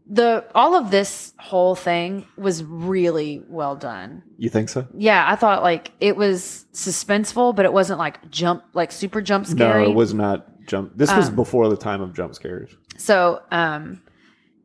the 0.08 0.46
all 0.54 0.76
of 0.76 0.92
this 0.92 1.34
whole 1.40 1.74
thing 1.74 2.28
was 2.38 2.64
really 2.64 3.42
well 3.50 3.76
done 3.76 4.22
You 4.38 4.50
think 4.50 4.70
so? 4.70 4.88
yeah 4.94 5.26
i 5.28 5.36
thought 5.36 5.64
like 5.64 5.92
it 6.00 6.16
was 6.16 6.66
suspenseful 6.74 7.56
but 7.56 7.66
it 7.66 7.74
wasn't 7.74 7.98
like 7.98 8.30
jump 8.30 8.64
like 8.74 8.92
super 8.92 9.20
jump 9.20 9.48
scary 9.48 9.84
No, 9.86 9.90
it 9.90 9.96
was 9.96 10.14
not 10.14 10.46
jump. 10.68 10.92
This 10.96 11.12
was 11.12 11.30
Um, 11.30 11.36
before 11.36 11.70
the 11.70 11.78
time 11.78 12.02
of 12.02 12.14
jump 12.14 12.36
scares. 12.36 12.76
so 12.98 13.42
um 13.52 14.02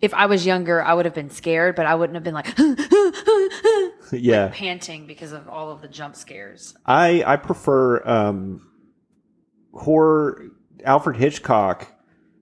if 0.03 0.13
i 0.13 0.27
was 0.27 0.45
younger 0.45 0.83
i 0.83 0.93
would 0.93 1.07
have 1.07 1.15
been 1.15 1.31
scared 1.31 1.75
but 1.75 1.87
i 1.87 1.95
wouldn't 1.95 2.17
have 2.17 2.25
been 2.25 2.35
like 2.35 2.49
yeah, 4.13 4.49
panting 4.53 5.07
because 5.07 5.33
of 5.33 5.49
all 5.49 5.71
of 5.71 5.81
the 5.83 5.89
jump 5.89 6.17
scares 6.17 6.75
I 6.85 7.23
I 7.27 7.37
prefer 7.37 8.03
um, 8.07 8.70
horror. 9.73 10.47
Alfred 10.85 11.17
Hitchcock, 11.17 11.87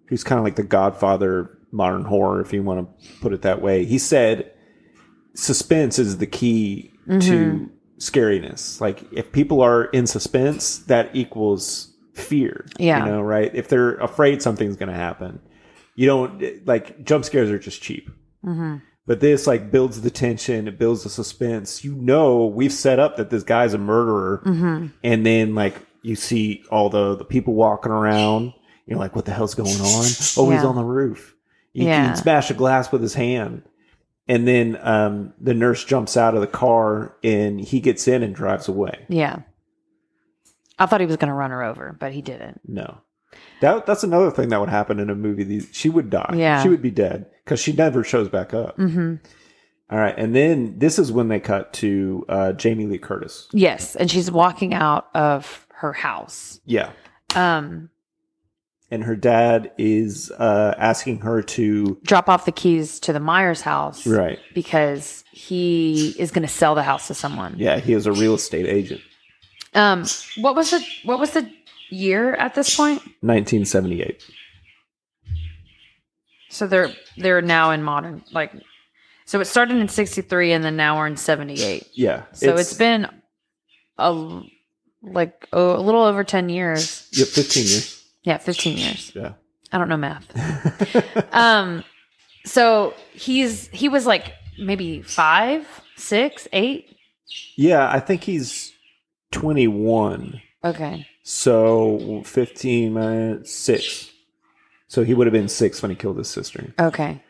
who's 0.06 0.22
kind 0.22 0.38
of 0.38 0.44
like 0.44 0.56
the 0.56 0.62
Godfather 0.62 1.38
of 1.40 1.48
modern 1.70 2.04
horror, 2.04 2.40
if 2.40 2.52
you 2.52 2.62
want 2.62 3.00
to 3.00 3.08
put 3.20 3.32
it 3.32 3.42
that 3.42 3.60
way. 3.60 3.84
He 3.84 3.98
said 3.98 4.52
suspense 5.34 5.98
is 5.98 6.18
the 6.18 6.26
key 6.26 6.92
mm-hmm. 7.06 7.18
to 7.20 7.70
scariness. 7.98 8.80
Like 8.80 9.02
if 9.12 9.32
people 9.32 9.60
are 9.60 9.86
in 9.86 10.06
suspense, 10.06 10.78
that 10.80 11.10
equals 11.14 11.94
fear. 12.14 12.66
Yeah. 12.78 13.04
you 13.04 13.10
know, 13.10 13.22
right? 13.22 13.54
If 13.54 13.68
they're 13.68 13.94
afraid 13.96 14.42
something's 14.42 14.76
going 14.76 14.90
to 14.90 14.94
happen, 14.94 15.40
you 15.94 16.06
don't 16.06 16.66
like 16.66 17.04
jump 17.04 17.24
scares 17.24 17.50
are 17.50 17.58
just 17.58 17.82
cheap. 17.82 18.08
Mm-hmm. 18.44 18.76
But 19.06 19.20
this 19.20 19.46
like 19.46 19.70
builds 19.70 20.02
the 20.02 20.10
tension, 20.10 20.68
it 20.68 20.78
builds 20.78 21.02
the 21.02 21.10
suspense. 21.10 21.82
You 21.82 21.94
know, 21.94 22.46
we've 22.46 22.72
set 22.72 22.98
up 22.98 23.16
that 23.16 23.30
this 23.30 23.42
guy's 23.42 23.72
a 23.72 23.78
murderer, 23.78 24.42
mm-hmm. 24.44 24.88
and 25.02 25.24
then 25.24 25.54
like 25.54 25.76
you 26.02 26.14
see 26.16 26.64
all 26.70 26.88
the 26.90 27.16
the 27.16 27.24
people 27.24 27.54
walking 27.54 27.92
around. 27.92 28.52
You're 28.86 28.98
like, 28.98 29.14
what 29.14 29.24
the 29.26 29.32
hell's 29.32 29.54
going 29.54 29.70
on? 29.80 30.04
Oh, 30.36 30.50
he's 30.50 30.62
Yeah. 30.62 30.64
on 30.66 30.74
the 30.76 30.84
roof. 30.84 31.34
He 31.74 31.84
Yeah. 31.84 32.06
can 32.06 32.16
smash 32.16 32.50
a 32.50 32.54
glass 32.54 32.90
with 32.90 33.02
his 33.02 33.14
hand, 33.14 33.62
and 34.26 34.48
then 34.48 34.78
um, 34.82 35.34
the 35.40 35.52
nurse 35.54 35.84
jumps 35.84 36.16
out 36.16 36.34
of 36.34 36.40
the 36.40 36.46
car 36.46 37.14
and 37.22 37.60
he 37.60 37.80
gets 37.80 38.08
in 38.08 38.22
and 38.22 38.34
drives 38.34 38.66
away. 38.68 39.04
yeah 39.08 39.40
i 40.78 40.86
thought 40.86 41.00
he 41.00 41.06
was 41.06 41.16
going 41.16 41.28
to 41.28 41.34
run 41.34 41.50
her 41.50 41.62
over 41.64 41.96
but 41.98 42.12
he 42.12 42.22
didn't 42.22 42.60
No. 42.66 42.98
That, 43.60 43.84
that's 43.86 44.04
another 44.04 44.30
thing 44.30 44.48
that 44.50 44.60
would 44.60 44.68
happen 44.68 45.00
in 45.00 45.10
a 45.10 45.14
movie. 45.14 45.42
These 45.44 45.68
she 45.72 45.88
would 45.90 46.08
die. 46.10 46.32
Yeah. 46.36 46.62
she 46.62 46.68
would 46.68 46.80
be 46.80 46.90
dead 46.92 47.26
because 47.44 47.58
she 47.60 47.72
never 47.72 48.02
shows 48.04 48.28
back 48.28 48.54
up. 48.54 48.78
mm-hmm. 48.78 49.16
All 49.90 49.98
right, 49.98 50.14
and 50.16 50.34
then 50.34 50.78
this 50.78 50.98
is 50.98 51.10
when 51.10 51.28
they 51.28 51.40
cut 51.40 51.72
to 51.74 52.24
uh, 52.28 52.52
Jamie 52.52 52.86
Lee 52.86 52.98
Curtis. 52.98 53.48
yes 53.52 53.96
and 53.96 54.10
she's 54.10 54.30
walking 54.30 54.72
out 54.74 55.08
of 55.14 55.66
her 55.78 55.92
house 55.92 56.60
Yeah, 56.64 56.90
um 57.34 57.90
and 58.90 59.04
her 59.04 59.16
dad 59.16 59.70
is 59.76 60.30
uh, 60.38 60.74
asking 60.78 61.20
her 61.20 61.42
to 61.42 61.98
drop 62.04 62.26
off 62.30 62.46
the 62.46 62.52
keys 62.52 62.98
to 63.00 63.12
the 63.12 63.20
Myers 63.20 63.60
house. 63.60 64.06
right. 64.06 64.38
Because 64.54 65.24
he 65.30 66.14
is 66.18 66.30
going 66.30 66.40
to 66.46 66.48
sell 66.48 66.74
the 66.74 66.82
house 66.82 67.06
to 67.08 67.14
someone. 67.14 67.54
Yeah, 67.58 67.80
he 67.80 67.92
is 67.92 68.06
a 68.06 68.12
real 68.12 68.32
estate 68.34 68.64
agent. 68.66 69.02
Um, 69.74 70.06
what 70.38 70.54
was 70.56 70.70
the 70.70 70.82
what 71.04 71.18
was 71.20 71.32
the 71.32 71.50
year 71.90 72.32
at 72.36 72.54
this 72.54 72.74
point? 72.74 73.00
1978. 73.20 74.22
So 76.48 76.66
they're 76.66 76.90
they're 77.18 77.42
now 77.42 77.70
in 77.72 77.82
modern 77.82 78.24
like. 78.32 78.52
So 79.26 79.38
it 79.40 79.44
started 79.44 79.76
in 79.76 79.88
'63, 79.88 80.52
and 80.52 80.64
then 80.64 80.76
now 80.76 80.96
we're 80.96 81.06
in 81.06 81.18
'78. 81.18 81.86
Yeah. 81.92 82.22
So 82.32 82.56
it's 82.56 82.72
been 82.72 83.06
a 83.98 84.42
like 85.02 85.48
oh, 85.52 85.76
a 85.76 85.82
little 85.82 86.02
over 86.02 86.24
10 86.24 86.48
years. 86.48 87.08
yeah, 87.12 87.24
15 87.24 87.62
years. 87.64 88.04
Yeah, 88.22 88.38
15 88.38 88.76
years. 88.76 89.12
Yeah. 89.14 89.32
I 89.72 89.78
don't 89.78 89.88
know 89.88 89.96
math. 89.96 90.26
um, 91.34 91.84
so 92.44 92.94
he's 93.12 93.68
he 93.68 93.88
was 93.88 94.06
like 94.06 94.32
maybe 94.58 95.02
five, 95.02 95.66
six, 95.96 96.48
eight. 96.52 96.96
Yeah, 97.56 97.90
I 97.90 98.00
think 98.00 98.24
he's 98.24 98.72
21. 99.32 100.40
Okay. 100.64 101.06
So 101.22 102.22
15 102.24 102.92
minus 102.92 103.52
6. 103.52 104.10
So 104.86 105.04
he 105.04 105.12
would 105.12 105.26
have 105.26 105.32
been 105.32 105.48
6 105.48 105.82
when 105.82 105.90
he 105.90 105.96
killed 105.96 106.16
his 106.16 106.28
sister. 106.28 106.72
Okay. 106.78 107.22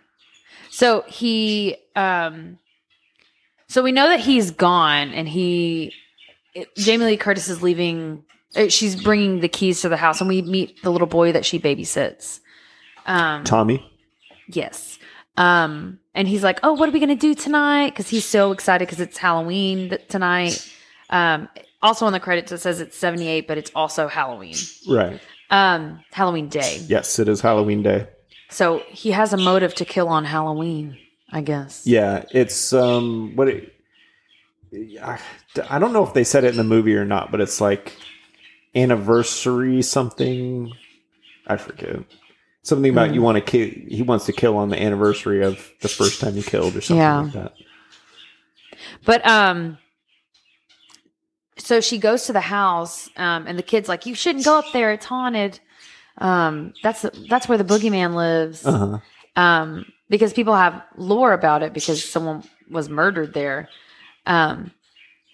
So 0.71 1.03
he 1.09 1.77
um 1.97 2.59
so 3.67 3.83
we 3.83 3.93
know 3.93 4.09
that 4.09 4.21
he's 4.21 4.51
gone 4.51 5.11
and 5.11 5.29
he 5.29 5.93
it, 6.55 6.75
Jamie 6.77 7.05
Lee 7.05 7.17
Curtis 7.17 7.49
is 7.49 7.63
leaving 7.63 8.25
uh, 8.57 8.69
she's 8.69 9.01
bringing 9.01 9.41
the 9.41 9.49
keys 9.49 9.83
to 9.83 9.89
the 9.89 9.97
house 9.97 10.21
and 10.21 10.29
we 10.29 10.43
meet 10.43 10.83
the 10.83 10.91
little 10.91 11.07
boy 11.07 11.33
that 11.33 11.45
she 11.45 11.59
babysits. 11.59 12.41
Um 13.07 13.45
Tommy? 13.45 13.85
yes. 14.49 14.99
Um 15.37 15.99
and 16.15 16.27
he's 16.27 16.43
like, 16.43 16.59
"Oh, 16.63 16.73
what 16.73 16.89
are 16.89 16.93
we 16.93 16.99
going 16.99 17.11
to 17.11 17.15
do 17.15 17.35
tonight?" 17.35 17.95
cuz 17.95 18.09
he's 18.09 18.25
so 18.25 18.51
excited 18.53 18.89
cuz 18.89 19.01
it's 19.01 19.19
Halloween 19.19 19.91
th- 19.91 20.09
tonight. 20.09 20.73
Um 21.11 21.49
also 21.81 22.07
on 22.07 22.13
the 22.13 22.21
credits 22.21 22.51
it 22.51 22.59
says 22.59 22.81
it's 22.81 22.97
78 22.97 23.47
but 23.47 23.57
it's 23.59 23.71
also 23.75 24.09
Halloween. 24.09 24.57
Right. 24.89 25.21
Um 25.51 26.01
Halloween 26.13 26.49
day. 26.49 26.83
Yes, 26.89 27.19
it 27.19 27.29
is 27.29 27.41
Halloween 27.41 27.83
day. 27.83 28.07
So 28.51 28.83
he 28.89 29.11
has 29.11 29.33
a 29.33 29.37
motive 29.37 29.75
to 29.75 29.85
kill 29.85 30.09
on 30.09 30.25
Halloween, 30.25 30.97
I 31.31 31.43
guess. 31.43 31.83
Yeah, 31.87 32.25
it's 32.33 32.73
um 32.73 33.37
what 33.37 33.49
it, 33.49 33.75
I, 34.73 35.19
I 35.69 35.79
don't 35.79 35.93
know 35.93 36.05
if 36.05 36.15
they 36.15 36.25
said 36.25 36.45
it 36.45 36.49
in 36.51 36.57
the 36.57 36.65
movie 36.65 36.95
or 36.97 37.05
not, 37.05 37.31
but 37.31 37.41
it's 37.41 37.61
like 37.61 37.97
anniversary 38.75 39.83
something. 39.83 40.73
I 41.47 41.57
forget. 41.57 42.01
Something 42.63 42.91
about 42.93 43.09
Hmm. 43.09 43.15
you 43.15 43.23
want 43.23 43.37
to 43.37 43.41
kill. 43.41 43.69
He 43.89 44.03
wants 44.03 44.27
to 44.27 44.33
kill 44.33 44.57
on 44.57 44.69
the 44.69 44.81
anniversary 44.81 45.43
of 45.45 45.71
the 45.81 45.89
first 45.89 46.21
time 46.21 46.37
you 46.37 46.43
killed, 46.43 46.77
or 46.77 46.81
something 46.81 46.99
Yeah. 46.99 47.21
like 47.23 47.33
that. 47.33 47.53
But 49.05 49.27
um 49.27 49.79
so 51.57 51.81
she 51.81 51.99
goes 51.99 52.27
to 52.27 52.33
the 52.33 52.41
house 52.41 53.09
um 53.17 53.47
and 53.49 53.59
the 53.59 53.63
kid's 53.63 53.89
like 53.89 54.07
you 54.07 54.15
shouldn't 54.15 54.45
go 54.45 54.59
up 54.59 54.67
there 54.73 54.93
it's 54.93 55.07
haunted. 55.07 55.59
Um, 56.19 56.75
that's 56.83 57.07
that's 57.29 57.49
where 57.49 57.59
the 57.59 57.65
boogeyman 57.65 58.15
lives. 58.15 58.67
Uh-huh. 58.67 58.99
Um, 59.37 59.87
because 60.11 60.33
people 60.33 60.55
have 60.57 60.83
lore 60.97 61.33
about 61.33 61.63
it 61.63 61.73
because 61.73 62.05
someone 62.05 62.43
was 62.69 62.89
murdered 62.89 63.33
there. 63.35 63.69
Um, 64.29 64.71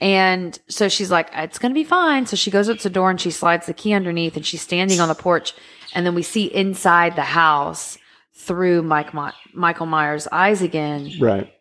and 0.00 0.58
so 0.68 0.88
she's 0.88 1.10
like, 1.10 1.30
it's 1.34 1.58
going 1.58 1.70
to 1.70 1.74
be 1.74 1.84
fine. 1.84 2.26
So 2.26 2.36
she 2.36 2.50
goes 2.50 2.68
up 2.68 2.78
to 2.78 2.82
the 2.84 2.90
door 2.90 3.10
and 3.10 3.20
she 3.20 3.30
slides 3.30 3.66
the 3.66 3.74
key 3.74 3.92
underneath 3.92 4.36
and 4.36 4.44
she's 4.46 4.62
standing 4.62 5.00
on 5.00 5.08
the 5.08 5.14
porch. 5.14 5.54
And 5.94 6.04
then 6.06 6.14
we 6.14 6.22
see 6.22 6.44
inside 6.46 7.16
the 7.16 7.22
house 7.22 7.98
through 8.34 8.82
Mike 8.82 9.14
My- 9.14 9.32
Michael 9.52 9.86
Myers' 9.86 10.26
eyes 10.32 10.62
again. 10.62 11.12
Right. 11.20 11.52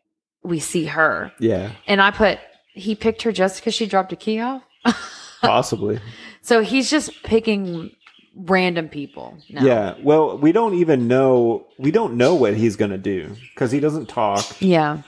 We 0.43 0.59
see 0.59 0.85
her. 0.85 1.31
Yeah. 1.39 1.71
And 1.87 2.01
I 2.01 2.11
put, 2.11 2.39
he 2.73 2.95
picked 2.95 3.21
her 3.21 3.31
just 3.31 3.59
because 3.59 3.73
she 3.73 3.85
dropped 3.85 4.11
a 4.11 4.17
key 4.17 4.39
off. 4.39 4.63
Possibly. 5.41 5.99
So 6.41 6.61
he's 6.61 6.89
just 6.89 7.23
picking 7.23 7.91
random 8.35 8.89
people. 8.89 9.37
Now. 9.49 9.63
Yeah. 9.63 9.95
Well, 10.01 10.37
we 10.37 10.51
don't 10.51 10.73
even 10.73 11.07
know. 11.07 11.67
We 11.77 11.91
don't 11.91 12.17
know 12.17 12.35
what 12.35 12.55
he's 12.55 12.75
going 12.75 12.91
to 12.91 12.97
do 12.97 13.35
because 13.53 13.71
he 13.71 13.79
doesn't 13.79 14.09
talk. 14.09 14.43
Yeah. 14.59 15.03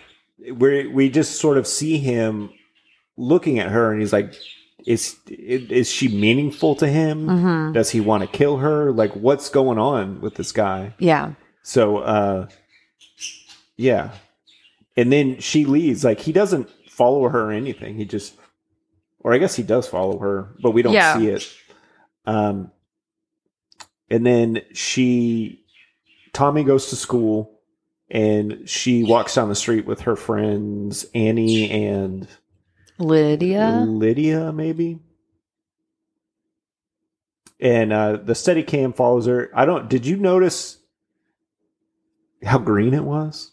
We 0.54 0.88
we 0.88 1.10
just 1.10 1.40
sort 1.40 1.58
of 1.58 1.66
see 1.68 1.98
him 1.98 2.52
looking 3.18 3.60
at 3.60 3.70
her, 3.72 3.92
and 3.92 4.00
he's 4.02 4.14
like, 4.14 4.34
"Is 4.86 5.16
is 5.28 5.90
she 5.90 6.08
meaningful 6.08 6.76
to 6.76 6.88
him? 6.88 7.28
hmm 7.28 7.72
Does 7.74 7.90
he 7.92 8.00
want 8.02 8.22
to 8.24 8.28
kill 8.38 8.58
her? 8.58 8.92
Like, 8.92 9.14
what's 9.14 9.50
going 9.50 9.78
on 9.80 10.22
with 10.22 10.36
this 10.36 10.52
guy?" 10.52 10.94
Yeah. 11.00 11.34
So, 11.64 11.98
uh, 11.98 12.48
yeah. 13.78 14.12
And 14.98 15.12
then 15.12 15.40
she 15.40 15.66
leaves. 15.66 16.04
Like, 16.06 16.20
he 16.20 16.32
doesn't 16.32 16.70
follow 16.90 17.28
her 17.28 17.50
or 17.50 17.52
anything. 17.52 17.96
He 17.96 18.06
just, 18.06 18.36
or 19.20 19.34
I 19.34 19.40
guess 19.40 19.56
he 19.56 19.64
does 19.64 19.88
follow 19.88 20.20
her, 20.20 20.54
but 20.62 20.72
we 20.72 20.82
don't 20.84 20.94
Yeah. 20.94 21.18
see 21.18 21.28
it. 21.28 21.52
Um, 22.26 22.72
and 24.10 24.26
then 24.26 24.62
she, 24.74 25.66
Tommy 26.34 26.64
goes 26.64 26.90
to 26.92 26.96
school 26.96 27.55
and 28.10 28.68
she 28.70 29.04
walks 29.04 29.36
down 29.36 29.50
the 29.50 29.56
street 29.56 29.86
with 29.86 30.02
her 30.02 30.16
friends, 30.16 31.06
Annie 31.14 31.70
and 31.70 32.28
Lydia. 32.98 33.84
Lydia, 33.88 34.52
maybe. 34.52 35.00
And 37.60 37.94
uh, 37.94 38.18
the 38.18 38.36
steady 38.36 38.64
cam 38.64 38.94
follows 38.94 39.26
her. 39.26 39.50
I 39.56 39.66
don't. 39.66 39.90
Did 39.90 40.06
you 40.06 40.18
notice 40.18 40.78
how 42.44 42.60
green 42.60 42.94
it 42.94 43.04
was? 43.04 43.52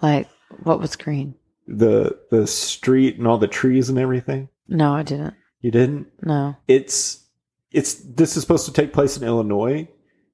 Like, 0.00 0.28
what 0.62 0.80
was 0.80 0.96
green? 0.96 1.34
The 1.66 2.18
the 2.30 2.46
street 2.46 3.18
and 3.18 3.26
all 3.26 3.38
the 3.38 3.48
trees 3.48 3.88
and 3.88 3.98
everything. 3.98 4.48
No, 4.68 4.94
I 4.94 5.02
didn't. 5.02 5.34
You 5.60 5.70
didn't. 5.70 6.06
No. 6.22 6.56
It's 6.68 7.24
it's. 7.72 7.94
This 7.94 8.36
is 8.36 8.42
supposed 8.42 8.66
to 8.66 8.72
take 8.72 8.92
place 8.92 9.16
in 9.16 9.24
Illinois, 9.24 9.88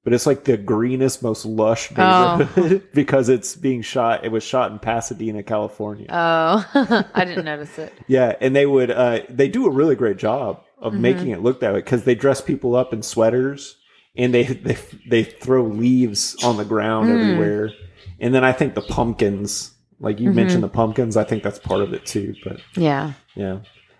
but 0.07 0.13
it's 0.13 0.25
like 0.25 0.45
the 0.45 0.55
greenest, 0.55 1.21
most 1.21 1.45
lush 1.45 1.91
Oh. 1.97 2.49
because 2.93 3.27
it's 3.27 3.57
being 3.57 3.81
shot. 3.81 4.23
It 4.23 4.31
was 4.31 4.41
shot 4.41 4.71
in 4.71 4.79
Pasadena, 4.79 5.43
California. 5.43 6.05
Oh, 6.09 6.65
I 7.13 7.25
didn't 7.25 7.43
notice 7.43 7.77
it. 7.77 7.91
Yeah, 8.07 8.33
and 8.39 8.55
they 8.55 8.65
would 8.65 8.89
uh 8.89 9.19
they 9.29 9.49
do 9.49 9.65
a 9.67 9.69
really 9.69 9.95
great 9.95 10.15
job 10.15 10.61
of 10.79 10.93
Mhm. 10.93 10.99
making 10.99 11.27
it 11.31 11.41
look 11.41 11.59
that 11.59 11.73
way 11.73 11.79
because 11.79 12.03
they 12.05 12.15
dress 12.15 12.39
people 12.39 12.73
up 12.77 12.93
in 12.93 13.01
sweaters 13.03 13.75
and 14.15 14.33
they 14.33 14.43
they 14.43 14.77
they 15.09 15.23
throw 15.25 15.63
leaves 15.65 16.37
on 16.41 16.55
the 16.55 16.63
ground 16.63 17.09
Mm. 17.09 17.19
everywhere. 17.19 17.71
And 18.21 18.33
then 18.33 18.45
I 18.45 18.53
think 18.53 18.75
the 18.75 18.81
pumpkins, 18.81 19.71
like 19.99 20.21
you 20.21 20.29
Mhm. 20.29 20.35
mentioned 20.35 20.63
the 20.63 20.69
pumpkins, 20.69 21.17
I 21.17 21.25
think 21.25 21.43
that's 21.43 21.59
part 21.59 21.81
of 21.81 21.93
it 21.93 22.05
too, 22.05 22.33
but 22.45 22.61
Yeah. 22.77 23.11
yeah. 23.35 23.57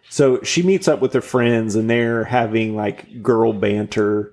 So 0.09 0.41
she 0.41 0.63
meets 0.63 0.87
up 0.87 1.01
with 1.01 1.11
her 1.11 1.21
friends 1.21 1.75
and 1.75 1.89
they're 1.89 2.23
having 2.23 2.77
like 2.77 3.21
girl 3.21 3.51
banter 3.51 4.31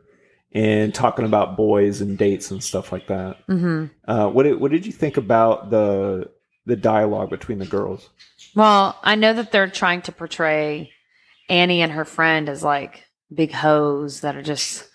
and 0.55 0.94
talking 0.94 1.24
about 1.24 1.57
boys 1.57 2.00
and 2.00 2.16
dates 2.16 2.50
and 2.50 2.62
stuff 2.62 2.92
like 2.92 3.09
that. 3.09 3.38
hmm 3.46 3.86
Uh, 4.07 4.28
what 4.28 4.44
did, 4.44 4.61
what 4.61 4.70
did 4.70 4.86
you 4.86 4.92
think 4.92 5.16
about 5.16 5.70
the 5.70 6.30
the 6.66 6.76
dialogue 6.76 7.28
between 7.28 7.59
the 7.59 7.66
girls? 7.66 8.09
Well, 8.55 8.98
I 9.02 9.16
know 9.16 9.34
that 9.34 9.52
they're 9.52 9.68
trying 9.68 10.02
to 10.02 10.12
portray 10.12 10.92
Annie 11.48 11.82
and 11.82 11.92
her 11.92 12.05
friend 12.05 12.48
as 12.48 12.62
like 12.62 13.05
big 13.32 13.52
hoes 13.52 14.20
that 14.20 14.36
are 14.36 14.42
just 14.42 14.88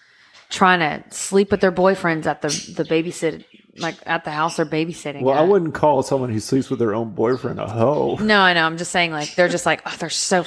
trying 0.49 0.79
to 0.79 1.03
sleep 1.15 1.51
with 1.51 1.61
their 1.61 1.71
boyfriends 1.71 2.25
at 2.25 2.41
the 2.41 2.47
the 2.75 2.83
babysit 2.83 3.45
like 3.77 3.95
at 4.05 4.23
the 4.25 4.31
house 4.31 4.57
they're 4.57 4.65
babysitting. 4.65 5.21
Well, 5.21 5.37
I 5.37 5.43
wouldn't 5.43 5.73
call 5.73 6.01
someone 6.03 6.31
who 6.31 6.39
sleeps 6.39 6.69
with 6.69 6.79
their 6.79 6.95
own 6.95 7.11
boyfriend 7.11 7.59
a 7.59 7.67
hoe. 7.67 8.17
No, 8.19 8.39
I 8.39 8.53
know. 8.53 8.65
I'm 8.65 8.77
just 8.77 8.91
saying 8.91 9.11
like 9.11 9.35
they're 9.35 9.47
just 9.49 9.65
like 9.65 9.81
oh, 9.85 9.95
they're 9.99 10.09
so 10.09 10.45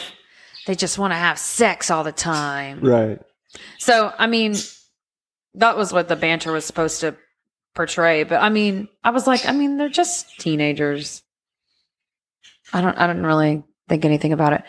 they 0.66 0.74
just 0.74 0.98
want 0.98 1.12
to 1.12 1.16
have 1.16 1.38
sex 1.38 1.90
all 1.90 2.04
the 2.04 2.12
time. 2.12 2.80
Right. 2.80 3.20
So, 3.78 4.12
I 4.18 4.26
mean, 4.26 4.54
that 5.54 5.76
was 5.76 5.92
what 5.92 6.08
the 6.08 6.16
banter 6.16 6.52
was 6.52 6.64
supposed 6.64 7.00
to 7.00 7.16
portray. 7.74 8.24
But 8.24 8.42
I 8.42 8.48
mean, 8.48 8.88
I 9.04 9.10
was 9.10 9.26
like, 9.26 9.46
I 9.46 9.52
mean, 9.52 9.76
they're 9.76 9.88
just 9.88 10.38
teenagers. 10.38 11.22
I 12.72 12.80
don't, 12.80 12.96
I 12.96 13.06
didn't 13.06 13.26
really 13.26 13.62
think 13.88 14.04
anything 14.04 14.32
about 14.32 14.54
it. 14.54 14.62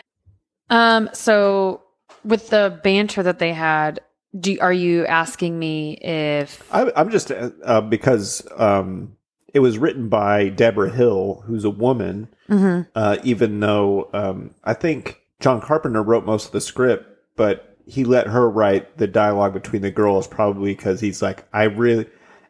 Um, 0.70 1.08
so 1.12 1.82
with 2.24 2.50
the 2.50 2.80
banter 2.82 3.22
that 3.22 3.38
they 3.38 3.52
had, 3.52 4.00
do 4.38 4.58
are 4.60 4.72
you 4.72 5.06
asking 5.06 5.58
me 5.58 5.92
if? 5.94 6.66
I, 6.72 6.90
I'm 6.96 7.10
just 7.10 7.30
uh, 7.30 7.50
uh, 7.64 7.80
because 7.80 8.46
um, 8.56 9.16
it 9.52 9.60
was 9.60 9.78
written 9.78 10.08
by 10.08 10.48
Debra 10.48 10.90
Hill, 10.90 11.44
who's 11.46 11.64
a 11.64 11.70
woman. 11.70 12.28
Mhm. 12.48 12.88
Uh, 12.94 13.16
even 13.22 13.60
though 13.60 14.10
um, 14.12 14.54
I 14.64 14.74
think 14.74 15.20
John 15.40 15.60
Carpenter 15.60 16.02
wrote 16.02 16.26
most 16.26 16.46
of 16.46 16.52
the 16.52 16.60
script, 16.60 17.06
but 17.36 17.73
he 17.86 18.04
let 18.04 18.26
her 18.28 18.48
write 18.48 18.96
the 18.98 19.06
dialogue 19.06 19.52
between 19.52 19.82
the 19.82 19.90
girls, 19.90 20.26
probably 20.26 20.74
because 20.74 21.00
he's 21.00 21.20
like, 21.22 21.44
I 21.52 21.64
really, 21.64 22.06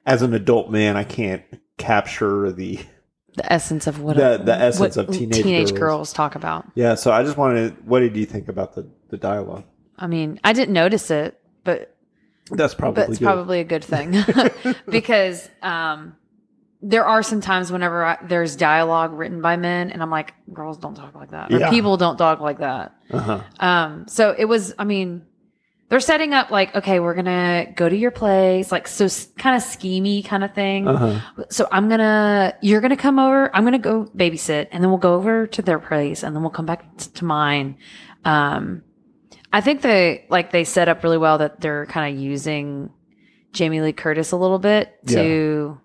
as 0.07 0.23
an 0.23 0.35
adult 0.35 0.71
man, 0.71 0.97
I 0.97 1.05
can't 1.05 1.43
capture 1.79 2.53
the 2.53 2.79
the 3.37 3.53
essence 3.53 3.87
of 3.89 4.01
what 4.01 4.17
The- 4.17 4.41
the 4.45 4.55
essence 4.55 4.97
what 4.97 5.09
of 5.09 5.13
teenage 5.15 5.43
teenage 5.43 5.69
girls. 5.71 5.79
girls 5.81 6.13
talk 6.13 6.37
about. 6.37 6.67
yeah. 6.77 6.95
So 6.95 7.11
I 7.11 7.25
just 7.25 7.37
wanted, 7.37 7.85
what 7.87 7.99
did 8.01 8.17
you 8.17 8.27
think 8.27 8.49
about 8.49 8.75
the 8.75 8.89
the 9.09 9.17
dialogue? 9.17 9.65
I 9.99 10.07
mean, 10.07 10.39
I 10.45 10.53
didn't 10.53 10.73
notice 10.75 11.11
it, 11.11 11.41
but 11.65 11.95
That's 12.51 12.75
probably 12.75 13.03
but 13.03 13.11
it's 13.11 13.19
good. 13.19 13.25
probably 13.25 13.61
a 13.61 13.65
good 13.65 13.83
thing 13.85 14.15
because 14.89 15.49
um, 15.63 16.15
there 16.87 17.07
are 17.07 17.23
some 17.23 17.41
times 17.41 17.73
whenever 17.73 18.05
I, 18.05 18.19
there's 18.23 18.57
dialogue 18.57 19.13
written 19.15 19.41
by 19.41 19.57
men, 19.57 19.91
and 19.91 20.03
I'm 20.03 20.11
like, 20.11 20.35
girls 20.53 20.77
don't 20.77 20.95
talk 20.95 21.15
like 21.15 21.31
that, 21.31 21.51
or 21.53 21.59
Yeah. 21.59 21.71
people 21.71 21.97
don't 21.97 22.19
talk 22.19 22.41
like 22.41 22.59
that. 22.59 22.95
uh-huh. 23.11 23.41
Um, 23.59 24.07
so 24.07 24.35
it 24.37 24.45
was. 24.45 24.75
I 24.79 24.85
mean, 24.85 25.23
they're 25.89 26.01
setting 26.01 26.35
up 26.35 26.51
like, 26.51 26.75
okay, 26.77 27.01
we're 27.01 27.15
gonna 27.15 27.67
go 27.75 27.89
to 27.89 27.97
your 27.97 28.11
place, 28.11 28.71
like 28.71 28.87
so, 28.87 29.09
kind 29.39 29.57
of 29.57 29.63
schemy 29.63 30.25
kind 30.25 30.45
of 30.45 30.53
thing. 30.55 30.87
Uh-huh. 30.87 31.21
So 31.49 31.67
I'm 31.73 31.89
gonna, 31.89 32.55
you're 32.61 32.81
gonna 32.83 32.97
come 32.99 33.19
over. 33.19 33.55
I'm 33.57 33.65
gonna 33.65 33.79
go 33.79 34.05
babysit, 34.17 34.69
and 34.71 34.83
then 34.85 34.91
we'll 34.91 34.99
go 34.99 35.15
over 35.15 35.47
to 35.47 35.63
their 35.63 35.79
place, 35.79 36.23
and 36.23 36.37
then 36.37 36.43
we'll 36.43 36.51
come 36.51 36.67
back 36.67 36.97
t- 36.99 37.11
to 37.15 37.25
mine. 37.25 37.77
Um, 38.27 38.83
I 39.53 39.61
think 39.63 39.81
they 39.83 40.27
like 40.29 40.51
they 40.53 40.65
set 40.65 40.89
up 40.89 41.03
really 41.03 41.19
well 41.19 41.39
that 41.39 41.61
they're 41.61 41.87
kind 41.87 42.15
of 42.15 42.21
using 42.23 42.91
Jamie 43.53 43.81
Lee 43.81 43.93
Curtis 43.93 44.33
a 44.33 44.37
little 44.37 44.59
bit 44.59 44.93
to 45.09 45.79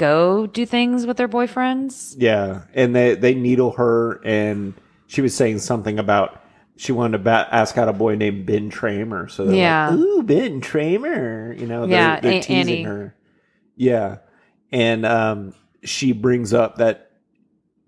go 0.00 0.46
do 0.46 0.64
things 0.66 1.06
with 1.06 1.16
their 1.16 1.28
boyfriends. 1.28 2.14
Yeah, 2.18 2.62
and 2.74 2.94
they 2.96 3.14
they 3.14 3.34
needle 3.34 3.72
her, 3.72 4.20
and 4.24 4.74
she 5.06 5.20
was 5.20 5.34
saying 5.34 5.58
something 5.60 5.98
about 5.98 6.40
she 6.76 6.92
wanted 6.92 7.18
to 7.18 7.24
ba- 7.24 7.48
ask 7.52 7.76
out 7.76 7.88
a 7.88 7.92
boy 7.92 8.14
named 8.16 8.46
Ben 8.46 8.70
Tramer. 8.70 9.30
So 9.30 9.44
they're 9.44 9.54
Yeah. 9.56 9.90
like, 9.90 9.98
"Ooh, 9.98 10.22
Ben 10.22 10.60
Tramer," 10.62 11.58
you 11.60 11.66
know, 11.66 11.86
they're, 11.86 11.98
Yeah, 12.00 12.20
they're 12.20 12.32
A- 12.32 12.40
teasing 12.42 12.74
Annie. 12.78 12.82
her. 12.84 13.14
Yeah, 13.76 14.16
and 14.72 15.04
um, 15.06 15.54
she 15.84 16.12
brings 16.12 16.52
up 16.54 16.76
that 16.76 17.10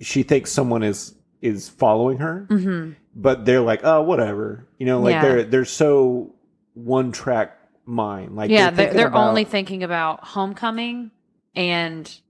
she 0.00 0.22
thinks 0.22 0.52
someone 0.52 0.82
is 0.82 1.14
is 1.40 1.68
following 1.68 2.18
her, 2.18 2.46
hmm 2.48 2.90
but 3.14 3.44
they're 3.44 3.60
like, 3.60 3.80
"Oh, 3.84 4.02
whatever," 4.02 4.66
you 4.78 4.86
know, 4.86 5.00
like 5.00 5.12
Yeah. 5.12 5.22
they're 5.22 5.42
they're 5.44 5.64
so 5.64 6.34
one 6.74 7.12
track 7.12 7.58
mind. 7.84 8.36
Like 8.36 8.50
yeah, 8.50 8.70
they're, 8.70 8.76
thinking 8.86 8.96
they're 8.96 9.08
about 9.08 9.28
only 9.28 9.44
thinking 9.44 9.82
about 9.82 10.24
homecoming 10.24 11.10
and 11.54 12.20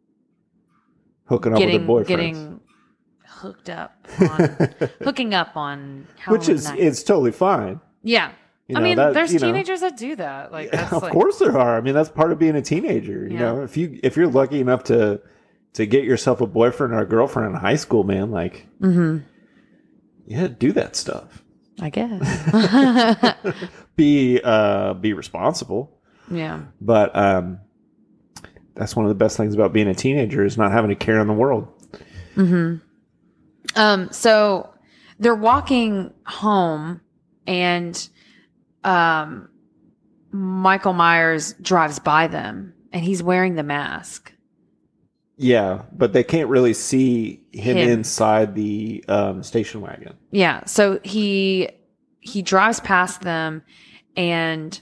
hooking 1.26 1.52
up 1.52 1.58
getting 1.58 1.86
with 1.86 2.06
their 2.08 2.16
boyfriends. 2.16 2.32
getting 2.32 2.60
hooked 3.26 3.70
up 3.70 4.06
on 4.20 4.68
hooking 5.02 5.34
up 5.34 5.56
on 5.56 6.06
Which 6.28 6.48
is 6.48 6.64
night. 6.64 6.78
it's 6.80 7.02
totally 7.02 7.32
fine. 7.32 7.80
yeah. 8.02 8.32
You 8.68 8.76
I 8.76 8.80
know, 8.80 8.84
mean, 8.84 8.96
that- 8.96 9.12
there's 9.14 9.32
you 9.34 9.40
know. 9.40 9.46
teenagers 9.48 9.80
that 9.80 9.96
do 9.96 10.14
that. 10.16 10.52
Like, 10.52 10.70
that's 10.70 10.92
of 10.92 11.02
like, 11.02 11.12
course 11.12 11.40
there 11.40 11.58
are. 11.58 11.76
I 11.76 11.80
mean, 11.80 11.94
that's 11.94 12.08
part 12.08 12.30
of 12.30 12.38
being 12.38 12.54
a 12.54 12.62
teenager. 12.62 13.26
You 13.26 13.34
Yeah. 13.34 13.38
know, 13.40 13.62
if 13.64 13.76
you 13.76 13.98
if 14.04 14.16
you're 14.16 14.28
lucky 14.28 14.60
enough 14.60 14.84
to 14.84 15.20
to 15.74 15.84
get 15.86 16.04
yourself 16.04 16.40
a 16.40 16.46
boyfriend 16.46 16.92
or 16.94 17.00
a 17.00 17.06
girlfriend 17.06 17.52
in 17.54 17.60
high 17.60 17.74
school, 17.76 18.04
man, 18.04 18.30
like 18.30 18.66
mm-hmm. 18.80 19.18
yeah, 20.26 20.46
do 20.46 20.72
that 20.72 20.94
stuff. 20.94 21.42
I 21.80 21.90
guess. 21.90 23.34
Be 23.96 24.40
uh 24.42 24.94
be 24.94 25.12
responsible. 25.12 25.98
yeah. 26.30 26.62
But 26.80 27.14
um 27.16 27.58
that's 28.74 28.96
one 28.96 29.04
of 29.04 29.08
the 29.08 29.14
best 29.14 29.36
things 29.36 29.54
about 29.54 29.72
being 29.72 29.88
a 29.88 29.94
teenager 29.94 30.44
is 30.44 30.56
not 30.58 30.72
having 30.72 30.90
a 30.90 30.96
care 30.96 31.20
in 31.20 31.26
the 31.26 31.32
world. 31.32 31.68
hmm 32.34 32.76
Um, 33.76 34.10
so 34.12 34.72
they're 35.18 35.34
walking 35.34 36.12
home 36.26 37.00
and 37.46 38.08
um 38.84 39.48
Michael 40.32 40.94
Myers 40.94 41.52
drives 41.60 41.98
by 41.98 42.26
them 42.26 42.72
and 42.92 43.04
he's 43.04 43.22
wearing 43.22 43.54
the 43.54 43.62
mask. 43.62 44.32
Yeah, 45.36 45.82
but 45.92 46.12
they 46.12 46.22
can't 46.24 46.48
really 46.48 46.72
see 46.74 47.42
him, 47.52 47.76
Him. 47.76 47.88
inside 47.88 48.54
the 48.54 49.04
um, 49.08 49.42
station 49.42 49.80
wagon. 49.80 50.14
Yeah. 50.30 50.64
So 50.66 51.00
he 51.02 51.68
he 52.20 52.42
drives 52.42 52.80
past 52.80 53.22
them 53.22 53.62
and 54.16 54.80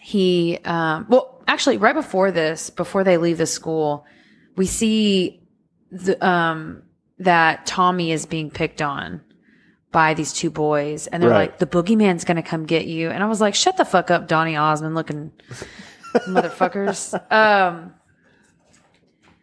he 0.00 0.58
um 0.64 1.06
well 1.08 1.37
actually 1.48 1.78
right 1.78 1.94
before 1.94 2.30
this, 2.30 2.70
before 2.70 3.02
they 3.02 3.16
leave 3.16 3.38
the 3.38 3.46
school, 3.46 4.06
we 4.56 4.66
see 4.66 5.42
the 5.90 6.24
um 6.24 6.82
that 7.18 7.66
Tommy 7.66 8.12
is 8.12 8.26
being 8.26 8.50
picked 8.50 8.80
on 8.82 9.22
by 9.90 10.12
these 10.14 10.32
two 10.34 10.50
boys 10.50 11.06
and 11.06 11.22
they're 11.22 11.30
Right. 11.30 11.50
like 11.50 11.58
the 11.58 11.66
boogeyman's 11.66 12.24
gonna 12.24 12.42
come 12.42 12.66
get 12.66 12.86
you 12.86 13.08
and 13.10 13.22
i 13.22 13.26
was 13.26 13.40
like 13.40 13.54
shut 13.54 13.78
the 13.78 13.86
fuck 13.86 14.10
up 14.10 14.28
donnie 14.28 14.54
osmond 14.54 14.94
looking 14.94 15.32
motherfuckers 16.28 17.14
um 17.32 17.94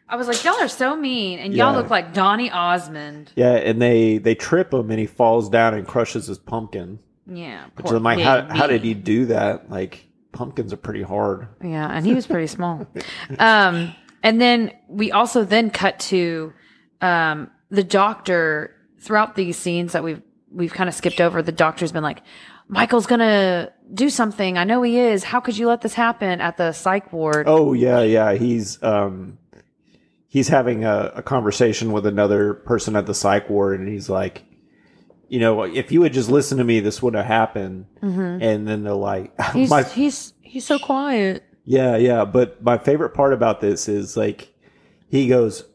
i 0.08 0.16
was 0.16 0.28
like 0.28 0.43
y'all 0.43 0.53
are 0.62 0.68
so 0.68 0.95
mean 0.95 1.39
and 1.39 1.53
y'all 1.56 1.72
Yeah. 1.72 1.78
look 1.78 1.89
like 1.89 2.14
donnie 2.14 2.51
osmond 2.51 3.32
Yeah, 3.36 3.53
and 3.53 3.82
they 3.82 4.20
they 4.20 4.36
trip 4.36 4.72
him, 4.74 4.91
and 4.91 4.99
he 4.99 5.08
falls 5.08 5.49
down 5.49 5.74
and 5.74 5.88
crushes 5.88 6.28
his 6.28 6.38
pumpkin. 6.38 6.99
yeah 7.28 7.66
Which 7.76 7.88
poor 7.88 7.95
I'm 7.97 8.03
like, 8.03 8.18
big 8.18 8.26
how 8.26 8.41
how 8.47 8.68
did 8.68 8.84
he 8.84 8.93
do 8.93 9.26
that? 9.26 9.70
Like 9.72 10.05
pumpkins 10.36 10.71
are 10.71 10.77
pretty 10.77 11.01
hard. 11.01 11.47
Yeah, 11.63 11.88
and 11.89 12.05
he 12.05 12.13
was 12.13 12.27
pretty 12.27 12.47
small. 12.47 12.86
Um, 13.39 13.95
and 14.21 14.41
then 14.41 14.71
we 14.88 15.11
also 15.11 15.43
then 15.43 15.69
cut 15.69 15.99
to 16.11 16.53
um, 17.01 17.51
the 17.69 17.83
doctor 17.83 18.75
throughout 18.99 19.36
these 19.36 19.57
scenes 19.57 19.93
that 19.93 20.03
we've 20.03 20.21
we've 20.51 20.73
kind 20.73 20.89
of 20.89 20.95
skipped 20.95 21.21
over. 21.21 21.41
The 21.41 21.51
doctor's 21.51 21.91
been 21.91 22.03
like, 22.03 22.21
Michael's 22.67 23.05
gonna 23.05 23.71
do 23.93 24.09
something. 24.09 24.57
I 24.57 24.63
know 24.63 24.81
he 24.81 24.97
is. 24.97 25.23
How 25.23 25.39
could 25.39 25.57
you 25.57 25.67
let 25.67 25.81
this 25.81 25.93
happen 25.93 26.41
at 26.41 26.57
the 26.57 26.71
psych 26.71 27.13
ward? 27.13 27.45
Oh 27.47 27.73
yeah, 27.73 28.01
yeah. 28.01 28.33
He's 28.33 28.81
um 28.81 29.38
he's 30.27 30.47
having 30.47 30.83
a, 30.86 31.13
a 31.15 31.23
conversation 31.23 31.91
with 31.91 32.05
another 32.05 32.53
person 32.53 32.95
at 32.95 33.05
the 33.05 33.13
psych 33.13 33.49
ward, 33.49 33.79
and 33.79 33.88
he's 33.88 34.09
like, 34.09 34.43
you 35.28 35.39
know, 35.39 35.63
if 35.63 35.91
you 35.91 36.03
had 36.03 36.13
just 36.13 36.30
listened 36.30 36.59
to 36.59 36.63
me, 36.63 36.80
this 36.80 37.01
would 37.01 37.13
have 37.15 37.26
happened. 37.26 37.86
And 38.01 38.67
then 38.67 38.84
they're 38.84 38.93
like, 38.93 39.36
Mm-hmm. 39.38 39.57
he's 39.59 39.69
my 39.69 39.84
he's 39.84 40.34
he's 40.41 40.65
so 40.65 40.78
quiet. 40.80 41.43
Yeah, 41.65 41.97
yeah. 41.97 42.26
But 42.26 42.63
my 42.63 42.78
favorite 42.78 43.09
part 43.11 43.34
about 43.34 43.59
this 43.61 43.88
is 43.89 44.15
like 44.15 44.53
he 45.09 45.28
goes, 45.28 45.65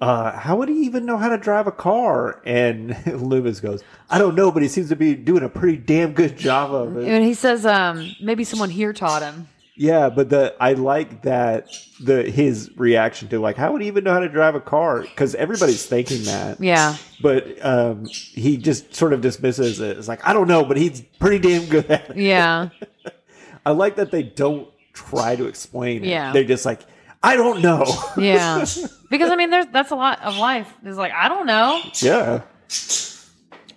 uh, 0.00 0.32
how 0.32 0.56
would 0.56 0.68
he 0.68 0.80
even 0.82 1.04
know 1.06 1.16
how 1.16 1.28
to 1.28 1.38
drive 1.38 1.66
a 1.66 1.72
car? 1.72 2.42
And 2.44 2.96
Loomis 3.06 3.60
goes, 3.60 3.82
I 4.08 4.18
don't 4.18 4.34
know, 4.34 4.50
but 4.50 4.62
he 4.62 4.68
seems 4.68 4.88
to 4.90 4.96
be 4.96 5.14
doing 5.14 5.42
a 5.42 5.48
pretty 5.48 5.76
damn 5.78 6.12
good 6.12 6.36
job 6.38 6.72
of 6.74 6.96
it. 6.96 7.08
And 7.08 7.24
he 7.24 7.34
says, 7.34 7.64
um, 7.66 8.14
maybe 8.20 8.44
someone 8.44 8.70
here 8.70 8.92
taught 8.92 9.22
him. 9.22 9.48
Yeah, 9.80 10.10
but 10.10 10.28
the 10.28 10.54
I 10.60 10.74
like 10.74 11.22
that 11.22 11.74
the 12.02 12.30
his 12.30 12.70
reaction 12.76 13.28
to 13.28 13.38
like 13.38 13.56
how 13.56 13.72
would 13.72 13.80
he 13.80 13.88
even 13.88 14.04
know 14.04 14.12
how 14.12 14.20
to 14.20 14.28
drive 14.28 14.54
a 14.54 14.60
car? 14.60 15.00
Because 15.00 15.34
everybody's 15.34 15.86
thinking 15.86 16.24
that. 16.24 16.60
Yeah. 16.60 16.98
But 17.22 17.64
um, 17.64 18.04
he 18.04 18.58
just 18.58 18.94
sort 18.94 19.14
of 19.14 19.22
dismisses 19.22 19.80
it. 19.80 19.96
It's 19.96 20.06
like 20.06 20.20
I 20.28 20.34
don't 20.34 20.48
know, 20.48 20.66
but 20.66 20.76
he's 20.76 21.00
pretty 21.18 21.38
damn 21.38 21.64
good 21.64 21.90
at 21.90 22.10
it. 22.10 22.16
Yeah. 22.18 22.68
I 23.64 23.70
like 23.70 23.96
that 23.96 24.10
they 24.10 24.22
don't 24.22 24.68
try 24.92 25.34
to 25.34 25.46
explain 25.46 26.04
it. 26.04 26.08
Yeah. 26.08 26.34
They're 26.34 26.44
just 26.44 26.66
like 26.66 26.80
I 27.22 27.36
don't 27.36 27.62
know. 27.62 27.86
Yeah. 28.18 28.66
because 29.10 29.30
I 29.30 29.36
mean 29.36 29.48
there's 29.48 29.68
that's 29.68 29.92
a 29.92 29.96
lot 29.96 30.20
of 30.20 30.36
life. 30.36 30.70
It's 30.84 30.98
like, 30.98 31.12
I 31.12 31.30
don't 31.30 31.46
know. 31.46 31.80
yeah. 32.02 32.42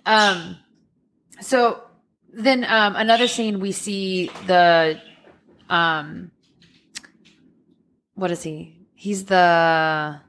Um, 0.04 0.58
so 1.40 1.82
then 2.30 2.62
um, 2.64 2.94
another 2.94 3.26
scene 3.26 3.58
we 3.58 3.72
see 3.72 4.30
the 4.46 5.00
um, 5.70 6.30
what 8.14 8.30
is 8.30 8.42
he? 8.42 8.78
He's 8.94 9.24
the 9.24 10.20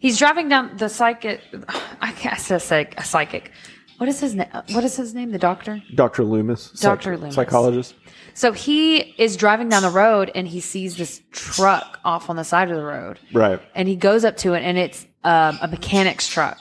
he's 0.00 0.18
driving 0.18 0.48
down 0.48 0.76
the 0.76 0.88
psychic. 0.88 1.40
I 2.00 2.12
can't 2.12 2.38
say 2.40 2.58
psych, 2.58 2.94
a 2.98 3.04
psychic. 3.04 3.50
What 3.98 4.08
is 4.08 4.20
his 4.20 4.34
name? 4.34 4.48
What 4.72 4.84
is 4.84 4.96
his 4.96 5.14
name? 5.14 5.30
The 5.30 5.38
doctor. 5.38 5.82
Dr. 5.94 6.22
Loomis, 6.24 6.70
psych- 6.74 7.00
Dr. 7.00 7.16
Loomis. 7.16 7.34
psychologist. 7.34 7.94
So 8.34 8.52
he 8.52 8.98
is 9.16 9.36
driving 9.36 9.70
down 9.70 9.82
the 9.82 9.88
road 9.90 10.30
and 10.34 10.46
he 10.46 10.60
sees 10.60 10.98
this 10.98 11.22
truck 11.32 11.98
off 12.04 12.28
on 12.28 12.36
the 12.36 12.44
side 12.44 12.70
of 12.70 12.76
the 12.76 12.84
road. 12.84 13.18
Right. 13.32 13.60
and 13.74 13.88
he 13.88 13.96
goes 13.96 14.24
up 14.26 14.36
to 14.38 14.52
it 14.52 14.62
and 14.62 14.76
it's 14.76 15.06
um, 15.24 15.58
a 15.62 15.68
mechanic's 15.68 16.28
truck 16.28 16.58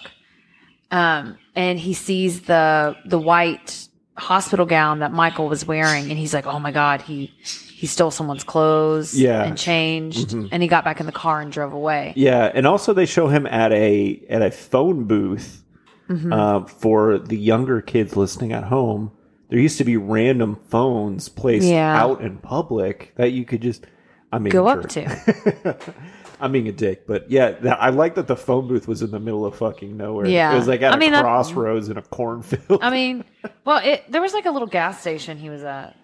um, 0.92 1.38
and 1.56 1.78
he 1.78 1.94
sees 1.94 2.42
the 2.44 2.96
the 3.06 3.20
white 3.20 3.90
hospital 4.18 4.66
gown 4.66 5.00
that 5.00 5.12
michael 5.12 5.48
was 5.50 5.66
wearing 5.66 6.10
and 6.10 6.18
he's 6.18 6.34
like 6.34 6.46
oh 6.48 6.60
my 6.60 6.72
god 6.72 7.02
he 7.02 7.32
he 7.44 7.86
stole 7.88 8.10
someone's 8.12 8.44
clothes 8.46 9.14
Yeah. 9.20 9.44
and 9.44 9.58
changed 9.58 10.32
and 10.34 10.62
he 10.64 10.68
got 10.70 10.86
back 10.86 11.02
in 11.02 11.06
the 11.06 11.12
car 11.12 11.42
and 11.42 11.52
drove 11.52 11.74
away 11.74 12.14
Yeah, 12.16 12.50
and 12.54 12.66
also 12.66 12.94
they 12.94 13.06
show 13.06 13.28
him 13.28 13.46
at 13.48 13.74
a 13.74 14.22
at 14.30 14.42
a 14.42 14.52
phone 14.52 15.04
booth 15.06 15.62
Mm-hmm. 16.08 16.32
uh, 16.32 16.66
for 16.68 17.18
the 17.18 17.36
younger 17.36 17.82
kids 17.82 18.16
listening 18.16 18.54
at 18.54 18.66
home. 18.66 19.12
There 19.50 19.58
used 19.58 19.80
to 19.80 19.84
be 19.84 19.98
random 19.98 20.60
phones 20.70 21.30
placed 21.30 21.66
Yeah. 21.66 22.00
out 22.00 22.22
in 22.22 22.38
public 22.38 23.14
that 23.16 23.32
you 23.32 23.44
could 23.44 23.64
just. 23.64 23.88
I 24.32 24.38
mean, 24.38 24.52
go 24.52 24.68
up 24.68 24.88
to 24.90 25.02
I'm 26.40 26.52
being 26.52 26.68
a 26.68 26.72
dick, 26.72 27.08
but 27.08 27.30
yeah, 27.32 27.52
that, 27.52 27.82
I 27.82 27.90
like 27.90 28.16
that 28.16 28.28
the 28.28 28.36
phone 28.36 28.68
booth 28.68 28.88
was 28.88 29.02
in 29.02 29.12
the 29.12 29.20
middle 29.20 29.46
of 29.46 29.56
fucking 29.56 29.96
nowhere. 29.96 30.26
Yeah. 30.28 30.52
it 30.54 30.58
was 30.58 30.68
like 30.68 30.82
at 30.82 30.92
I 30.94 30.96
a 30.96 31.00
mean, 31.00 31.12
that- 31.14 31.22
crossroads 31.24 31.90
in 31.90 31.98
a 31.98 32.02
cornfield. 32.02 32.80
i 32.82 32.90
mean 32.90 33.24
well 33.66 33.78
it 33.84 34.04
there 34.12 34.22
was 34.22 34.34
like 34.34 34.46
a 34.46 34.52
little 34.52 34.68
gas 34.68 35.00
station 35.02 35.38
he 35.38 35.50
was 35.50 35.64
at 35.64 35.96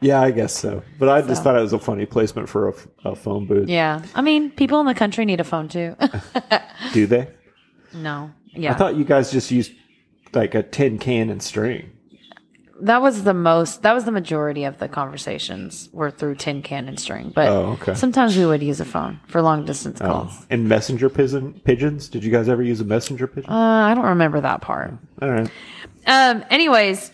yeah, 0.00 0.20
I 0.20 0.30
guess 0.30 0.56
so. 0.56 0.84
But 1.00 1.08
I 1.08 1.20
just 1.22 1.38
So. 1.40 1.42
thought 1.42 1.56
it 1.56 1.60
was 1.60 1.72
a 1.72 1.78
funny 1.80 2.06
placement 2.06 2.48
for 2.48 2.68
a, 2.68 2.72
f- 2.72 2.86
a 3.04 3.16
phone 3.16 3.46
booth. 3.46 3.68
yeah 3.68 4.02
i 4.14 4.22
mean 4.22 4.50
people 4.50 4.78
in 4.80 4.86
the 4.86 4.94
country 4.94 5.24
need 5.24 5.40
a 5.40 5.44
phone 5.44 5.68
too 5.68 5.96
Do 6.92 7.06
they? 7.06 7.28
no 7.92 8.30
Yeah. 8.52 8.72
I 8.72 8.74
thought 8.76 8.96
you 8.96 9.04
guys 9.04 9.30
just 9.32 9.50
used 9.50 9.72
like 10.34 10.54
a 10.54 10.62
tin 10.62 10.98
can 10.98 11.30
and 11.30 11.42
string. 11.42 11.90
That 12.82 13.02
was 13.02 13.24
the 13.24 13.34
most 13.34 13.82
that 13.82 13.92
was 13.92 14.04
the 14.04 14.12
majority 14.12 14.64
of 14.64 14.78
the 14.78 14.88
conversations 14.88 15.88
were 15.92 16.10
through 16.10 16.34
tin 16.36 16.62
can 16.62 16.88
and 16.88 16.98
string 17.00 17.32
but 17.34 17.48
Oh, 17.48 17.76
okay. 17.80 17.94
sometimes 17.94 18.36
we 18.36 18.46
would 18.46 18.62
use 18.62 18.80
a 18.80 18.84
phone 18.84 19.18
for 19.26 19.42
long 19.42 19.64
distance 19.64 20.00
Oh. 20.00 20.06
calls 20.06 20.46
And 20.50 20.68
messenger 20.68 21.08
pigeon, 21.10 21.60
pigeons? 21.64 22.08
Did 22.08 22.22
you 22.24 22.30
guys 22.30 22.48
ever 22.48 22.62
use 22.62 22.80
a 22.80 22.84
messenger 22.84 23.26
pigeon? 23.26 23.50
uh, 23.50 23.56
i 23.90 23.94
don't 23.94 24.04
remember 24.06 24.40
that 24.40 24.60
part 24.60 24.94
All 25.20 25.28
right. 25.30 25.50
um 26.06 26.44
anyways 26.50 27.10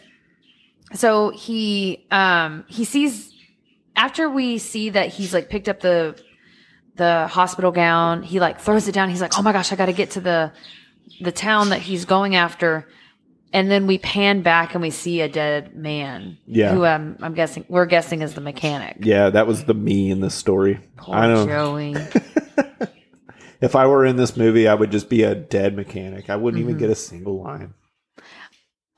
so 0.93 1.31
he 1.31 2.07
um 2.11 2.65
he 2.69 2.85
sees 2.85 3.33
after 3.97 4.29
we 4.29 4.59
see 4.59 4.91
that 4.91 5.09
he's 5.09 5.33
like 5.33 5.49
picked 5.49 5.69
up 5.69 5.81
the 5.81 6.21
the 6.97 7.27
hospital 7.27 7.73
gown 7.73 8.23
he 8.23 8.39
like 8.39 8.61
throws 8.61 8.87
it 8.87 8.93
down 8.93 9.09
he's 9.09 9.21
like 9.21 9.39
oh 9.39 9.43
my 9.43 9.53
gosh 9.53 9.73
i 9.73 9.77
gotta 9.77 9.93
get 9.93 10.11
to 10.13 10.21
the 10.21 10.53
the 11.21 11.33
town 11.33 11.71
that 11.71 11.81
he's 11.81 12.05
going 12.05 12.35
after 12.37 12.87
and 13.55 13.71
then 13.71 13.87
we 13.87 13.97
pan 13.97 14.43
back 14.43 14.75
and 14.75 14.83
we 14.83 14.91
see 14.91 15.23
a 15.23 15.29
dead 15.29 15.75
man 15.75 16.37
Yeah. 16.47 16.75
who 16.75 16.85
um, 16.85 17.17
i'm 17.23 17.33
guessing 17.35 17.65
we're 17.69 17.87
guessing 17.87 18.21
is 18.21 18.35
the 18.35 18.41
mechanic 18.43 18.99
Yeah, 19.01 19.31
that 19.31 19.47
was 19.47 19.65
the 19.65 19.73
me 19.75 20.11
in 20.11 20.21
this 20.21 20.35
story. 20.35 20.81
Poor 20.99 21.15
I 21.17 21.27
don't. 21.29 21.49
joey 21.49 21.95
If 23.61 23.75
I 23.75 23.87
were 23.87 24.05
in 24.05 24.17
this 24.17 24.37
movie, 24.37 24.69
I 24.69 24.75
would 24.75 24.91
just 24.91 25.09
be 25.09 25.23
a 25.23 25.35
dead 25.35 25.75
mechanic. 25.75 26.29
I 26.29 26.37
wouldn't 26.37 26.61
Mm-hmm. 26.63 26.71
even 26.71 26.79
get 26.79 26.91
a 26.91 26.95
single 26.95 27.43
line. 27.43 27.73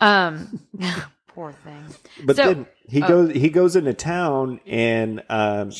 um 0.00 0.60
poor 1.28 1.52
thing 1.52 1.84
But 2.24 2.36
So- 2.36 2.54
then 2.54 2.66
he 2.88 3.02
oh. 3.02 3.08
goes. 3.08 3.30
He 3.32 3.48
goes 3.50 3.74
into 3.76 3.92
town, 3.94 4.60
and 4.66 5.22
um, 5.28 5.70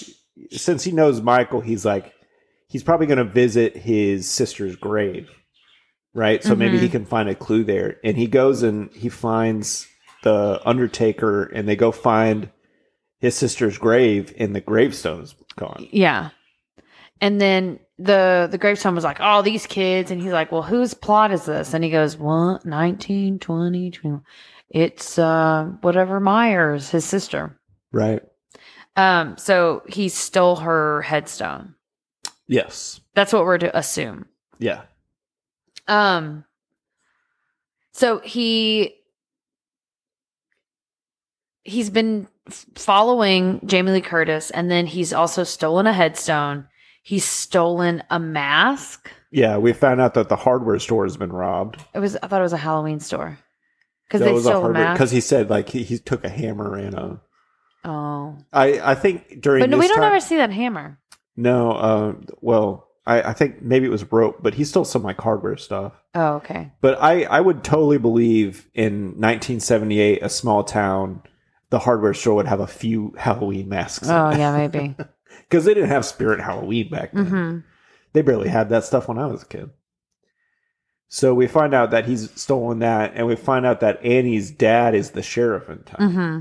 since 0.50 0.82
he 0.84 0.90
knows 0.92 1.20
Michael, 1.20 1.60
he's 1.60 1.84
like, 1.84 2.12
he's 2.68 2.82
probably 2.82 3.06
going 3.06 3.18
to 3.18 3.24
visit 3.24 3.76
his 3.76 4.28
sister's 4.28 4.74
grave, 4.74 5.30
right? 6.16 6.42
So 6.42 6.56
maybe 6.56 6.76
Mm-hmm. 6.76 6.82
he 6.84 6.88
can 6.88 7.04
find 7.04 7.28
a 7.28 7.34
clue 7.34 7.62
there. 7.64 7.98
And 8.02 8.16
he 8.16 8.26
goes 8.26 8.62
and 8.62 8.90
he 8.92 9.08
finds 9.08 9.86
the 10.22 10.60
Undertaker, 10.64 11.44
and 11.44 11.68
they 11.68 11.76
go 11.76 11.92
find 11.92 12.50
his 13.20 13.34
sister's 13.36 13.78
grave, 13.78 14.34
and 14.38 14.54
the 14.54 14.60
gravestone's 14.60 15.34
gone. 15.56 15.86
Yeah. 15.92 16.30
And 17.20 17.40
then 17.40 17.78
the 17.98 18.48
the 18.50 18.58
gravestone 18.58 18.94
was 18.94 19.04
like, 19.04 19.18
oh, 19.20 19.42
these 19.42 19.66
kids. 19.66 20.10
And 20.10 20.20
he's 20.20 20.32
like, 20.32 20.50
well, 20.52 20.62
whose 20.62 20.92
plot 20.94 21.30
is 21.32 21.44
this? 21.46 21.72
And 21.74 21.82
he 21.84 21.90
goes, 21.90 22.16
what? 22.16 22.66
19, 22.66 23.38
20, 23.38 23.90
21. 23.90 24.22
It's 24.68 25.18
uh, 25.18 25.64
whatever 25.82 26.18
Myers, 26.20 26.90
his 26.90 27.04
sister. 27.04 27.58
Right. 27.92 28.20
Um, 28.96 29.36
so 29.38 29.82
he 29.88 30.08
stole 30.08 30.56
her 30.56 31.02
headstone. 31.02 31.74
Yes. 32.48 33.00
That's 33.14 33.32
what 33.32 33.44
we're 33.44 33.58
to 33.58 33.76
assume. 33.78 34.26
Yeah. 34.58 34.82
Um, 35.88 36.44
so 37.92 38.18
he 38.20 38.94
he's 41.64 41.90
been 41.90 42.28
following 42.74 43.60
Jamie 43.64 43.92
Lee 43.92 44.00
Curtis, 44.00 44.50
and 44.50 44.70
then 44.70 44.86
he's 44.86 45.12
also 45.12 45.44
stolen 45.44 45.86
a 45.86 45.92
headstone. 45.92 46.66
He's 47.02 47.24
stolen 47.24 48.02
a 48.10 48.18
mask. 48.18 49.10
Yeah, 49.30 49.58
we 49.58 49.72
found 49.72 50.00
out 50.00 50.14
that 50.14 50.28
the 50.28 50.36
hardware 50.36 50.78
store 50.78 51.04
has 51.04 51.16
been 51.16 51.32
robbed. 51.32 51.82
It 51.94 51.98
was 52.00 52.16
I 52.22 52.26
thought 52.26 52.40
it 52.40 52.44
was 52.44 52.52
a 52.52 52.56
Halloween 52.58 53.00
store 53.00 53.38
because 54.08 54.20
they 54.20 54.38
stole 54.40 54.66
a 54.66 54.72
mask. 54.72 54.94
because 54.98 55.10
he 55.10 55.20
said 55.20 55.50
like 55.50 55.68
he, 55.68 55.82
he 55.82 55.98
took 55.98 56.24
a 56.24 56.28
hammer 56.28 56.76
and 56.76 56.94
a 56.94 57.20
Oh, 57.84 58.36
I 58.52 58.80
I 58.80 58.94
think 58.96 59.40
during 59.40 59.62
but 59.62 59.70
no, 59.70 59.78
we 59.78 59.86
don't 59.86 59.98
time, 59.98 60.06
ever 60.06 60.20
see 60.20 60.36
that 60.36 60.50
hammer. 60.50 60.98
no. 61.36 61.70
Uh, 61.72 62.14
well, 62.40 62.85
I 63.06 63.22
I 63.30 63.32
think 63.32 63.62
maybe 63.62 63.86
it 63.86 63.90
was 63.90 64.10
rope, 64.12 64.38
but 64.42 64.54
he 64.54 64.64
stole 64.64 64.84
some 64.84 65.02
like 65.02 65.20
hardware 65.20 65.56
stuff. 65.56 65.92
Oh, 66.14 66.34
okay. 66.36 66.72
But 66.80 67.00
I 67.02 67.24
I 67.24 67.40
would 67.40 67.62
totally 67.64 67.98
believe 67.98 68.68
in 68.74 69.18
1978, 69.20 70.22
a 70.22 70.28
small 70.28 70.64
town, 70.64 71.22
the 71.70 71.78
hardware 71.80 72.14
store 72.14 72.34
would 72.36 72.46
have 72.48 72.60
a 72.60 72.66
few 72.66 73.14
Halloween 73.18 73.68
masks. 73.68 74.08
Oh, 74.08 74.30
yeah, 74.30 74.52
maybe. 74.68 74.96
because 75.48 75.64
they 75.64 75.74
didn't 75.74 75.90
have 75.90 76.04
Spirit 76.04 76.40
Halloween 76.40 76.88
back 76.90 77.12
then. 77.12 77.26
hmm 77.26 77.58
They 78.12 78.22
barely 78.22 78.48
had 78.48 78.68
that 78.70 78.84
stuff 78.84 79.08
when 79.08 79.18
I 79.18 79.26
was 79.26 79.42
a 79.42 79.46
kid. 79.46 79.70
So 81.08 81.34
we 81.34 81.46
find 81.46 81.72
out 81.72 81.92
that 81.92 82.06
he's 82.06 82.30
stolen 82.40 82.80
that, 82.80 83.12
and 83.14 83.26
we 83.28 83.36
find 83.36 83.64
out 83.64 83.80
that 83.80 84.04
Annie's 84.04 84.50
dad 84.50 84.94
is 84.94 85.12
the 85.12 85.22
sheriff 85.22 85.68
in 85.68 85.78
town. 85.84 86.10
hmm 86.12 86.40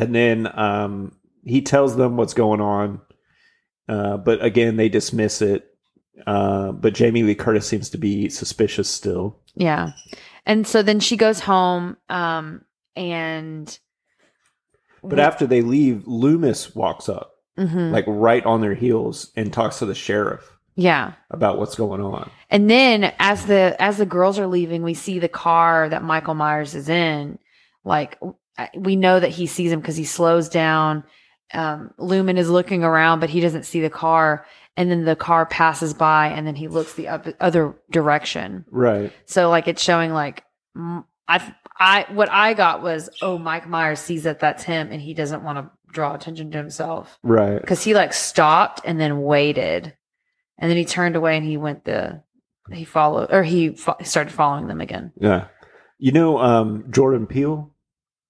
And 0.00 0.14
then 0.14 0.58
um, 0.58 1.16
he 1.44 1.60
tells 1.60 1.96
them 1.96 2.16
what's 2.16 2.32
going 2.34 2.60
on, 2.62 3.00
uh, 3.88 4.16
but 4.16 4.42
again 4.44 4.76
they 4.76 4.88
dismiss 4.88 5.42
it. 5.42 5.64
Uh, 6.26 6.72
but 6.72 6.94
Jamie 6.94 7.22
Lee 7.22 7.34
Curtis 7.36 7.66
seems 7.66 7.90
to 7.90 7.98
be 7.98 8.28
suspicious 8.28 8.88
still. 8.88 9.38
Yeah. 9.54 9.92
And 10.46 10.66
so 10.66 10.82
then 10.82 10.98
she 10.98 11.16
goes 11.16 11.38
home, 11.40 11.96
um, 12.08 12.64
and 12.96 13.78
But 15.04 15.20
after 15.20 15.46
they 15.46 15.62
leave, 15.62 16.06
Loomis 16.08 16.74
walks 16.74 17.08
up, 17.08 17.34
Mhm. 17.56 17.92
like 17.92 18.04
right 18.08 18.44
on 18.44 18.60
their 18.60 18.74
heels, 18.74 19.30
and 19.36 19.52
talks 19.52 19.78
to 19.78 19.86
the 19.86 19.94
sheriff 19.94 20.50
yeah. 20.74 21.12
about 21.30 21.58
what's 21.58 21.76
going 21.76 22.00
on. 22.00 22.30
And 22.50 22.68
then 22.68 23.12
as 23.20 23.46
the 23.46 23.76
as 23.78 23.98
the 23.98 24.06
girls 24.06 24.38
are 24.40 24.46
leaving, 24.48 24.82
we 24.82 24.94
see 24.94 25.20
the 25.20 25.28
car 25.28 25.88
that 25.88 26.02
Michael 26.02 26.34
Myers 26.34 26.74
is 26.74 26.88
in. 26.88 27.38
Like 27.84 28.18
we 28.74 28.96
know 28.96 29.20
that 29.20 29.30
he 29.30 29.46
sees 29.46 29.70
him 29.70 29.80
because 29.80 29.96
he 29.96 30.04
slows 30.04 30.48
down. 30.48 31.04
Um, 31.54 31.92
Loomis 31.98 32.38
is 32.40 32.50
looking 32.50 32.84
around, 32.84 33.20
but 33.20 33.30
he 33.30 33.40
doesn't 33.40 33.64
see 33.64 33.80
the 33.80 33.90
car. 33.90 34.44
And 34.76 34.90
then 34.90 35.04
the 35.04 35.16
car 35.16 35.44
passes 35.46 35.92
by, 35.92 36.28
and 36.28 36.46
then 36.46 36.54
he 36.54 36.68
looks 36.68 36.94
the 36.94 37.08
up, 37.08 37.26
other 37.40 37.74
direction. 37.90 38.64
Right. 38.70 39.12
So 39.26 39.48
like 39.50 39.66
it's 39.66 39.82
showing 39.82 40.12
like 40.12 40.44
I 40.76 41.52
I 41.80 42.06
what 42.12 42.30
I 42.30 42.54
got 42.54 42.80
was 42.82 43.10
oh 43.20 43.38
Mike 43.38 43.68
Myers 43.68 43.98
sees 43.98 44.22
that 44.22 44.38
that's 44.38 44.62
him, 44.62 44.90
and 44.92 45.00
he 45.02 45.14
doesn't 45.14 45.42
want 45.42 45.58
to 45.58 45.70
draw 45.92 46.14
attention 46.14 46.50
to 46.52 46.58
himself 46.58 47.18
Right. 47.24 47.60
because 47.60 47.82
he 47.82 47.94
like 47.94 48.12
stopped 48.12 48.82
and 48.84 49.00
then 49.00 49.22
waited, 49.22 49.96
and 50.58 50.70
then 50.70 50.76
he 50.76 50.84
turned 50.84 51.16
away 51.16 51.36
and 51.36 51.44
he 51.46 51.56
went 51.56 51.84
the 51.84 52.22
he 52.70 52.84
followed 52.84 53.32
or 53.32 53.42
he 53.42 53.70
fo- 53.70 53.96
started 54.04 54.32
following 54.32 54.68
them 54.68 54.80
again. 54.80 55.12
Yeah. 55.16 55.46
You 55.98 56.12
know, 56.12 56.38
um, 56.38 56.84
Jordan 56.90 57.26
Peele, 57.26 57.72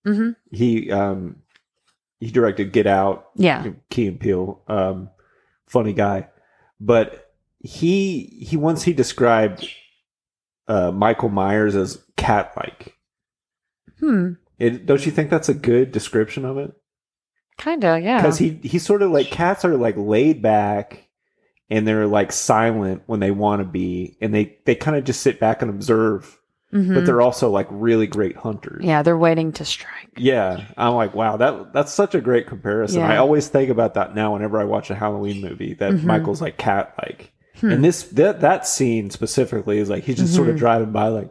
hmm 0.07 0.31
he 0.51 0.91
um, 0.91 1.43
he 2.21 2.31
directed 2.31 2.73
Get 2.73 2.87
Out, 2.87 3.29
Yeah, 3.37 3.67
Key 3.91 4.07
and 4.09 4.21
Peele, 4.21 4.63
um, 4.69 5.11
funny 5.67 5.93
guy, 5.93 6.29
but 6.81 7.33
he 7.61 8.39
he 8.41 8.57
once 8.57 8.83
he 8.83 8.93
described 8.93 9.69
uh, 10.69 10.91
Michael 10.91 11.29
Myers 11.29 11.75
as 11.75 12.03
cat 12.17 12.53
like. 12.57 12.97
hmm, 14.01 14.33
It, 14.59 14.87
don't 14.87 15.05
you 15.05 15.13
think 15.13 15.31
that's 15.31 15.49
a 15.49 15.55
good 15.55 15.93
description 15.93 16.45
of 16.45 16.59
it? 16.59 16.73
kind 17.57 17.85
of 17.85 18.03
yeah. 18.03 18.19
Because 18.19 18.39
he 18.39 18.61
he's 18.63 18.85
sort 18.85 19.03
of 19.03 19.11
like 19.11 19.31
cats 19.31 19.65
are 19.65 19.77
like 19.77 19.97
laid 19.97 20.41
back 20.41 21.09
and 21.69 21.87
they're 21.87 22.07
like 22.07 22.31
silent 22.33 23.03
when 23.07 23.21
they 23.21 23.31
want 23.31 23.61
to 23.61 23.65
be, 23.65 24.17
and 24.21 24.33
they 24.35 24.59
they 24.65 24.75
kind 24.75 24.97
of 24.97 25.05
just 25.05 25.21
sit 25.21 25.41
back 25.41 25.61
and 25.61 25.71
observe, 25.71 26.38
Mhm. 26.73 26.95
but 26.95 27.07
they're 27.07 27.23
also 27.23 27.49
like 27.51 27.67
really 27.71 28.07
great 28.07 28.37
hunters. 28.37 28.85
yeah 28.85 29.03
they're 29.03 29.17
waiting 29.17 29.53
to 29.53 29.65
strike. 29.65 30.11
Yeah, 30.19 30.67
I'm 30.77 30.95
like, 30.95 31.15
wow, 31.15 31.37
that 31.39 31.73
that's 31.73 31.93
such 31.95 32.15
a 32.15 32.21
great 32.21 32.47
comparison. 32.47 33.01
Yeah. 33.01 33.11
I 33.13 33.17
always 33.17 33.49
think 33.49 33.71
about 33.71 33.95
that 33.95 34.15
now 34.15 34.35
whenever 34.35 34.61
I 34.61 34.65
watch 34.65 34.91
a 34.91 34.95
Halloween 34.95 35.41
movie. 35.41 35.75
That 35.75 35.93
Mhm. 35.93 36.05
Michael's 36.05 36.43
like 36.43 36.59
cat 36.59 36.93
like, 37.03 37.33
Hmm. 37.61 37.71
and 37.71 37.85
this 37.85 38.03
that 38.09 38.41
that 38.43 38.67
scene 38.67 39.09
specifically 39.11 39.79
is 39.79 39.89
like 39.89 40.05
he's 40.05 40.19
just 40.19 40.35
sort 40.35 40.49
of 40.51 40.57
Mhm. 40.57 40.59
driving 40.59 40.93
by 40.93 41.09
like, 41.09 41.31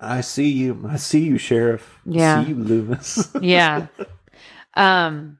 I 0.00 0.20
see 0.22 0.48
you, 0.50 0.84
I 0.88 0.96
see 0.96 1.20
you, 1.20 1.36
sheriff. 1.38 1.98
Yeah. 2.06 2.42
see 2.42 2.50
you, 2.50 2.56
Loomis. 2.56 3.28
yeah. 3.42 3.86
Um 4.74 5.38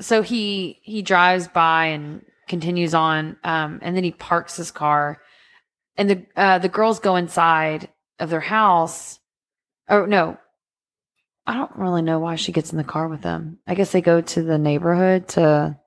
so 0.00 0.22
he 0.22 0.80
he 0.82 1.00
drives 1.02 1.48
by 1.48 1.86
and 1.86 2.22
continues 2.48 2.92
on 2.94 3.36
um 3.44 3.78
and 3.82 3.96
then 3.96 4.04
he 4.04 4.10
parks 4.10 4.56
his 4.56 4.70
car 4.70 5.20
and 5.96 6.10
the 6.10 6.26
uh 6.36 6.58
the 6.58 6.68
girls 6.68 6.98
go 6.98 7.16
inside 7.16 7.88
of 8.18 8.30
their 8.30 8.40
house. 8.40 9.18
Oh 9.88 10.04
no. 10.06 10.38
I 11.46 11.54
don't 11.54 11.76
really 11.76 12.02
know 12.02 12.18
why 12.20 12.36
she 12.36 12.52
gets 12.52 12.72
in 12.72 12.78
the 12.78 12.84
car 12.84 13.06
with 13.08 13.20
them. 13.20 13.58
I 13.66 13.74
guess 13.74 13.92
they 13.92 14.00
go 14.00 14.20
to 14.22 14.42
the 14.42 14.56
neighborhood 14.58 15.28
to 15.30 15.78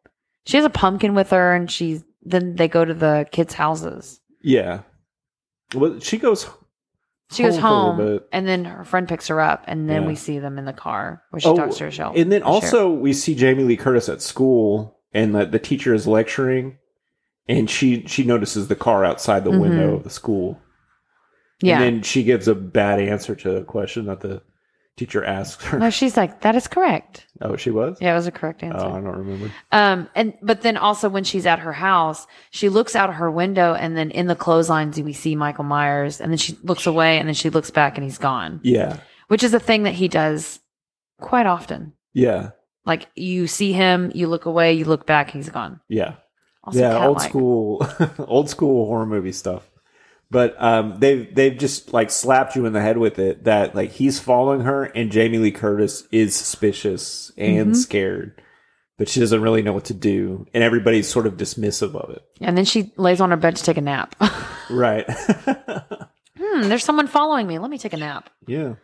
She 0.45 0.57
has 0.57 0.65
a 0.65 0.69
pumpkin 0.69 1.15
with 1.15 1.31
her 1.31 1.53
and 1.55 1.69
she 1.71 2.01
then 2.23 2.55
they 2.55 2.67
go 2.67 2.83
to 2.85 2.93
the 2.93 3.27
kids' 3.31 3.53
houses. 3.53 4.19
yeah. 4.41 4.81
Well, 5.73 5.99
she 5.99 6.17
goes. 6.17 6.47
She 7.31 7.43
goes 7.43 7.57
Home 7.57 8.21
and 8.31 8.47
then 8.47 8.63
her 8.63 8.85
friend 8.85 9.05
picks 9.07 9.27
her 9.27 9.41
up 9.41 9.65
and 9.67 9.89
then 9.89 10.03
Yeah. 10.03 10.07
we 10.07 10.15
see 10.15 10.39
them 10.39 10.57
in 10.57 10.63
the 10.63 10.71
car 10.71 11.23
where 11.31 11.41
she 11.41 11.49
Oh, 11.49 11.57
talks 11.57 11.75
to 11.77 11.85
her 11.85 11.91
shelf. 11.91 12.15
And 12.15 12.31
then 12.31 12.41
also 12.43 12.89
we 12.89 13.11
see 13.11 13.35
Jamie 13.35 13.63
Lee 13.65 13.75
Curtis 13.75 14.07
at 14.07 14.21
school, 14.21 14.97
and 15.11 15.35
the, 15.35 15.45
the 15.45 15.59
teacher 15.59 15.93
is 15.93 16.07
lecturing, 16.07 16.77
and 17.49 17.69
she 17.69 18.05
she 18.07 18.23
notices 18.23 18.69
the 18.69 18.77
car 18.77 19.03
outside 19.03 19.43
the 19.43 19.51
Mhm. 19.51 19.59
window 19.61 19.95
of 19.95 20.03
the 20.05 20.09
school. 20.09 20.57
Yeah. 21.61 21.75
And 21.75 21.83
then 21.83 22.01
she 22.03 22.23
gives 22.23 22.47
a 22.47 22.55
bad 22.55 22.99
answer 22.99 23.35
to 23.35 23.57
a 23.57 23.63
question 23.63 24.05
that 24.05 24.19
the 24.21 24.41
teacher 24.95 25.23
asks 25.23 25.63
her. 25.65 25.77
no, 25.77 25.89
she's 25.91 26.17
like, 26.17 26.41
that 26.41 26.55
is 26.55 26.67
correct. 26.67 27.27
oh, 27.41 27.55
she 27.55 27.69
was? 27.69 27.97
Yeah, 28.01 28.13
it 28.13 28.15
was 28.15 28.25
a 28.27 28.31
correct 28.31 28.63
answer. 28.63 28.83
Oh, 28.85 28.89
I 28.91 28.99
don't 29.01 29.15
remember. 29.17 29.51
Um, 29.71 30.09
and 30.15 30.33
but 30.41 30.61
then 30.61 30.75
also 30.77 31.07
when 31.09 31.23
she's 31.23 31.45
at 31.45 31.59
her 31.59 31.73
house, 31.73 32.25
she 32.49 32.67
looks 32.69 32.95
out 32.95 33.09
of 33.09 33.15
her 33.15 33.29
window, 33.29 33.73
and 33.75 33.95
then 33.95 34.09
in 34.11 34.27
the 34.27 34.35
clotheslines 34.35 34.99
we 34.99 35.13
see 35.13 35.35
Michael 35.35 35.65
Myers, 35.65 36.19
and 36.19 36.31
then 36.31 36.37
she 36.37 36.57
looks 36.63 36.87
away, 36.87 37.19
and 37.19 37.27
then 37.27 37.35
she 37.35 37.49
looks 37.51 37.69
back, 37.69 37.95
and 37.97 38.03
he's 38.03 38.17
gone, 38.17 38.59
Yeah. 38.63 38.97
which 39.27 39.43
is 39.43 39.53
a 39.53 39.59
thing 39.59 39.83
that 39.83 39.93
he 39.93 40.07
does 40.07 40.59
quite 41.21 41.45
often. 41.45 41.93
Yeah. 42.13 42.51
Like 42.85 43.07
you 43.15 43.47
see 43.47 43.73
him, 43.73 44.11
you 44.15 44.27
look 44.27 44.45
away, 44.45 44.73
you 44.73 44.85
look 44.85 45.05
back, 45.05 45.29
he's 45.29 45.49
gone. 45.49 45.79
Yeah. 45.89 46.15
Also 46.63 46.79
yeah, 46.79 47.05
old 47.05 47.17
cat-like. 47.17 47.29
school 47.29 47.87
old 48.27 48.49
school 48.49 48.85
horror 48.87 49.05
movie 49.05 49.31
stuff. 49.31 49.69
But 50.29 50.55
um 50.61 50.95
they've 50.99 51.33
they've 51.33 51.57
just 51.57 51.93
like 51.93 52.09
slapped 52.11 52.55
you 52.55 52.65
in 52.65 52.73
the 52.73 52.81
head 52.81 52.97
with 52.97 53.17
it 53.19 53.45
that 53.45 53.75
like 53.75 53.91
he's 53.91 54.19
following 54.19 54.61
her 54.61 54.83
and 54.83 55.11
Jamie 55.11 55.37
Lee 55.37 55.51
Curtis 55.51 56.05
is 56.11 56.35
suspicious 56.35 57.31
and 57.37 57.71
Mhm. 57.71 57.75
scared. 57.75 58.41
But 58.97 59.07
she 59.07 59.19
doesn't 59.19 59.41
really 59.41 59.61
know 59.61 59.73
what 59.73 59.85
to 59.85 59.93
do. 59.93 60.47
And 60.53 60.63
everybody's 60.63 61.07
sort 61.07 61.27
of 61.27 61.37
dismissive 61.37 61.95
of 61.95 62.09
it. 62.09 62.23
And 62.41 62.57
then 62.57 62.65
she 62.65 62.91
lays 62.97 63.21
on 63.21 63.29
her 63.29 63.37
bed 63.37 63.55
to 63.55 63.63
take 63.63 63.77
a 63.77 63.81
nap. 63.81 64.15
Right. 64.69 65.09
hmm, 66.37 66.61
there's 66.67 66.83
someone 66.83 67.07
following 67.07 67.47
me. 67.47 67.57
Let 67.59 67.69
me 67.71 67.77
take 67.77 67.93
a 67.93 67.97
nap. 67.97 68.29
yeah. 68.47 68.75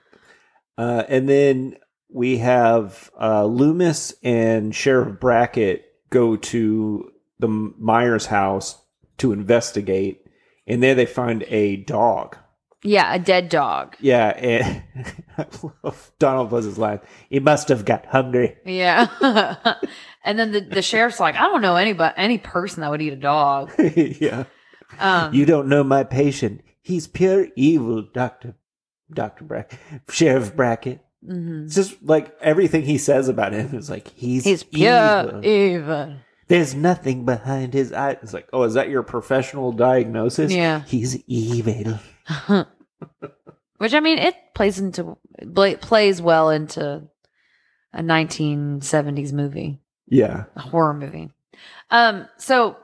Uh 0.77 1.03
and 1.09 1.27
then 1.29 1.75
we 2.09 2.37
have 2.37 3.11
uh 3.19 3.43
Loomis 3.45 4.13
and 4.23 4.73
Sheriff 4.73 5.19
Brackett 5.19 5.85
go 6.09 6.35
to 6.37 7.11
the 7.39 7.47
Myers 7.47 8.25
house 8.27 8.81
to 9.17 9.33
investigate 9.33 10.22
and 10.67 10.81
there 10.83 10.95
they 10.95 11.05
find 11.05 11.43
a 11.47 11.77
dog. 11.77 12.37
Yeah, 12.85 13.13
a 13.13 13.19
dead 13.19 13.47
dog. 13.47 13.95
Yeah, 14.01 14.27
and 14.37 14.83
Donald 16.19 16.49
Buzz's 16.49 16.77
line. 16.77 16.99
He 17.29 17.39
must 17.39 17.69
have 17.69 17.85
got 17.85 18.05
hungry. 18.07 18.57
Yeah. 18.65 19.07
and 20.25 20.37
then 20.37 20.51
the, 20.51 20.59
the 20.59 20.81
sheriff's 20.81 21.19
like, 21.19 21.35
I 21.35 21.43
don't 21.43 21.61
know 21.61 21.77
anybody, 21.77 22.13
any 22.17 22.37
person 22.39 22.81
that 22.81 22.91
would 22.91 23.01
eat 23.01 23.13
a 23.13 23.17
dog. 23.17 23.71
yeah. 23.95 24.43
Um, 24.99 25.33
You 25.33 25.45
don't 25.45 25.69
know 25.69 25.83
my 25.83 26.03
patient. 26.03 26.61
He's 26.81 27.07
pure 27.07 27.47
evil, 27.55 28.01
Doctor 28.13 28.55
Doctor 29.11 29.45
Brackett. 29.45 29.79
Sheriff 30.09 30.53
Brackett. 30.55 30.99
mhm. 31.25 31.65
It's 31.65 31.75
just 31.75 32.03
like 32.03 32.35
everything 32.41 32.81
he 32.83 32.97
says 32.97 33.29
about 33.29 33.53
him 33.53 33.73
is 33.75 33.89
like 33.89 34.09
he's 34.09 34.43
He's 34.43 34.63
pure 34.63 35.39
evil. 35.41 35.45
evil. 35.45 36.15
There's 36.47 36.75
nothing 36.75 37.25
behind 37.25 37.73
his 37.73 37.93
eyes. 37.93 38.17
It's 38.21 38.33
like, 38.33 38.49
oh, 38.53 38.63
is 38.63 38.73
that 38.73 38.89
your 38.89 39.03
professional 39.03 39.71
diagnosis? 39.71 40.51
Yeah. 40.51 40.81
He's 40.81 41.21
evil. 41.27 41.99
Which 43.77 43.93
I 43.93 43.99
mean, 43.99 44.17
it 44.17 44.35
plays 44.53 44.79
into 44.79 45.17
bla- 45.41 45.77
plays 45.77 46.21
well 46.21 46.49
into 46.49 47.03
a 47.93 48.01
1970s 48.01 49.33
movie, 49.33 49.79
Yeah. 50.07 50.45
a 50.55 50.61
horror 50.61 50.93
movie. 50.93 51.31
Um, 51.89 52.27
so 52.37 52.77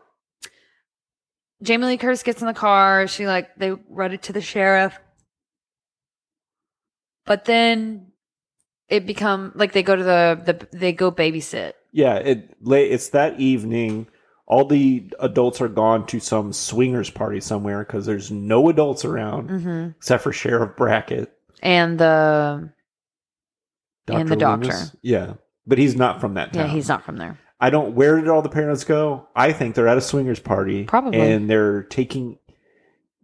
Jamie 1.62 1.86
Lee 1.88 1.97
Curtis 1.97 2.24
gets 2.24 2.41
in 2.41 2.47
the 2.47 2.53
car. 2.53 3.07
She 3.07 3.28
like 3.28 3.55
they 3.55 3.72
run 3.72 4.14
it 4.14 4.24
to 4.24 4.34
the 4.34 4.41
sheriff, 4.41 4.97
but 7.26 7.45
then 7.45 8.12
it 8.88 9.05
become 9.05 9.51
like 9.55 9.74
they 9.74 9.84
go 9.84 9.95
to 9.95 10.03
the 10.03 10.41
the 10.72 10.78
they 10.78 10.93
go 10.93 11.12
babysit. 11.12 11.74
Yeah, 11.92 12.16
it. 12.16 12.56
It's 12.66 13.10
that 13.10 13.40
evening. 13.40 14.08
All 14.46 14.66
the 14.66 15.12
adults 15.20 15.62
are 15.62 15.68
gone 15.68 16.08
to 16.08 16.20
some 16.20 16.54
swingers 16.54 17.10
party 17.12 17.40
somewhere 17.40 17.84
because 17.86 18.06
there's 18.08 18.32
no 18.32 18.68
adults 18.70 19.06
around 19.06 19.50
Mm-hmm. 19.50 19.90
except 19.98 20.24
for 20.24 20.34
Sheriff 20.34 20.76
Brackett, 20.76 21.32
And 21.62 22.00
the 22.00 22.72
Dr. 24.08 24.20
And 24.20 24.30
the 24.30 24.36
doctor. 24.36 24.74
Yeah, 25.04 25.34
but 25.68 25.78
he's 25.78 25.96
not 25.96 26.20
from 26.20 26.34
that 26.34 26.56
Yeah, 26.56 26.66
he's 26.68 26.88
not 26.90 27.04
from 27.04 27.18
there. 27.18 27.38
I 27.60 27.70
don't. 27.70 27.94
Where 27.94 28.16
did 28.20 28.28
all 28.30 28.42
the 28.42 28.50
parents 28.50 28.84
go? 28.86 29.28
I 29.36 29.52
think 29.52 29.76
they're 29.76 29.88
at 29.88 29.98
a 29.98 30.02
swingers 30.02 30.40
party, 30.40 30.86
Probably. 30.86 31.20
and 31.20 31.48
they're 31.50 31.84
taking, 31.84 32.40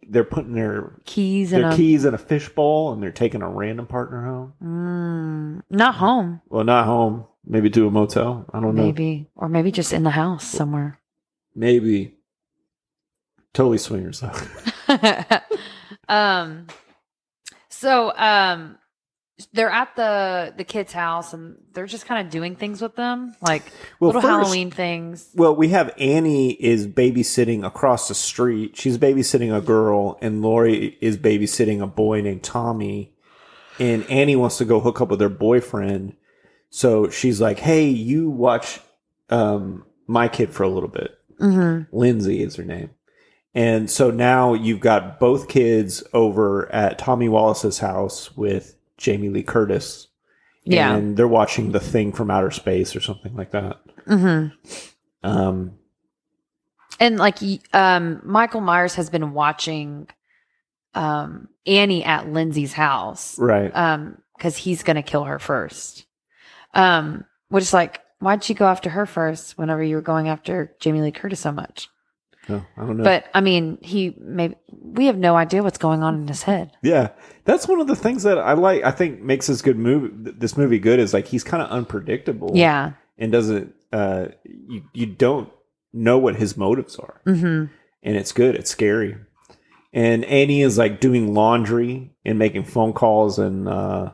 they're 0.08 0.26
putting 0.26 0.54
their 0.54 1.00
Keys 1.06 1.50
their 1.52 1.70
a 1.72 1.76
keys 1.76 2.06
in 2.06 2.14
a 2.14 2.18
fishbowl, 2.20 2.94
and 2.94 3.02
they're 3.02 3.12
taking 3.12 3.42
a 3.42 3.50
random 3.50 3.88
partner 3.88 4.26
home. 4.26 4.54
Mm, 4.64 5.76
not 5.76 5.96
home, 5.96 6.42
Well, 6.50 6.66
not 6.66 6.86
home. 6.86 7.26
Maybe 7.48 7.70
do 7.70 7.88
a 7.88 7.92
motel. 7.92 8.46
I 8.54 8.60
don't 8.60 8.76
know. 8.76 8.84
maybe, 8.84 9.28
or 9.36 9.48
maybe 9.48 9.72
just 9.72 9.94
in 9.94 10.04
the 10.04 10.10
house 10.10 10.46
somewhere. 10.46 11.00
Maybe. 11.54 12.16
Totally 13.54 13.78
swingers 13.78 14.22
though. 14.22 14.34
um, 16.10 16.68
so 17.70 18.16
um, 18.18 18.78
they're 19.54 19.70
at 19.70 19.96
the 19.96 20.54
the 20.58 20.64
kids' 20.64 20.94
house 20.94 21.34
and 21.34 21.58
they're 21.74 21.86
just 21.86 22.06
kind 22.06 22.26
of 22.26 22.32
doing 22.32 22.56
things 22.56 22.82
with 22.82 22.96
them, 22.96 23.36
like 23.42 23.64
Well, 24.00 24.10
little 24.10 24.22
first- 24.22 24.32
Halloween 24.32 24.72
things. 24.72 25.30
Well, 25.36 25.56
we 25.56 25.70
have 25.70 25.94
Annie 25.98 26.52
is 26.54 26.88
babysitting 26.88 27.66
across 27.66 28.08
the 28.08 28.16
street. 28.16 28.76
She's 28.78 28.98
babysitting 28.98 29.56
a 29.56 29.62
girl, 29.62 30.18
and 30.22 30.42
Lori 30.42 30.98
is 31.02 31.18
babysitting 31.18 31.82
a 31.82 31.88
boy 31.88 32.22
named 32.22 32.44
Tommy. 32.44 33.14
And 33.78 34.10
Annie 34.10 34.38
wants 34.38 34.58
to 34.60 34.66
go 34.66 34.80
hook 34.80 35.02
up 35.02 35.10
with 35.10 35.20
her 35.20 35.30
boyfriend. 35.30 36.16
So 36.70 37.10
she's 37.10 37.40
like, 37.40 37.60
Hey, 37.60 37.88
you 37.88 38.30
watch 38.30 38.80
um, 39.30 39.86
my 40.08 40.28
kid 40.28 40.52
for 40.52 40.64
a 40.64 40.70
little 40.70 40.90
bit. 40.90 41.18
Mm-hmm. 41.40 41.96
Lindsay 41.96 42.42
is 42.44 42.56
her 42.56 42.64
name. 42.64 42.92
And 43.54 43.90
so 43.90 44.12
now 44.12 44.54
you've 44.54 44.82
got 44.82 45.20
both 45.20 45.48
kids 45.48 46.04
over 46.14 46.72
at 46.74 47.00
Tommy 47.00 47.30
Wallace's 47.30 47.80
house 47.80 48.36
with 48.36 48.76
Jamie 48.98 49.30
Lee 49.30 49.44
Curtis. 49.44 50.08
Yeah. 50.66 50.94
And 50.94 51.16
they're 51.16 51.28
watching 51.28 51.72
The 51.72 51.80
Thing 51.80 52.12
from 52.12 52.30
Outer 52.30 52.52
Space 52.52 52.96
or 52.96 53.00
something 53.00 53.36
like 53.36 53.52
that. 53.52 53.78
Mm-hmm. 54.08 55.28
Um, 55.28 55.78
And 57.00 57.18
like 57.18 57.38
um, 57.74 58.22
Michael 58.26 58.62
Myers 58.62 58.96
has 58.96 59.10
been 59.10 59.34
watching 59.34 60.10
um, 60.94 61.48
Annie 61.66 62.04
at 62.04 62.28
Lindsay's 62.30 62.74
house. 62.74 63.38
right. 63.40 63.72
um 63.76 64.18
because 64.38 64.58
he's 64.58 64.84
gonna 64.84 65.02
kill 65.04 65.24
her 65.24 65.40
first 65.40 66.05
um 66.76 67.26
which 67.50 67.64
is 67.64 67.74
like 67.74 68.02
why'd 68.20 68.48
you 68.48 68.56
go 68.56 68.68
after 68.68 68.90
her 68.90 69.06
first 69.06 69.58
whenever 69.58 69.84
you 69.84 69.96
were 69.96 70.02
going 70.02 70.28
after 70.30 70.76
jamie 70.80 71.02
lee 71.02 71.12
curtis 71.12 71.40
so 71.40 71.52
much 71.52 71.90
No, 72.48 72.64
I 72.78 72.82
don't 72.86 72.98
know. 72.98 73.04
but 73.04 73.26
i 73.34 73.42
mean 73.42 73.78
he 73.82 74.16
maybe 74.20 74.56
we 74.70 75.08
have 75.08 75.18
no 75.18 75.36
idea 75.36 75.64
what's 75.64 75.78
going 75.80 76.04
on 76.04 76.16
in 76.16 76.28
his 76.28 76.44
head 76.44 76.72
yeah, 76.84 77.10
that's 77.46 77.68
one 77.68 77.82
of 77.82 77.88
the 77.88 77.96
things 77.96 78.24
that 78.24 78.38
I 78.38 78.54
like. 78.54 78.84
I 78.84 78.92
think 78.92 79.22
makes 79.22 79.48
this 79.48 79.62
good 79.62 79.78
movie. 79.78 80.10
This 80.38 80.56
movie 80.58 80.80
good 80.80 81.00
is 81.00 81.14
like 81.14 81.28
he's 81.28 81.44
kind 81.44 81.62
of 81.64 81.70
unpredictable. 81.70 82.52
yeah 82.54 82.94
and 83.18 83.32
doesn't. 83.32 83.74
Uh, 83.92 84.28
you 84.44 84.84
you 84.94 85.06
don't 85.06 85.50
know 85.94 86.18
what 86.18 86.36
his 86.38 86.56
motives 86.58 86.96
are, 86.98 87.22
mm-hmm 87.26 87.66
and 88.04 88.16
it's 88.16 88.32
good. 88.32 88.56
It's 88.56 88.70
scary. 88.70 89.18
And 89.94 90.24
Annie 90.26 90.62
is 90.62 90.78
like 90.78 91.00
doing 91.00 91.34
laundry 91.34 92.12
and 92.24 92.38
making 92.40 92.66
phone 92.66 92.94
calls, 92.94 93.40
and 93.40 93.68
uh, 93.68 94.12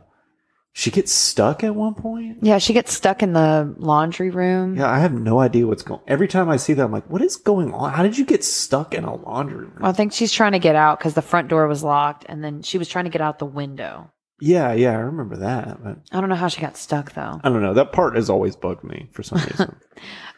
she 0.74 0.89
gets 0.91 1.11
stuck 1.11 1.63
at 1.63 1.76
one 1.76 1.93
point. 1.93 2.38
yeah 2.41 2.57
she 2.57 2.72
gets 2.74 2.93
stuck 2.93 3.22
in 3.22 3.34
the 3.34 3.74
laundry 3.78 4.30
room 4.30 4.78
Yeah, 4.78 4.89
I 4.89 4.99
have 4.99 5.13
no 5.13 5.39
idea 5.39 5.67
what's 5.67 5.84
going. 5.84 6.01
Every 6.07 6.28
time 6.28 6.49
I 6.49 6.57
see 6.57 6.74
that, 6.74 6.84
I'm 6.84 6.91
like, 6.91 7.09
"What 7.09 7.22
is 7.22 7.36
going 7.36 7.74
on? 7.74 7.91
How 7.91 8.03
did 8.03 8.17
you 8.17 8.26
get 8.26 8.43
stuck 8.43 8.93
in 8.93 9.03
a 9.03 9.15
laundry 9.15 9.65
room?" 9.65 9.80
i 9.84 9.91
think 9.91 10.13
she's 10.13 10.32
trying 10.32 10.53
to 10.53 10.59
get 10.59 10.76
out 10.76 10.99
because 10.99 11.13
the 11.13 11.22
front 11.22 11.47
door 11.49 11.67
was 11.67 11.84
locked 11.84 12.26
and 12.30 12.43
then 12.43 12.61
she 12.61 12.78
was 12.78 12.88
trying 12.88 13.05
to 13.05 13.11
get 13.11 13.22
out 13.22 13.39
the 13.39 13.45
window 13.45 14.09
Yeah, 14.39 14.74
yeah, 14.74 14.91
I 14.91 15.01
remember 15.01 15.38
that. 15.38 15.84
But 15.84 15.97
i 16.11 16.19
don't 16.19 16.30
know 16.30 16.36
how 16.36 16.47
she 16.47 16.61
got 16.61 16.78
stuck 16.78 17.13
though 17.13 17.39
I 17.43 17.49
don't 17.49 17.61
know. 17.61 17.74
That 17.74 17.91
part 17.91 18.15
has 18.15 18.30
always 18.30 18.55
bugged 18.55 18.84
me 18.84 19.09
for 19.11 19.24
some 19.24 19.39
reason. 19.39 19.76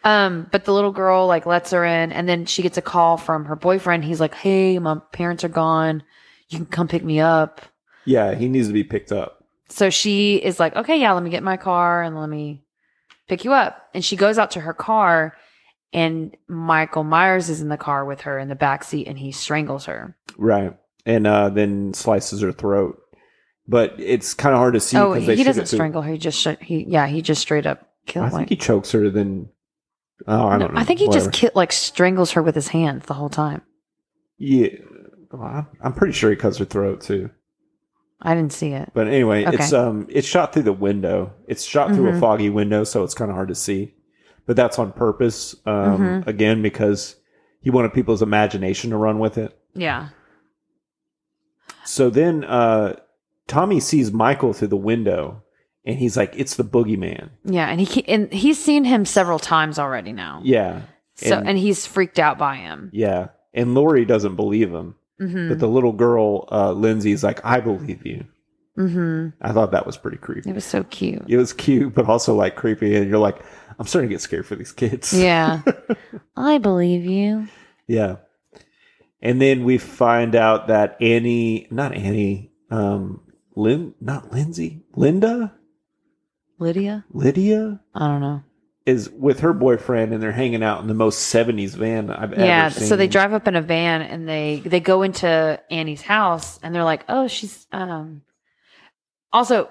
Um, 0.05 0.47
but 0.51 0.65
the 0.65 0.73
little 0.73 0.91
girl 0.91 1.27
like 1.27 1.45
lets 1.45 1.71
her 1.71 1.85
in, 1.85 2.11
and 2.11 2.27
then 2.27 2.45
she 2.45 2.61
gets 2.61 2.77
a 2.77 2.81
call 2.81 3.15
from 3.15 3.45
her 3.45 3.55
boyfriend. 3.55 4.03
He's 4.03 4.19
like, 4.19 4.33
"Hey, 4.35 4.77
my 4.77 4.97
parents 5.13 5.45
are 5.45 5.49
gone. 5.49 6.03
You 6.49 6.57
can 6.57 6.65
come 6.65 6.89
pick 6.89 7.05
me 7.05 7.21
up." 7.21 7.61
yeah, 8.05 8.35
he 8.35 8.49
needs 8.49 8.67
to 8.67 8.73
be 8.73 8.83
picked 8.83 9.13
up. 9.13 9.42
So 9.73 9.89
she 9.89 10.35
is 10.35 10.59
like, 10.59 10.75
"Okay, 10.75 10.99
yeah, 10.99 11.13
let 11.13 11.23
me 11.23 11.29
get 11.31 11.41
my 11.43 11.57
car 11.57 12.03
and 12.03 12.19
let 12.19 12.29
me 12.29 12.61
pick 13.27 13.43
you 13.43 13.53
up." 13.53 13.89
And 13.93 14.05
she 14.05 14.15
goes 14.15 14.37
out 14.37 14.51
to 14.51 14.59
her 14.61 14.73
car, 14.73 15.35
and 15.91 16.35
Michael 16.47 17.03
Myers 17.03 17.49
is 17.49 17.59
in 17.61 17.69
the 17.69 17.77
car 17.77 18.05
with 18.05 18.21
her 18.21 18.37
in 18.37 18.49
the 18.49 18.55
back 18.55 18.83
seat, 18.83 19.07
and 19.07 19.17
he 19.17 19.31
strangles 19.31 19.85
her. 19.85 20.15
Right. 20.37 20.77
And 21.05 21.25
uh, 21.27 21.49
then 21.49 21.93
slices 21.93 22.41
her 22.41 22.51
throat. 22.51 22.99
But 23.67 23.95
it's 23.97 24.33
kind 24.33 24.53
of 24.53 24.59
hard 24.59 24.73
to 24.75 24.79
see. 24.79 24.97
oh, 24.97 25.13
he 25.13 25.43
doesn't 25.43 25.65
strangle 25.67 26.01
her. 26.01 26.11
He 26.11 26.17
just 26.17 26.39
sh- 26.39 26.61
he 26.61 26.85
yeah, 26.87 27.07
he 27.07 27.21
just 27.21 27.41
straight 27.41 27.65
up 27.65 27.87
kills. 28.05 28.25
Her. 28.25 28.29
I 28.29 28.31
like, 28.33 28.47
think 28.47 28.49
he 28.49 28.55
chokes 28.65 28.91
her. 28.91 29.09
Then 29.09 29.49
oh, 30.27 30.47
I 30.49 30.57
No, 30.57 30.67
don't 30.67 30.73
know. 30.75 30.81
I 30.81 30.83
think 30.83 30.99
he 30.99 31.07
Whatever. 31.07 31.31
just 31.31 31.39
ki- 31.41 31.49
like 31.55 31.71
strangles 31.71 32.31
her 32.31 32.43
with 32.43 32.55
his 32.55 32.67
hands 32.67 33.05
the 33.05 33.13
whole 33.15 33.29
time. 33.29 33.61
yeah. 34.37 34.67
Well, 35.31 35.67
I'm 35.81 35.93
pretty 35.93 36.13
sure 36.13 36.29
he 36.29 36.35
cuts 36.35 36.57
her 36.59 36.65
throat 36.65 37.01
too. 37.01 37.31
I 38.23 38.33
didn't 38.35 38.53
see 38.53 38.69
it. 38.71 38.89
But 38.93 39.07
anyway, 39.07 39.45
Okay. 39.45 39.55
it's 39.57 39.73
um 39.73 40.07
it's 40.09 40.27
shot 40.27 40.53
through 40.53 40.63
the 40.63 40.73
window. 40.73 41.33
It's 41.47 41.63
shot 41.63 41.93
through 41.93 42.09
a 42.09 42.13
Mhm. 42.13 42.19
foggy 42.19 42.49
window, 42.49 42.83
so 42.83 43.03
it's 43.03 43.13
kind 43.13 43.29
of 43.29 43.35
hard 43.35 43.49
to 43.49 43.55
see. 43.55 43.93
But 44.45 44.55
that's 44.55 44.79
on 44.79 44.91
purpose. 44.93 45.55
Um, 45.65 45.99
Mhm. 45.99 46.27
again 46.27 46.61
because 46.61 47.15
he 47.61 47.69
wanted 47.69 47.93
people's 47.93 48.21
imagination 48.21 48.89
to 48.91 48.97
run 48.97 49.19
with 49.19 49.37
it. 49.37 49.57
Yeah. 49.73 50.09
So 51.85 52.09
then 52.09 52.43
uh, 52.45 52.95
Tommy 53.47 53.79
sees 53.79 54.11
Michael 54.11 54.53
through 54.53 54.69
the 54.69 54.77
window, 54.77 55.43
and 55.85 55.97
he's 55.97 56.15
like, 56.15 56.33
"It's 56.37 56.55
the 56.55 56.63
boogeyman." 56.63 57.29
Yeah, 57.43 57.67
and 57.67 57.81
he 57.81 58.07
and 58.07 58.31
he's 58.31 58.61
seen 58.63 58.85
him 58.85 59.05
several 59.05 59.39
times 59.39 59.77
already 59.79 60.13
now. 60.13 60.41
Yeah. 60.43 60.81
So 61.15 61.37
and- 61.37 61.49
and 61.49 61.57
he's 61.57 61.85
freaked 61.85 62.19
out 62.19 62.37
by 62.37 62.55
him. 62.55 62.89
Yeah. 62.93 63.27
And 63.53 63.75
Laurie 63.75 64.05
doesn't 64.05 64.35
believe 64.35 64.71
him. 64.73 64.95
Hmm 65.29 65.49
But 65.49 65.59
the 65.59 65.67
little 65.67 65.91
girl, 65.93 66.47
uh, 66.51 66.71
Lindsay's 66.73 67.23
like, 67.23 67.43
I 67.45 67.59
believe 67.59 68.05
you. 68.05 68.25
hmm 68.75 69.29
I 69.41 69.51
thought 69.51 69.71
that 69.71 69.85
was 69.85 69.97
pretty 69.97 70.17
creepy. 70.17 70.49
It 70.49 70.55
was 70.55 70.65
so 70.65 70.83
cute. 70.85 71.23
It 71.27 71.37
was 71.37 71.53
cute, 71.53 71.93
but 71.93 72.07
also 72.07 72.35
like 72.35 72.55
creepy. 72.55 72.95
And 72.95 73.09
you're 73.09 73.19
like, 73.19 73.43
I'm 73.79 73.85
starting 73.87 74.09
to 74.09 74.13
get 74.15 74.21
scared 74.21 74.45
for 74.45 74.55
these 74.55 74.71
kids. 74.71 75.13
Yeah. 75.13 75.61
I 76.37 76.57
believe 76.57 77.05
you. 77.05 77.47
yeah. 77.87 78.17
And 79.21 79.41
then 79.41 79.63
we 79.63 79.77
find 79.77 80.35
out 80.35 80.67
that 80.67 80.97
Annie, 81.01 81.67
not 81.71 81.93
Annie, 81.95 82.51
um, 82.69 83.21
Lynn, 83.55 83.93
not 84.01 84.33
Lindsay, 84.33 84.83
Linda, 84.95 85.53
Lydia? 86.59 87.05
Lydia 87.11 87.79
I 87.95 88.07
don't 88.07 88.19
know. 88.21 88.43
Is 88.85 89.09
with 89.09 89.39
her 89.39 89.53
boyfriend 89.53 90.13
and 90.13 90.21
they're 90.21 90.31
hanging 90.33 90.61
out 90.63 90.81
in 90.81 90.87
the 90.87 90.93
most 90.93 91.33
70s 91.33 91.75
van 91.75 92.09
I've 92.09 92.37
Yeah, 92.37 92.65
ever 92.65 92.73
seen. 92.73 92.83
Yeah, 92.83 92.89
so 92.89 92.95
they 92.97 93.07
drive 93.07 93.33
up 93.33 93.47
in 93.47 93.55
a 93.55 93.61
van 93.61 94.01
and 94.01 94.27
they 94.27 94.61
they 94.65 94.79
go 94.81 95.03
into 95.03 95.59
Annie's 95.71 96.01
house 96.01 96.59
and 96.61 96.75
they're 96.75 96.83
like, 96.83 97.05
"Oh, 97.07 97.27
she's 97.27 97.65
um 97.71 98.23
Also 99.31 99.69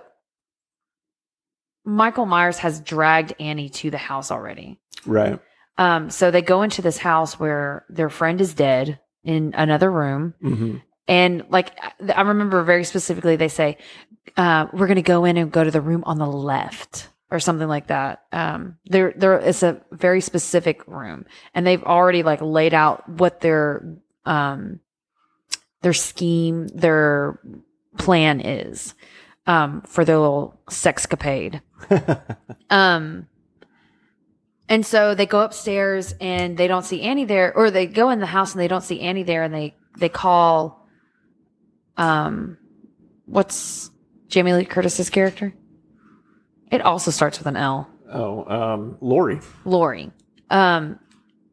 Michael 1.84 2.26
Myers 2.26 2.58
has 2.58 2.80
dragged 2.80 3.34
Annie 3.40 3.68
to 3.70 3.90
the 3.90 3.98
house 3.98 4.30
already. 4.30 4.78
Right. 5.04 5.38
Um 5.78 6.10
so 6.10 6.30
they 6.30 6.42
go 6.42 6.62
into 6.62 6.80
this 6.80 6.98
house 6.98 7.38
where 7.38 7.84
their 7.88 8.08
friend 8.08 8.40
is 8.40 8.54
dead 8.54 8.98
in 9.24 9.52
another 9.56 9.90
room 9.90 10.34
hmm 10.40 10.76
and 11.08 11.44
like 11.50 11.76
I 12.14 12.22
remember 12.22 12.62
very 12.62 12.84
specifically 12.84 13.36
they 13.36 13.48
say 13.48 13.76
uh 14.36 14.66
we're 14.72 14.86
going 14.86 14.96
to 14.96 15.02
go 15.02 15.24
in 15.24 15.36
and 15.36 15.50
go 15.50 15.64
to 15.64 15.70
the 15.70 15.80
room 15.80 16.02
on 16.06 16.18
the 16.18 16.26
left 16.26 17.08
or 17.32 17.40
something 17.40 17.68
like 17.68 17.88
that. 17.88 18.22
Um 18.30 18.76
there 18.84 19.12
there 19.16 19.38
is 19.38 19.62
a 19.62 19.80
very 19.90 20.20
specific 20.20 20.86
room 20.86 21.26
and 21.54 21.66
they've 21.66 21.82
already 21.82 22.22
like 22.22 22.40
laid 22.40 22.74
out 22.74 23.08
what 23.08 23.40
their 23.40 23.96
um 24.24 24.78
their 25.80 25.92
scheme, 25.94 26.68
their 26.68 27.40
plan 27.98 28.40
is 28.40 28.94
um 29.46 29.82
for 29.82 30.04
their 30.04 30.18
little 30.18 30.60
sexcapade. 30.70 31.60
Um, 32.70 33.28
and 34.68 34.86
so 34.86 35.14
they 35.14 35.26
go 35.26 35.40
upstairs 35.40 36.14
and 36.18 36.56
they 36.56 36.66
don't 36.66 36.84
see 36.84 37.02
Annie 37.02 37.26
there, 37.26 37.54
or 37.54 37.70
they 37.70 37.86
go 37.86 38.08
in 38.08 38.20
the 38.20 38.26
house 38.26 38.52
and 38.52 38.60
they 38.62 38.68
don't 38.68 38.82
see 38.82 39.00
Annie 39.00 39.22
there, 39.24 39.42
and 39.42 39.52
they 39.52 39.74
they 39.98 40.08
call, 40.08 40.88
um, 41.98 42.56
what's 43.26 43.90
Jamie 44.28 44.54
Lee 44.54 44.64
Curtis's 44.64 45.10
character? 45.10 45.52
It 46.72 46.80
also 46.80 47.10
starts 47.10 47.38
with 47.38 47.46
an 47.46 47.56
L. 47.56 47.88
oh, 48.10 48.44
um, 48.46 48.96
Laurie. 49.00 49.40
Laurie. 49.66 50.10
Um, 50.50 50.98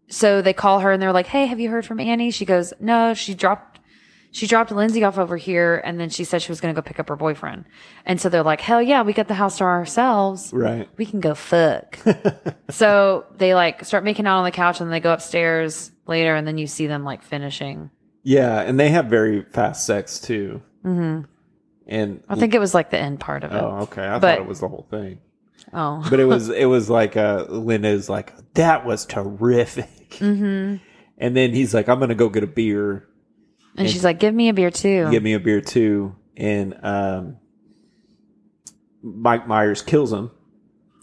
so 0.07 0.41
they 0.41 0.53
call 0.53 0.79
her 0.79 0.91
and 0.91 1.01
they're 1.01 1.13
like, 1.13 1.27
"Hey, 1.27 1.45
have 1.45 1.59
you 1.59 1.69
heard 1.69 1.85
from 1.85 1.99
Annie?" 1.99 2.31
She 2.31 2.45
goes, 2.45 2.73
"No, 2.79 3.13
she 3.13 3.33
dropped 3.35 3.79
she 4.31 4.45
dropped 4.47 4.71
Lindsay 4.71 5.03
off 5.03 5.17
over 5.17 5.37
here 5.37 5.81
and 5.83 5.99
then 5.99 6.09
she 6.09 6.23
said 6.23 6.41
she 6.41 6.51
was 6.51 6.61
going 6.61 6.73
to 6.73 6.79
go 6.81 6.85
pick 6.85 6.99
up 6.99 7.09
her 7.09 7.15
boyfriend." 7.15 7.65
And 8.05 8.19
so 8.19 8.29
they're 8.29 8.43
like, 8.43 8.61
"Hell 8.61 8.81
yeah, 8.81 9.03
we 9.03 9.13
got 9.13 9.27
the 9.27 9.33
house 9.35 9.57
to 9.59 9.65
ourselves. 9.65 10.51
Right. 10.53 10.89
We 10.97 11.05
can 11.05 11.19
go 11.19 11.35
fuck." 11.35 11.99
so 12.69 13.25
they 13.37 13.53
like 13.53 13.83
start 13.85 14.03
making 14.03 14.25
out 14.25 14.39
on 14.39 14.45
the 14.45 14.51
couch 14.51 14.79
and 14.79 14.87
then 14.87 14.91
they 14.91 14.99
go 15.01 15.13
upstairs 15.13 15.91
later 16.07 16.33
and 16.33 16.47
then 16.47 16.57
you 16.57 16.65
see 16.65 16.87
them 16.87 17.03
like 17.03 17.23
finishing. 17.23 17.91
Yeah, 18.23 18.61
and 18.61 18.79
they 18.79 18.89
have 18.89 19.05
very 19.05 19.43
fast 19.43 19.85
sex 19.85 20.19
too. 20.19 20.61
hmm 20.81 21.21
And 21.89 22.23
I 22.29 22.35
think 22.35 22.53
it 22.53 22.59
was 22.59 22.73
like 22.73 22.91
the 22.91 22.99
end 22.99 23.19
part 23.19 23.43
of 23.43 23.51
it. 23.51 23.57
oh, 23.61 23.79
okay. 23.81 24.03
I 24.05 24.19
But- 24.19 24.37
thought 24.37 24.45
it 24.45 24.47
was 24.47 24.59
the 24.61 24.67
whole 24.69 24.87
thing. 24.89 25.19
Oh. 25.73 26.05
but 26.09 26.19
it 26.21 26.25
was 26.25 26.49
it 26.49 26.65
was 26.65 26.89
like 26.89 27.17
uh 27.17 27.45
Linda's 27.49 28.09
like 28.09 28.33
that 28.53 28.85
was 28.85 29.05
terrific. 29.05 30.15
hmm 30.19 30.75
And 31.17 31.35
then 31.35 31.53
he's 31.53 31.73
like, 31.73 31.89
I'm 31.89 31.99
gonna 31.99 32.15
go 32.15 32.29
get 32.29 32.43
a 32.43 32.47
beer. 32.47 33.07
And 33.75 33.89
she's 33.89 34.03
like, 34.03 34.19
"Give 34.19 34.33
me 34.33 34.49
a 34.49 34.53
beer 34.53 34.71
too." 34.71 35.09
Give 35.11 35.21
me 35.23 35.33
a 35.33 35.39
beer 35.39 35.61
too. 35.61 36.15
And 36.35 36.77
um, 36.83 37.37
Mike 39.01 39.47
Myers 39.47 39.81
kills 39.81 40.11
him. 40.11 40.31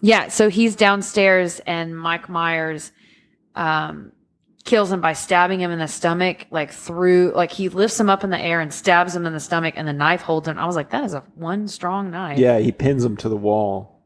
Yeah, 0.03 0.29
so 0.29 0.49
he's 0.51 0.77
downstairs 0.77 1.61
and 1.67 1.97
Mike 1.99 2.29
Myers 2.29 2.93
um 3.55 4.13
kills 4.67 4.93
him 4.93 5.01
by 5.01 5.13
stabbing 5.15 5.61
him 5.61 5.71
in 5.71 5.79
the 5.79 5.89
stomach, 5.89 6.47
like 6.51 6.73
through 6.73 7.33
like 7.35 7.53
he 7.53 7.69
lifts 7.71 7.99
him 7.99 8.11
up 8.11 8.23
in 8.25 8.31
the 8.31 8.39
air 8.39 8.61
and 8.61 8.73
stabs 8.75 9.17
him 9.17 9.25
in 9.25 9.33
the 9.33 9.41
stomach 9.41 9.75
and 9.77 9.89
the 9.89 9.93
knife 9.93 10.21
holds 10.21 10.47
him. 10.49 10.59
I 10.59 10.67
was 10.67 10.77
like, 10.77 10.91
that 10.91 11.05
is 11.05 11.15
a 11.15 11.21
one 11.37 11.69
strong 11.69 12.11
knife. 12.11 12.39
Yeah, 12.39 12.59
he 12.59 12.73
pins 12.73 13.05
him 13.05 13.17
to 13.19 13.29
the 13.29 13.37
wall, 13.37 14.03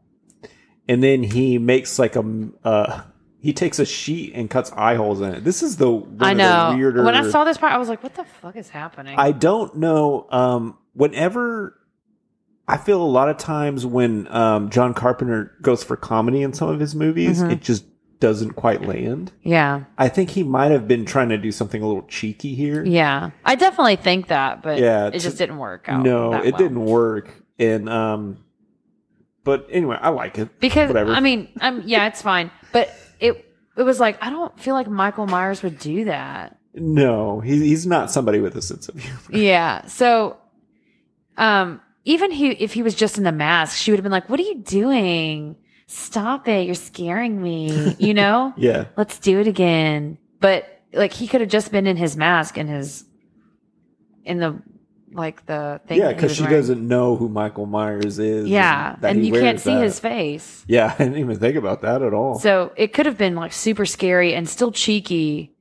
and 0.89 1.03
then 1.03 1.23
he 1.23 1.59
makes 1.59 1.99
like 1.99 2.15
a 2.17 2.49
uh, 2.65 3.03
he 3.41 3.53
takes 3.53 3.79
a 3.79 3.87
sheet 3.87 4.35
and 4.35 4.49
cuts 4.51 4.71
eye 4.73 4.95
holes 4.97 5.21
in 5.21 5.35
it. 5.35 5.45
This 5.45 5.63
is 5.63 5.77
the 5.79 5.91
one 5.91 6.17
I 6.21 6.33
of 6.33 6.37
the 6.37 6.71
know. 6.73 6.77
weirder. 6.77 7.05
When 7.05 7.15
I 7.17 7.29
saw 7.31 7.45
this 7.45 7.57
part, 7.59 7.73
I 7.73 7.79
was 7.79 7.89
like, 7.89 8.03
what 8.03 8.15
the 8.15 8.25
fuck 8.25 8.55
is 8.57 8.69
happening? 8.69 9.19
I 9.19 9.33
don't 9.33 9.77
know. 9.77 10.27
Um, 10.31 10.77
whenever 10.93 11.77
I 12.69 12.77
feel 12.77 13.03
a 13.03 13.05
lot 13.09 13.29
of 13.31 13.39
times 13.39 13.87
when 13.87 14.29
um, 14.29 14.69
John 14.71 14.93
Carpenter 14.95 15.57
goes 15.63 15.83
for 15.83 15.97
comedy 15.97 16.43
in 16.43 16.53
some 16.53 16.69
of 16.69 16.79
his 16.81 16.95
movies, 16.95 17.41
Mm-hmm. 17.41 17.51
it 17.53 17.63
just 17.63 17.85
doesn't 18.21 18.53
quite 18.53 18.83
land. 18.83 19.33
yeah. 19.43 19.85
I 19.99 20.09
think 20.09 20.31
he 20.31 20.43
might 20.43 20.71
have 20.71 20.87
been 20.87 21.05
trying 21.07 21.31
to 21.31 21.39
do 21.39 21.51
something 21.51 21.83
a 21.83 21.87
little 21.87 22.03
cheeky 22.05 22.55
here. 22.55 22.85
Yeah. 22.85 23.31
I 23.45 23.55
definitely 23.55 23.97
think 23.97 24.29
that, 24.29 24.62
but 24.62 24.79
Yeah, 24.79 25.07
it 25.09 25.12
to- 25.12 25.18
just 25.21 25.39
didn't 25.39 25.59
work 25.59 25.89
out. 25.89 26.05
no, 26.05 26.35
it 26.35 26.53
well. 26.53 26.59
didn't 26.59 26.85
work. 26.85 27.35
And 27.59 27.89
um, 27.89 28.39
but 29.45 29.66
anyway, 29.71 29.99
I 30.01 30.11
like 30.11 30.39
it 30.39 30.61
Because 30.61 30.89
Whatever. 30.89 31.12
I 31.12 31.21
mean, 31.21 31.49
I'm 31.61 31.83
yeah, 31.87 32.07
it's 32.07 32.23
fine. 32.23 32.51
But 32.73 32.95
it 33.18 33.45
it 33.77 33.83
was 33.83 33.99
like 34.01 34.23
I 34.23 34.31
don't 34.31 34.59
feel 34.61 34.75
like 34.75 34.89
Michael 34.89 35.27
Myers 35.27 35.62
would 35.62 35.79
do 35.79 36.05
that. 36.05 36.59
No, 36.75 37.41
he, 37.41 37.59
he's 37.59 37.87
not 37.87 38.11
somebody 38.11 38.39
with 38.39 38.55
a 38.57 38.62
sense 38.62 38.89
of 38.89 38.97
humor. 38.99 39.18
Yeah. 39.31 39.87
So, 39.87 40.37
um, 41.37 41.81
even 42.05 42.31
he, 42.31 42.51
if 42.51 42.73
he 42.75 42.83
was 42.83 42.95
just 42.95 43.18
in 43.18 43.25
the 43.25 43.33
mask, 43.33 43.77
she 43.77 43.91
would 43.91 43.99
have 43.99 44.03
been 44.05 44.12
like, 44.12 44.29
"What 44.29 44.39
are 44.41 44.45
you 44.45 44.59
doing? 44.59 45.57
Stop 45.93 46.47
it! 46.47 46.66
You're 46.66 46.74
scaring 46.76 47.43
me." 47.43 47.97
You 47.99 48.14
know. 48.14 48.55
Yeah, 48.59 48.86
Let's 48.97 49.18
do 49.18 49.41
it 49.41 49.47
again. 49.49 50.18
But 50.41 50.64
like, 50.93 51.12
he 51.12 51.26
could 51.26 51.41
have 51.41 51.51
just 51.51 51.72
been 51.72 51.86
in 51.86 51.97
his 51.97 52.16
mask 52.16 52.57
and 52.57 52.68
his 52.68 53.05
in 54.24 54.38
the 54.38 54.62
like 55.12 55.45
the 55.47 55.80
thing. 55.88 55.99
yeah, 55.99 56.12
because 56.12 56.36
she 56.36 56.43
wearing. 56.45 56.57
doesn't 56.57 56.86
know 56.86 57.16
who 57.16 57.28
Michael 57.28 57.66
Myers 57.66 58.20
is. 58.20 58.49
Yeah, 58.49 58.95
that 59.01 59.16
and 59.16 59.26
you 59.26 59.32
can't 59.32 59.59
see 59.59 59.74
that. 59.74 59.82
his 59.82 59.99
face. 59.99 60.64
Yeah, 60.68 60.95
I 60.99 61.05
didn't 61.05 61.18
even 61.18 61.38
think 61.38 61.57
about 61.57 61.82
that 61.82 62.03
at 62.03 62.14
all. 62.14 62.38
So 62.38 62.72
it 62.76 62.93
could 62.93 63.07
have 63.07 63.18
been 63.18 63.34
like 63.34 63.53
super 63.53 63.84
scary 63.86 64.32
and 64.34 64.49
still 64.49 64.70
cheeky 64.70 65.53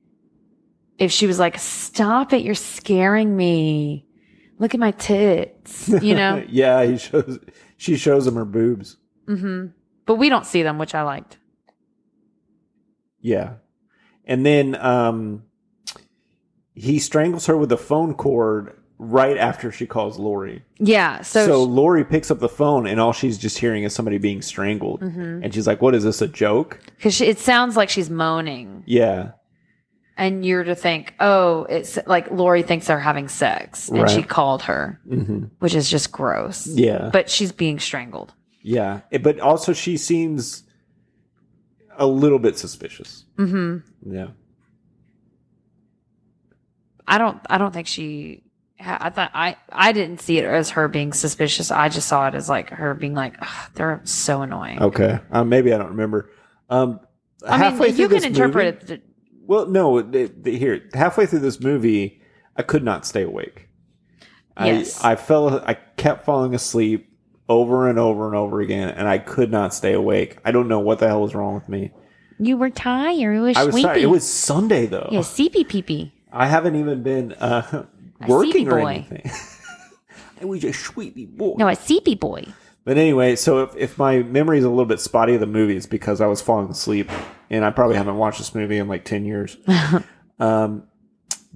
if 0.98 1.10
she 1.10 1.26
was 1.26 1.40
like, 1.40 1.58
"Stop 1.58 2.32
it! 2.32 2.42
You're 2.42 2.54
scaring 2.54 3.36
me. 3.36 4.06
Look 4.60 4.74
at 4.74 4.80
my 4.80 4.92
tits." 4.92 5.88
You 5.88 6.14
know. 6.14 6.44
yeah, 6.48 6.84
he 6.84 6.98
shows 6.98 7.40
she 7.76 7.96
shows 7.96 8.26
him 8.28 8.34
her 8.36 8.44
boobs. 8.44 8.96
hmm 9.26 9.66
But 10.10 10.16
we 10.16 10.28
don't 10.28 10.44
see 10.44 10.64
them, 10.64 10.76
which 10.76 10.92
I 10.92 11.02
liked. 11.02 11.38
Yeah, 13.20 13.54
and 14.24 14.44
then 14.44 14.74
um, 14.74 15.44
he 16.74 16.98
strangles 16.98 17.46
her 17.46 17.56
with 17.56 17.70
a 17.70 17.76
phone 17.76 18.14
cord 18.14 18.76
right 18.98 19.36
after 19.36 19.70
she 19.70 19.86
calls 19.86 20.18
Laurie. 20.18 20.64
Yeah. 20.80 21.22
So, 21.22 21.46
So, 21.46 21.62
Laurie 21.62 22.04
picks 22.04 22.28
up 22.32 22.40
the 22.40 22.48
phone, 22.48 22.88
and 22.88 22.98
all 22.98 23.12
she's 23.12 23.38
just 23.38 23.58
hearing 23.58 23.84
is 23.84 23.94
somebody 23.94 24.18
being 24.18 24.42
strangled, 24.42 25.00
Mm-hmm. 25.02 25.44
and 25.44 25.54
she's 25.54 25.68
like, 25.68 25.80
"What 25.80 25.94
is 25.94 26.02
this? 26.02 26.20
A 26.22 26.26
joke?" 26.26 26.80
because 26.96 27.20
it 27.20 27.38
sounds 27.38 27.76
like 27.76 27.88
she's 27.88 28.10
moaning, 28.10 28.82
Yeah, 28.86 29.32
and 30.16 30.44
you're 30.44 30.64
to 30.64 30.74
think, 30.74 31.14
oh, 31.20 31.64
it's 31.68 31.98
like 32.06 32.32
Laurie 32.32 32.64
thinks 32.64 32.88
they're 32.88 32.98
having 32.98 33.28
sex, 33.28 33.88
and 33.90 34.10
she 34.10 34.22
called 34.24 34.62
her, 34.62 34.98
hmm 35.08 35.44
which 35.60 35.74
is 35.76 35.88
just 35.88 36.10
gross. 36.10 36.66
yeah, 36.66 37.10
But 37.12 37.30
she's 37.30 37.52
being 37.52 37.78
strangled. 37.78 38.34
Yeah. 38.62 39.00
But 39.22 39.40
also, 39.40 39.72
she 39.72 39.96
seems 39.96 40.62
a 41.96 42.06
little 42.06 42.38
bit 42.38 42.56
suspicious. 42.58 43.24
hmm 43.36 43.78
Yeah. 44.06 44.28
I 47.06 47.18
don't. 47.18 47.38
I 47.48 47.58
don't 47.58 47.72
think 47.72 47.86
she. 47.86 48.44
I 48.78 49.10
thought 49.10 49.30
I. 49.34 49.56
I 49.70 49.92
didn't 49.92 50.20
see 50.20 50.38
it 50.38 50.44
as 50.44 50.70
her 50.70 50.88
being 50.88 51.12
suspicious. 51.12 51.70
I 51.70 51.88
just 51.88 52.08
saw 52.08 52.28
it 52.28 52.34
as 52.34 52.48
like 52.48 52.70
her 52.70 52.94
being 52.94 53.14
like, 53.14 53.36
they're 53.74 54.00
so 54.04 54.42
annoying. 54.42 54.80
Okay. 54.80 55.18
Um, 55.32 55.48
maybe 55.48 55.72
I 55.74 55.78
don't 55.78 55.90
remember. 55.90 56.30
Um, 56.68 57.00
I 57.46 57.58
halfway 57.58 57.88
mean, 57.88 57.96
through 57.96 58.02
you 58.04 58.08
can 58.10 58.24
interpret 58.24 58.74
movie- 58.82 58.84
it. 58.84 58.86
th- 58.86 59.02
Well, 59.46 59.66
no. 59.66 59.98
it- 59.98 60.14
it- 60.46 60.46
here, 60.58 60.82
halfway 60.94 61.26
through 61.26 61.40
this 61.40 61.60
movie, 61.60 62.22
I 62.56 62.62
could 62.62 62.84
not 62.84 63.04
stay 63.06 63.22
awake. 63.22 63.68
Yes. 64.58 65.02
I, 65.02 65.12
I 65.12 65.16
fell. 65.16 65.58
I 65.66 65.74
kept 65.74 66.24
falling 66.24 66.54
asleep 66.54 67.09
over 67.50 67.88
and 67.88 67.98
over 67.98 68.28
and 68.28 68.36
over 68.36 68.60
again, 68.60 68.88
and 68.90 69.08
I 69.08 69.18
could 69.18 69.50
not 69.50 69.74
stay 69.74 69.92
awake. 69.92 70.38
I 70.44 70.52
don't 70.52 70.68
know 70.68 70.78
what 70.78 71.00
the 71.00 71.08
hell 71.08 71.20
was 71.20 71.34
wrong 71.34 71.54
with 71.54 71.68
me. 71.68 71.90
You 72.38 72.56
were 72.56 72.70
tired. 72.70 73.34
It 73.34 73.40
was 73.40 73.56
I 73.56 73.64
was 73.64 73.74
sleepy. 73.74 73.82
sorry. 73.82 74.02
It 74.02 74.06
was 74.06 74.26
Sunday 74.26 74.86
though. 74.86 75.08
yeah, 75.10 75.20
sleepy 75.22 75.64
peepee. 75.64 76.12
I 76.32 76.46
haven't 76.46 76.76
even 76.76 77.02
been 77.02 77.32
uh, 77.32 77.86
working 78.28 78.68
or 78.68 78.80
boy. 78.80 78.86
anything. 79.10 79.30
I 80.40 80.44
was 80.44 80.64
a 80.64 80.72
sleepy 80.72 81.26
boy. 81.26 81.56
No, 81.58 81.68
a 81.68 81.74
sleepy 81.74 82.14
boy. 82.14 82.46
But 82.84 82.96
anyway, 82.96 83.36
so 83.36 83.64
if, 83.64 83.76
if 83.76 83.98
my 83.98 84.22
memory 84.22 84.58
is 84.58 84.64
a 84.64 84.70
little 84.70 84.86
bit 84.86 85.00
spotty 85.00 85.34
of 85.34 85.40
the 85.40 85.46
movie, 85.46 85.76
it's 85.76 85.84
because 85.86 86.20
I 86.22 86.26
was 86.28 86.40
falling 86.40 86.70
asleep, 86.70 87.10
and 87.50 87.64
I 87.64 87.70
probably 87.70 87.96
haven't 87.96 88.16
watched 88.16 88.38
this 88.38 88.54
movie 88.54 88.78
in 88.78 88.88
like 88.88 89.04
ten 89.04 89.24
years. 89.24 89.58
um, 90.38 90.84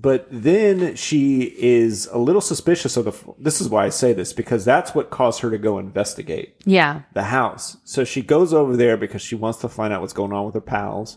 but 0.04 0.26
then 0.30 0.94
she 0.96 1.44
is 1.44 2.06
a 2.12 2.18
little 2.18 2.42
suspicious 2.42 2.98
of 2.98 3.06
the. 3.06 3.34
This 3.38 3.62
is 3.62 3.70
why 3.70 3.86
I 3.86 3.88
say 3.88 4.12
this 4.12 4.34
because 4.34 4.62
that's 4.62 4.94
what 4.94 5.08
caused 5.08 5.40
her 5.40 5.50
to 5.50 5.56
go 5.56 5.78
investigate 5.78 6.56
Yeah. 6.66 7.00
the 7.14 7.22
house. 7.22 7.78
So 7.84 8.04
she 8.04 8.20
goes 8.20 8.52
over 8.52 8.76
there 8.76 8.98
because 8.98 9.22
she 9.22 9.34
wants 9.34 9.60
to 9.60 9.68
find 9.70 9.94
out 9.94 10.02
what's 10.02 10.12
going 10.12 10.34
on 10.34 10.44
with 10.44 10.52
her 10.54 10.60
pals. 10.60 11.16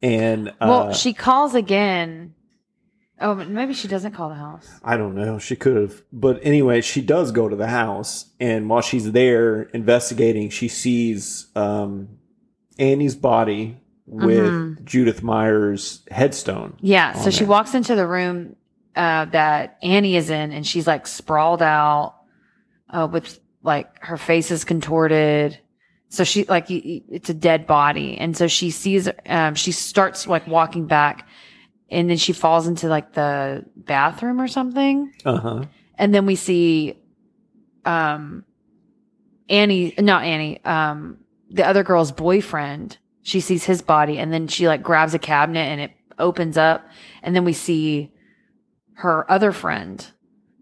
And 0.00 0.48
uh, 0.48 0.52
Well, 0.60 0.92
she 0.94 1.12
calls 1.12 1.54
again. 1.54 2.32
Oh, 3.20 3.34
maybe 3.34 3.74
she 3.74 3.86
doesn't 3.86 4.12
call 4.12 4.30
the 4.30 4.34
house. 4.36 4.66
I 4.82 4.96
don't 4.96 5.14
know. 5.14 5.38
She 5.38 5.54
could 5.54 5.76
have. 5.76 6.02
But 6.10 6.40
anyway, 6.42 6.80
she 6.80 7.02
does 7.02 7.32
go 7.32 7.50
to 7.50 7.56
the 7.56 7.68
house. 7.68 8.30
And 8.40 8.68
while 8.70 8.80
she's 8.82 9.12
there 9.12 9.64
investigating, 9.74 10.48
she 10.48 10.68
sees 10.68 11.48
um, 11.54 12.08
Annie's 12.78 13.14
body 13.14 13.76
with 14.06 14.38
Mm-hmm. 14.38 14.84
Judith 14.84 15.22
Myers' 15.22 16.02
headstone. 16.10 16.76
Yeah. 16.80 17.12
So 17.14 17.30
she 17.30 17.40
there. 17.40 17.48
walks 17.48 17.74
into 17.74 17.94
the 17.96 18.06
room 18.06 18.56
uh, 18.94 19.26
that 19.26 19.78
Annie 19.82 20.16
is 20.16 20.30
in, 20.30 20.52
and 20.52 20.66
she's 20.66 20.86
like 20.86 21.06
sprawled 21.06 21.62
out 21.62 22.14
uh, 22.90 23.08
with 23.10 23.38
like 23.62 24.02
her 24.04 24.16
face 24.16 24.50
is 24.50 24.64
contorted. 24.64 25.58
So 26.08 26.22
she 26.24 26.44
like 26.44 26.66
it's 26.68 27.28
a 27.30 27.34
dead 27.34 27.66
body, 27.66 28.16
and 28.16 28.36
so 28.36 28.46
she 28.46 28.70
sees. 28.70 29.08
Um, 29.26 29.54
she 29.56 29.72
starts 29.72 30.26
like 30.28 30.46
walking 30.46 30.86
back, 30.86 31.28
and 31.90 32.08
then 32.08 32.16
she 32.16 32.32
falls 32.32 32.68
into 32.68 32.88
like 32.88 33.12
the 33.12 33.64
bathroom 33.76 34.40
or 34.40 34.46
something. 34.48 35.12
Uh 35.24 35.38
huh. 35.38 35.64
and 35.96 36.14
then 36.14 36.24
we 36.26 36.36
see 36.36 36.94
um 37.84 38.44
Annie 39.48 39.94
not 39.98 40.22
Annie 40.24 40.64
um 40.64 41.18
the 41.50 41.66
other 41.66 41.82
girl's 41.82 42.12
boyfriend 42.12 42.98
she 43.26 43.40
sees 43.40 43.64
his 43.64 43.82
body 43.82 44.18
and 44.18 44.32
then 44.32 44.46
she 44.46 44.68
like 44.68 44.84
grabs 44.84 45.12
a 45.12 45.18
cabinet 45.18 45.66
and 45.66 45.80
it 45.80 45.90
opens 46.16 46.56
up 46.56 46.88
and 47.24 47.34
then 47.34 47.44
we 47.44 47.52
see 47.52 48.12
her 48.94 49.28
other 49.30 49.50
friend 49.52 50.06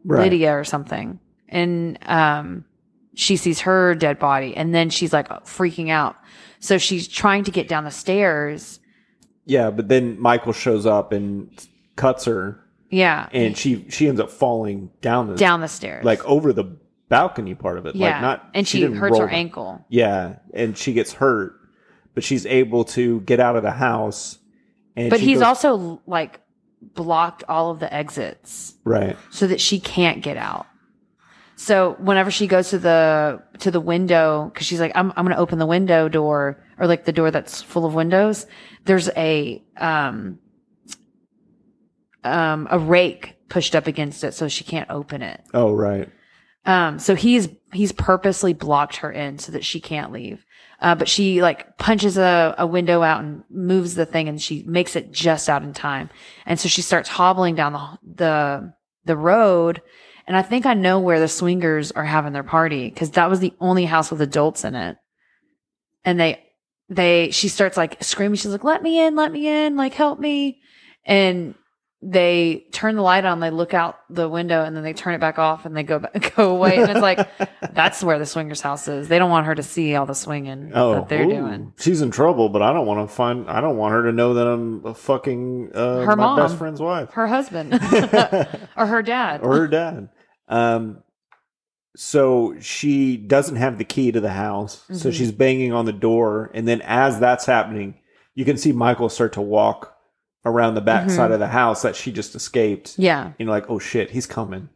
Right. 0.07 0.25
Lydia 0.25 0.53
or 0.59 0.65
something. 0.65 1.19
And 1.49 1.99
um 2.07 2.65
she 3.15 3.37
sees 3.37 3.61
her 3.61 3.95
dead 3.95 4.19
body 4.19 4.57
and 4.57 4.75
then 4.75 4.89
she's 4.91 5.13
like 5.13 5.29
freaking 5.45 5.91
out. 5.91 6.17
So 6.59 6.79
she's 6.79 7.07
trying 7.07 7.45
to 7.45 7.51
get 7.51 7.69
down 7.69 7.85
the 7.85 7.91
stairs. 7.91 8.81
Yeah, 9.47 9.71
but 9.71 9.89
then 9.89 10.19
Michael 10.19 10.53
shows 10.55 10.87
up 10.87 11.13
and 11.13 11.51
cuts 11.97 12.25
her, 12.25 12.65
yeah. 12.91 13.29
And 13.33 13.57
she 13.59 13.85
she 13.91 14.09
ends 14.09 14.21
up 14.21 14.31
falling 14.31 14.91
down 15.03 15.29
the 15.29 15.37
down 15.37 15.61
the 15.61 15.69
stairs. 15.69 16.05
like 16.05 16.25
over 16.25 16.53
the 16.53 16.65
balcony 17.11 17.55
part 17.55 17.77
of 17.79 17.85
it. 17.87 17.95
yeah. 17.95 18.13
Like 18.13 18.21
not 18.23 18.51
and 18.55 18.67
she, 18.67 18.81
didn't 18.81 18.97
hurts 18.97 19.19
her 19.19 19.29
ankle. 19.29 19.85
Yeah, 19.91 20.37
and 20.55 20.77
she 20.77 20.93
gets 20.95 21.13
hurt, 21.13 21.53
but 22.15 22.25
she's 22.25 22.47
able 22.47 22.85
to 22.85 23.21
get 23.23 23.41
out 23.41 23.57
of 23.57 23.63
the 23.63 23.73
house. 23.73 24.39
And 24.97 25.11
but 25.11 25.21
he's 25.21 25.39
goes- 25.39 25.47
also 25.47 26.03
like 26.07 26.41
blocked 26.81 27.45
all 27.49 27.71
of 27.71 27.81
the 27.81 27.93
exits 27.93 28.75
right. 28.85 29.17
so 29.31 29.47
that 29.47 29.61
she 29.61 29.81
can't 29.81 30.23
get 30.23 30.37
out. 30.37 30.67
So 31.57 31.97
whenever 32.01 32.31
she 32.31 32.47
goes 32.47 32.71
to 32.71 32.79
the 32.79 33.43
to 33.61 33.71
the 33.71 33.81
window, 33.81 34.51
because 34.53 34.67
she's 34.67 34.81
like, 34.81 34.93
I'm 34.95 35.13
I'm 35.17 35.25
gonna 35.25 35.37
open 35.37 35.59
the 35.59 35.67
window 35.67 36.09
door 36.09 36.63
or 36.79 36.87
like 36.87 37.05
the 37.05 37.13
door 37.13 37.31
that's 37.31 37.63
full 37.63 37.85
of 37.87 37.95
windows. 37.95 38.47
There's 38.85 39.09
a 39.17 39.63
um 39.77 40.39
um 42.25 42.67
a 42.71 42.79
rake 42.79 43.37
pushed 43.49 43.77
up 43.77 43.87
against 43.87 44.25
it, 44.25 44.35
so 44.35 44.49
she 44.49 44.65
can't 44.65 44.91
open 44.91 45.23
it. 45.23 45.41
Oh, 45.55 45.73
right. 45.73 46.09
Um, 46.67 46.99
so 46.99 47.15
he's 47.15 47.49
he's 47.73 47.93
purposely 47.93 48.53
blocked 48.53 48.97
her 48.97 49.13
in 49.13 49.39
so 49.39 49.53
that 49.53 49.65
she 49.65 49.81
can't 49.81 50.13
leave. 50.13 50.45
Uh, 50.81 50.95
but 50.95 51.09
she 51.09 51.41
like 51.43 51.79
punches 51.79 52.19
a, 52.19 52.55
a 52.59 52.67
window 52.67 53.03
out 53.03 53.23
and 53.23 53.43
moves 53.51 53.95
the 53.95 54.07
thing 54.07 54.29
and 54.29 54.41
she 54.41 54.63
makes 54.67 54.97
it 54.97 55.13
just 55.13 55.49
out 55.49 55.63
in 55.63 55.73
time. 55.73 56.11
And 56.47 56.59
so 56.59 56.69
she 56.69 56.83
starts 56.83 57.09
hobbling 57.09 57.55
down 57.55 57.73
the 57.73 57.99
the 58.15 58.75
the 59.05 59.17
road. 59.17 59.83
And 60.27 60.37
I 60.37 60.43
think 60.43 60.67
I 60.67 60.75
know 60.75 61.01
where 61.01 61.21
the 61.21 61.29
swingers 61.29 61.93
are 61.93 62.05
having 62.05 62.33
their 62.33 62.43
party 62.43 62.89
because 62.89 63.11
that 63.13 63.29
was 63.31 63.41
the 63.41 63.55
only 63.61 63.85
house 63.85 64.11
with 64.11 64.23
adults 64.23 64.65
in 64.65 64.75
it. 64.75 64.97
And 66.05 66.19
they 66.19 66.43
they 66.89 67.31
she 67.31 67.49
starts 67.49 67.77
like 67.77 68.03
screaming. 68.03 68.37
She's 68.37 68.53
like, 68.53 68.65
"Let 68.65 68.83
me 68.83 69.01
in! 69.01 69.17
Let 69.17 69.33
me 69.33 69.47
in! 69.49 69.77
Like 69.77 69.95
help 69.95 70.19
me!" 70.19 70.61
And 71.07 71.55
they 72.07 72.67
turn 72.71 72.97
the 72.97 73.03
light 73.03 73.25
on, 73.25 73.41
they 73.41 73.49
look 73.49 73.73
out 73.73 73.99
the 74.11 74.29
window, 74.29 74.63
and 74.63 74.77
then 74.77 74.85
they 74.85 74.93
turn 74.93 75.15
it 75.15 75.21
back 75.21 75.39
off, 75.39 75.65
and 75.65 75.75
they 75.75 75.83
go 75.83 75.99
back, 76.01 76.35
go 76.37 76.55
away. 76.55 76.77
And 76.77 76.91
it's 76.91 77.01
like 77.01 77.27
that's 77.73 78.05
where 78.05 78.19
the 78.19 78.27
swingers' 78.27 78.61
house 78.61 78.87
is. 78.89 79.09
They 79.09 79.19
don't 79.19 79.31
want 79.31 79.47
her 79.47 79.55
to 79.55 79.63
see 79.63 79.95
all 79.97 80.05
the 80.05 80.15
swinging 80.15 80.71
oh, 80.75 80.95
that 80.97 81.09
they're 81.09 81.25
ooh, 81.25 81.31
doing. 81.31 81.73
She's 81.79 82.03
in 82.03 82.11
trouble, 82.11 82.51
but 82.51 82.61
I 82.61 82.73
don't 82.75 82.87
want 82.87 83.09
to 83.09 83.15
find. 83.15 83.49
I 83.49 83.61
don't 83.63 83.79
want 83.79 83.93
her 83.95 84.03
to 84.05 84.13
know 84.13 84.35
that 84.35 84.47
I'm 84.47 84.85
a 84.85 84.93
fucking 84.95 85.71
uh, 85.75 86.01
Her 86.03 86.15
my 86.17 86.37
best 86.37 86.57
friend's 86.59 86.81
wife 86.81 87.11
Her 87.13 87.27
husband 87.27 87.73
or 88.77 88.87
her 88.87 89.03
dad. 89.03 89.41
or 89.43 89.57
her 89.57 89.69
dad. 89.69 90.11
Um, 90.49 91.03
so 91.97 92.57
she 92.61 93.17
doesn't 93.17 93.57
have 93.57 93.79
the 93.79 93.85
key 93.85 94.13
to 94.13 94.21
the 94.21 94.33
house, 94.33 94.85
so 94.93 95.09
Mhm. 95.09 95.13
she's 95.15 95.33
banging 95.33 95.73
on 95.73 95.85
the 95.87 95.93
door, 95.93 96.51
and 96.53 96.67
then 96.67 96.83
as 96.83 97.21
that's 97.21 97.47
happening, 97.47 97.95
you 98.35 98.45
can 98.45 98.57
see 98.57 98.73
Michael 98.73 99.09
start 99.09 99.33
to 99.35 99.41
walk 99.41 99.94
around 100.45 100.75
the 100.75 100.81
back 100.81 101.07
Mhm. 101.09 101.17
side 101.17 101.31
of 101.33 101.39
the 101.41 101.47
house 101.49 101.83
that 101.83 101.97
she 101.97 102.13
just 102.13 102.35
escaped. 102.35 102.95
yeah, 102.99 103.33
You 103.39 103.47
know, 103.47 103.53
like, 103.53 103.71
oh 103.71 103.79
shit, 103.79 104.11
he's 104.11 104.27
coming. 104.27 104.69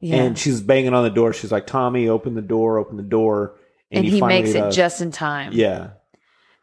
yeah. 0.00 0.16
And 0.16 0.38
she's 0.38 0.60
banging 0.60 0.94
on 0.94 1.04
the 1.04 1.10
door. 1.10 1.32
She's 1.32 1.52
like, 1.52 1.66
Tommy, 1.66 2.08
open 2.08 2.34
the 2.34 2.42
door, 2.42 2.78
open 2.78 2.96
the 2.96 3.02
door. 3.02 3.56
and 3.92 4.04
he, 4.04 4.20
finally 4.20 4.42
makes 4.42 4.54
it 4.54 4.60
does. 4.60 4.76
just 4.76 5.00
in 5.00 5.10
time. 5.10 5.52
Yeah. 5.52 5.88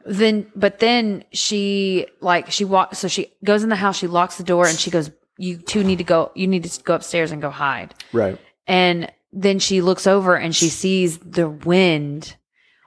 Then, 0.05 0.47
but 0.55 0.79
then 0.79 1.25
she 1.33 2.07
like 2.21 2.49
she 2.51 2.63
walks. 2.63 2.99
So 2.99 3.09
she 3.09 3.33
goes 3.43 3.63
in 3.63 3.69
the 3.69 3.75
house. 3.75 3.97
She 3.97 4.07
locks 4.07 4.37
the 4.37 4.43
door 4.45 4.65
and 4.65 4.79
she 4.79 4.89
goes, 4.89 5.11
"You 5.37 5.57
two 5.57 5.83
need 5.83 5.97
to 5.97 6.05
go. 6.05 6.31
You 6.35 6.47
need 6.47 6.63
to 6.63 6.83
go 6.83 6.95
upstairs 6.95 7.31
and 7.33 7.41
go 7.41 7.49
hide." 7.49 7.93
Right. 8.13 8.37
And 8.65 9.11
then 9.33 9.59
she 9.59 9.81
looks 9.81 10.07
over 10.07 10.35
and 10.37 10.55
she 10.55 10.69
sees 10.69 11.17
the 11.17 11.49
wind 11.49 12.37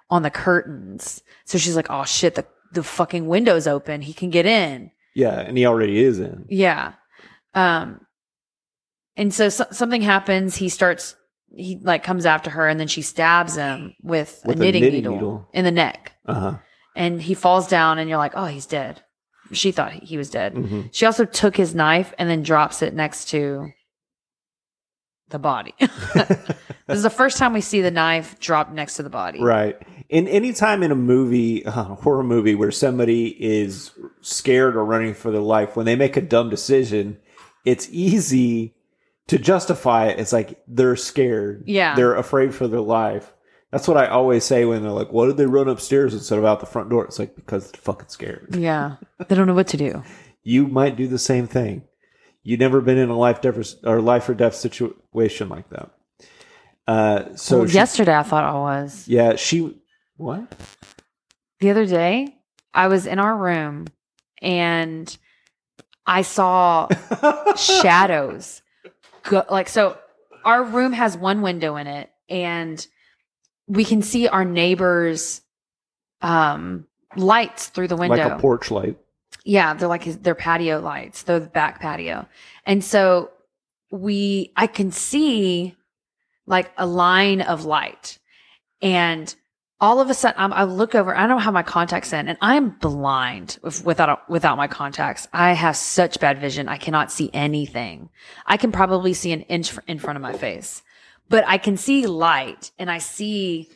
on 0.09 0.23
the 0.23 0.31
curtains. 0.31 1.23
So 1.45 1.59
she's 1.59 1.77
like, 1.77 1.89
"Oh 1.91 2.05
shit! 2.05 2.35
The 2.37 2.47
the 2.73 2.83
fucking 2.83 3.27
window's 3.27 3.67
open. 3.67 4.01
He 4.01 4.15
can 4.15 4.31
get 4.31 4.47
in." 4.47 4.91
Yeah. 5.15 5.39
And 5.41 5.57
he 5.59 5.66
already 5.66 6.01
is 6.03 6.19
in. 6.19 6.47
Yeah. 6.49 6.93
Um. 7.55 8.01
And 9.16 9.35
so, 9.35 9.49
so 9.49 9.66
something 9.70 10.03
happens. 10.03 10.57
He 10.57 10.69
starts. 10.69 11.15
He 11.55 11.78
like 11.82 12.05
comes 12.05 12.27
after 12.27 12.49
her, 12.51 12.69
and 12.69 12.78
then 12.78 12.87
she 12.87 13.03
stabs 13.03 13.57
him 13.57 13.95
with, 14.03 14.41
With 14.47 14.59
a 14.59 14.61
knitting, 14.61 14.82
knitting 14.82 15.01
needle, 15.01 15.15
needle. 15.15 15.49
in 15.53 15.65
the 15.65 15.73
neck, 15.73 16.12
Uh 16.27 16.35
huh. 16.35 16.55
and 16.95 17.20
he 17.20 17.35
falls 17.35 17.66
down. 17.66 17.99
And 17.99 18.09
you're 18.09 18.19
like, 18.19 18.32
"Oh, 18.37 18.45
he's 18.47 18.66
dead." 18.66 19.03
She 19.53 19.73
thought 19.73 19.93
he 19.93 20.16
was 20.16 20.31
dead. 20.31 20.53
hmm 20.55 20.82
She 20.93 21.07
also 21.07 21.24
took 21.24 21.57
his 21.57 21.74
knife 21.74 22.15
and 22.19 22.31
then 22.31 22.45
drops 22.45 22.82
it 22.82 22.95
next 22.95 23.31
to 23.31 23.73
the 25.31 25.41
body. 25.41 25.74
this 26.15 26.39
is 26.89 27.03
the 27.03 27.11
first 27.11 27.37
time 27.37 27.53
we 27.53 27.61
see 27.61 27.81
the 27.81 27.91
knife 27.91 28.39
dropped 28.39 28.73
next 28.73 28.95
to 28.95 29.03
the 29.03 29.11
body. 29.11 29.43
Right. 29.43 29.77
And 30.12 30.28
anytime 30.28 30.82
in 30.82 30.91
a 30.91 30.97
movie, 30.97 31.62
a 31.66 31.70
horror 31.70 32.23
movie, 32.24 32.55
where 32.55 32.70
somebody 32.70 33.28
is 33.28 33.93
scared 34.20 34.77
or 34.77 34.85
running 34.85 35.15
for 35.15 35.31
their 35.31 35.41
life, 35.41 35.77
when 35.77 35.87
they 35.87 35.97
make 35.97 36.16
a 36.16 36.20
dumb 36.23 36.51
decision, 36.51 37.19
it's 37.65 37.89
easy 37.91 38.74
to 39.28 39.39
justify 39.39 40.07
it. 40.09 40.19
It's 40.19 40.32
like 40.32 40.61
they're 40.66 40.97
scared. 40.97 41.65
Yeah. 41.66 41.95
They're 41.95 42.16
afraid 42.16 42.55
for 42.55 42.66
their 42.66 42.81
life. 42.81 43.32
That's 43.70 43.87
what 43.87 43.97
I 43.97 44.09
always 44.09 44.43
say 44.45 44.65
when 44.65 44.82
they're 44.82 44.91
like, 44.91 45.12
why 45.12 45.27
did 45.27 45.37
they 45.37 45.47
run 45.47 45.69
upstairs 45.69 46.12
instead 46.12 46.39
of 46.41 46.45
out 46.45 46.59
the 46.59 46.66
front 46.66 46.91
door? 46.91 47.05
It's 47.05 47.20
like, 47.20 47.37
because 47.37 47.70
they're 47.70 47.81
fucking 47.81 48.09
scared. 48.09 48.49
Yeah. 48.59 48.97
They 49.28 49.37
don't 49.37 49.47
know 49.47 49.55
what 49.55 49.69
to 49.69 49.77
do. 49.77 50.03
You 50.43 50.66
might 50.66 50.97
do 50.97 51.07
the 51.07 51.19
same 51.20 51.47
thing. 51.47 51.82
You've 52.43 52.59
never 52.59 52.81
been 52.81 52.99
in 52.99 53.11
a 53.11 53.16
life 53.16 53.41
death 53.43 53.74
or 53.85 54.01
life 54.01 54.28
or 54.28 54.35
death 54.35 54.57
situation 54.57 55.49
like 55.49 55.69
that. 55.70 55.91
Uh, 56.89 57.37
so 57.37 57.59
well, 57.59 57.66
she- 57.69 57.74
yesterday 57.74 58.16
I 58.16 58.23
thought 58.24 58.43
I 58.45 58.55
was. 58.55 59.07
yeah, 59.07 59.37
she, 59.37 59.80
what? 60.21 60.55
The 61.61 61.71
other 61.71 61.87
day, 61.87 62.37
I 62.75 62.89
was 62.89 63.07
in 63.07 63.19
our 63.19 63.37
room 63.37 63.87
and 64.41 65.17
I 66.07 66.23
saw 66.23 66.89
shadows. 67.57 68.63
Go, 69.25 69.45
like, 69.51 69.69
so 69.69 69.99
our 70.45 70.63
room 70.63 70.93
has 70.93 71.17
one 71.17 71.43
window 71.43 71.77
in 71.77 71.87
it 71.87 72.11
and 72.29 72.87
we 73.67 73.85
can 73.85 74.03
see 74.03 74.29
our 74.29 74.45
neighbors' 74.45 75.41
um, 76.23 76.87
lights 77.17 77.69
through 77.69 77.89
the 77.89 77.97
window. 77.97 78.17
like 78.17 78.33
a 78.33 78.39
porch 78.39 78.71
light. 78.71 78.99
Yeah, 79.45 79.75
they're 79.75 79.89
like 79.89 80.05
his, 80.05 80.19
their 80.19 80.35
patio 80.35 80.81
lights. 80.81 81.23
They're 81.23 81.41
the 81.41 81.47
back 81.47 81.81
patio. 81.81 82.27
And 82.67 82.85
so 82.85 83.31
we, 83.91 84.53
I 84.57 84.67
can 84.67 84.93
see 84.93 85.77
like 86.47 86.71
a 86.77 86.87
line 86.87 87.41
of 87.41 87.65
light. 87.65 88.19
And 88.83 89.35
all 89.81 90.01
of 90.01 90.11
a 90.11 90.15
sudden, 90.15 90.39
I'm, 90.39 90.52
I 90.52 90.65
look 90.65 90.94
over, 90.94 91.16
I 91.16 91.27
don't 91.27 91.40
have 91.40 91.55
my 91.55 91.62
contacts 91.62 92.12
in 92.12 92.28
and 92.28 92.36
I'm 92.43 92.70
blind 92.70 93.59
with, 93.62 93.85
without, 93.85 94.28
without 94.28 94.59
my 94.59 94.66
contacts. 94.66 95.27
I 95.32 95.55
have 95.55 95.77
such 95.77 96.20
bad 96.20 96.39
vision. 96.39 96.69
I 96.69 96.77
cannot 96.77 97.11
see 97.11 97.31
anything. 97.32 98.11
I 98.44 98.59
can 98.59 98.73
probably 98.73 99.15
see 99.15 99.32
an 99.32 99.43
inch 99.43 99.73
in 99.86 99.98
front 99.98 100.16
of 100.16 100.23
my 100.23 100.35
face, 100.35 100.82
but 101.28 101.44
I 101.47 101.57
can 101.57 101.78
see 101.78 102.07
light 102.07 102.73
and 102.78 102.90
I 102.90 102.98
see 102.98 103.70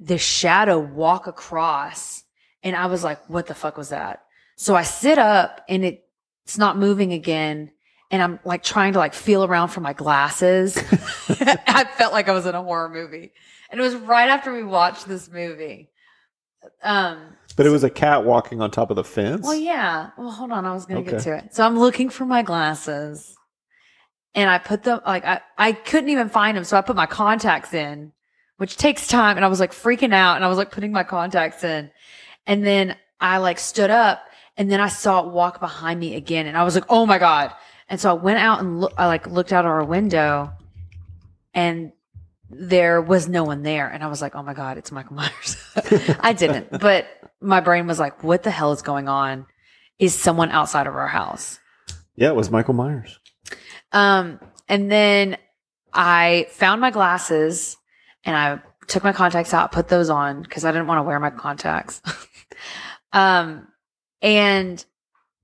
the 0.00 0.18
shadow 0.18 0.78
walk 0.78 1.26
across. 1.26 2.24
And 2.64 2.74
I 2.74 2.86
was 2.86 3.04
like, 3.04 3.28
what 3.30 3.46
the 3.46 3.54
fuck 3.54 3.76
was 3.76 3.90
that? 3.90 4.24
So 4.56 4.74
I 4.74 4.82
sit 4.82 5.18
up 5.18 5.64
and 5.68 5.84
it, 5.84 6.04
it's 6.44 6.58
not 6.58 6.78
moving 6.78 7.12
again. 7.12 7.70
And 8.10 8.22
I'm 8.22 8.40
like 8.44 8.62
trying 8.62 8.94
to 8.94 8.98
like 8.98 9.12
feel 9.14 9.44
around 9.44 9.68
for 9.68 9.80
my 9.80 9.92
glasses. 9.92 10.76
I 11.28 11.84
felt 11.96 12.12
like 12.12 12.28
I 12.28 12.32
was 12.32 12.46
in 12.46 12.54
a 12.54 12.62
horror 12.62 12.88
movie. 12.88 13.32
And 13.70 13.78
it 13.78 13.82
was 13.82 13.94
right 13.96 14.28
after 14.28 14.52
we 14.52 14.64
watched 14.64 15.06
this 15.06 15.30
movie. 15.30 15.90
Um, 16.82 17.36
But 17.56 17.66
it 17.66 17.70
was 17.70 17.84
a 17.84 17.90
cat 17.90 18.24
walking 18.24 18.62
on 18.62 18.70
top 18.70 18.90
of 18.90 18.96
the 18.96 19.04
fence. 19.04 19.42
well, 19.44 19.54
yeah. 19.54 20.10
Well, 20.16 20.30
hold 20.30 20.52
on. 20.52 20.64
I 20.64 20.72
was 20.72 20.86
going 20.86 21.04
to 21.04 21.10
get 21.10 21.22
to 21.22 21.36
it. 21.36 21.54
So 21.54 21.64
I'm 21.66 21.78
looking 21.78 22.08
for 22.08 22.24
my 22.24 22.42
glasses 22.42 23.36
and 24.34 24.48
I 24.48 24.58
put 24.58 24.84
them 24.84 25.00
like, 25.06 25.24
I, 25.24 25.40
I 25.58 25.72
couldn't 25.72 26.08
even 26.10 26.28
find 26.28 26.56
them. 26.56 26.64
So 26.64 26.76
I 26.76 26.80
put 26.80 26.96
my 26.96 27.06
contacts 27.06 27.74
in, 27.74 28.12
which 28.56 28.76
takes 28.76 29.06
time. 29.06 29.36
And 29.36 29.44
I 29.44 29.48
was 29.48 29.60
like 29.60 29.72
freaking 29.72 30.14
out 30.14 30.36
and 30.36 30.44
I 30.44 30.48
was 30.48 30.56
like 30.58 30.70
putting 30.70 30.92
my 30.92 31.04
contacts 31.04 31.62
in. 31.62 31.90
And 32.46 32.64
then 32.64 32.96
I 33.20 33.38
like 33.38 33.58
stood 33.58 33.90
up 33.90 34.22
and 34.56 34.70
then 34.70 34.80
I 34.80 34.88
saw 34.88 35.26
it 35.26 35.32
walk 35.32 35.60
behind 35.60 36.00
me 36.00 36.14
again. 36.14 36.46
And 36.46 36.56
I 36.56 36.64
was 36.64 36.74
like, 36.74 36.84
oh 36.88 37.04
my 37.04 37.18
God. 37.18 37.52
And 37.88 38.00
so 38.00 38.10
I 38.10 38.12
went 38.14 38.38
out 38.38 38.60
and 38.60 38.80
look, 38.80 38.92
I 38.98 39.06
like 39.06 39.26
looked 39.26 39.52
out 39.52 39.64
our 39.64 39.84
window 39.84 40.52
and 41.54 41.92
there 42.50 43.00
was 43.00 43.28
no 43.28 43.44
one 43.44 43.62
there. 43.62 43.88
And 43.88 44.02
I 44.02 44.06
was 44.08 44.22
like, 44.22 44.34
oh 44.34 44.42
my 44.42 44.54
God, 44.54 44.78
it's 44.78 44.92
Michael 44.92 45.16
Myers. 45.16 45.56
I 46.20 46.32
didn't, 46.32 46.78
but 46.80 47.06
my 47.40 47.60
brain 47.60 47.86
was 47.86 47.98
like, 47.98 48.22
what 48.22 48.42
the 48.42 48.50
hell 48.50 48.72
is 48.72 48.82
going 48.82 49.08
on? 49.08 49.46
Is 49.98 50.14
someone 50.14 50.50
outside 50.50 50.86
of 50.86 50.94
our 50.94 51.08
house? 51.08 51.58
Yeah, 52.14 52.28
it 52.28 52.36
was 52.36 52.50
Michael 52.50 52.74
Myers. 52.74 53.18
Um, 53.92 54.40
and 54.68 54.90
then 54.90 55.36
I 55.92 56.46
found 56.50 56.80
my 56.80 56.90
glasses 56.90 57.76
and 58.24 58.36
I 58.36 58.60
took 58.86 59.04
my 59.04 59.12
contacts 59.12 59.54
out, 59.54 59.72
put 59.72 59.88
those 59.88 60.10
on 60.10 60.42
because 60.42 60.64
I 60.64 60.72
didn't 60.72 60.86
want 60.86 60.98
to 60.98 61.02
wear 61.02 61.18
my 61.20 61.30
contacts. 61.30 62.02
um, 63.12 63.68
and 64.20 64.84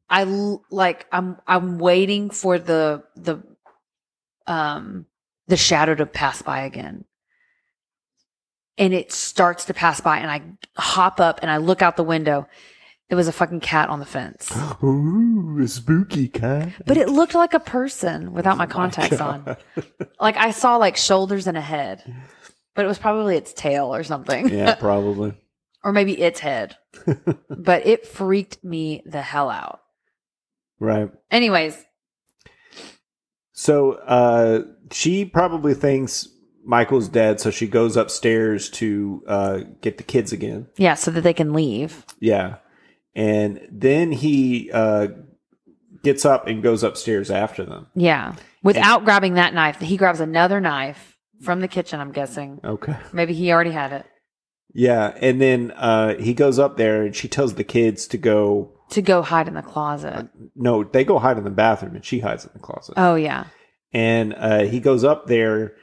I 0.08 0.24
like 0.70 1.06
I'm 1.12 1.38
I'm 1.46 1.78
waiting 1.78 2.30
for 2.30 2.58
the 2.58 3.04
the 3.16 3.42
um 4.46 5.06
the 5.48 5.56
shadow 5.56 5.94
to 5.94 6.06
pass 6.06 6.42
by 6.42 6.60
again. 6.62 7.04
And 8.76 8.92
it 8.92 9.12
starts 9.12 9.66
to 9.66 9.74
pass 9.74 10.00
by 10.00 10.18
and 10.18 10.30
I 10.30 10.42
hop 10.76 11.20
up 11.20 11.40
and 11.42 11.50
I 11.50 11.58
look 11.58 11.80
out 11.82 11.96
the 11.96 12.04
window. 12.04 12.48
It 13.10 13.14
was 13.14 13.28
a 13.28 13.32
fucking 13.32 13.60
cat 13.60 13.90
on 13.90 14.00
the 14.00 14.06
fence. 14.06 14.50
Ooh, 14.82 15.60
a 15.62 15.68
spooky 15.68 16.26
cat. 16.28 16.70
But 16.86 16.96
it 16.96 17.08
looked 17.08 17.34
like 17.34 17.54
a 17.54 17.60
person 17.60 18.32
without 18.32 18.56
my 18.56 18.66
contacts 18.66 19.20
on. 19.20 19.56
Like 20.20 20.36
I 20.38 20.52
saw 20.52 20.76
like 20.76 20.96
shoulders 20.96 21.46
and 21.46 21.56
a 21.56 21.60
head. 21.60 22.02
But 22.74 22.86
it 22.86 22.88
was 22.88 22.98
probably 22.98 23.36
its 23.36 23.52
tail 23.52 23.94
or 23.94 24.02
something. 24.04 24.48
yeah, 24.48 24.74
probably. 24.74 25.34
or 25.84 25.92
maybe 25.92 26.18
its 26.18 26.40
head. 26.40 26.76
but 27.50 27.86
it 27.86 28.06
freaked 28.06 28.64
me 28.64 29.02
the 29.04 29.20
hell 29.20 29.50
out. 29.50 29.80
Right. 30.84 31.10
Anyways, 31.30 31.82
So 33.52 33.92
uh, 33.92 34.62
she 34.92 35.24
probably 35.24 35.74
thinks 35.74 36.28
Michael's 36.64 37.08
dead, 37.08 37.40
so 37.40 37.50
she 37.50 37.66
goes 37.66 37.96
upstairs 37.96 38.68
to 38.70 39.22
uh, 39.26 39.58
get 39.80 39.96
the 39.98 40.02
kids 40.04 40.32
again. 40.32 40.66
yeah, 40.76 40.94
so 40.94 41.10
that 41.10 41.22
they 41.22 41.32
can 41.34 41.52
leave. 41.52 42.04
Yeah. 42.20 42.56
And 43.14 43.60
then 43.70 44.12
he 44.12 44.70
uh, 44.72 45.08
gets 46.02 46.24
up 46.24 46.46
and 46.46 46.62
goes 46.62 46.82
upstairs 46.82 47.30
after 47.30 47.64
them. 47.64 47.86
Yeah. 47.94 48.34
Without 48.62 49.04
grabbing 49.04 49.34
that 49.34 49.54
knife, 49.54 49.78
he 49.80 49.96
grabs 49.96 50.20
another 50.20 50.60
knife 50.60 51.16
from 51.42 51.60
the 51.60 51.68
kitchen. 51.68 52.00
I'm 52.00 52.12
guessing 52.12 52.60
Okay. 52.64 52.96
maybe 53.12 53.34
he 53.34 53.52
already 53.52 53.72
had 53.72 53.92
it 53.92 54.06
Yeah, 54.72 55.14
and 55.20 55.40
then 55.40 55.70
uh, 55.72 56.16
he 56.16 56.32
goes 56.34 56.58
up 56.58 56.76
there 56.76 57.02
and 57.02 57.14
she 57.14 57.28
tells 57.28 57.54
the 57.54 57.64
kids 57.64 58.06
to 58.08 58.18
go. 58.18 58.73
To 58.94 59.02
go 59.02 59.22
hide 59.22 59.46
in 59.48 59.54
the 59.54 59.62
closet. 59.62 60.28
No, 60.56 60.82
they 60.84 61.04
go 61.04 61.18
hide 61.18 61.38
in 61.38 61.44
the 61.44 61.50
bathroom, 61.50 61.94
and 61.94 62.04
she 62.04 62.18
hides 62.18 62.44
in 62.44 62.50
the 62.54 62.58
closet. 62.60 62.94
Oh 62.96 63.14
yeah, 63.14 63.44
and 63.92 64.34
uh, 64.36 64.60
he 64.64 64.80
goes 64.80 65.04
up 65.04 65.26
there, 65.26 65.74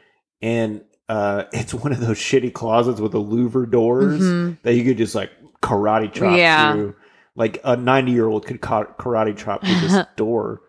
and 0.42 0.82
uh, 1.10 1.44
it's 1.54 1.74
one 1.74 1.92
of 1.94 2.00
those 2.00 2.18
shitty 2.18 2.54
closets 2.54 3.00
with 3.00 3.12
the 3.14 3.22
louver 3.22 3.70
doors 3.70 4.22
Mhm. 4.22 4.58
that 4.64 4.74
you 4.76 4.84
could 4.84 4.98
just 4.98 5.16
like 5.16 5.32
karate 5.62 6.12
chop 6.12 6.38
Yeah. 6.38 6.74
through. 6.74 6.96
Like 7.36 7.62
a 7.64 7.78
ninety-year-old 7.78 8.46
could 8.46 8.60
ka- 8.60 8.94
karate 9.00 9.38
chop 9.38 9.64
through 9.64 9.80
this 9.88 10.06
door. 10.18 10.62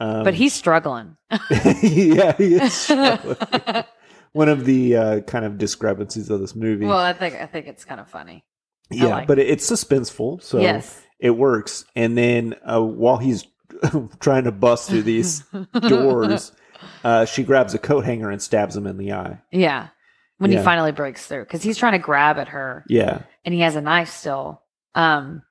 Um, 0.00 0.24
but 0.24 0.34
he's 0.34 0.52
struggling. 0.54 1.16
yeah, 1.82 2.32
he 2.36 2.54
is 2.54 2.72
struggling. 2.72 3.84
one 4.32 4.48
of 4.48 4.64
the 4.64 4.96
uh, 4.96 5.20
kind 5.20 5.44
of 5.44 5.58
discrepancies 5.58 6.30
of 6.30 6.40
this 6.40 6.54
movie. 6.54 6.86
well, 6.86 6.98
I 6.98 7.12
think 7.12 7.34
I 7.34 7.46
think 7.46 7.66
it's 7.66 7.84
kind 7.84 8.00
of 8.00 8.08
funny. 8.08 8.44
yeah, 8.90 9.06
like 9.06 9.26
but 9.26 9.38
it- 9.38 9.48
it's 9.48 9.70
suspenseful, 9.70 10.42
so 10.42 10.58
yes. 10.58 11.02
It 11.20 11.30
works. 11.30 11.84
And 11.94 12.16
then 12.16 12.54
uh, 12.64 12.82
while 12.82 13.16
he's 13.18 13.46
trying 14.20 14.44
to 14.44 14.52
bust 14.52 14.88
through 14.88 15.02
these 15.02 15.42
doors, 15.80 16.52
uh, 17.04 17.24
she 17.24 17.42
grabs 17.42 17.74
a 17.74 17.78
coat 17.78 18.04
hanger 18.04 18.30
and 18.30 18.40
stabs 18.40 18.76
him 18.76 18.86
in 18.86 18.96
the 18.98 19.12
eye. 19.12 19.38
Yeah. 19.50 19.88
When 20.38 20.52
Yeah. 20.52 20.58
he 20.58 20.64
finally 20.64 20.92
breaks 20.92 21.26
through, 21.26 21.44
because 21.44 21.62
he's 21.62 21.78
trying 21.78 21.92
to 21.92 21.98
grab 21.98 22.38
at 22.38 22.48
her, 22.48 22.84
Yeah, 22.88 23.22
and 23.44 23.54
he 23.54 23.60
has 23.60 23.74
a 23.74 23.80
knife 23.80 24.10
still. 24.10 24.62
Um, 24.94 25.42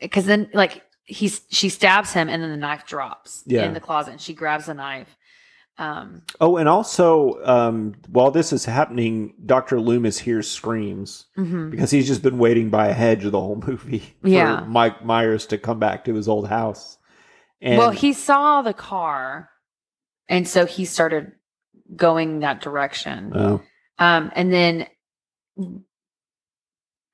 because 0.00 0.26
then 0.26 0.50
like 0.52 0.82
he's 1.04 1.40
she 1.50 1.70
stabs 1.70 2.12
him, 2.12 2.28
and 2.28 2.42
then 2.42 2.50
the 2.50 2.56
knife 2.58 2.86
drops 2.86 3.42
Yeah. 3.46 3.64
in 3.64 3.72
the 3.72 3.80
closet, 3.80 4.10
and 4.12 4.20
she 4.20 4.34
grabs 4.34 4.66
the 4.66 4.74
knife. 4.74 5.16
Um, 5.78 6.22
Oh, 6.40 6.56
and 6.56 6.68
also, 6.68 7.38
um, 7.44 7.94
while 8.08 8.32
this 8.32 8.52
is 8.52 8.64
happening, 8.64 9.34
Doctor 9.46 9.80
Loomis 9.80 10.18
hears 10.18 10.50
screams 10.50 11.26
mhm. 11.36 11.70
because 11.70 11.90
he's 11.92 12.08
just 12.08 12.22
been 12.22 12.38
waiting 12.38 12.68
by 12.68 12.88
a 12.88 12.92
hedge 12.92 13.22
the 13.22 13.40
whole 13.40 13.62
movie 13.64 14.00
for 14.20 14.28
Yeah. 14.28 14.64
Mike 14.66 15.04
Myers 15.04 15.46
to 15.46 15.58
come 15.58 15.78
back 15.78 16.04
to 16.04 16.14
his 16.14 16.28
old 16.28 16.48
house. 16.48 16.98
And 17.60 17.78
well, 17.78 17.90
he 17.90 18.12
saw 18.12 18.62
the 18.62 18.74
car, 18.74 19.50
and 20.28 20.46
so 20.46 20.66
he 20.66 20.84
started 20.84 21.32
going 21.94 22.40
that 22.40 22.60
direction. 22.60 23.32
Oh, 23.34 23.62
Um, 23.98 24.30
and 24.34 24.52
then, 24.52 24.86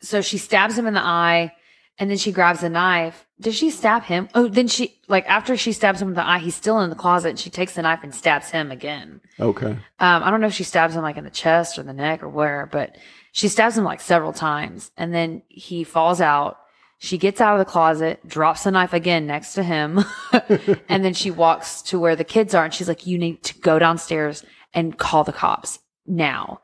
so 0.03 0.20
she 0.20 0.36
stabs 0.39 0.77
him 0.77 0.86
in 0.86 0.95
the 0.95 1.05
eye, 1.05 1.53
and 1.98 2.10
then 2.10 2.16
she 2.16 2.32
grabs 2.32 2.62
a 2.62 2.68
knife. 2.68 3.26
Does 3.40 3.54
she 3.54 3.70
stab 3.70 4.04
him? 4.04 4.28
Oh, 4.34 4.48
then 4.48 4.68
she 4.68 5.00
like 5.08 5.24
after 5.28 5.56
she 5.56 5.72
stabs 5.72 6.00
him 6.00 6.08
in 6.08 6.14
the 6.14 6.26
eye, 6.26 6.38
he's 6.38 6.54
still 6.54 6.80
in 6.80 6.90
the 6.90 6.96
closet, 6.96 7.30
and 7.30 7.38
she 7.38 7.50
takes 7.50 7.74
the 7.74 7.82
knife 7.82 8.00
and 8.02 8.14
stabs 8.14 8.50
him 8.50 8.70
again. 8.70 9.20
okay. 9.38 9.72
Um, 10.00 10.22
I 10.22 10.30
don't 10.30 10.40
know 10.40 10.48
if 10.48 10.54
she 10.54 10.64
stabs 10.64 10.96
him 10.96 11.02
like 11.02 11.16
in 11.16 11.24
the 11.24 11.30
chest 11.30 11.78
or 11.78 11.82
the 11.82 11.92
neck 11.92 12.22
or 12.22 12.28
where, 12.28 12.68
but 12.70 12.96
she 13.32 13.48
stabs 13.48 13.76
him 13.76 13.84
like 13.84 14.00
several 14.00 14.32
times, 14.32 14.90
and 14.96 15.14
then 15.14 15.42
he 15.48 15.84
falls 15.84 16.20
out. 16.20 16.58
She 16.98 17.18
gets 17.18 17.40
out 17.40 17.54
of 17.54 17.58
the 17.58 17.70
closet, 17.70 18.26
drops 18.26 18.64
the 18.64 18.70
knife 18.70 18.92
again 18.92 19.26
next 19.26 19.54
to 19.54 19.62
him, 19.62 20.04
and 20.88 21.04
then 21.04 21.12
she 21.12 21.30
walks 21.30 21.82
to 21.82 21.98
where 21.98 22.16
the 22.16 22.24
kids 22.24 22.54
are, 22.54 22.64
and 22.64 22.72
she's 22.72 22.88
like, 22.88 23.06
"You 23.06 23.18
need 23.18 23.42
to 23.44 23.58
go 23.58 23.78
downstairs 23.78 24.44
and 24.72 24.98
call 24.98 25.24
the 25.24 25.32
cops 25.32 25.80
now." 26.06 26.60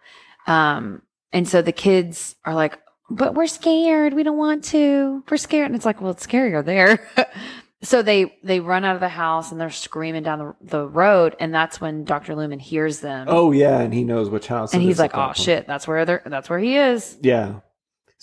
Um, 0.47 1.03
and 1.33 1.49
so 1.49 1.63
the 1.63 1.73
kids 1.73 2.37
are 2.45 2.55
like, 2.55 2.79
"But 3.11 3.35
we're 3.35 3.47
scared. 3.47 4.15
We 4.15 4.23
don't 4.23 4.39
want 4.39 4.65
to. 4.67 5.23
We're 5.31 5.37
scared." 5.37 5.67
And 5.67 5.75
it's 5.77 5.85
like, 5.85 6.01
"Well, 6.01 6.13
it's 6.13 6.27
scarier 6.27 6.65
there." 6.65 7.09
so 7.83 8.03
they 8.03 8.37
they 8.43 8.61
run 8.61 8.85
out 8.85 8.95
of 8.95 9.01
the 9.01 9.09
house 9.09 9.53
and 9.53 9.61
they're 9.61 9.71
screaming 9.71 10.23
down 10.23 10.39
the, 10.39 10.55
the 10.61 10.87
road, 10.87 11.35
and 11.41 11.53
that's 11.55 11.81
when 11.81 12.05
Doctor 12.05 12.35
Lumen 12.35 12.59
hears 12.59 13.01
them. 13.01 13.27
Oh 13.29 13.53
yeah, 13.53 13.81
and 13.81 13.93
he 13.93 14.05
knows 14.05 14.29
which 14.31 14.47
house. 14.47 14.73
and 14.75 14.83
he's 14.83 14.99
like, 14.99 15.13
"Oh 15.15 15.33
shit, 15.35 15.67
that's 15.67 15.89
where 15.89 16.05
they're 16.05 16.23
that's 16.27 16.49
where 16.51 16.59
he 16.59 16.77
is." 16.77 17.17
Yeah. 17.21 17.61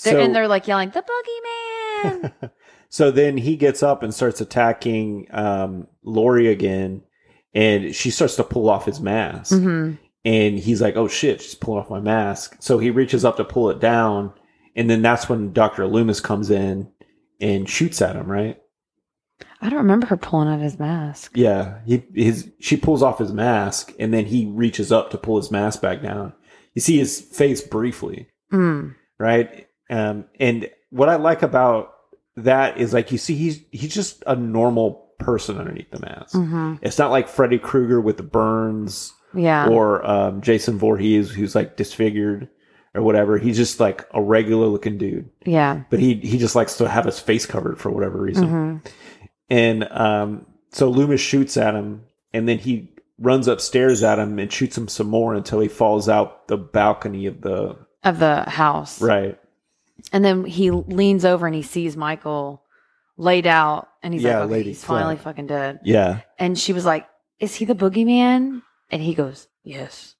They're, 0.04 0.14
So, 0.14 0.20
and 0.22 0.36
they're 0.36 0.48
like 0.48 0.68
yelling, 0.68 0.92
"The 0.92 1.04
boogeyman!" 2.04 2.52
so 2.90 3.10
then 3.12 3.38
he 3.38 3.56
gets 3.58 3.82
up 3.82 4.04
and 4.04 4.14
starts 4.14 4.42
attacking 4.42 5.28
um, 5.32 5.88
Laurie 6.04 6.48
again, 6.52 7.02
and 7.54 7.96
she 7.96 8.12
starts 8.12 8.36
to 8.36 8.44
pull 8.44 8.70
off 8.70 8.86
his 8.86 9.00
mask. 9.00 9.54
hmm 9.58 9.94
and 10.26 10.60
he's 10.60 10.82
like, 10.82 10.98
"Oh 10.98 11.08
shit, 11.08 11.42
she's 11.42 11.56
pulling 11.56 11.80
off 11.80 11.90
my 11.90 12.02
mask." 12.02 12.58
So 12.60 12.80
he 12.80 12.90
reaches 12.92 13.24
up 13.24 13.38
to 13.38 13.46
pull 13.46 13.70
it 13.70 13.80
down, 13.80 14.34
and 14.78 14.90
then 14.90 15.02
that's 15.02 15.28
when 15.28 15.52
Doctor 15.52 15.86
Loomis 15.86 16.22
comes 16.22 16.50
in 16.50 16.90
and 17.42 17.68
shoots 17.68 18.02
at 18.02 18.16
him. 18.16 18.32
Right? 18.32 18.62
I 19.62 19.70
don't 19.70 19.80
remember 19.80 20.08
her 20.08 20.18
pulling 20.18 20.48
out 20.48 20.62
his 20.62 20.80
mask. 20.80 21.32
Yeah. 21.36 21.80
He 21.86 22.04
his 22.14 22.50
she 22.60 22.78
pulls 22.78 23.04
off 23.04 23.20
his 23.20 23.34
mask, 23.34 23.94
and 24.00 24.14
then 24.14 24.26
he 24.26 24.46
reaches 24.46 24.92
up 24.92 25.10
to 25.12 25.18
pull 25.18 25.38
his 25.38 25.52
mask 25.52 25.82
back 25.82 26.02
down. 26.02 26.34
You 26.74 26.82
see 26.82 26.98
his 26.98 27.20
face 27.20 27.62
briefly, 27.62 28.28
Mm. 28.54 28.96
right? 29.20 29.68
Um, 29.90 30.26
and 30.40 30.70
what 30.92 31.10
I 31.10 31.16
like 31.16 31.42
about 31.42 31.94
that 32.36 32.78
is 32.78 32.94
like 32.94 33.12
you 33.12 33.18
see 33.18 33.34
he's 33.36 33.60
he's 33.72 33.94
just 33.94 34.24
a 34.28 34.36
normal 34.36 35.06
person 35.20 35.58
underneath 35.58 35.90
the 35.90 36.00
mask. 36.00 36.34
hmm 36.36 36.76
It's 36.84 37.00
not 37.00 37.10
like 37.10 37.28
Freddy 37.28 37.58
Krueger 37.58 38.00
with 38.00 38.18
the 38.18 38.24
burns 38.24 39.12
Yeah. 39.34 39.68
or 39.70 40.06
um, 40.06 40.42
Jason 40.42 40.78
Voorhees, 40.78 41.32
who's 41.32 41.56
like 41.56 41.76
disfigured 41.78 42.48
or 42.98 43.04
whatever. 43.04 43.38
He's 43.38 43.56
just 43.58 43.80
like 43.80 44.06
a 44.14 44.22
regular 44.22 44.66
looking 44.68 44.98
dude, 44.98 45.30
yeah. 45.46 45.84
but 45.90 46.00
he 46.00 46.16
he 46.16 46.38
just 46.38 46.56
likes 46.56 46.78
to 46.78 46.90
have 46.90 47.06
his 47.06 47.20
face 47.20 47.46
covered 47.46 47.80
for 47.80 47.90
whatever 47.92 48.20
reason. 48.20 48.48
hmm 48.48 48.78
And 49.50 49.84
um, 49.92 50.46
so 50.72 50.90
Loomis 50.90 51.22
shoots 51.22 51.56
at 51.58 51.74
him, 51.76 52.04
and 52.34 52.48
then 52.50 52.58
he 52.60 52.92
runs 53.20 53.48
upstairs 53.48 54.04
at 54.04 54.20
him 54.20 54.38
and 54.40 54.52
shoots 54.52 54.78
him 54.78 54.88
some 54.88 55.08
more 55.08 55.34
until 55.34 55.60
he 55.60 55.68
falls 55.68 56.08
out 56.10 56.48
the 56.48 56.58
balcony 56.58 57.26
of 57.26 57.42
the 57.42 57.78
Of 58.04 58.20
the 58.20 58.44
house. 58.50 59.02
right. 59.02 59.40
And 60.14 60.24
then 60.24 60.46
he 60.46 60.70
leans 60.70 61.26
over 61.26 61.48
and 61.48 61.56
he 61.56 61.64
sees 61.64 61.98
Michael 61.98 62.62
laid 63.18 63.48
out 63.48 63.88
and 64.04 64.14
he's 64.14 64.22
Yeah, 64.22 64.36
like, 64.40 64.44
okay, 64.46 64.52
lady 64.54 64.70
he's 64.70 64.84
finally 64.84 65.16
flat. 65.16 65.24
fucking 65.24 65.48
dead. 65.48 65.80
Yeah, 65.84 66.22
And 66.38 66.58
she 66.60 66.72
was 66.74 66.86
like, 66.86 67.08
Is 67.40 67.56
he 67.56 67.66
the 67.66 67.74
boogeyman? 67.74 68.62
And 68.92 69.02
he 69.02 69.16
goes, 69.16 69.48
Yes, 69.64 70.14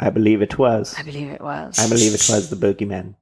I 0.00 0.10
believe 0.10 0.42
it 0.42 0.58
was. 0.58 0.94
I 0.98 1.02
believe 1.02 1.28
it 1.30 1.40
was. 1.40 1.78
I 1.78 1.88
believe 1.88 2.12
it 2.14 2.26
was 2.28 2.50
the 2.50 2.56
boogeyman. 2.56 3.14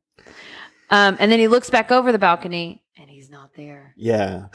Um, 0.91 1.17
and 1.21 1.31
then 1.33 1.39
he 1.39 1.49
looks 1.49 1.71
back 1.71 1.91
over 1.91 2.13
the 2.13 2.19
balcony 2.19 2.83
and 2.99 3.09
he's 3.09 3.31
not 3.31 3.55
there. 3.55 3.95
Yeah. 3.97 4.47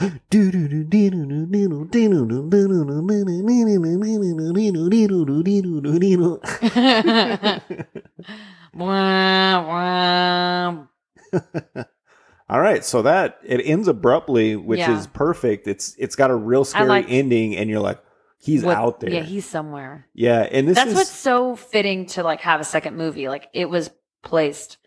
All 12.50 12.60
right, 12.60 12.82
so 12.84 13.02
that 13.02 13.38
it 13.44 13.58
ends 13.64 13.88
abruptly, 13.88 14.56
which 14.56 14.78
Yeah. 14.78 14.96
is 14.96 15.06
perfect. 15.06 15.66
It's 15.68 15.94
it's 15.98 16.16
got 16.16 16.30
a 16.30 16.34
real 16.34 16.64
scary 16.64 16.88
like- 16.88 17.06
ending, 17.08 17.56
and 17.56 17.68
you're 17.68 17.80
like, 17.80 18.00
he's 18.40 18.64
What- 18.64 18.76
out 18.76 19.00
there. 19.00 19.10
Yeah, 19.10 19.22
he's 19.22 19.44
somewhere. 19.46 20.06
Yeah, 20.14 20.40
and 20.50 20.66
this 20.68 20.76
That's 20.76 20.90
is 20.90 20.96
what's 20.96 21.10
so 21.10 21.56
fitting 21.56 22.06
to 22.06 22.22
like 22.22 22.40
have 22.40 22.60
a 22.60 22.64
second 22.64 22.96
movie. 22.96 23.28
Like 23.28 23.48
it 23.52 23.68
was 23.68 23.90
placed 24.22 24.78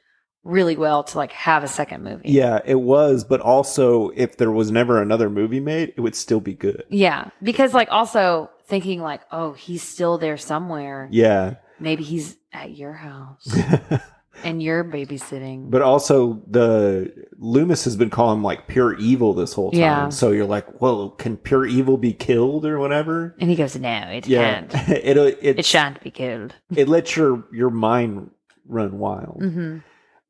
really 0.43 0.75
well 0.75 1.03
to 1.03 1.17
like 1.17 1.31
have 1.33 1.63
a 1.63 1.67
second 1.67 2.03
movie. 2.03 2.29
yeah, 2.29 2.59
it 2.65 2.79
was, 2.81 3.23
but 3.23 3.39
also 3.41 4.09
if 4.15 4.37
there 4.37 4.51
was 4.51 4.71
never 4.71 4.99
another 5.01 5.29
movie 5.29 5.59
made, 5.59 5.93
it 5.95 6.01
would 6.01 6.15
still 6.15 6.39
be 6.39 6.55
good. 6.55 6.83
Yeah. 6.89 7.29
Because 7.43 7.73
like 7.75 7.89
also 7.91 8.49
thinking 8.65 9.01
like, 9.01 9.21
oh, 9.31 9.53
he's 9.53 9.83
still 9.83 10.17
there 10.17 10.37
somewhere. 10.37 11.07
Yeah, 11.11 11.55
Maybe 11.79 12.03
he's 12.03 12.37
at 12.53 12.75
your 12.77 12.93
house 12.93 13.47
and 14.43 14.61
you're 14.63 14.83
babysitting. 14.83 15.69
but 15.69 15.81
also 15.81 16.41
the 16.47 17.11
Loomis 17.37 17.83
has 17.83 17.95
been 17.95 18.09
calling 18.09 18.41
like 18.41 18.67
pure 18.67 18.95
evil 18.97 19.33
this 19.33 19.53
whole 19.53 19.71
time. 19.71 19.79
Yeah. 19.79 20.09
So 20.09 20.31
you're 20.31 20.45
like, 20.45 20.81
well, 20.81 21.09
can 21.11 21.37
pure 21.37 21.65
evil 21.65 21.97
be 21.97 22.13
killed 22.13 22.65
or 22.65 22.79
whatever? 22.79 23.35
and 23.39 23.49
he 23.49 23.55
goes, 23.55 23.75
No, 23.77 23.89
it 24.09 24.27
Yeah, 24.27 24.61
can't. 24.61 24.89
it 24.89 25.17
it 25.17 25.59
It 25.59 25.65
shan't 25.65 26.01
be 26.01 26.11
killed. 26.11 26.53
it 26.75 26.87
lets 26.87 27.15
your 27.15 27.45
your 27.51 27.69
mind 27.69 28.31
run 28.65 28.99
wild. 28.99 29.41
hmm 29.41 29.77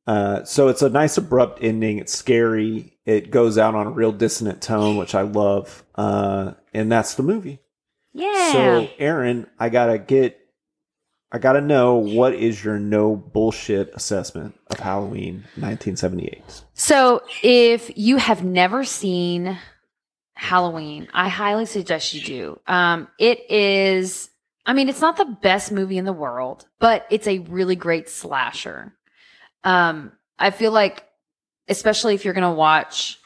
Uh, 0.08 0.44
so 0.44 0.68
it's 0.68 0.82
a 0.82 0.90
nice 0.90 1.16
abrupt 1.18 1.60
ending. 1.64 2.00
It's 2.00 2.14
scary. 2.14 2.98
It 3.06 3.30
goes 3.32 3.58
out 3.58 3.76
on 3.76 3.86
a 3.88 3.92
real 3.92 4.12
dissonant 4.12 4.62
tone, 4.62 4.98
which 4.98 5.14
I 5.14 5.22
love. 5.22 5.84
Uh, 5.96 6.54
and 6.74 6.92
that's 6.92 7.14
the 7.16 7.24
movie. 7.24 7.60
Yeah. 8.14 8.52
So, 8.52 8.90
Erin, 8.98 9.48
I 9.60 9.70
gotta 9.70 9.98
get, 10.00 10.38
I 11.32 11.40
gotta 11.40 11.62
know 11.62 11.96
what 11.96 12.34
is 12.34 12.64
your 12.64 12.78
no 12.78 13.16
bullshit 13.16 13.92
assessment 13.94 14.60
of 14.70 14.80
Halloween 14.80 15.46
1978? 15.56 16.64
So, 16.74 17.22
if 17.42 17.90
you 17.96 18.18
have 18.18 18.44
never 18.44 18.84
seen 18.84 19.58
Halloween, 20.34 21.08
I 21.14 21.30
highly 21.30 21.66
suggest 21.66 22.14
you 22.14 22.22
do. 22.22 22.60
Um, 22.68 23.08
it 23.18 23.50
is, 23.50 24.30
I 24.66 24.74
mean, 24.74 24.90
it's 24.90 25.00
not 25.00 25.16
the 25.16 25.38
best 25.42 25.72
movie 25.72 25.98
in 25.98 26.04
the 26.06 26.12
world, 26.12 26.68
but 26.80 27.06
it's 27.10 27.28
a 27.28 27.40
really 27.40 27.78
great 27.78 28.10
slasher. 28.10 28.94
Um, 29.64 30.12
I 30.38 30.50
feel 30.50 30.72
like, 30.72 31.06
especially 31.70 32.14
if 32.16 32.26
you're 32.26 32.34
going 32.34 32.44
to 32.44 32.52
watch 32.52 33.20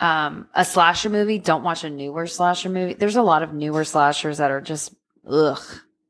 um, 0.00 0.48
a 0.54 0.64
slasher 0.64 1.10
movie, 1.10 1.38
don't 1.38 1.62
watch 1.62 1.84
a 1.84 1.90
newer 1.90 2.26
slasher 2.26 2.68
movie. 2.68 2.94
There's 2.94 3.16
a 3.16 3.22
lot 3.22 3.42
of 3.42 3.52
newer 3.52 3.84
slashers 3.84 4.38
that 4.38 4.50
are 4.50 4.60
just 4.60 4.92
ugh, 5.28 5.62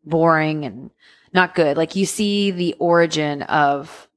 boring 0.05 0.65
and 0.65 0.91
not 1.39 1.55
good. 1.55 1.77
Like 1.77 1.95
you 1.95 2.05
see 2.05 2.51
the 2.51 2.75
origin 2.81 3.43
of 3.43 4.09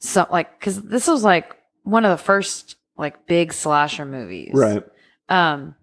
some 0.00 0.26
like 0.30 0.58
because 0.58 0.80
this 0.82 1.06
was 1.06 1.22
like 1.22 1.56
one 1.84 2.04
of 2.04 2.10
the 2.16 2.22
first 2.22 2.76
like 2.96 3.26
big 3.26 3.52
slasher 3.52 4.04
movies, 4.04 4.50
Right. 4.52 4.82
Um, 5.28 5.74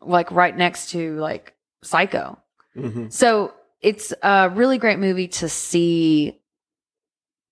like 0.00 0.30
right 0.30 0.56
next 0.56 0.90
to 0.90 1.16
like 1.18 1.54
Psycho. 1.82 2.38
hmm 2.74 3.08
So 3.08 3.52
it's 3.80 4.12
a 4.22 4.48
really 4.50 4.78
great 4.78 4.98
movie 4.98 5.28
to 5.40 5.48
see 5.48 6.40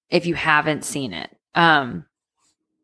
if 0.09 0.27
you 0.27 0.35
haven't 0.35 0.85
seen 0.85 1.13
it. 1.13 1.31
Um, 1.55 2.05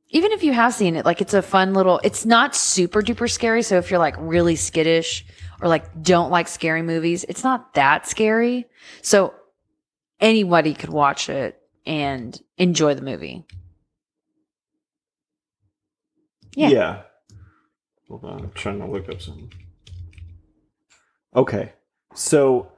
even 0.08 0.32
if 0.32 0.42
you 0.42 0.52
have 0.52 0.74
seen 0.74 0.96
it, 0.96 1.04
like 1.06 1.20
it's 1.20 1.34
a 1.34 1.42
fun 1.42 1.72
little, 1.72 2.00
it's 2.02 2.26
not 2.26 2.56
super 2.56 3.00
duper 3.00 3.30
scary. 3.30 3.62
So 3.62 3.78
if 3.78 3.90
you're 3.90 4.00
like 4.00 4.16
really 4.18 4.56
skittish 4.56 5.24
or 5.60 5.68
like 5.68 6.02
don't 6.02 6.30
like 6.30 6.48
scary 6.48 6.82
movies, 6.82 7.24
it's 7.28 7.44
not 7.44 7.74
that 7.74 8.06
scary. 8.06 8.66
So 9.02 9.34
anybody 10.20 10.74
could 10.74 10.90
watch 10.90 11.28
it 11.28 11.58
and 11.86 12.38
enjoy 12.58 12.94
the 12.94 13.02
movie. 13.02 13.44
Yeah. 16.54 16.68
Yeah. 16.68 17.02
Hold 18.08 18.24
on, 18.24 18.40
I'm 18.40 18.52
trying 18.52 18.80
to 18.80 18.86
look 18.86 19.08
up 19.08 19.20
something. 19.22 19.52
Okay. 21.34 21.72
So 22.14 22.72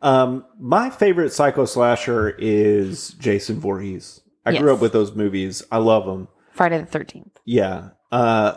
um 0.00 0.44
my 0.58 0.90
favorite 0.90 1.32
psycho 1.32 1.64
slasher 1.64 2.30
is 2.30 3.10
Jason 3.10 3.60
Voorhees. 3.60 4.20
I 4.44 4.56
grew 4.56 4.74
up 4.74 4.80
with 4.80 4.92
those 4.92 5.14
movies. 5.14 5.62
I 5.70 5.76
love 5.78 6.04
them. 6.04 6.26
Friday 6.52 6.78
the 6.78 6.86
13th. 6.86 7.36
Yeah. 7.44 7.90
Uh 8.10 8.56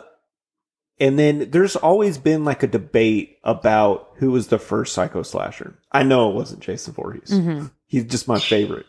and 0.98 1.18
then 1.18 1.50
there's 1.50 1.76
always 1.76 2.18
been 2.18 2.44
like 2.44 2.62
a 2.62 2.66
debate 2.68 3.38
about 3.44 4.10
who 4.16 4.30
was 4.30 4.48
the 4.48 4.58
first 4.58 4.94
psycho 4.94 5.22
slasher. 5.22 5.78
I 5.92 6.02
know 6.02 6.30
it 6.30 6.34
wasn't 6.34 6.60
Jason 6.60 6.94
Voorhees. 6.94 7.30
Mm-hmm. 7.30 7.66
He's 7.86 8.04
just 8.04 8.28
my 8.28 8.38
favorite. 8.38 8.86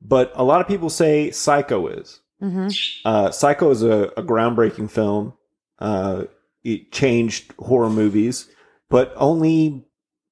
But 0.00 0.32
a 0.34 0.44
lot 0.44 0.60
of 0.60 0.68
people 0.68 0.90
say 0.90 1.30
Psycho 1.30 1.86
is. 1.86 2.20
Mm-hmm. 2.42 2.68
Uh, 3.04 3.30
Psycho 3.30 3.70
is 3.70 3.82
a, 3.82 4.10
a 4.16 4.22
groundbreaking 4.22 4.90
film. 4.90 5.34
Uh, 5.78 6.24
it 6.64 6.92
changed 6.92 7.52
horror 7.58 7.90
movies, 7.90 8.48
but 8.88 9.12
only 9.16 9.84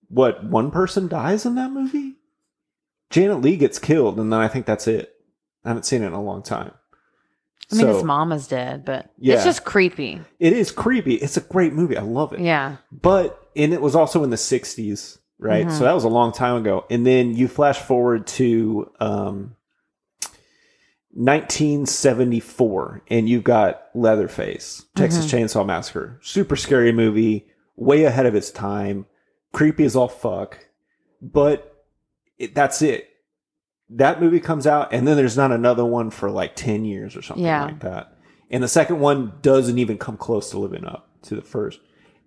what 0.08 0.44
one 0.44 0.70
person 0.70 1.08
dies 1.08 1.46
in 1.46 1.54
that 1.54 1.70
movie. 1.70 2.16
Janet 3.10 3.40
Leigh 3.40 3.56
gets 3.56 3.78
killed, 3.78 4.18
and 4.18 4.32
then 4.32 4.40
I 4.40 4.48
think 4.48 4.66
that's 4.66 4.86
it. 4.86 5.14
I 5.64 5.68
haven't 5.68 5.84
seen 5.84 6.02
it 6.02 6.08
in 6.08 6.12
a 6.12 6.22
long 6.22 6.42
time. 6.42 6.72
I 7.72 7.76
mean, 7.76 7.86
So, 7.86 7.94
his 7.94 8.04
mama's 8.04 8.46
dead, 8.48 8.84
but 8.84 9.10
Yeah. 9.18 9.34
it's 9.36 9.44
just 9.44 9.64
creepy. 9.64 10.20
It 10.38 10.52
is 10.52 10.70
creepy. 10.72 11.14
It's 11.14 11.36
a 11.36 11.40
great 11.40 11.72
movie. 11.72 11.96
I 11.96 12.02
love 12.02 12.32
it. 12.32 12.40
Yeah. 12.40 12.76
But 12.90 13.36
and 13.56 13.72
it 13.72 13.80
was 13.80 13.94
also 13.96 14.22
in 14.24 14.30
the 14.30 14.36
'60s, 14.36 15.18
right? 15.38 15.66
Mhm. 15.66 15.72
So 15.72 15.84
that 15.84 15.94
was 15.94 16.04
a 16.04 16.08
long 16.08 16.32
time 16.32 16.56
ago. 16.56 16.84
And 16.90 17.06
then 17.06 17.34
you 17.36 17.48
flash 17.48 17.78
forward 17.78 18.26
to 18.28 18.90
um, 19.00 19.56
1974, 21.12 23.02
and 23.08 23.28
you've 23.28 23.44
got 23.44 23.82
Leatherface, 23.94 24.84
Texas 24.96 25.30
Chainsaw 25.30 25.64
Massacre, 25.66 26.18
super 26.22 26.56
scary 26.56 26.92
movie, 26.92 27.46
way 27.76 28.04
ahead 28.04 28.26
of 28.26 28.34
its 28.34 28.50
time, 28.50 29.06
creepy 29.52 29.84
as 29.84 29.96
all 29.96 30.08
fuck. 30.08 30.66
But 31.22 31.84
it, 32.38 32.54
that's 32.54 32.82
it. 32.82 33.09
That 33.90 34.20
movie 34.20 34.40
comes 34.40 34.66
out, 34.66 34.92
and 34.92 35.06
then 35.06 35.16
there's 35.16 35.36
not 35.36 35.52
another 35.52 35.84
one 35.84 36.10
for 36.10 36.30
like 36.30 36.54
10 36.54 36.84
years 36.84 37.16
or 37.16 37.22
something 37.22 37.44
Yeah. 37.44 37.64
like 37.64 37.80
that. 37.80 38.16
And 38.50 38.62
the 38.62 38.68
second 38.68 39.00
one 39.00 39.32
doesn't 39.42 39.78
even 39.78 39.98
come 39.98 40.16
close 40.16 40.50
to 40.50 40.58
living 40.58 40.84
up 40.84 41.08
to 41.22 41.34
the 41.34 41.42
first. 41.42 41.80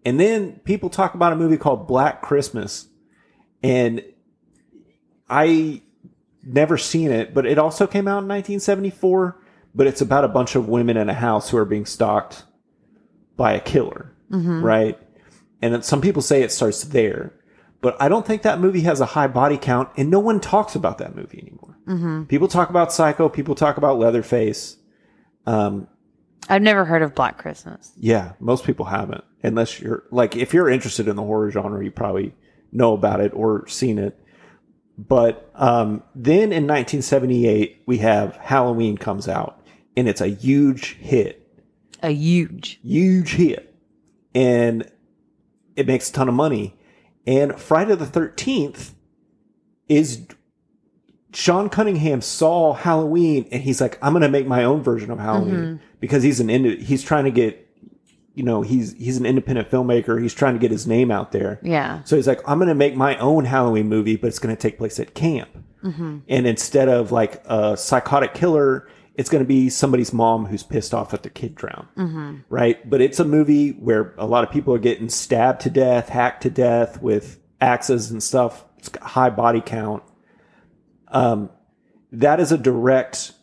And 0.06 0.20
then 0.20 0.60
people 0.66 0.90
talk 0.90 1.16
about 1.16 1.34
a 1.34 1.36
movie 1.38 1.58
called 1.58 1.88
Black 1.88 2.22
Christmas. 2.22 2.88
And 3.62 4.04
I 5.30 5.82
never 6.44 6.78
seen 6.78 7.12
it, 7.12 7.34
but 7.34 7.46
it 7.46 7.58
also 7.58 7.88
came 7.88 8.08
out 8.08 8.24
in 8.24 8.28
1974. 8.28 9.40
But 9.76 9.88
it's 9.88 10.02
about 10.02 10.24
a 10.24 10.28
bunch 10.28 10.56
of 10.56 10.70
women 10.70 10.98
in 10.98 11.10
a 11.10 11.14
house 11.14 11.50
who 11.50 11.58
are 11.58 11.66
being 11.66 11.86
stalked 11.86 12.44
by 13.36 13.54
a 13.54 13.60
killer, 13.60 14.14
mm-hmm. 14.30 14.64
right? 14.64 15.00
And 15.62 15.84
some 15.84 16.02
people 16.02 16.22
say 16.22 16.44
it 16.44 16.52
starts 16.52 16.84
there, 16.84 17.34
but 17.84 17.96
I 18.02 18.10
don't 18.10 18.26
think 18.26 18.42
that 18.42 18.60
movie 18.60 18.82
has 18.82 19.00
a 19.02 19.06
high 19.06 19.28
body 19.28 19.58
count, 19.58 19.90
and 19.98 20.10
no 20.10 20.20
one 20.20 20.40
talks 20.40 20.74
about 20.74 20.98
that 20.98 21.16
movie 21.16 21.40
anymore. 21.40 22.26
People 22.28 22.48
talk 22.48 22.70
about 22.72 22.92
Psycho, 22.94 23.28
people 23.30 23.54
talk 23.56 23.78
about 23.78 24.00
Leatherface. 24.00 24.78
Um, 25.46 25.88
I've 26.50 26.62
never 26.62 26.86
heard 26.86 27.02
of 27.04 27.14
Black 27.14 27.38
Christmas. 27.38 27.92
yeah, 27.98 28.34
most 28.40 28.66
people 28.66 28.86
haven't. 28.86 29.24
Unless 29.44 29.82
you're 29.82 30.04
like, 30.10 30.36
if 30.38 30.54
you're 30.54 30.70
interested 30.70 31.08
in 31.10 31.16
the 31.18 31.22
horror 31.22 31.52
genre, 31.52 31.84
you 31.84 31.92
probably 31.92 32.34
know 32.72 32.94
about 32.94 33.20
it 33.20 33.34
or 33.36 33.68
seen 33.68 34.00
it. 34.00 34.18
But 34.98 35.50
um, 35.56 36.04
then 36.16 36.54
in 36.54 36.66
1978, 36.68 37.84
we 37.86 37.98
have 37.98 38.36
Halloween 38.38 38.98
comes 38.98 39.28
out, 39.28 39.62
and 39.98 40.08
it's 40.08 40.22
a 40.22 40.28
huge 40.28 40.94
hit, 40.96 41.46
A 42.02 42.12
huge. 42.12 42.80
huge 42.82 43.34
hit, 43.34 43.76
and 44.34 44.90
it 45.76 45.88
makes 45.88 46.10
a 46.10 46.14
ton 46.14 46.30
of 46.30 46.36
money. 46.36 46.78
And 47.26 47.60
Friday 47.60 47.96
the 47.96 48.06
13th 48.06 48.92
is 49.88 50.26
Sean 51.34 51.70
Cunningham 51.70 52.22
saw 52.22 52.74
Halloween, 52.74 53.48
and 53.52 53.64
he's 53.64 53.82
like, 53.82 53.98
I'm 54.02 54.14
going 54.14 54.22
to 54.22 54.30
make 54.30 54.46
my 54.46 54.64
own 54.64 54.84
version 54.84 55.10
of 55.12 55.20
Halloween. 55.20 55.56
Mm-hmm. 55.56 55.86
Because 56.00 56.24
he's 56.24 56.40
an 56.40 56.50
ind- 56.50 56.82
he's 56.82 57.02
trying 57.04 57.26
to 57.26 57.32
get 57.32 57.64
you 58.36 58.44
know 58.44 58.62
he's 58.62 58.94
he's 58.94 59.18
an 59.18 59.26
independent 59.26 59.70
filmmaker. 59.70 60.22
He's 60.22 60.34
trying 60.34 60.54
to 60.54 60.60
get 60.60 60.72
his 60.72 60.88
name 60.88 61.12
out 61.12 61.32
there. 61.32 61.60
Yeah. 61.62 62.04
so 62.04 62.16
he's 62.16 62.28
like 62.28 62.42
i'm 62.48 62.58
going 62.58 62.68
to 62.68 62.76
make 62.76 62.96
my 62.96 63.16
own 63.18 63.46
halloween 63.46 63.88
movie 63.88 64.16
but 64.16 64.28
it's 64.28 64.40
going 64.40 64.56
to 64.56 64.62
take 64.62 64.78
place 64.78 65.00
at 65.00 65.14
camp. 65.14 65.50
Mm-hmm. 65.84 66.20
And 66.28 66.48
instead 66.48 66.90
of 66.90 67.12
like 67.12 67.44
a 67.46 67.78
psychotic 67.78 68.34
killer 68.34 68.88
it's 69.16 69.30
going 69.30 69.44
to 69.44 69.48
be 69.48 69.70
somebody's 69.70 70.12
mom 70.14 70.46
who's 70.46 70.64
pissed 70.64 70.94
off 70.94 71.12
that 71.12 71.24
their 71.24 71.32
kid 71.32 71.56
drowned 71.56 71.88
right 72.50 72.90
but 72.90 73.02
it's 73.02 73.20
a 73.20 73.26
movie 73.26 73.72
where 73.72 74.14
a 74.18 74.26
lot 74.26 74.44
of 74.44 74.52
people 74.52 74.74
are 74.74 74.80
getting 74.80 75.10
stabbed 75.10 75.62
to 75.62 75.70
death 75.70 76.10
hacked 76.10 76.44
to 76.44 76.50
death 76.50 77.02
with 77.02 77.40
axes 77.62 78.12
and 78.12 78.22
stuff 78.24 78.66
it's 78.78 78.90
got 78.90 79.04
high 79.04 79.30
body 79.30 79.62
count 79.62 80.04
um 81.10 81.50
that 82.12 82.40
is 82.40 82.52
a 82.52 82.58
direct 82.58 83.34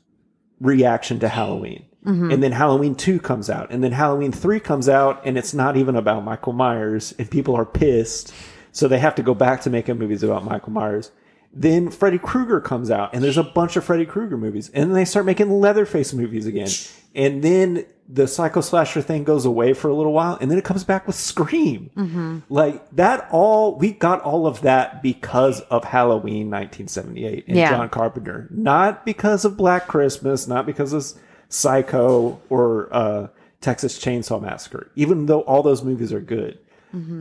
reaction 0.60 1.18
to 1.20 1.28
Halloween. 1.28 1.86
And 2.30 2.42
then 2.42 2.52
Halloween 2.52 2.94
2 2.94 3.18
comes 3.20 3.50
out. 3.50 3.70
And 3.70 3.82
then 3.82 3.92
Halloween 3.92 4.32
3 4.32 4.60
comes 4.60 4.88
out, 4.88 5.20
and 5.26 5.36
it's 5.36 5.52
not 5.52 5.76
even 5.76 5.96
about 5.96 6.24
Michael 6.24 6.52
Myers, 6.52 7.14
and 7.18 7.30
people 7.30 7.54
are 7.56 7.66
pissed. 7.66 8.32
So 8.72 8.88
they 8.88 8.98
have 8.98 9.16
to 9.16 9.22
go 9.22 9.34
back 9.34 9.62
to 9.62 9.70
making 9.70 9.98
movies 9.98 10.22
about 10.22 10.44
Michael 10.44 10.72
Myers. 10.72 11.10
Then 11.52 11.90
Freddy 11.90 12.18
Krueger 12.18 12.60
comes 12.60 12.90
out, 12.90 13.12
and 13.12 13.24
there's 13.24 13.36
a 13.38 13.42
bunch 13.42 13.76
of 13.76 13.84
Freddy 13.84 14.06
Krueger 14.06 14.36
movies. 14.36 14.68
And 14.70 14.84
then 14.90 14.92
they 14.94 15.04
start 15.04 15.26
making 15.26 15.50
Leatherface 15.50 16.12
movies 16.14 16.46
again. 16.46 16.68
And 17.14 17.42
then 17.42 17.86
the 18.08 18.28
Psycho 18.28 18.60
Slasher 18.60 19.02
thing 19.02 19.24
goes 19.24 19.44
away 19.44 19.72
for 19.72 19.88
a 19.88 19.94
little 19.94 20.12
while, 20.12 20.38
and 20.40 20.48
then 20.50 20.58
it 20.58 20.64
comes 20.64 20.84
back 20.84 21.06
with 21.08 21.16
Scream. 21.16 22.42
Like 22.48 22.88
that 22.96 23.28
all, 23.32 23.76
we 23.76 23.90
got 23.92 24.20
all 24.22 24.46
of 24.46 24.60
that 24.62 25.02
because 25.02 25.60
of 25.62 25.82
Halloween 25.84 26.50
1978 26.50 27.48
and 27.48 27.56
Yeah. 27.56 27.70
John 27.70 27.88
Carpenter. 27.88 28.46
Not 28.50 29.04
because 29.04 29.44
of 29.44 29.56
Black 29.56 29.88
Christmas, 29.88 30.46
not 30.46 30.66
because 30.66 30.92
of 30.92 31.04
Psycho 31.48 32.40
or 32.48 32.88
uh, 32.92 33.26
Texas 33.60 33.98
Chainsaw 33.98 34.40
Massacre, 34.40 34.88
even 34.94 35.26
though 35.26 35.40
all 35.42 35.62
those 35.62 35.82
movies 35.82 36.12
are 36.12 36.20
good. 36.20 36.58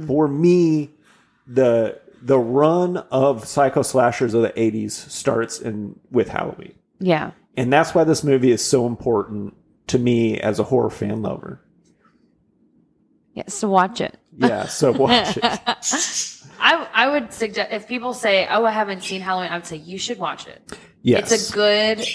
For 0.08 0.28
me, 0.28 0.90
the 1.46 2.00
the 2.22 2.40
run 2.40 2.98
of 3.12 3.46
psycho 3.48 3.82
slashers 3.82 4.34
of 4.34 4.42
the 4.42 4.50
80s 4.50 4.92
starts 4.92 5.60
in 5.60 6.00
with 6.12 6.30
Halloween. 6.30 6.74
Yeah. 7.00 7.32
And 7.58 7.72
that's 7.72 7.94
why 7.94 8.04
this 8.04 8.24
movie 8.24 8.52
is 8.52 8.64
so 8.64 8.88
important 8.88 9.56
to 9.88 10.00
me 10.00 10.40
as 10.40 10.60
a 10.60 10.64
horror 10.64 10.90
fan 10.90 11.22
lover. 11.22 11.62
Yeah. 13.34 13.44
So 13.48 13.70
watch 13.70 14.02
it. 14.02 14.18
Yeah, 14.38 14.68
so 14.68 14.92
watch 14.98 15.38
it. 15.38 15.44
I 16.60 16.88
I 16.94 17.08
would 17.10 17.34
suggest 17.34 17.72
if 17.72 17.88
people 17.88 18.14
say, 18.14 18.48
"Oh, 18.50 18.66
I 18.66 18.72
haven't 18.72 19.04
seen 19.04 19.22
Halloween," 19.22 19.52
I 19.52 19.56
would 19.56 19.66
say 19.66 19.78
you 19.78 19.98
should 19.98 20.20
watch 20.20 20.48
it. 20.48 20.62
Yes. 21.02 21.32
It's 21.32 21.50
a 21.50 21.54
good 21.54 22.08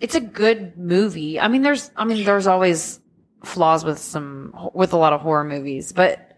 it's 0.00 0.14
a 0.14 0.20
good 0.20 0.78
movie. 0.78 1.38
I 1.40 1.48
mean 1.48 1.62
there's 1.62 1.90
I 1.96 2.04
mean 2.04 2.24
there's 2.24 2.46
always 2.46 3.00
flaws 3.44 3.84
with 3.84 3.98
some 3.98 4.70
with 4.74 4.92
a 4.92 4.96
lot 4.96 5.12
of 5.12 5.20
horror 5.20 5.44
movies, 5.44 5.92
but 5.92 6.36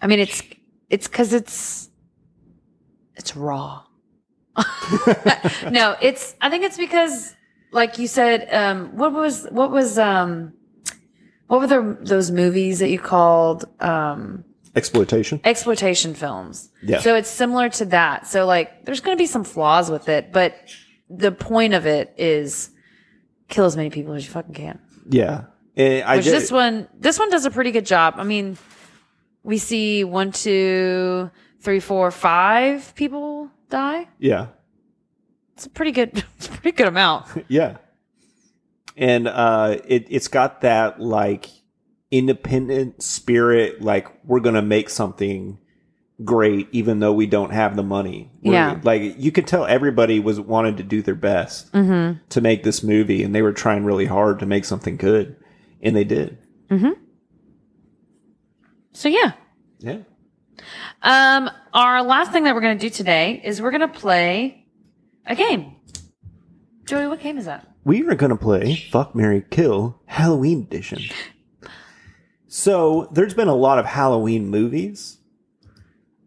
I 0.00 0.06
mean 0.06 0.20
it's 0.20 0.42
it's 0.88 1.08
cuz 1.08 1.32
it's 1.32 1.89
it's 3.20 3.36
raw. 3.36 3.82
no, 5.70 5.96
it's 6.02 6.34
I 6.40 6.50
think 6.50 6.64
it's 6.64 6.76
because 6.76 7.36
like 7.70 7.98
you 7.98 8.08
said 8.08 8.48
um 8.52 8.96
what 8.96 9.12
was 9.12 9.46
what 9.50 9.70
was 9.70 9.98
um 9.98 10.52
what 11.46 11.60
were 11.60 11.66
the, 11.66 11.98
those 12.00 12.30
movies 12.30 12.80
that 12.80 12.88
you 12.90 12.98
called 12.98 13.64
um 13.80 14.44
Exploitation. 14.76 15.40
exploitation 15.44 16.14
films. 16.14 16.70
Yeah. 16.82 17.00
So 17.00 17.14
it's 17.16 17.28
similar 17.28 17.68
to 17.70 17.84
that. 17.86 18.26
So 18.26 18.46
like 18.46 18.84
there's 18.84 19.00
going 19.00 19.16
to 19.16 19.20
be 19.20 19.26
some 19.26 19.44
flaws 19.44 19.90
with 19.90 20.08
it, 20.08 20.32
but 20.32 20.54
the 21.08 21.32
point 21.32 21.74
of 21.74 21.86
it 21.86 22.14
is 22.16 22.70
kill 23.48 23.64
as 23.64 23.76
many 23.76 23.90
people 23.90 24.14
as 24.14 24.24
you 24.24 24.30
fucking 24.30 24.54
can. 24.54 24.78
Yeah. 25.08 25.44
And 25.76 26.04
I 26.04 26.16
Which 26.16 26.26
did, 26.26 26.34
this 26.34 26.52
one, 26.52 26.88
this 26.96 27.18
one 27.18 27.30
does 27.30 27.44
a 27.46 27.50
pretty 27.50 27.72
good 27.72 27.86
job. 27.86 28.14
I 28.16 28.22
mean, 28.24 28.56
we 29.42 29.58
see 29.58 30.04
one, 30.04 30.30
two, 30.30 31.30
three, 31.60 31.80
four, 31.80 32.10
five 32.10 32.94
people 32.94 33.50
die. 33.68 34.08
Yeah. 34.18 34.48
It's 35.54 35.66
a 35.66 35.70
pretty 35.70 35.92
good, 35.92 36.24
it's 36.36 36.46
a 36.46 36.50
pretty 36.50 36.72
good 36.76 36.88
amount. 36.88 37.26
Yeah. 37.48 37.76
And 38.96 39.28
uh 39.28 39.78
it 39.86 40.06
it's 40.10 40.28
got 40.28 40.60
that 40.62 41.00
like 41.00 41.48
independent 42.10 43.02
spirit 43.02 43.80
like 43.80 44.08
we're 44.24 44.40
going 44.40 44.56
to 44.56 44.62
make 44.62 44.90
something 44.90 45.58
great 46.24 46.68
even 46.72 46.98
though 46.98 47.12
we 47.12 47.26
don't 47.26 47.52
have 47.52 47.76
the 47.76 47.82
money. 47.84 48.30
We're- 48.42 48.54
Yeah. 48.54 48.80
Like 48.82 49.14
you 49.18 49.30
could 49.32 49.46
tell 49.46 49.64
everybody 49.64 50.18
was 50.20 50.40
wanted 50.40 50.76
to 50.78 50.82
do 50.82 51.02
their 51.02 51.14
best 51.14 51.72
Mm-hmm. 51.72 52.18
to 52.30 52.40
make 52.40 52.62
this 52.64 52.82
movie 52.82 53.22
and 53.22 53.34
they 53.34 53.42
were 53.42 53.52
trying 53.52 53.84
really 53.84 54.06
hard 54.06 54.40
to 54.40 54.46
make 54.46 54.64
something 54.64 54.96
good 54.96 55.36
and 55.80 55.94
they 55.96 56.04
did. 56.04 56.36
Mm-hmm. 56.68 57.00
So 58.92 59.08
yeah. 59.08 59.32
Yeah. 59.78 59.98
Um, 61.02 61.50
our 61.72 62.02
last 62.02 62.32
thing 62.32 62.44
that 62.44 62.54
we're 62.54 62.60
going 62.60 62.78
to 62.78 62.88
do 62.88 62.90
today 62.90 63.40
is 63.44 63.62
we're 63.62 63.70
going 63.70 63.80
to 63.80 63.88
play 63.88 64.66
a 65.26 65.34
game. 65.34 65.76
Joey, 66.84 67.06
what 67.06 67.20
game 67.20 67.38
is 67.38 67.46
that? 67.46 67.66
we 67.84 68.06
are 68.06 68.14
going 68.14 68.30
to 68.30 68.36
play 68.36 68.76
Fuck 68.90 69.14
Mary 69.14 69.42
Kill 69.50 69.98
Halloween 70.06 70.62
Edition. 70.62 71.02
So, 72.46 73.08
there's 73.12 73.32
been 73.34 73.48
a 73.48 73.54
lot 73.54 73.78
of 73.78 73.86
Halloween 73.86 74.48
movies, 74.48 75.18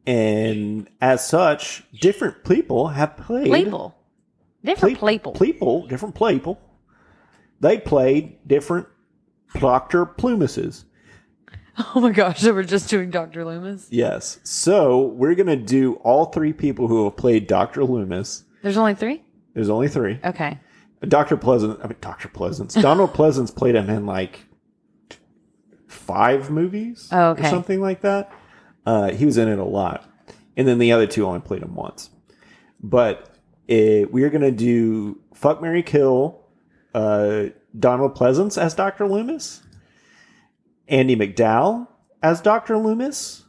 and 0.08 0.90
as 1.02 1.28
such, 1.28 1.84
different 2.00 2.46
people 2.46 2.88
have 2.88 3.18
played. 3.18 3.48
Playful. 3.48 3.96
Different 4.64 4.98
Play- 4.98 5.20
playful. 5.20 5.34
People, 5.34 5.88
different 5.88 6.16
people. 6.16 6.62
They 7.60 7.78
played 7.78 8.48
different 8.48 8.88
Dr. 9.60 10.06
Plumises. 10.06 10.86
Oh 11.96 12.00
my 12.00 12.12
gosh, 12.12 12.40
so 12.42 12.54
we're 12.54 12.64
just 12.64 12.90
doing 12.90 13.10
Dr. 13.10 13.44
Loomis? 13.46 13.88
Yes. 13.90 14.40
So, 14.44 15.08
we're 15.08 15.34
going 15.36 15.48
to 15.48 15.56
do 15.56 15.96
all 16.04 16.26
three 16.26 16.54
people 16.54 16.88
who 16.88 17.04
have 17.06 17.18
played 17.18 17.48
Dr. 17.48 17.84
Loomis. 17.84 18.44
There's 18.62 18.78
only 18.78 18.94
three? 18.96 19.24
There's 19.56 19.70
only 19.70 19.88
three. 19.88 20.20
Okay. 20.24 20.60
Dr. 21.08 21.36
Pleasant, 21.36 21.80
I 21.84 21.88
mean, 21.88 21.98
Dr. 22.00 22.28
Pleasence. 22.30 22.80
Donald 22.82 23.14
Pleasence 23.16 23.54
played 23.56 23.76
him 23.76 23.90
in 23.90 24.06
like 24.06 24.46
five 25.88 26.50
movies 26.50 27.10
Oh, 27.12 27.30
okay. 27.32 27.48
or 27.48 27.50
something 27.50 27.82
like 27.82 28.02
that. 28.02 28.32
Uh, 28.86 29.12
he 29.12 29.26
was 29.26 29.38
in 29.38 29.48
it 29.48 29.60
a 29.60 29.64
lot. 29.66 30.08
And 30.56 30.68
then 30.68 30.78
the 30.78 30.92
other 30.92 31.08
two 31.08 31.26
only 31.26 31.40
played 31.40 31.64
him 31.64 31.76
once. 31.76 32.10
But 32.82 33.30
uh, 33.70 34.06
we 34.12 34.24
are 34.24 34.30
going 34.30 34.42
to 34.42 34.52
do 34.52 35.20
Fuck 35.34 35.62
Mary 35.62 35.84
Kill, 35.84 36.40
uh, 36.94 37.46
Donald 37.78 38.16
Pleasence 38.16 38.62
as 38.62 38.74
Dr. 38.76 39.08
Loomis, 39.08 39.62
Andy 40.88 41.16
McDowell 41.16 41.88
as 42.22 42.42
Dr. 42.42 42.78
Loomis, 42.78 43.44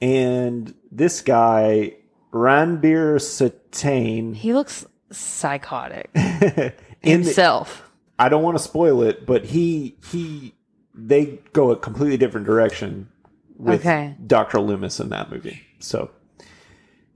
and 0.00 0.74
this 0.90 1.20
guy, 1.20 1.94
Ranbir 2.32 3.20
Sartain. 3.20 4.34
He 4.34 4.52
looks 4.52 4.86
psychotic 5.10 6.10
in 6.14 6.22
the, 6.22 6.74
himself. 7.02 7.90
I 8.18 8.28
don't 8.28 8.42
want 8.42 8.56
to 8.56 8.62
spoil 8.62 9.02
it, 9.02 9.26
but 9.26 9.44
he 9.46 9.96
he 10.10 10.54
they 10.94 11.38
go 11.52 11.70
a 11.70 11.76
completely 11.76 12.16
different 12.16 12.46
direction 12.46 13.08
with 13.56 13.80
Okay. 13.80 14.14
Dr. 14.26 14.60
Loomis 14.60 15.00
in 15.00 15.08
that 15.10 15.30
movie. 15.30 15.62
So 15.78 16.10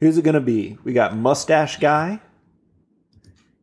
who's 0.01 0.17
it 0.19 0.23
gonna 0.23 0.41
be? 0.41 0.79
We 0.85 0.93
got 0.93 1.17
mustache 1.17 1.79
guy. 1.79 2.21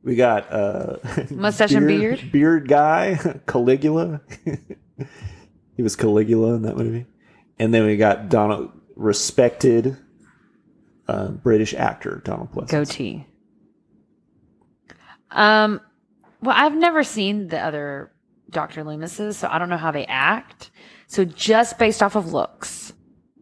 We 0.04 0.16
got 0.16 0.52
uh 0.52 0.98
Mustache 1.30 1.72
and 1.74 1.88
beard? 1.88 2.32
Beard 2.32 2.68
guy, 2.68 3.40
Caligula. 3.48 4.22
he 5.80 5.81
was 5.81 5.95
Caligula 5.95 6.56
in 6.56 6.64
that 6.64 6.76
movie. 6.76 7.06
And 7.57 7.73
then 7.73 7.85
we 7.85 7.95
got 7.95 8.27
Donald 8.27 8.69
respected 8.97 9.95
uh, 11.07 11.30
British 11.30 11.73
actor 11.73 12.22
Donald 12.26 12.51
Pleasence. 12.51 12.68
Goatee. 12.69 13.26
Um, 15.31 15.80
well, 16.41 16.53
I've 16.53 16.76
never 16.76 17.01
seen 17.06 17.47
the 17.47 17.61
other 17.61 18.11
Dr. 18.49 18.84
Loomises, 18.84 19.35
so 19.35 19.47
I 19.49 19.57
don't 19.57 19.69
know 19.69 19.77
how 19.77 19.91
they 19.91 20.06
act. 20.07 20.69
So 21.07 21.23
just 21.23 21.80
based 21.80 22.03
off 22.03 22.18
of 22.18 22.34
looks, 22.34 22.91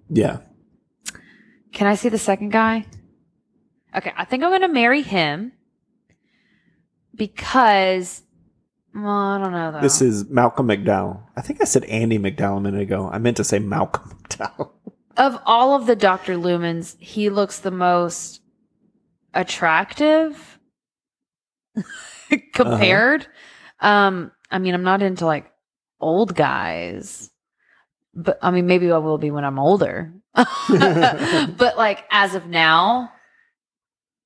Yeah. 0.08 0.38
can 1.74 1.88
I 1.88 1.96
see 1.96 2.10
the 2.10 2.20
second 2.20 2.50
guy? 2.50 2.86
Okay, 3.96 4.14
I 4.16 4.26
think 4.26 4.44
I'm 4.44 4.52
going 4.52 4.62
to 4.62 4.68
marry 4.68 5.02
him 5.02 5.54
because 7.16 8.22
well, 9.04 9.14
I 9.14 9.38
don't 9.40 9.52
know 9.52 9.72
though. 9.72 9.82
This 9.82 10.02
is 10.02 10.30
Malcolm 10.30 10.68
McDowell. 10.68 11.22
I 11.36 11.42
think 11.42 11.62
I 11.62 11.66
said 11.66 11.84
Andy 11.86 12.18
McDowell 12.18 12.58
a 12.58 12.62
minute 12.62 12.82
ago. 12.82 13.10
I 13.12 13.18
meant 13.20 13.38
to 13.38 13.44
say 13.44 13.60
Malcolm 13.60 14.18
McDowell. 14.30 14.72
of 15.18 15.40
all 15.46 15.76
of 15.76 15.86
the 15.86 15.96
Dr. 15.96 16.36
Lumens, 16.36 16.96
he 17.00 17.30
looks 17.30 17.60
the 17.60 17.72
most 17.72 18.42
attractive 19.34 20.60
compared. 22.54 23.28
Um, 23.80 24.32
I 24.50 24.60
mean, 24.60 24.74
I'm 24.74 24.84
not 24.84 25.02
into 25.02 25.26
like 25.26 25.52
old 26.00 26.36
guys, 26.36 27.30
but 28.14 28.40
I 28.42 28.52
mean, 28.52 28.66
maybe 28.66 28.92
I 28.92 28.98
will 28.98 29.18
be 29.18 29.32
when 29.32 29.46
I'm 29.46 29.60
older. 29.60 30.14
but 30.34 31.78
like 31.78 32.04
as 32.10 32.36
of 32.36 32.48
now, 32.48 33.12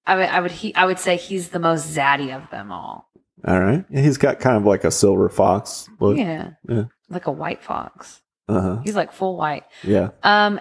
I 0.06 0.16
would, 0.16 0.26
I 0.30 0.40
would, 0.40 0.52
he, 0.52 0.74
I 0.76 0.86
would 0.86 1.00
say 1.00 1.18
he's 1.18 1.50
the 1.50 1.60
most 1.60 1.96
zaddy 1.96 2.36
of 2.36 2.50
them 2.50 2.72
all. 2.72 3.11
All 3.46 3.60
right. 3.60 3.84
And 3.90 4.06
he's 4.06 4.18
got 4.18 4.40
kind 4.40 4.58
of 4.58 4.66
like 4.66 4.84
a 4.84 4.92
silver 4.92 5.30
fox 5.30 5.90
look. 6.00 6.18
yeah. 6.18 6.52
Yeah. 6.70 6.84
like 7.10 7.28
a 7.28 7.32
white 7.32 7.64
fox. 7.64 8.22
Uh 8.48 8.62
huh. 8.62 8.80
He's 8.84 8.96
like 8.96 9.12
full 9.14 9.38
white. 9.38 9.64
Yeah. 9.84 10.10
Um, 10.24 10.60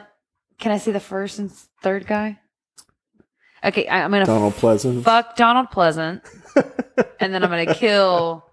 can 0.58 0.72
I 0.72 0.78
see 0.78 0.92
the 0.92 1.00
first 1.00 1.38
and 1.38 1.50
third 1.82 2.06
guy? 2.06 2.38
Okay, 3.62 3.86
I, 3.86 4.04
I'm 4.04 4.10
gonna 4.10 4.24
Donald 4.24 4.54
Pleasant. 4.54 5.04
fuck 5.04 5.36
Donald 5.36 5.70
Pleasant, 5.70 6.22
and 7.20 7.34
then 7.34 7.42
I'm 7.44 7.50
gonna 7.50 7.74
kill 7.74 8.44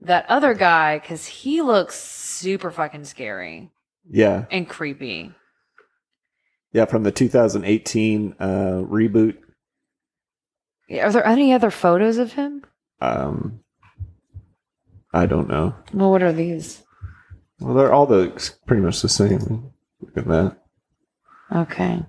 that 0.00 0.24
other 0.30 0.54
guy 0.54 0.98
because 0.98 1.26
he 1.26 1.60
looks 1.60 1.96
super 2.00 2.70
fucking 2.70 3.04
scary 3.04 3.70
Yeah. 4.10 4.46
and 4.50 4.66
creepy. 4.68 5.32
Yeah. 6.72 6.86
From 6.86 7.02
the 7.02 7.12
2018 7.12 8.36
uh, 8.40 8.44
reboot. 8.88 9.36
Yeah, 10.88 11.06
Are 11.08 11.12
there 11.12 11.26
any 11.26 11.52
other 11.52 11.70
photos 11.70 12.16
of 12.18 12.32
him? 12.32 12.64
Um, 13.02 13.60
I 15.12 15.26
don't 15.26 15.48
know. 15.48 15.74
Well, 15.92 16.10
what 16.12 16.22
are 16.22 16.32
these? 16.32 16.82
Well, 17.58 17.74
they're 17.74 17.92
all 17.92 18.06
the 18.06 18.30
pretty 18.66 18.82
much 18.82 19.02
the 19.02 19.08
same. 19.08 19.72
Look 20.00 20.16
at 20.16 20.26
that. 20.28 20.56
Okay. 21.54 22.02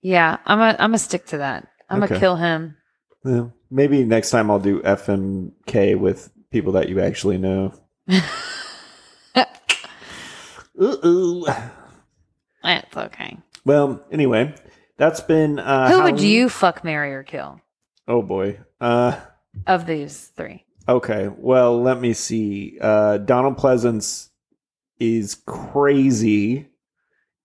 Yeah, 0.00 0.38
I'm 0.46 0.58
gonna 0.58 0.72
I'm 0.78 0.88
gonna 0.90 0.98
stick 0.98 1.26
to 1.26 1.38
that. 1.38 1.68
I'm 1.88 2.00
gonna 2.00 2.12
Okay. 2.12 2.18
kill 2.20 2.36
him. 2.36 2.76
Yeah. 3.24 3.48
Maybe 3.70 4.04
next 4.04 4.30
time 4.30 4.50
I'll 4.50 4.58
do 4.58 4.80
FMK 4.82 5.96
with 5.98 6.30
people 6.50 6.72
that 6.72 6.88
you 6.88 7.00
actually 7.00 7.38
know. 7.38 7.72
Ooh. 10.80 11.46
That's 12.62 12.96
okay. 12.96 13.38
Well, 13.64 14.04
anyway, 14.10 14.54
that's 14.96 15.20
been. 15.20 15.58
Uh, 15.58 15.90
Who 15.90 16.02
would 16.02 16.20
you 16.20 16.48
fuck, 16.48 16.82
marry, 16.84 17.14
or 17.14 17.22
kill 17.22 17.60
Oh 18.08 18.22
boy. 18.22 18.58
Uh, 18.80 19.20
of 19.66 19.86
these 19.86 20.30
three? 20.36 20.64
okay. 20.88 21.28
Well, 21.36 21.80
let 21.80 22.00
me 22.00 22.12
see. 22.12 22.76
Uh, 22.80 23.18
Donald 23.18 23.56
Pleasence 23.56 24.30
is 24.98 25.36
crazy 25.46 26.68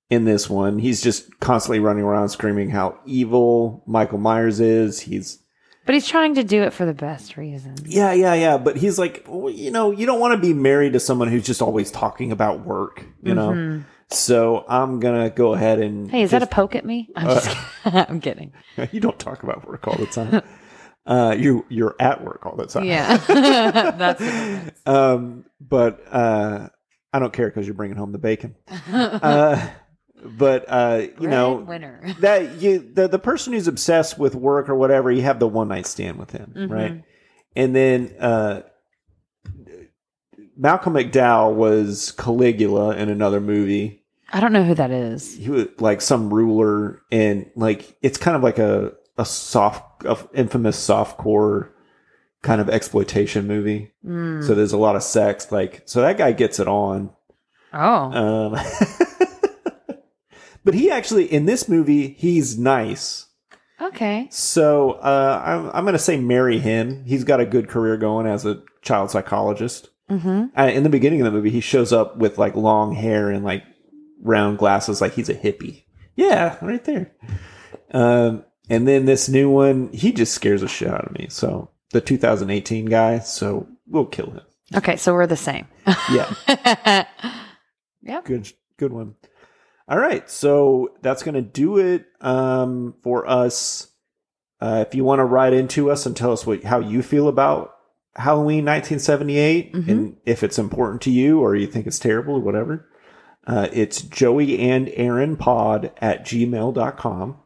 in 0.09 0.25
this 0.25 0.49
one. 0.49 0.79
He's 0.79 1.01
just 1.01 1.39
constantly 1.39 1.79
running 1.79 2.03
around 2.03 2.29
screaming 2.29 2.69
how 2.69 2.97
evil 3.05 3.84
Michael 3.85 4.17
Myers 4.19 4.59
is. 4.59 4.99
He's 5.01 5.39
But 5.85 5.95
he's 5.95 6.07
trying 6.07 6.35
to 6.35 6.43
do 6.43 6.63
it 6.63 6.73
for 6.73 6.85
the 6.85 6.93
best 6.93 7.38
reason. 7.38 7.75
yeah, 7.85 8.13
yeah, 8.13 8.34
yeah. 8.34 8.57
But 8.57 8.77
he's 8.77 8.97
like, 8.97 9.25
well, 9.27 9.49
you 9.51 9.69
know, 9.71 9.91
you 9.91 10.05
don't 10.05 10.19
want 10.19 10.34
to 10.34 10.47
be 10.47 10.53
married 10.53 10.93
to 10.93 10.99
someone 10.99 11.27
who's 11.27 11.45
just 11.45 11.61
always 11.61 11.91
talking 11.91 12.31
about 12.31 12.65
work. 12.65 13.05
You 13.23 13.35
know. 13.35 13.49
Mhm. 13.49 13.85
So 14.09 14.63
I'm 14.69 14.99
gonna 15.01 15.29
go 15.29 15.53
ahead 15.53 15.79
and. 15.79 16.09
Hey, 16.09 16.21
is 16.21 16.31
that 16.31 16.41
a 16.41 16.47
poke 16.47 16.75
at 16.75 16.85
me? 16.85 17.09
I'm 17.15 17.27
just 17.27 17.49
kidding. 17.84 17.99
I'm 18.09 18.21
kidding. 18.21 18.53
you 18.91 18.99
don't 19.01 19.19
talk 19.19 19.43
about 19.43 19.67
work 19.67 19.88
all 19.88 19.95
the 19.97 20.05
time. 20.07 20.41
uh, 21.07 21.35
you 21.38 21.65
you're 21.69 21.95
at 21.99 22.23
work 22.23 22.45
all 22.45 22.55
the 22.55 22.67
time. 22.67 22.84
Yeah. 22.85 23.17
That's 23.97 24.81
um, 24.85 25.45
but 25.59 26.03
uh, 26.11 26.69
I 27.13 27.19
don't 27.19 27.34
care 27.34 27.47
because 27.47 27.65
you're 27.65 27.73
bringing 27.75 27.97
home 27.97 28.11
the 28.11 28.17
bacon. 28.19 28.55
Uh, 28.91 29.67
but 30.23 30.65
uh, 30.67 31.07
you 31.19 31.27
know 31.27 31.55
winner. 31.57 32.01
that 32.19 32.55
you 32.61 32.79
the 32.93 33.07
the 33.07 33.19
person 33.19 33.53
who's 33.53 33.67
obsessed 33.67 34.17
with 34.17 34.34
work 34.35 34.67
or 34.67 34.75
whatever, 34.75 35.11
you 35.11 35.21
have 35.21 35.39
the 35.39 35.47
one 35.47 35.67
night 35.67 35.85
stand 35.85 36.17
with 36.17 36.31
him, 36.31 36.53
Mhm. 36.57 36.69
right? 36.71 37.03
And 37.55 37.75
then 37.75 38.13
uh, 38.19 38.61
Malcolm 40.57 40.93
McDowell 40.93 41.53
was 41.53 42.11
Caligula 42.13 42.95
in 42.95 43.09
another 43.09 43.39
movie. 43.39 44.03
I 44.34 44.39
don't 44.39 44.51
know 44.53 44.63
who 44.63 44.73
that 44.75 44.91
is. 44.91 45.35
He 45.38 45.49
was 45.49 45.67
like 45.79 46.01
some 46.01 46.34
ruler, 46.34 47.01
and 47.11 47.49
like 47.55 47.95
it's 48.01 48.17
kind 48.17 48.35
of 48.35 48.43
like 48.43 48.57
a 48.59 48.93
a 49.17 49.25
soft, 49.25 49.84
a 50.06 50.18
infamous 50.34 50.78
softcore 50.78 51.69
kind 52.41 52.61
of 52.61 52.69
exploitation 52.69 53.48
movie. 53.48 53.91
Mm. 54.06 54.45
So 54.45 54.56
there's 54.56 54.74
a 54.74 54.78
lot 54.78 54.95
of 54.95 55.03
sex, 55.03 55.52
like 55.52 55.84
so 55.86 56.02
that 56.02 56.18
guy 56.18 56.32
gets 56.32 56.60
it 56.60 56.68
on. 56.68 57.11
Oh. 57.74 58.53
Um, 58.53 58.57
but 60.64 60.74
he 60.74 60.90
actually 60.90 61.26
in 61.32 61.45
this 61.45 61.68
movie 61.68 62.10
he's 62.10 62.57
nice. 62.57 63.28
Okay. 63.80 64.28
So 64.32 64.94
uh, 64.94 65.41
I'm, 65.45 65.69
I'm 65.74 65.84
going 65.84 65.94
to 65.94 65.99
say 65.99 66.18
marry 66.18 66.57
him. 66.60 67.03
He's 67.06 67.24
got 67.24 67.40
a 67.40 67.45
good 67.45 67.69
career 67.69 67.95
going 67.95 68.26
as 68.26 68.45
a 68.45 68.64
child 68.82 69.11
psychologist. 69.11 69.90
Mm-hmm. 70.10 70.45
Uh, 70.57 70.68
in 70.68 70.84
the 70.84 70.90
beginning 70.90 71.22
of 71.22 71.26
the 71.26 71.32
movie, 71.32 71.52
he 71.52 71.60
shows 71.60 71.94
up 71.94 72.18
with 72.18 72.38
like 72.38 72.56
long 72.56 72.95
hair 72.95 73.30
and 73.30 73.44
like 73.44 73.64
round 74.22 74.57
glasses, 74.57 75.02
like 75.02 75.14
he's 75.14 75.30
a 75.30 75.36
hippie. 75.36 75.84
Yeah, 76.15 76.57
right 76.61 76.84
there. 76.84 77.11
Um, 77.91 78.44
and 78.69 78.88
then 78.88 79.06
this 79.06 79.30
new 79.30 79.49
one, 79.49 79.89
he 79.94 80.11
just 80.11 80.34
scares 80.34 80.61
the 80.61 80.68
shit 80.68 80.89
out 80.89 81.06
of 81.06 81.14
me. 81.14 81.27
So 81.30 81.69
the 81.91 82.02
2018 82.02 82.85
guy, 82.85 83.19
so 83.19 83.68
we'll 83.88 84.06
kill 84.06 84.31
him. 84.31 84.41
Okay, 84.76 84.98
so 84.98 85.14
we're 85.14 85.27
the 85.27 85.38
same. 85.38 85.65
Yeah, 86.11 86.34
yep. 88.03 88.26
good, 88.26 88.52
good 88.77 88.91
one. 88.94 89.15
All 89.88 89.98
right, 89.98 90.30
so 90.30 90.94
that's 91.02 91.23
gonna 91.23 91.41
do 91.41 91.77
it 91.77 92.06
um, 92.22 92.95
for 93.03 93.26
us. 93.27 93.88
Uh, 94.60 94.84
if 94.88 94.94
you 94.95 95.03
want 95.03 95.19
to 95.19 95.23
write 95.26 95.53
into 95.53 95.89
us 95.91 96.06
and 96.06 96.15
tell 96.18 96.31
us 96.34 96.45
what 96.45 96.64
how 96.64 96.80
you 96.80 97.02
feel 97.02 97.27
about 97.27 97.76
Halloween 98.15 98.65
1978 98.65 99.73
Mhm. 99.73 99.88
and 99.88 100.18
if 100.26 100.44
it's 100.44 100.57
important 100.57 101.02
to 101.03 101.11
you 101.11 101.39
or 101.39 101.56
you 101.56 101.68
think 101.68 101.85
it's 101.88 101.99
terrible 101.99 102.35
or 102.35 102.41
whatever, 102.41 102.89
uh, 103.45 103.68
it's 103.72 104.02
Joey 104.02 104.60
and 104.60 104.89
Erin 104.95 105.38
pod 105.38 105.91
at 106.02 106.26
gmail.com. 106.26 107.38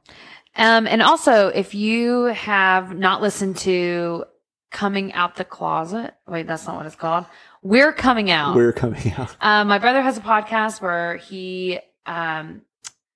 Um, 0.55 0.87
and 0.87 1.01
also, 1.01 1.47
if 1.47 1.73
you 1.73 2.25
have 2.25 2.97
not 2.97 3.21
listened 3.21 3.57
to 3.57 4.25
Coming 4.69 5.13
Out 5.13 5.35
the 5.35 5.45
Closet, 5.45 6.13
wait, 6.27 6.47
that's 6.47 6.67
not 6.67 6.77
what 6.77 6.85
it's 6.85 6.95
called. 6.95 7.25
We're 7.61 7.93
Coming 7.93 8.31
Out. 8.31 8.55
We're 8.55 8.73
coming 8.73 9.13
out. 9.13 9.35
Um, 9.39 9.67
my 9.69 9.79
brother 9.79 10.01
has 10.01 10.17
a 10.17 10.21
podcast 10.21 10.81
where 10.81 11.17
he 11.17 11.79
um, 12.05 12.61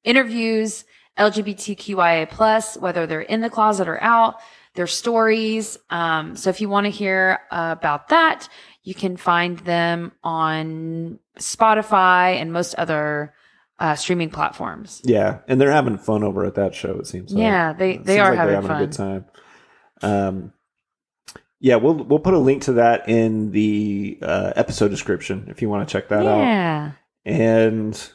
interviews 0.03 0.86
LGBTQIA 1.18 2.30
plus, 2.30 2.78
whether 2.78 3.07
they're 3.07 3.22
in 3.22 3.41
the 3.41 3.49
closet 3.49 3.88
or 3.88 4.02
out, 4.02 4.36
their 4.76 4.88
stories. 4.88 5.78
Um, 5.90 6.36
so 6.36 6.49
if 6.49 6.62
you 6.62 6.70
want 6.70 6.86
to 6.86 6.91
hear 6.91 7.40
uh, 7.52 7.76
about 7.78 8.10
that, 8.10 8.49
you 8.84 8.94
can 8.94 9.18
find 9.18 9.57
them 9.60 10.12
on 10.24 11.20
Spotify 11.40 12.40
and 12.40 12.53
most 12.53 12.76
other 12.76 13.34
uh, 13.80 13.95
streaming 13.95 14.30
platforms. 14.30 15.02
Yeah, 15.03 15.39
and 15.47 15.60
they're 15.60 15.72
having 15.72 15.97
fun 15.97 16.23
over 16.23 16.45
at 16.45 16.56
that 16.56 16.73
show. 16.76 16.97
It 16.99 17.07
seems. 17.07 17.34
like. 17.34 17.41
Yeah, 17.41 17.73
they- 17.73 17.95
It 17.95 18.03
they 18.06 18.19
are 18.19 18.30
like 18.31 18.39
having 18.39 18.56
a 18.56 18.61
fun. 18.61 18.80
good 18.80 18.91
time. 18.93 19.26
Um, 20.02 20.53
yeah, 21.60 21.77
we'll 21.77 21.95
we'll 22.03 22.19
put 22.19 22.34
a 22.34 22.39
link 22.39 22.64
to 22.64 22.73
that 22.73 23.07
in 23.10 23.52
the 23.52 24.19
uh, 24.22 24.53
episode 24.56 24.89
description 24.89 25.47
if 25.49 25.61
you 25.61 25.69
want 25.69 25.88
to 25.88 25.91
check 25.91 26.10
that 26.10 26.26
out. 26.26 26.38
yeah. 26.39 26.91
And 27.26 28.10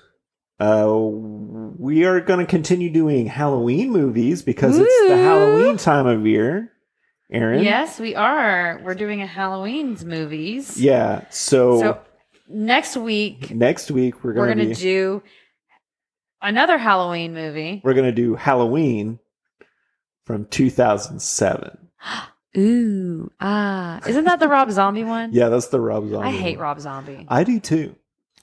uh, 0.61 0.89
we 0.93 2.05
are 2.05 2.21
going 2.21 2.39
to 2.39 2.47
continue 2.47 2.91
doing 2.91 3.27
Halloween 3.27 3.91
movies 3.91 4.43
because 4.43 4.79
it's 4.79 5.09
the 5.09 5.17
Halloween 5.17 5.77
time 5.79 6.07
of 6.07 6.27
year. 6.27 6.71
Erin. 7.33 7.63
Yes, 7.65 7.99
we 7.99 8.15
are. 8.15 8.81
We're 8.85 8.95
doing 8.95 9.23
a 9.23 9.27
Halloween's 9.27 10.05
movies. 10.05 10.77
Yeah. 10.81 11.25
So, 11.31 11.81
So 11.81 11.99
next 12.49 12.97
week 12.97 13.53
next 13.55 13.91
week 13.91 14.23
we're 14.25 14.35
we're 14.35 14.47
going 14.47 14.59
to 14.59 14.65
gonna 14.65 14.75
be 14.75 14.81
do 14.81 15.23
another 16.43 16.79
Halloween 16.79 17.35
movie. 17.35 17.81
we're 17.85 17.95
going 17.95 18.07
to 18.07 18.13
do 18.13 18.35
Halloween 18.35 19.19
from 20.25 20.45
2007. 20.47 21.79
Ooh, 22.57 23.31
ah, 23.41 24.01
isn't 24.09 24.25
that 24.25 24.41
the 24.41 24.49
Rob 24.49 24.71
Zombie 24.73 25.05
one? 25.05 25.31
Yeah, 25.33 25.49
that's 25.51 25.69
the 25.69 25.81
Rob 25.81 26.09
Zombie. 26.09 26.29
I 26.29 26.33
hate 26.33 26.57
one. 26.57 26.63
Rob 26.65 26.81
Zombie. 26.81 27.25
I 27.29 27.45
do 27.45 27.61
too. 27.61 27.95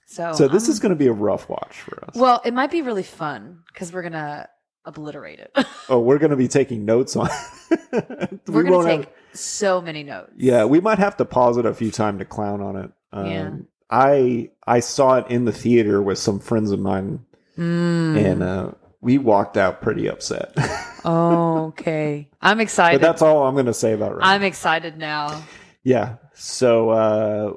So, 0.06 0.32
So 0.34 0.48
this 0.48 0.64
I'm- 0.66 0.72
is 0.72 0.80
going 0.80 0.92
to 0.92 0.96
be 0.96 1.08
a 1.08 1.12
rough 1.14 1.50
watch 1.50 1.82
for 1.82 2.04
us. 2.06 2.16
well, 2.16 2.42
it 2.46 2.54
might 2.54 2.72
be 2.72 2.82
really 2.82 3.04
fun 3.04 3.64
because 3.68 3.92
we're 3.92 4.04
gonna 4.04 4.48
obliterate 4.86 5.40
it. 5.40 5.52
oh, 5.90 6.00
we're 6.00 6.20
going 6.20 6.30
to 6.30 6.38
be 6.38 6.48
taking 6.48 6.86
notes 6.86 7.16
on. 7.16 7.30
We 7.92 8.54
we're 8.54 8.64
gonna 8.64 8.76
won't 8.78 8.88
take 8.88 9.00
have- 9.02 9.14
so 9.34 9.82
many 9.82 10.04
notes. 10.04 10.32
yeah, 10.38 10.64
we 10.64 10.80
might 10.80 11.00
have 11.00 11.18
to 11.18 11.26
pause 11.26 11.58
it 11.58 11.66
a 11.66 11.74
few 11.74 11.92
times 11.92 12.20
to 12.20 12.26
clown 12.26 12.62
on 12.62 12.76
it. 12.78 12.92
Um, 13.12 13.26
Yeah. 13.28 13.52
I 13.90 14.52
I 14.66 14.80
saw 14.80 15.18
it 15.18 15.28
in 15.30 15.44
the 15.44 15.52
theater 15.52 16.02
with 16.02 16.18
some 16.18 16.40
friends 16.40 16.72
of 16.72 16.80
mine, 16.80 17.26
Mm. 17.58 18.24
and 18.24 18.44
uh, 18.44 18.72
we 19.02 19.18
walked 19.18 19.58
out 19.58 19.82
pretty 19.82 20.08
upset. 20.08 20.54
okay, 21.06 22.30
I'm 22.42 22.58
but 22.58 22.62
excited. 22.64 23.02
that's 23.02 23.22
all 23.22 23.48
I'm 23.48 23.56
going 23.56 23.66
to 23.66 23.74
say 23.74 23.94
about 23.94 24.14
it. 24.14 24.20
I'm 24.22 24.44
excited 24.44 24.98
now. 24.98 25.44
Yeah. 25.84 26.18
So 26.34 26.90
uh, 26.90 27.54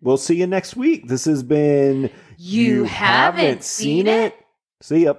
we'll 0.00 0.16
see 0.18 0.36
you 0.36 0.46
next 0.46 0.76
week. 0.76 1.08
This 1.08 1.24
has 1.24 1.42
been 1.42 2.10
You, 2.36 2.84
haven't, 2.84 3.64
seen 3.64 4.06
it? 4.06 4.34
See 4.82 5.04
ya. 5.04 5.14